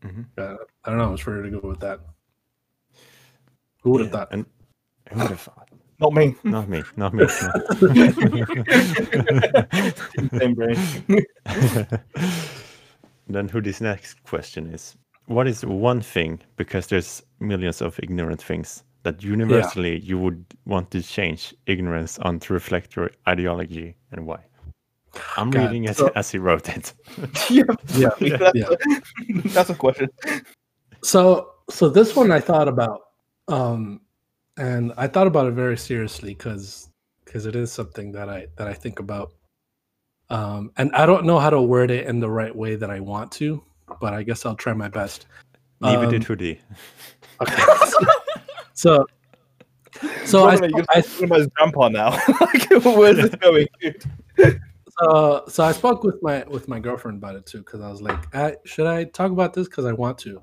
Mhm. 0.00 0.26
Uh, 0.36 0.56
I 0.84 0.90
don't 0.90 0.98
know. 0.98 1.08
I 1.08 1.10
was 1.10 1.26
ready 1.26 1.50
to 1.50 1.60
go 1.60 1.68
with 1.68 1.80
that. 1.80 2.00
Who 3.82 3.90
would 3.90 4.00
have 4.02 4.10
Yeah, 4.10 4.18
thought? 4.18 4.28
And 4.32 4.46
who 5.10 5.20
would 5.20 5.30
have 5.30 5.40
thought? 5.40 5.68
not 6.00 6.12
me. 6.12 6.34
Not 6.44 6.68
me. 6.68 6.82
Not 6.96 7.14
me. 7.14 7.26
Same 10.38 10.54
brain. 10.54 10.76
then 13.28 13.48
Hoodie's 13.48 13.80
next 13.80 14.22
question 14.24 14.72
is 14.74 14.96
what 15.26 15.46
is 15.46 15.64
one 15.64 16.00
thing 16.00 16.40
because 16.56 16.86
there's 16.88 17.22
millions 17.40 17.80
of 17.80 17.98
ignorant 18.02 18.42
things 18.42 18.82
that 19.04 19.22
universally 19.22 19.98
you 20.00 20.18
would 20.18 20.44
want 20.66 20.90
to 20.92 21.02
change 21.02 21.54
ignorance 21.66 22.18
on 22.20 22.38
to 22.40 22.52
reflect 22.52 22.94
your 22.96 23.10
ideology 23.28 23.96
and 24.12 24.26
why. 24.26 24.40
I'm 25.36 25.50
God, 25.50 25.64
reading 25.66 25.84
it. 25.84 25.96
so- 25.96 26.10
as 26.14 26.30
he 26.30 26.38
wrote 26.38 26.68
it. 26.68 26.92
Yeah, 27.50 27.64
Yeah, 27.94 28.08
that's, 28.38 28.54
yeah. 28.54 28.68
A, 28.70 29.48
that's 29.48 29.70
a 29.70 29.74
question. 29.74 30.08
so 31.02 31.50
so 31.70 31.88
this 31.88 32.14
one 32.16 32.30
i 32.30 32.38
thought 32.40 32.68
about 32.68 33.00
um 33.48 34.00
and 34.56 34.92
i 34.96 35.06
thought 35.08 35.26
about 35.26 35.46
it 35.46 35.52
very 35.54 35.76
seriously 35.76 36.32
because 36.34 36.88
because 37.24 37.44
it 37.46 37.56
is 37.56 37.72
something 37.72 38.12
that 38.12 38.28
i 38.28 38.46
that 38.56 38.68
i 38.68 38.74
think 38.74 38.98
about. 39.00 39.32
Um 40.30 40.70
and 40.76 40.92
i 40.94 41.04
don't 41.06 41.24
know 41.26 41.38
how 41.38 41.50
to 41.50 41.60
word 41.60 41.90
it 41.90 42.06
in 42.06 42.20
the 42.20 42.30
right 42.30 42.54
way 42.54 42.76
that 42.76 42.90
i 42.90 43.00
want 43.00 43.32
to 43.32 43.62
but 44.00 44.14
i 44.14 44.22
guess 44.22 44.46
i'll 44.46 44.54
try 44.54 44.72
my 44.72 44.88
best. 44.88 45.26
Neither 45.80 46.04
Um, 46.06 46.10
did 46.10 46.24
hoodie. 46.24 46.60
Okay 47.42 47.62
so 48.74 49.06
so 50.24 50.46
I, 50.46 50.54
Robin, 50.54 50.70
you're 50.70 50.84
I 50.88 51.02
about 51.24 51.38
his 51.38 51.48
grandpa 51.48 51.88
now. 51.88 52.10
like, 52.40 52.70
where's 52.84 53.16
this 53.16 53.34
going? 53.40 53.68
so 54.98 55.44
so 55.48 55.64
I 55.64 55.72
spoke 55.72 56.02
with 56.02 56.22
my 56.22 56.44
with 56.44 56.68
my 56.68 56.80
girlfriend 56.80 57.18
about 57.18 57.36
it 57.36 57.46
too 57.46 57.58
because 57.58 57.80
I 57.80 57.90
was 57.90 58.00
like, 58.00 58.34
I, 58.34 58.56
should 58.64 58.86
I 58.86 59.04
talk 59.04 59.30
about 59.30 59.54
this 59.54 59.68
because 59.68 59.84
I 59.84 59.92
want 59.92 60.18
to, 60.18 60.42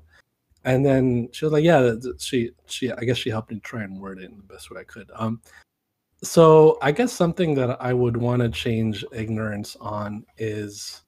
and 0.64 0.84
then 0.84 1.28
she 1.32 1.44
was 1.44 1.52
like, 1.52 1.64
yeah. 1.64 1.94
She 2.18 2.50
she 2.66 2.92
I 2.92 3.00
guess 3.00 3.16
she 3.16 3.30
helped 3.30 3.50
me 3.50 3.60
try 3.60 3.82
and 3.82 4.00
word 4.00 4.18
it 4.18 4.30
in 4.30 4.36
the 4.36 4.42
best 4.42 4.70
way 4.70 4.80
I 4.80 4.84
could. 4.84 5.10
Um, 5.14 5.40
so 6.22 6.78
I 6.82 6.92
guess 6.92 7.12
something 7.12 7.54
that 7.54 7.80
I 7.82 7.92
would 7.92 8.16
want 8.16 8.42
to 8.42 8.48
change 8.50 9.04
ignorance 9.12 9.76
on 9.80 10.24
is, 10.38 11.02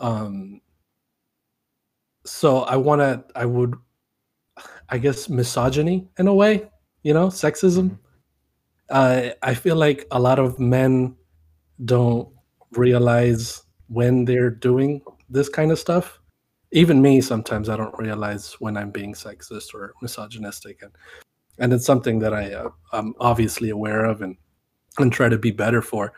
um. 0.00 0.60
So 2.26 2.60
I 2.60 2.76
want 2.76 3.00
to 3.00 3.22
I 3.36 3.44
would, 3.44 3.74
I 4.88 4.98
guess 4.98 5.28
misogyny 5.28 6.08
in 6.18 6.28
a 6.28 6.34
way, 6.34 6.68
you 7.02 7.14
know, 7.14 7.28
sexism. 7.28 7.98
Uh, 8.90 9.30
I 9.42 9.54
feel 9.54 9.76
like 9.76 10.06
a 10.10 10.20
lot 10.20 10.38
of 10.38 10.58
men 10.58 11.16
don't 11.84 12.28
realize 12.72 13.62
when 13.88 14.24
they're 14.24 14.50
doing 14.50 15.02
this 15.30 15.48
kind 15.48 15.72
of 15.72 15.78
stuff. 15.78 16.20
Even 16.72 17.00
me, 17.00 17.20
sometimes 17.20 17.68
I 17.68 17.76
don't 17.76 17.96
realize 17.98 18.54
when 18.58 18.76
I'm 18.76 18.90
being 18.90 19.14
sexist 19.14 19.74
or 19.74 19.94
misogynistic, 20.02 20.82
and 20.82 20.92
and 21.58 21.72
it's 21.72 21.86
something 21.86 22.18
that 22.18 22.34
I 22.34 22.52
uh, 22.52 22.70
I'm 22.92 23.14
obviously 23.20 23.70
aware 23.70 24.04
of 24.04 24.22
and 24.22 24.36
and 24.98 25.12
try 25.12 25.28
to 25.28 25.38
be 25.38 25.50
better 25.50 25.82
for, 25.82 26.12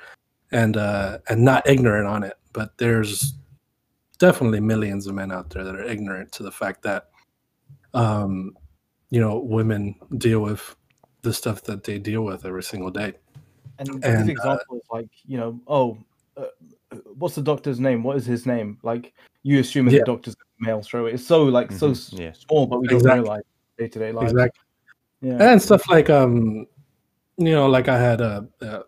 and 0.53 0.77
uh, 0.77 1.19
and 1.29 1.45
not 1.45 1.69
ignorant 1.69 2.07
on 2.07 2.23
it. 2.23 2.35
But 2.53 2.79
there's 2.79 3.35
definitely 4.19 4.61
millions 4.61 5.07
of 5.07 5.15
men 5.15 5.31
out 5.31 5.51
there 5.51 5.65
that 5.65 5.75
are 5.75 5.83
ignorant 5.83 6.33
to 6.33 6.43
the 6.43 6.53
fact 6.53 6.83
that, 6.83 7.11
um, 7.97 8.57
you 9.11 9.21
know, 9.21 9.39
women 9.39 9.95
deal 10.19 10.41
with 10.41 10.77
the 11.23 11.33
stuff 11.33 11.63
that 11.65 11.85
they 11.85 11.99
deal 11.99 12.23
with 12.23 12.45
every 12.45 12.63
single 12.63 12.91
day. 12.91 13.15
And, 13.79 13.89
And, 14.05 14.19
his 14.19 14.29
uh, 14.29 14.33
example 14.33 14.77
is 14.77 14.83
like, 14.91 15.09
you 15.25 15.37
know, 15.39 15.61
oh, 15.67 15.99
uh, 16.37 16.47
what's 17.15 17.35
the 17.35 17.43
doctor's 17.43 17.81
name? 17.81 18.03
What 18.03 18.17
is 18.17 18.27
his 18.27 18.47
name? 18.47 18.79
Like, 18.83 19.13
you 19.43 19.61
assume 19.61 19.89
Yeah. 19.89 19.99
the 20.01 20.05
doctor's 20.05 20.37
male 20.61 20.83
throw 20.83 21.07
it. 21.07 21.15
It's 21.15 21.27
so 21.27 21.45
like 21.45 21.73
so 21.73 21.89
Mhm, 21.89 21.93
s- 21.93 22.13
yeah. 22.13 22.33
small, 22.33 22.67
but 22.67 22.81
we 22.81 22.89
don't 22.89 23.05
realize 23.05 23.43
day 23.79 23.89
to 23.89 23.99
day 23.99 24.13
life. 24.13 24.31
Exactly. 24.31 24.63
Yeah. 25.23 25.53
and 25.53 25.63
stuff 25.63 25.89
like 25.89 26.11
um 26.11 26.67
you 27.39 27.53
know 27.53 27.67
like 27.67 27.89
i 27.89 27.99
had 27.99 28.21
a. 28.21 28.47
uh 28.61 28.83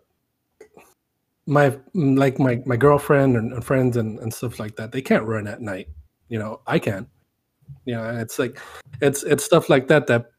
my 1.47 1.75
like 1.95 2.37
my 2.37 2.61
my 2.67 2.77
girlfriend 2.77 3.35
and, 3.35 3.51
and 3.53 3.65
friends 3.65 3.97
and, 3.97 4.19
and 4.19 4.31
stuff 4.31 4.59
like 4.59 4.75
that 4.75 4.91
they 4.91 5.01
can't 5.01 5.25
run 5.25 5.47
at 5.47 5.59
night 5.59 5.87
you 6.27 6.37
know 6.37 6.61
i 6.67 6.77
can 6.77 7.07
know 7.85 8.17
it's 8.19 8.39
like 8.39 8.59
it's 9.01 9.23
it's 9.23 9.43
stuff 9.43 9.69
like 9.69 9.87
that 9.87 10.07
that 10.07 10.31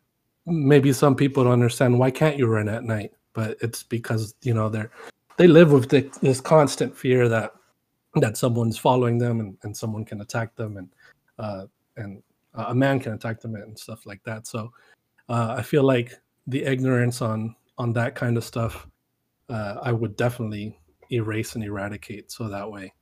maybe 0.47 0.93
some 0.93 1.15
people 1.15 1.45
don't 1.45 1.53
understand 1.53 1.99
why 1.99 2.11
can't 2.11 2.37
you 2.37 2.47
run 2.47 2.69
at 2.69 2.85
night 2.85 3.13
but 3.33 3.57
it's 3.61 3.83
because 3.83 4.35
you 4.43 4.55
know 4.55 4.69
they're 4.69 4.91
they 5.37 5.47
live 5.47 5.73
with 5.73 5.89
the, 5.89 6.03
this 6.21 6.41
constant 6.41 6.97
fear 6.97 7.29
that 7.29 7.53
that 8.17 8.37
someone's 8.37 8.77
following 8.77 9.19
them 9.19 9.41
and, 9.41 9.57
and 9.63 9.77
someone 9.77 10.05
can 10.05 10.21
attack 10.21 10.55
them 10.57 10.77
and 10.77 10.89
uh 11.39 11.67
and 11.97 12.23
a 12.55 12.75
man 12.75 12.99
can 12.99 13.13
attack 13.13 13.41
them 13.41 13.55
and 13.55 13.79
stuff 13.79 14.07
like 14.07 14.23
that 14.25 14.47
so 14.47 14.73
uh, 15.31 15.55
I 15.57 15.63
feel 15.63 15.85
like 15.85 16.19
the 16.49 16.65
ignorance 16.65 17.23
on 17.23 17.55
on 17.79 17.93
that 17.95 18.15
kind 18.15 18.37
of 18.37 18.45
stuff, 18.45 18.87
uh, 19.49 19.77
I 19.81 19.93
would 19.93 20.17
definitely 20.17 20.79
erase 21.11 21.55
and 21.55 21.65
eradicate. 21.65 22.31
So 22.31 22.49
that 22.49 22.71
way, 22.71 22.93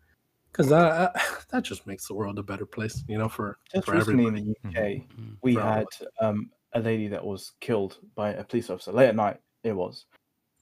because 0.53 0.69
that 0.71 1.15
that 1.51 1.65
just 1.65 1.87
makes 1.87 2.07
the 2.09 2.15
world 2.15 2.39
a 2.39 2.43
better 2.43 2.67
place, 2.67 3.05
you 3.09 3.19
know, 3.19 3.29
for 3.29 3.59
Just 3.75 3.87
for 3.87 3.95
recently 3.95 4.27
everybody. 4.27 4.29
in 4.29 4.35
the 4.35 4.55
UK, 4.77 5.07
Mhm. 5.07 5.39
we 5.43 5.55
For 5.55 5.61
had 5.61 5.87
um, 6.21 6.51
a 6.73 6.81
lady 6.81 7.09
that 7.09 7.25
was 7.25 7.53
killed 7.61 7.99
by 8.15 8.31
a 8.31 8.45
police 8.45 8.71
officer 8.71 8.93
late 8.93 9.09
at 9.09 9.17
night. 9.17 9.41
It 9.65 9.73
was, 9.73 10.07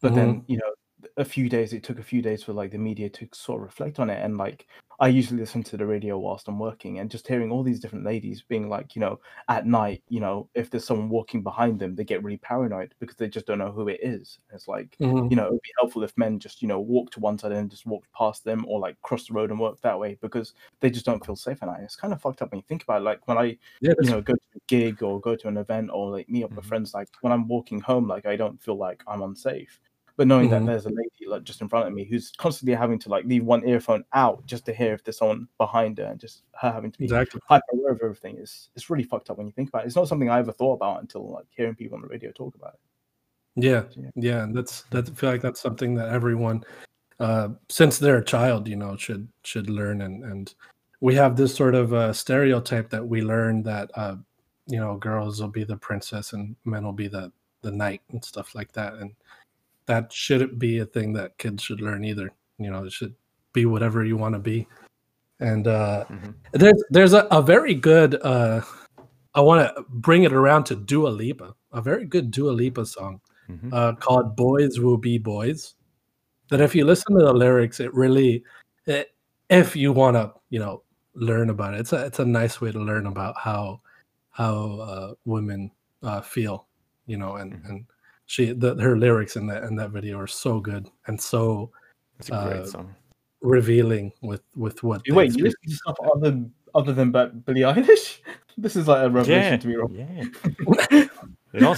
but 0.03 0.15
Mm-hmm. 0.15 0.15
then 0.15 0.45
you 0.49 0.59
know, 0.59 0.75
a 1.19 1.25
few 1.25 1.49
days. 1.49 1.73
It 1.75 1.85
took 1.85 1.99
a 2.01 2.05
few 2.05 2.23
days 2.23 2.45
for 2.45 2.53
like 2.55 2.73
the 2.73 2.79
media 2.79 3.11
to 3.11 3.29
sort 3.35 3.61
of 3.63 3.67
reflect 3.67 4.01
on 4.01 4.11
it, 4.11 4.23
and 4.25 4.39
like 4.39 4.69
I 4.99 5.09
usually 5.09 5.41
listen 5.41 5.63
to 5.65 5.77
the 5.77 5.87
radio 5.87 6.19
whilst 6.19 6.49
I'm 6.49 6.59
working, 6.59 6.99
and 6.99 7.11
just 7.11 7.27
hearing 7.29 7.51
all 7.53 7.63
these 7.63 7.81
different 7.81 8.05
ladies 8.05 8.43
being 8.43 8.69
like, 8.69 8.95
you 8.97 9.01
know, 9.01 9.21
at 9.49 9.67
night, 9.67 10.03
you 10.09 10.21
know, 10.21 10.49
if 10.55 10.71
there's 10.71 10.85
someone 10.87 11.09
walking 11.11 11.43
behind 11.43 11.79
them, 11.81 11.95
they 11.95 12.05
get 12.05 12.23
really 12.23 12.39
paranoid 12.39 12.95
because 12.99 13.17
they 13.17 13.29
just 13.29 13.47
don't 13.47 13.59
know 13.59 13.73
who 13.73 13.89
it 13.89 14.01
is. 14.03 14.39
It's 14.53 14.69
like 14.69 14.99
Mhm. 14.99 15.29
you 15.29 15.37
know, 15.37 15.47
it 15.47 15.53
would 15.53 15.63
be 15.63 15.73
helpful 15.81 16.05
if 16.05 16.17
men 16.17 16.39
just, 16.39 16.63
you 16.63 16.69
know, 16.69 16.79
walk 16.81 17.11
to 17.11 17.19
one 17.21 17.37
side 17.37 17.51
and 17.51 17.69
just 17.69 17.85
walk 17.85 18.05
past 18.17 18.45
them 18.45 18.65
or 18.69 18.79
like 18.79 19.01
cross 19.03 19.27
the 19.27 19.35
road 19.35 19.51
and 19.51 19.59
work 19.59 19.81
that 19.81 19.99
way 19.99 20.17
because 20.21 20.53
they 20.81 20.89
just 20.89 21.05
don't 21.05 21.25
feel 21.27 21.35
safe 21.35 21.61
at 21.63 21.67
night. 21.69 21.83
It's 21.83 21.97
kind 21.97 22.13
of 22.13 22.21
fucked 22.23 22.43
up 22.43 22.53
when 22.53 22.59
you 22.59 22.65
think 22.69 22.85
about 22.85 23.01
it. 23.03 23.05
Like 23.05 23.27
when 23.27 23.37
I, 23.37 23.59
Yeah, 23.81 23.95
you 23.99 24.09
know, 24.09 24.21
go 24.23 24.35
to 24.35 24.39
a 24.57 24.61
gig 24.69 25.03
or 25.03 25.21
go 25.21 25.35
to 25.35 25.49
an 25.49 25.57
event 25.57 25.91
or 25.93 26.11
like 26.13 26.29
meet 26.29 26.45
up 26.45 26.55
with 26.57 26.65
Mhm. 26.65 26.67
friends, 26.67 26.95
like 26.95 27.09
when 27.23 27.33
I'm 27.33 27.49
walking 27.49 27.81
home, 27.81 28.07
like 28.07 28.25
I 28.27 28.37
don't 28.37 28.63
feel 28.63 28.77
like 28.77 29.03
I'm 29.09 29.23
unsafe. 29.23 29.81
But 30.17 30.27
knowing 30.29 30.49
Mhm. 30.49 30.51
that 30.51 30.67
there's 30.67 30.87
a 30.87 30.91
lady 30.91 31.27
like 31.27 31.45
just 31.45 31.61
in 31.61 31.69
front 31.69 31.87
of 31.89 31.93
me 31.93 32.05
who's 32.05 32.33
constantly 32.39 32.75
having 32.75 32.99
to 33.01 33.09
like 33.11 33.25
leave 33.27 33.45
one 33.45 33.67
earphone 33.69 34.05
out 34.15 34.47
just 34.47 34.65
to 34.67 34.73
hear 34.73 34.95
if 34.95 35.05
there's 35.05 35.19
someone 35.19 35.47
behind 35.59 35.99
her 35.99 36.05
and 36.05 36.19
just 36.19 36.45
her 36.61 36.71
having 36.71 36.91
to 36.91 36.99
be 36.99 37.05
exactly. 37.05 37.41
hyper 37.49 37.65
aware 37.75 37.93
of 37.93 38.01
everything 38.03 38.39
is 38.39 38.71
it's 38.75 38.89
really 38.89 39.05
fucked 39.05 39.29
up 39.29 39.37
when 39.37 39.47
you 39.47 39.53
think 39.53 39.69
about 39.69 39.83
it. 39.85 39.87
It's 39.89 39.97
not 39.97 40.09
something 40.09 40.31
I 40.31 40.39
ever 40.39 40.53
thought 40.53 40.75
about 40.75 41.01
until 41.03 41.31
like 41.31 41.47
hearing 41.51 41.75
people 41.75 41.97
on 41.97 42.03
the 42.03 42.09
radio 42.09 42.31
talk 42.33 42.55
about 42.55 42.75
it. 42.75 42.81
Yeah, 43.57 43.85
Yeah. 43.97 44.11
yeah, 44.15 44.43
and 44.45 44.57
that's 44.57 44.83
that. 44.91 45.09
I 45.09 45.13
feel 45.13 45.31
like 45.31 45.41
that's 45.43 45.61
something 45.61 45.95
that 45.97 46.09
everyone, 46.11 46.65
uh, 47.21 47.49
since 47.69 47.99
they're 47.99 48.19
a 48.19 48.25
child, 48.25 48.69
you 48.69 48.77
know, 48.77 48.97
should 48.97 49.29
should 49.45 49.69
learn. 49.71 50.03
And 50.03 50.25
and 50.25 50.55
we 51.01 51.15
have 51.15 51.37
this 51.37 51.55
sort 51.55 51.75
of 51.75 51.93
uh, 51.95 52.13
stereotype 52.13 52.89
that 52.91 53.07
we 53.07 53.23
learn 53.23 53.63
that 53.65 53.91
uh, 53.95 54.17
you 54.67 54.79
know 54.79 54.97
girls 54.97 55.41
will 55.41 55.49
be 55.49 55.65
the 55.65 55.77
princess 55.77 56.33
and 56.33 56.57
men 56.65 56.85
will 56.85 56.93
be 56.93 57.09
the 57.09 57.33
the 57.63 57.71
knight 57.73 58.03
and 58.13 58.23
stuff 58.25 58.55
like 58.55 58.73
that. 58.73 58.95
And 58.95 59.13
that 59.87 60.13
shouldn't 60.13 60.59
be 60.59 60.79
a 60.81 60.87
thing 60.87 61.13
that 61.15 61.39
kids 61.39 61.63
should 61.63 61.81
learn 61.81 62.05
either. 62.05 62.31
You 62.59 62.71
know, 62.71 62.85
it 62.85 62.93
should 62.93 63.15
be 63.53 63.67
whatever 63.67 64.05
you 64.05 64.17
want 64.17 64.35
to 64.35 64.39
be. 64.39 64.67
And 65.41 65.67
uh, 65.67 66.05
Mhm. 66.09 66.35
there's 66.53 66.83
there's 66.91 67.13
a, 67.13 67.27
a 67.31 67.43
very 67.43 67.75
good 67.75 68.17
uh, 68.23 68.63
I 69.35 69.41
want 69.41 69.75
to 69.75 69.85
bring 69.89 70.25
it 70.25 70.33
around 70.33 70.65
to 70.65 70.75
Dua 70.77 71.09
Lipa, 71.09 71.55
a 71.73 71.83
very 71.83 72.07
good 72.07 72.31
Dua 72.31 72.51
Lipa 72.51 72.87
song 72.87 73.21
Mhm. 73.49 73.73
uh, 73.73 73.93
called 73.97 74.35
"Boys 74.37 74.81
Will 74.81 74.97
Be 74.97 75.19
Boys." 75.19 75.75
That 76.49 76.61
if 76.61 76.75
you 76.75 76.85
listen 76.85 77.19
to 77.19 77.25
the 77.25 77.33
lyrics, 77.33 77.81
it 77.81 77.93
really, 77.93 78.45
it, 78.87 79.15
if 79.51 79.75
you 79.77 79.93
want 79.93 80.17
to, 80.17 80.33
you 80.49 80.59
know, 80.61 80.83
learn 81.15 81.51
about 81.51 81.75
it, 81.75 81.81
it's 81.81 81.93
a 81.93 82.07
it's 82.07 82.19
a 82.21 82.25
nice 82.25 82.61
way 82.61 82.73
to 82.73 82.79
learn 82.79 83.07
about 83.07 83.37
how 83.37 83.81
how 84.31 84.79
uh, 84.81 85.15
women 85.25 85.71
uh, 86.03 86.21
feel, 86.23 86.67
you 87.07 87.17
know, 87.19 87.37
and 87.37 87.53
Mhm. 87.55 87.69
and 87.69 87.87
she 88.27 88.53
the, 88.53 88.75
her 88.77 88.97
lyrics 88.99 89.37
in 89.37 89.47
that 89.49 89.63
in 89.65 89.77
that 89.77 89.91
video 89.91 90.19
are 90.19 90.27
so 90.27 90.61
good 90.61 90.89
and 91.07 91.21
so 91.21 91.71
It's 92.19 92.29
a 92.29 92.33
great 92.33 92.61
uh, 92.63 92.67
song. 92.67 92.95
revealing 93.41 94.13
with 94.23 94.43
with 94.57 94.83
what. 94.83 95.03
You 95.07 95.13
they 95.15 95.17
Wait, 95.19 95.37
you 95.37 95.45
listen 95.45 95.61
to 95.69 95.75
stuff 95.75 95.97
other 96.15 96.41
other 96.75 96.93
than 96.93 97.11
Ba- 97.13 97.33
Billie 97.47 97.63
Eilish? 97.63 98.21
This 98.59 98.75
is 98.75 98.89
like 98.89 99.05
a 99.05 99.11
revelation 99.11 99.53
Yeah, 99.53 99.57
to 99.59 99.69
me, 99.69 99.75
Rob. 99.77 99.93
yeah. 99.93 100.25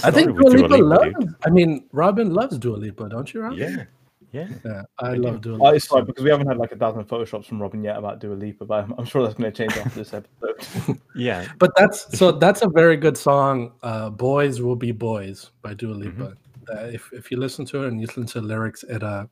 I 0.05 0.11
think 0.11 0.31
started 0.31 0.31
with 0.31 0.53
Dua 0.53 0.67
Lipa 0.67 0.75
loves. 0.77 1.05
Lipa, 1.05 1.19
dude. 1.19 1.35
I 1.43 1.49
mean, 1.49 1.89
Robin 1.91 2.33
loves 2.33 2.57
Dua 2.57 2.77
Lipa, 2.77 3.09
don't 3.09 3.33
you, 3.33 3.41
Rob? 3.41 3.53
Yeah, 3.57 3.83
yeah. 4.31 4.47
yeah. 4.65 4.81
I, 4.99 5.09
I 5.11 5.13
love 5.15 5.41
do. 5.41 5.57
Dua 5.57 5.59
Oh, 5.59 5.63
Lipa. 5.65 5.75
it's 5.75 5.91
like 5.91 6.05
because 6.05 6.23
we 6.23 6.29
haven't 6.29 6.47
had 6.47 6.57
like 6.57 6.71
a 6.71 6.75
thousand 6.77 7.05
photoshops 7.05 7.45
from 7.45 7.61
Robin 7.61 7.83
yet 7.83 7.97
about 7.97 8.19
Dua 8.19 8.33
Lipa, 8.35 8.65
but 8.65 8.83
I'm, 8.83 8.93
I'm 8.97 9.05
sure 9.05 9.23
that's 9.23 9.35
going 9.35 9.51
to 9.51 9.57
change 9.57 9.77
after 9.77 9.99
this 10.03 10.13
episode. 10.13 10.99
Yeah, 11.15 11.47
but 11.57 11.71
that's 11.77 12.17
so 12.17 12.31
that's 12.31 12.61
a 12.61 12.67
very 12.69 12.97
good 12.97 13.17
song. 13.17 13.73
Uh, 13.83 14.09
"Boys 14.09 14.61
Will 14.61 14.75
Be 14.75 14.91
Boys" 14.91 15.51
by 15.61 15.73
Dua 15.73 15.95
Mm-hmm. 15.95 16.21
Lipa. 16.21 16.37
Uh, 16.71 16.85
if 16.93 17.09
if 17.13 17.31
you 17.31 17.37
listen 17.37 17.65
to 17.65 17.83
it 17.83 17.87
and 17.87 17.99
you 17.99 18.07
listen 18.07 18.25
to 18.25 18.41
the 18.41 18.47
lyrics, 18.47 18.83
it 18.83 19.01
uh, 19.03 19.25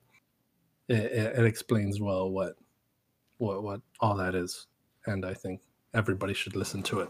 it, 0.87 0.95
it, 0.95 1.39
it 1.39 1.45
explains 1.45 1.99
well 2.01 2.29
what 2.29 2.55
what 3.37 3.61
what 3.63 3.81
all 3.99 4.15
that 4.17 4.35
is, 4.35 4.67
and 5.05 5.25
I 5.25 5.33
think 5.33 5.61
everybody 5.93 6.33
should 6.33 6.55
listen 6.55 6.81
to 6.83 7.01
it. 7.01 7.09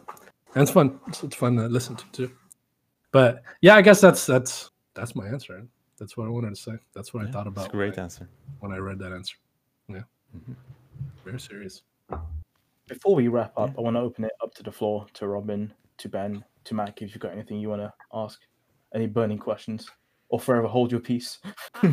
And 0.55 0.63
it's 0.63 0.71
fun. 0.71 0.99
It's, 1.07 1.23
it's 1.23 1.35
fun 1.35 1.55
to 1.57 1.67
listen 1.67 1.95
to 1.95 2.05
too. 2.11 2.31
But 3.11 3.41
yeah, 3.61 3.75
I 3.75 3.81
guess 3.81 4.01
that's 4.01 4.25
that's 4.25 4.71
that's 4.95 5.15
my 5.15 5.27
answer. 5.27 5.65
That's 5.97 6.15
what 6.15 6.27
I 6.27 6.29
wanted 6.29 6.49
to 6.51 6.55
say. 6.61 6.73
That's 6.93 7.13
what 7.13 7.23
I 7.23 7.25
yeah, 7.25 7.31
thought 7.31 7.47
It's 7.47 7.55
about 7.57 7.67
a 7.69 7.71
great 7.71 7.91
when, 7.91 7.99
I, 7.99 8.03
answer. 8.03 8.29
when 8.59 8.71
I 8.71 8.77
read 8.77 8.99
that 8.99 9.11
answer. 9.11 9.35
Yeah, 9.87 10.03
Mhm. 10.35 10.55
very 11.23 11.39
serious. 11.39 11.81
Before 12.87 13.15
we 13.15 13.27
wrap 13.27 13.57
up, 13.57 13.77
I 13.77 13.81
want 13.81 13.95
to 13.95 14.01
open 14.01 14.23
it 14.25 14.31
up 14.41 14.53
to 14.55 14.63
the 14.63 14.71
floor 14.71 15.07
to 15.13 15.27
Robin, 15.27 15.73
to 15.97 16.09
Ben, 16.09 16.43
to 16.65 16.73
Mac. 16.75 17.01
If 17.01 17.13
you've 17.13 17.19
got 17.21 17.33
anything 17.33 17.59
you 17.59 17.69
want 17.69 17.81
to 17.81 17.93
ask, 18.13 18.39
any 18.93 19.07
burning 19.07 19.37
questions, 19.37 19.89
or 20.29 20.39
forever 20.39 20.67
hold 20.67 20.91
your 20.91 21.01
peace. 21.01 21.39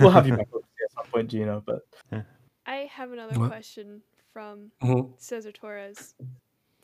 we'll 0.00 0.10
have 0.10 0.26
you 0.26 0.36
back 0.36 0.48
at 0.54 0.92
some 0.92 1.04
point, 1.12 1.28
Gino. 1.30 1.62
But 1.66 1.82
I 2.66 2.76
have 2.90 3.12
another 3.12 3.38
What? 3.38 3.48
question 3.48 4.02
from 4.32 4.70
Mhm. 4.82 5.20
Cesar 5.20 5.52
Torres. 5.52 6.14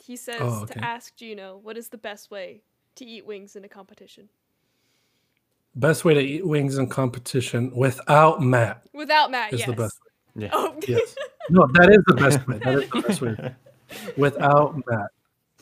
He 0.03 0.15
says 0.15 0.41
Oh, 0.41 0.63
okay. 0.63 0.75
to 0.75 0.85
ask 0.85 1.15
Gino, 1.15 1.57
what 1.57 1.77
is 1.77 1.89
the 1.89 1.97
best 1.97 2.29
way 2.31 2.61
to 2.95 3.05
eat 3.05 3.25
wings 3.25 3.55
in 3.55 3.63
a 3.65 3.69
competition? 3.69 4.29
Best 5.79 6.03
way 6.03 6.13
to 6.13 6.19
eat 6.19 6.45
wings 6.45 6.77
in 6.77 6.87
competition 6.89 7.71
without 7.73 8.41
Matt 8.41 8.83
Without 8.93 9.31
Matt, 9.31 9.53
is 9.53 9.59
yes. 9.59 9.69
the 9.69 9.75
best. 9.75 9.99
Yeah. 10.35 10.49
Oh, 10.53 10.75
Yes. 10.87 11.15
No, 11.51 11.65
that 11.73 11.89
is 11.89 12.03
the 12.05 12.13
best 12.13 12.47
way. 12.47 12.59
That 12.59 12.75
is 12.75 12.89
the 12.91 13.01
best 13.01 13.21
way. 13.21 13.55
Without 14.17 14.75
Matt. 14.85 15.07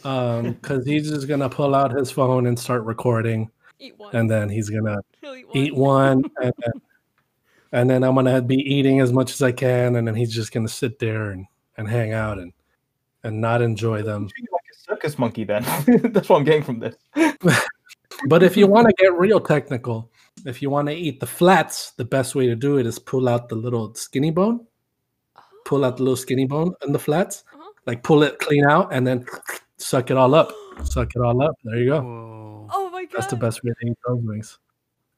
Um, 0.03 0.51
because 0.53 0.85
he's 0.85 1.09
just 1.09 1.27
gonna 1.29 1.47
pull 1.49 1.73
out 1.75 1.91
his 1.91 2.11
phone 2.11 2.47
and 2.47 2.59
start 2.59 2.83
recording, 2.83 3.49
eat 3.79 3.97
one. 3.97 4.13
and 4.13 4.29
then 4.29 4.49
he's 4.49 4.69
gonna 4.69 4.99
eat 5.23 5.47
one. 5.47 5.57
eat 5.57 5.75
one, 5.75 6.23
and 6.43 6.53
then, 6.59 6.71
and 7.71 7.89
then 7.89 8.03
I'm 8.03 8.15
gonna 8.15 8.41
be 8.41 8.57
eating 8.57 8.99
as 8.99 9.13
much 9.13 9.31
as 9.31 9.41
I 9.41 9.53
can, 9.53 9.95
and 9.95 10.05
then 10.07 10.13
he's 10.13 10.33
just 10.33 10.51
gonna 10.51 10.67
sit 10.67 10.99
there 10.99 11.31
and, 11.31 11.45
and 11.77 11.87
hang 11.87 12.11
out 12.11 12.37
and 12.37 12.51
and 13.23 13.39
not 13.39 13.61
enjoy 13.61 14.01
them. 14.01 14.23
like 14.23 14.61
a 14.73 14.77
circus 14.77 15.17
monkey, 15.17 15.45
then. 15.45 15.63
that's 16.11 16.27
what 16.27 16.37
I'm 16.39 16.43
getting 16.43 16.63
from 16.63 16.79
this. 16.79 16.95
But 18.25 18.41
if 18.43 18.57
you 18.57 18.67
want 18.67 18.87
to 18.87 18.93
get 18.97 19.13
real 19.13 19.39
technical, 19.39 20.09
if 20.45 20.61
you 20.61 20.69
want 20.69 20.87
to 20.87 20.93
eat 20.93 21.19
the 21.19 21.27
flats, 21.27 21.91
the 21.91 22.05
best 22.05 22.33
way 22.35 22.47
to 22.47 22.55
do 22.55 22.77
it 22.77 22.85
is 22.87 22.97
pull 22.99 23.29
out 23.29 23.47
the 23.49 23.55
little 23.55 23.93
skinny 23.95 24.31
bone, 24.31 24.65
pull 25.65 25.85
out 25.85 25.97
the 25.97 26.03
little 26.03 26.15
skinny 26.17 26.45
bone 26.45 26.73
in 26.85 26.91
the 26.91 26.99
flats, 26.99 27.43
Uh-huh. 27.53 27.69
like 27.85 28.01
pull 28.03 28.23
it 28.23 28.39
clean 28.39 28.65
out, 28.65 28.91
and 28.91 29.05
then 29.05 29.25
suck 29.77 30.09
it 30.11 30.17
all 30.17 30.33
up. 30.33 30.51
Suck 30.83 31.15
it 31.15 31.21
all 31.21 31.41
up. 31.41 31.55
There 31.63 31.77
you 31.77 31.85
go. 31.89 32.01
Whoa. 32.01 32.67
Oh 32.73 32.89
my 32.89 33.05
god. 33.05 33.13
That's 33.21 33.27
the 33.27 33.35
best 33.35 33.63
way 33.63 33.71
to 33.79 33.87
eat 33.87 33.97
those 34.07 34.21
wings. 34.23 34.59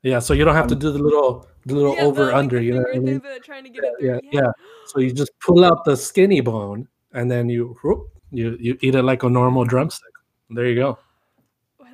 Yeah, 0.01 0.19
so 0.19 0.33
you 0.33 0.45
don't 0.45 0.55
have 0.55 0.67
to 0.67 0.75
do 0.75 0.91
the 0.91 0.99
little 0.99 1.47
the 1.65 1.75
little 1.75 1.93
Yeah, 1.95 2.01
the, 2.01 2.07
over 2.07 2.25
like, 2.27 2.35
under. 2.35 2.57
the 2.59 2.63
You 2.65 2.73
know 2.75 2.81
what 2.81 2.95
I 2.95 2.99
mean? 2.99 3.19
through 3.19 3.39
trying 3.39 3.63
to 3.65 3.69
get 3.69 3.83
Yeah, 3.83 4.15
it 4.15 4.21
through. 4.21 4.29
yeah, 4.31 4.41
yeah. 4.43 4.51
So 4.87 4.99
you 5.01 5.11
just 5.11 5.31
pull 5.45 5.65
out 5.65 5.83
the 5.83 5.95
skinny 5.97 6.39
bone, 6.41 6.87
and 7.13 7.29
then 7.29 7.49
you 7.49 7.75
whoop, 7.83 8.07
you 8.31 8.55
you 8.59 8.77
eat 8.81 8.95
it 8.95 9.03
like 9.03 9.23
a 9.23 9.29
normal 9.29 9.65
drumstick. 9.65 10.13
There 10.49 10.65
you 10.67 10.75
go. 10.75 10.97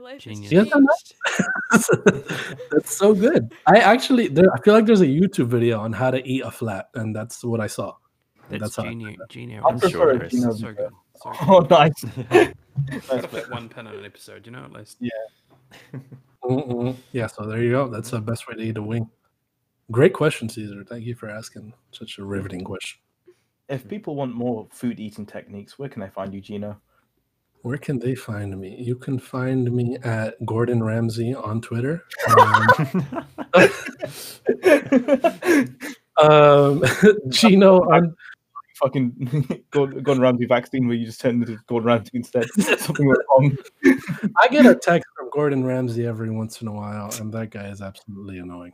My 0.05 0.11
life 0.11 0.21
Genius. 0.21 0.51
has 0.51 0.51
You 0.51 0.71
guys 1.71 1.87
changed. 1.89 2.61
that's 2.69 2.95
so 2.95 3.15
good. 3.15 3.51
I 3.65 3.79
actually, 3.79 4.27
there, 4.27 4.53
I 4.53 4.61
feel 4.61 4.75
like 4.75 4.85
there's 4.85 5.01
a 5.01 5.07
YouTube 5.07 5.47
video 5.47 5.79
on 5.79 5.93
how 5.93 6.11
to 6.11 6.25
eat 6.27 6.41
a 6.41 6.51
flat, 6.51 6.89
and 6.93 7.15
that's 7.15 7.43
what 7.43 7.59
I 7.59 7.65
saw. 7.65 7.95
That's 8.49 8.61
that's 8.61 8.75
genius. 8.75 9.17
Genius. 9.29 9.63
I 9.65 9.69
I'm 9.69 9.79
prefer 9.79 9.97
sure 9.97 10.11
a 10.11 10.17
there 10.19 10.27
is. 10.27 10.31
Gino 10.31 10.53
So 10.53 10.73
good. 10.73 10.91
So 11.15 11.31
oh, 11.41 11.61
good. 11.61 11.71
Oh, 11.71 11.77
nice. 11.79 12.53
Gotta 13.07 13.27
fit 13.29 13.49
one 13.49 13.67
pin 13.67 13.87
on 13.87 13.95
an 13.95 14.05
episode, 14.05 14.45
you 14.45 14.51
know, 14.51 14.63
at 14.63 14.73
least. 14.73 15.01
Mm-mm. 16.43 16.95
Yeah, 17.11 17.25
so 17.25 17.47
there 17.47 17.63
you 17.63 17.71
go. 17.71 17.87
That's 17.87 18.11
the 18.11 18.21
best 18.21 18.47
way 18.47 18.53
to 18.53 18.61
eat 18.61 18.77
a 18.77 18.83
wing. 18.83 19.09
Great 19.89 20.13
question, 20.13 20.49
Caesar. 20.49 20.83
Thank 20.83 21.05
you 21.05 21.15
for 21.15 21.31
asking 21.31 21.73
such 21.89 22.19
a 22.19 22.23
riveting 22.23 22.63
question. 22.63 22.99
If 23.69 23.87
people 23.87 24.15
want 24.15 24.35
more 24.35 24.67
food 24.71 24.99
eating 24.99 25.25
techniques, 25.25 25.79
where 25.79 25.89
can 25.89 26.01
they 26.01 26.09
find 26.09 26.31
you, 26.31 26.41
Gino? 26.41 26.79
Where 27.65 27.79
can 27.79 27.97
they 27.97 28.13
find 28.13 28.55
me? 28.61 28.75
You 28.77 28.95
can 28.95 29.17
find 29.17 29.71
me 29.71 29.97
at 30.03 30.35
Gordon 30.45 30.83
Ramsay 30.83 31.33
on 31.33 31.61
Twitter. 31.61 32.03
Um, 32.37 32.67
um, 36.21 36.83
Gino 37.29 37.79
on 37.91 38.15
Fucking 38.75 39.63
Gordon, 39.71 40.21
Ramsay 40.21 40.45
vaccine 40.45 40.85
where 40.85 40.95
you 40.95 41.07
just 41.07 41.19
turn 41.19 41.41
into 41.41 41.57
Gordon 41.65 41.87
Ramsay 41.87 42.11
instead. 42.13 42.45
Something 42.51 43.07
went 43.07 43.21
wrong. 43.31 43.57
I 44.37 44.47
get 44.49 44.67
a 44.67 44.75
text 44.75 45.09
from 45.17 45.31
Gordon 45.31 45.65
Ramsay 45.65 46.05
every 46.05 46.29
once 46.29 46.61
in 46.61 46.67
a 46.67 46.71
while, 46.71 47.11
and 47.19 47.33
that 47.33 47.49
guy 47.49 47.69
is 47.69 47.81
absolutely 47.81 48.37
annoying. 48.37 48.73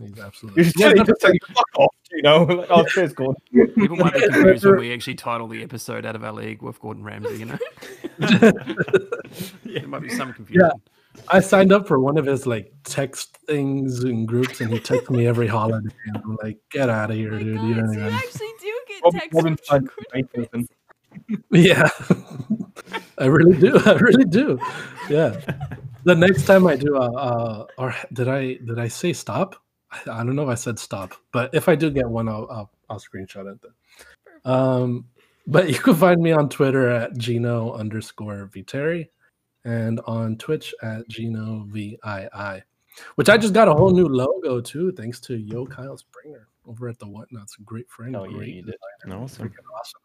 He's 0.00 0.18
absolutely. 0.18 0.64
Just, 0.64 0.76
you 0.76 1.04
just 1.04 1.20
say, 1.20 1.38
fuck 1.46 1.78
off, 1.78 1.94
Gino. 2.14 2.46
Like, 2.58 2.66
oh, 2.70 2.84
cheers, 2.84 3.12
Gordon. 3.12 3.36
People 3.74 3.96
might 3.96 4.14
be 4.14 4.20
confused 4.20 4.64
when 4.64 4.78
we 4.78 4.92
actually 4.92 5.14
title 5.16 5.48
the 5.48 5.62
episode 5.62 6.06
out 6.06 6.14
of 6.16 6.24
our 6.24 6.32
league 6.32 6.62
with 6.62 6.80
Gordon 6.80 7.02
Ramsay, 7.04 7.36
you 7.38 7.44
know? 7.46 7.58
there 9.64 9.86
might 9.88 10.02
be 10.02 10.08
some 10.10 10.32
confusion. 10.32 10.62
Yeah. 10.64 10.70
I 11.28 11.40
signed 11.40 11.72
up 11.72 11.88
for 11.88 11.98
one 11.98 12.18
of 12.18 12.26
his 12.26 12.46
like 12.46 12.72
text 12.84 13.36
things 13.46 14.04
and 14.04 14.28
groups, 14.28 14.60
and 14.60 14.70
he 14.72 14.78
texts 14.78 15.08
me 15.10 15.26
every 15.26 15.46
holiday. 15.46 15.88
And 16.06 16.16
I'm 16.18 16.36
like, 16.42 16.58
get 16.70 16.90
out 16.90 17.10
of 17.10 17.16
here, 17.16 17.34
Oh 17.34 17.38
dude. 17.38 17.56
god, 17.56 17.64
You 17.68 17.74
don't 17.74 17.86
so 17.88 17.92
you 17.94 18.00
even. 18.00 18.14
actually 18.14 18.48
do 18.60 18.80
get 18.88 19.02
Rob, 19.02 19.12
texts 19.14 19.34
Robin 19.34 19.56
from 19.56 19.86
finds 20.12 20.68
Yeah, 21.50 21.88
I 23.18 23.24
really 23.26 23.56
do. 23.58 23.78
I 23.86 23.92
really 23.94 24.24
do. 24.26 24.58
Yeah. 25.08 25.40
The 26.04 26.14
next 26.14 26.44
time 26.46 26.66
I 26.66 26.76
do, 26.76 26.96
uh, 26.96 27.10
uh, 27.10 27.66
or 27.78 27.94
did 28.12 28.28
I 28.28 28.54
did 28.54 28.78
I 28.78 28.88
say 28.88 29.12
stop? 29.14 29.56
I, 29.90 30.00
I 30.20 30.24
don't 30.24 30.36
know. 30.36 30.42
if 30.44 30.48
I 30.48 30.54
said 30.54 30.78
stop, 30.78 31.14
but 31.32 31.54
if 31.54 31.68
I 31.68 31.74
do 31.74 31.90
get 31.90 32.08
one, 32.08 32.28
I'll 32.28 32.46
I'll, 32.50 32.70
I'll 32.90 33.00
screenshot 33.00 33.50
it. 33.52 33.58
Then. 33.62 33.72
Um, 34.44 35.06
but 35.46 35.68
you 35.68 35.74
can 35.78 35.94
find 35.94 36.20
me 36.20 36.32
on 36.32 36.48
Twitter 36.48 36.88
at 36.88 37.16
Gino 37.18 37.72
underscore 37.72 38.50
Viteri 38.52 39.08
and 39.64 40.00
on 40.06 40.36
Twitch 40.38 40.74
at 40.82 41.06
Gino 41.08 41.64
VII, 41.68 42.62
which 43.16 43.28
I 43.28 43.36
just 43.36 43.54
got 43.54 43.68
a 43.68 43.74
whole 43.74 43.90
new 43.92 44.06
logo 44.06 44.60
too, 44.60 44.92
thanks 44.92 45.20
to 45.20 45.36
Yo 45.36 45.66
Kyle 45.66 45.96
Springer 45.96 46.48
over 46.66 46.88
at 46.88 46.98
the 46.98 47.06
Whatnauts. 47.06 47.52
Great 47.64 47.88
friend. 47.90 48.16
Oh, 48.16 48.24
yeah, 48.24 48.36
great 48.36 48.54
you 48.54 48.62
did. 48.62 48.74
designer, 49.04 49.22
Awesome. 49.22 49.52
awesome. 49.78 50.00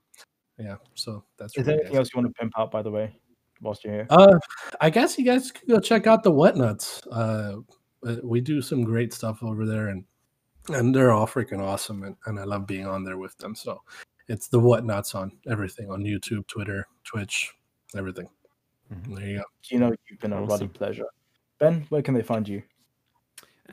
Yeah, 0.58 0.76
so 0.94 1.24
that's 1.38 1.58
Is 1.58 1.66
there 1.66 1.76
anything 1.80 1.96
else 1.98 2.10
you 2.14 2.22
want 2.22 2.34
to 2.36 2.40
pimp 2.40 2.54
out, 2.58 2.70
by 2.72 2.82
the 2.84 2.92
way, 2.92 3.16
whilst 3.62 3.84
you're 3.84 3.94
here? 3.94 4.08
Uh, 4.12 4.38
I 4.80 4.90
guess 4.92 5.18
you 5.18 5.26
guys 5.26 5.52
could 5.52 5.68
go 5.68 5.80
check 5.80 6.06
out 6.06 6.22
the 6.24 6.32
Whatnauts. 6.32 7.02
Uh, 7.12 7.14
uh, 7.14 7.62
we 8.24 8.42
do 8.42 8.62
some 8.62 8.84
great 8.84 9.14
stuff 9.14 9.44
over 9.44 9.66
there, 9.66 9.88
and 9.90 10.04
and 10.70 10.94
they're 10.94 11.12
all 11.12 11.28
freaking 11.28 11.60
awesome, 11.60 12.04
and, 12.04 12.16
and 12.26 12.40
I 12.40 12.44
love 12.44 12.68
being 12.68 12.86
on 12.86 13.04
there 13.04 13.18
with 13.18 13.36
them. 13.38 13.56
So 13.56 13.82
it's 14.28 14.48
the 14.48 14.60
whatnauts 14.60 15.16
on 15.16 15.32
everything 15.50 15.90
on 15.90 16.04
YouTube, 16.04 16.46
Twitter, 16.48 16.88
Twitch, 17.04 17.52
everything. 17.96 18.30
Mhm. 18.94 19.16
There 19.16 19.28
you 19.28 19.38
go. 19.40 19.44
You 19.70 19.80
know, 19.80 19.96
you've 20.10 20.20
been 20.20 20.34
a 20.34 20.40
ruddy 20.42 20.54
Awesome. 20.54 20.70
pleasure. 20.70 21.06
Ben, 21.60 21.86
where 21.90 22.02
can 22.02 22.14
they 22.14 22.22
find 22.24 22.48
you? 22.48 22.62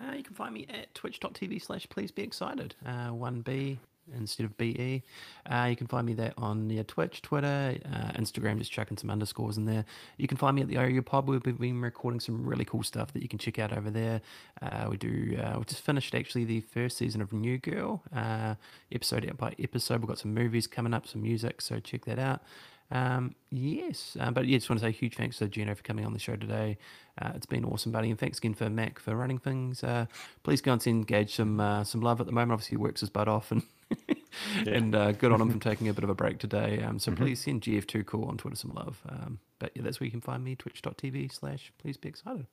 Uh, 0.00 0.12
you 0.12 0.22
can 0.22 0.34
find 0.34 0.54
me 0.54 0.66
at 0.68 0.94
twitch.tv 0.94 1.60
slash 1.60 1.88
please 1.88 2.10
be 2.12 2.22
excited. 2.22 2.74
Uh, 2.86 3.10
1B 3.10 3.78
instead 4.16 4.44
of 4.44 4.56
BE. 4.56 5.02
Uh, 5.50 5.66
you 5.70 5.76
can 5.76 5.86
find 5.86 6.06
me 6.06 6.14
there 6.14 6.32
on 6.36 6.68
yeah, 6.70 6.82
Twitch, 6.86 7.22
Twitter, 7.22 7.76
uh, 7.84 8.12
Instagram, 8.18 8.58
just 8.58 8.72
chucking 8.72 8.96
some 8.96 9.10
underscores 9.10 9.56
in 9.56 9.64
there. 9.64 9.84
You 10.16 10.28
can 10.28 10.36
find 10.36 10.56
me 10.56 10.62
at 10.62 10.68
the 10.68 10.76
OU 10.76 11.02
Pod. 11.02 11.26
We've 11.26 11.42
been 11.42 11.80
recording 11.80 12.20
some 12.20 12.44
really 12.44 12.64
cool 12.64 12.82
stuff 12.82 13.12
that 13.12 13.22
you 13.22 13.28
can 13.28 13.38
check 13.38 13.58
out 13.58 13.76
over 13.76 13.90
there. 13.90 14.20
Uh, 14.60 14.88
we 14.90 14.96
do. 14.96 15.38
Uh, 15.42 15.58
we 15.58 15.64
just 15.64 15.82
finished 15.82 16.14
actually 16.14 16.44
the 16.44 16.60
first 16.60 16.96
season 16.96 17.20
of 17.20 17.32
New 17.32 17.58
Girl, 17.58 18.02
uh, 18.14 18.54
episode 18.92 19.36
by 19.36 19.54
episode. 19.58 20.00
We've 20.00 20.08
got 20.08 20.18
some 20.18 20.34
movies 20.34 20.66
coming 20.66 20.94
up, 20.94 21.06
some 21.06 21.22
music, 21.22 21.60
so 21.60 21.80
check 21.80 22.04
that 22.04 22.18
out. 22.18 22.42
Um, 22.90 23.34
yes, 23.50 24.16
uh, 24.18 24.30
but 24.30 24.46
yeah, 24.46 24.56
just 24.56 24.70
want 24.70 24.80
to 24.80 24.84
say 24.84 24.88
a 24.88 24.92
huge 24.92 25.16
thanks 25.16 25.38
to 25.38 25.48
Gino 25.48 25.74
for 25.74 25.82
coming 25.82 26.06
on 26.06 26.14
the 26.14 26.18
show 26.18 26.36
today. 26.36 26.78
Uh, 27.20 27.32
it's 27.34 27.46
been 27.46 27.64
awesome, 27.64 27.92
buddy, 27.92 28.10
and 28.10 28.18
thanks 28.18 28.38
again 28.38 28.54
for 28.54 28.70
Mac 28.70 28.98
for 28.98 29.14
running 29.14 29.38
things. 29.38 29.84
Uh, 29.84 30.06
please 30.42 30.62
go 30.62 30.72
and 30.72 30.80
send 30.80 31.06
Gage 31.06 31.34
some 31.34 31.60
uh, 31.60 31.84
some 31.84 32.00
love 32.00 32.20
at 32.20 32.26
the 32.26 32.32
moment. 32.32 32.52
Obviously, 32.52 32.76
he 32.76 32.82
works 32.82 33.00
his 33.00 33.10
butt 33.10 33.28
off, 33.28 33.50
and 33.52 33.62
and 34.66 34.94
uh, 34.94 35.12
good 35.12 35.32
on 35.32 35.40
him 35.40 35.50
for 35.50 35.58
taking 35.58 35.88
a 35.88 35.94
bit 35.94 36.04
of 36.04 36.10
a 36.10 36.14
break 36.14 36.38
today. 36.38 36.82
Um, 36.82 36.98
so 36.98 37.12
please 37.12 37.40
send 37.40 37.62
GF2 37.62 38.06
Cool 38.06 38.24
on 38.24 38.36
Twitter 38.36 38.56
some 38.56 38.72
love. 38.74 39.00
Um, 39.08 39.38
but 39.58 39.72
yeah, 39.74 39.82
that's 39.82 40.00
where 40.00 40.06
you 40.06 40.10
can 40.10 40.20
find 40.20 40.44
me, 40.44 40.54
twitch.tv 40.54 41.32
slash 41.32 41.72
please 41.78 41.96
be 41.96 42.08
excited. 42.08 42.46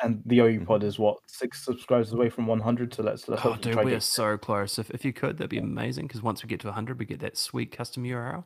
And 0.00 0.22
the 0.26 0.38
OU 0.40 0.64
pod 0.64 0.84
is 0.84 0.98
what 0.98 1.18
six 1.26 1.64
subscribers 1.64 2.12
away 2.12 2.30
from 2.30 2.46
100. 2.46 2.94
So 2.94 3.02
let's 3.02 3.28
let's 3.28 3.44
Oh, 3.44 3.54
to 3.54 3.60
dude, 3.60 3.72
try 3.72 3.84
we 3.84 3.92
are 3.92 3.96
get 3.96 4.02
so 4.04 4.38
close. 4.38 4.78
If, 4.78 4.90
if 4.90 5.04
you 5.04 5.12
could, 5.12 5.38
that'd 5.38 5.50
be 5.50 5.58
amazing. 5.58 6.06
Because 6.06 6.22
once 6.22 6.42
we 6.42 6.48
get 6.48 6.60
to 6.60 6.68
100, 6.68 6.98
we 6.98 7.04
get 7.04 7.20
that 7.20 7.36
sweet 7.36 7.72
custom 7.72 8.04
URL, 8.04 8.44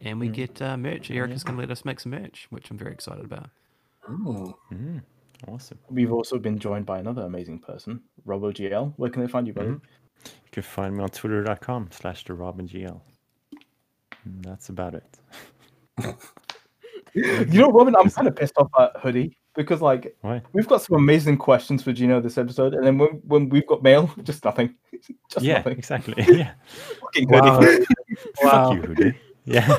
and 0.00 0.18
we 0.18 0.28
get 0.28 0.62
uh, 0.62 0.78
merch. 0.78 1.10
Erica's 1.10 1.44
going 1.44 1.56
to 1.56 1.60
let 1.60 1.70
us 1.70 1.84
make 1.84 2.00
some 2.00 2.12
merch, 2.12 2.46
which 2.48 2.70
I'm 2.70 2.78
very 2.78 2.92
excited 2.92 3.24
about. 3.24 3.50
Ooh. 4.08 4.56
Mm, 4.72 5.02
awesome. 5.46 5.78
We've 5.90 6.12
also 6.12 6.38
been 6.38 6.58
joined 6.58 6.86
by 6.86 6.98
another 6.98 7.22
amazing 7.22 7.58
person, 7.58 8.00
RoboGL. 8.26 8.94
Where 8.96 9.10
can 9.10 9.22
they 9.22 9.28
find 9.28 9.46
you, 9.46 9.52
buddy? 9.52 9.76
You 10.24 10.50
can 10.52 10.62
find 10.62 10.96
me 10.96 11.02
on 11.02 11.10
twitter.com 11.10 11.88
slash 11.92 12.24
the 12.24 12.32
RobinGL. 12.34 13.00
And 14.24 14.34
mm, 14.42 14.46
That's 14.46 14.68
about 14.68 14.94
it. 14.94 15.18
You 17.14 17.46
know, 17.60 17.70
Robin, 17.70 17.94
I'm 17.94 18.10
kind 18.10 18.26
of 18.26 18.34
pissed 18.34 18.54
off 18.56 18.68
at 18.76 18.90
Hoodie 19.00 19.38
because, 19.54 19.80
like, 19.80 20.16
Why? 20.22 20.42
we've 20.52 20.66
got 20.66 20.82
some 20.82 20.96
amazing 20.96 21.36
questions 21.36 21.80
for 21.84 21.92
Gino 21.92 22.20
this 22.20 22.36
episode, 22.38 22.74
and 22.74 22.84
then 22.84 22.98
when, 22.98 23.10
when 23.24 23.48
we've 23.48 23.66
got 23.68 23.84
mail, 23.84 24.12
just 24.24 24.44
nothing. 24.44 24.74
just 25.30 25.44
yeah, 25.46 25.58
nothing. 25.58 25.78
exactly. 25.78 26.14
Yeah. 26.26 26.54
Fucking 27.00 27.28
Wow. 27.28 27.60
Hoodie. 27.60 27.84
Wow. 28.42 28.68
Fuck 28.68 28.74
you, 28.74 28.82
Hoodie. 28.82 29.18
Yeah. 29.44 29.78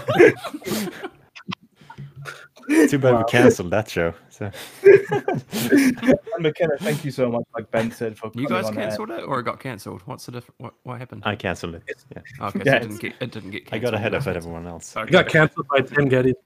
Too 2.88 3.00
bad 3.00 3.18
we 3.18 3.24
cancelled 3.26 3.72
that 3.72 3.90
show. 3.90 4.14
So 4.36 4.52
McKenna, 6.40 6.76
thank 6.80 7.06
you 7.06 7.12
so 7.12 7.32
much, 7.32 7.46
like 7.54 7.72
Ben 7.72 7.90
said, 7.90 8.18
for 8.18 8.30
You 8.36 8.50
guys 8.50 8.70
cancelled 8.70 9.10
it, 9.12 9.24
or 9.24 9.40
it 9.40 9.44
got 9.44 9.62
cancelled? 9.62 10.02
What's 10.02 10.26
the 10.26 10.34
difference? 10.34 10.56
What, 10.58 10.74
what 10.84 10.98
happened? 11.00 11.24
I 11.26 11.38
cancelled 11.38 11.76
it. 11.76 11.84
Yeah. 12.14 12.22
Oh, 12.42 12.48
okay, 12.48 12.60
so 12.66 12.76
it 12.76 12.80
didn't 12.82 12.98
get 12.98 13.14
it 13.22 13.32
didn't 13.32 13.52
get. 13.52 13.62
I 13.68 13.80
Cancelled. 13.80 13.84
got 13.84 13.94
ahead 13.94 14.14
of 14.14 14.28
everyone 14.28 14.68
else. 14.68 14.98
Okay. 14.98 15.08
I 15.08 15.12
got 15.24 15.30
canceled 15.30 15.68
by 15.70 15.80
Tim 15.82 16.10
Getty. 16.10 16.34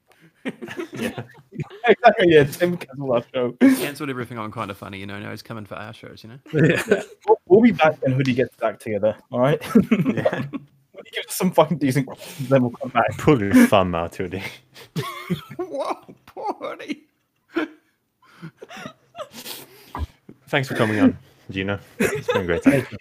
Yeah. 0.94 1.24
exactly, 1.88 2.28
yeah, 2.28 2.44
Tim 2.45 2.78
cancelled 2.78 3.11
our 3.11 3.24
show. 3.34 3.52
cancelled 3.60 4.10
everything 4.10 4.38
on 4.38 4.52
kind 4.52 4.70
of 4.72 4.78
funny. 4.78 4.99
You 4.99 5.06
know, 5.07 5.20
now 5.20 5.32
he's 5.32 5.41
coming 5.41 5.66
for 5.66 5.76
our 5.76 5.94
shows. 5.94 6.24
You 6.24 6.30
know. 6.30 6.40
Yeah. 6.53 7.02
We'll, 7.28 7.40
we'll 7.48 7.61
be 7.61 7.72
back 7.72 8.02
when 8.03 8.14
Hoodie 8.14 8.36
gets 8.36 8.56
back 8.56 8.80
together, 8.80 9.18
all 9.32 9.40
right? 9.41 9.61
Yeah. 9.66 10.45
when 10.91 11.03
he 11.06 11.11
gives 11.11 11.28
us 11.28 11.36
some 11.36 11.52
fucking 11.52 11.80
decent 11.80 12.06
questions, 12.07 12.49
then 12.49 12.61
we'll 12.61 12.72
come 12.72 12.90
back. 12.90 13.18
Pull 13.18 13.41
your 13.41 13.68
thumb 13.68 13.94
out, 13.95 14.16
Hoodie. 14.16 14.44
Whoa, 15.57 16.16
poor 16.26 16.53
Hoodie. 16.61 17.09
Thanks 20.48 20.68
for 20.68 20.76
coming 20.76 20.99
on, 20.99 21.18
Gina. 21.52 21.80
It's 21.99 22.28
been 22.28 22.41
a 22.41 22.45
great 22.45 22.64
time. 22.64 22.74
Thank 22.74 22.91
you 22.91 22.98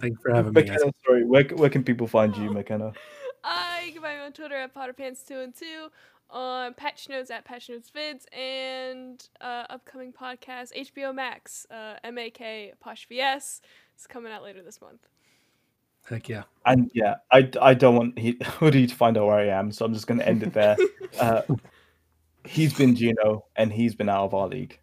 Thanks 0.00 0.20
for 0.22 0.34
having 0.34 0.52
me. 0.52 0.62
guys. 0.62 0.70
McKenna, 0.70 0.92
sorry, 1.06 1.24
where, 1.24 1.44
where 1.44 1.70
can 1.70 1.84
people 1.84 2.06
find 2.06 2.36
you, 2.36 2.50
McKenna? 2.50 2.92
Uh, 3.44 3.76
you 3.84 3.92
can 3.92 4.02
find 4.02 4.18
me 4.18 4.24
on 4.24 4.32
Twitter 4.32 4.56
at 4.56 4.74
PotterPants2 4.74 5.44
and 5.44 5.54
2, 5.54 5.88
on 6.30 6.74
Patch 6.74 7.08
Notes 7.08 7.30
at 7.30 7.44
Patch 7.44 7.68
Notes 7.68 7.90
Vids, 7.94 8.24
and 8.36 9.28
uh, 9.40 9.64
upcoming 9.70 10.12
podcast 10.12 10.72
HBO 10.74 11.14
Max, 11.14 11.66
uh, 11.70 11.96
MAK 12.10 12.74
Posh 12.80 13.06
VS. 13.08 13.60
It's 13.94 14.06
coming 14.06 14.32
out 14.32 14.42
later 14.42 14.62
this 14.62 14.80
month. 14.80 15.06
Heck 16.08 16.28
yeah. 16.28 16.42
And 16.66 16.90
yeah, 16.94 17.16
I, 17.30 17.48
I 17.60 17.74
don't 17.74 17.94
want 17.94 18.18
he, 18.18 18.38
Hoodie 18.44 18.86
to 18.86 18.94
find 18.94 19.16
out 19.16 19.26
where 19.26 19.38
I 19.38 19.46
am, 19.46 19.70
so 19.70 19.84
I'm 19.84 19.94
just 19.94 20.06
going 20.06 20.18
to 20.18 20.28
end 20.28 20.42
it 20.42 20.52
there. 20.52 20.76
uh, 21.20 21.42
he's 22.46 22.74
been 22.74 22.94
Gino, 22.96 23.46
and 23.56 23.72
he's 23.72 23.94
been 23.94 24.08
out 24.08 24.24
of 24.26 24.34
our 24.34 24.48
league. 24.48 24.78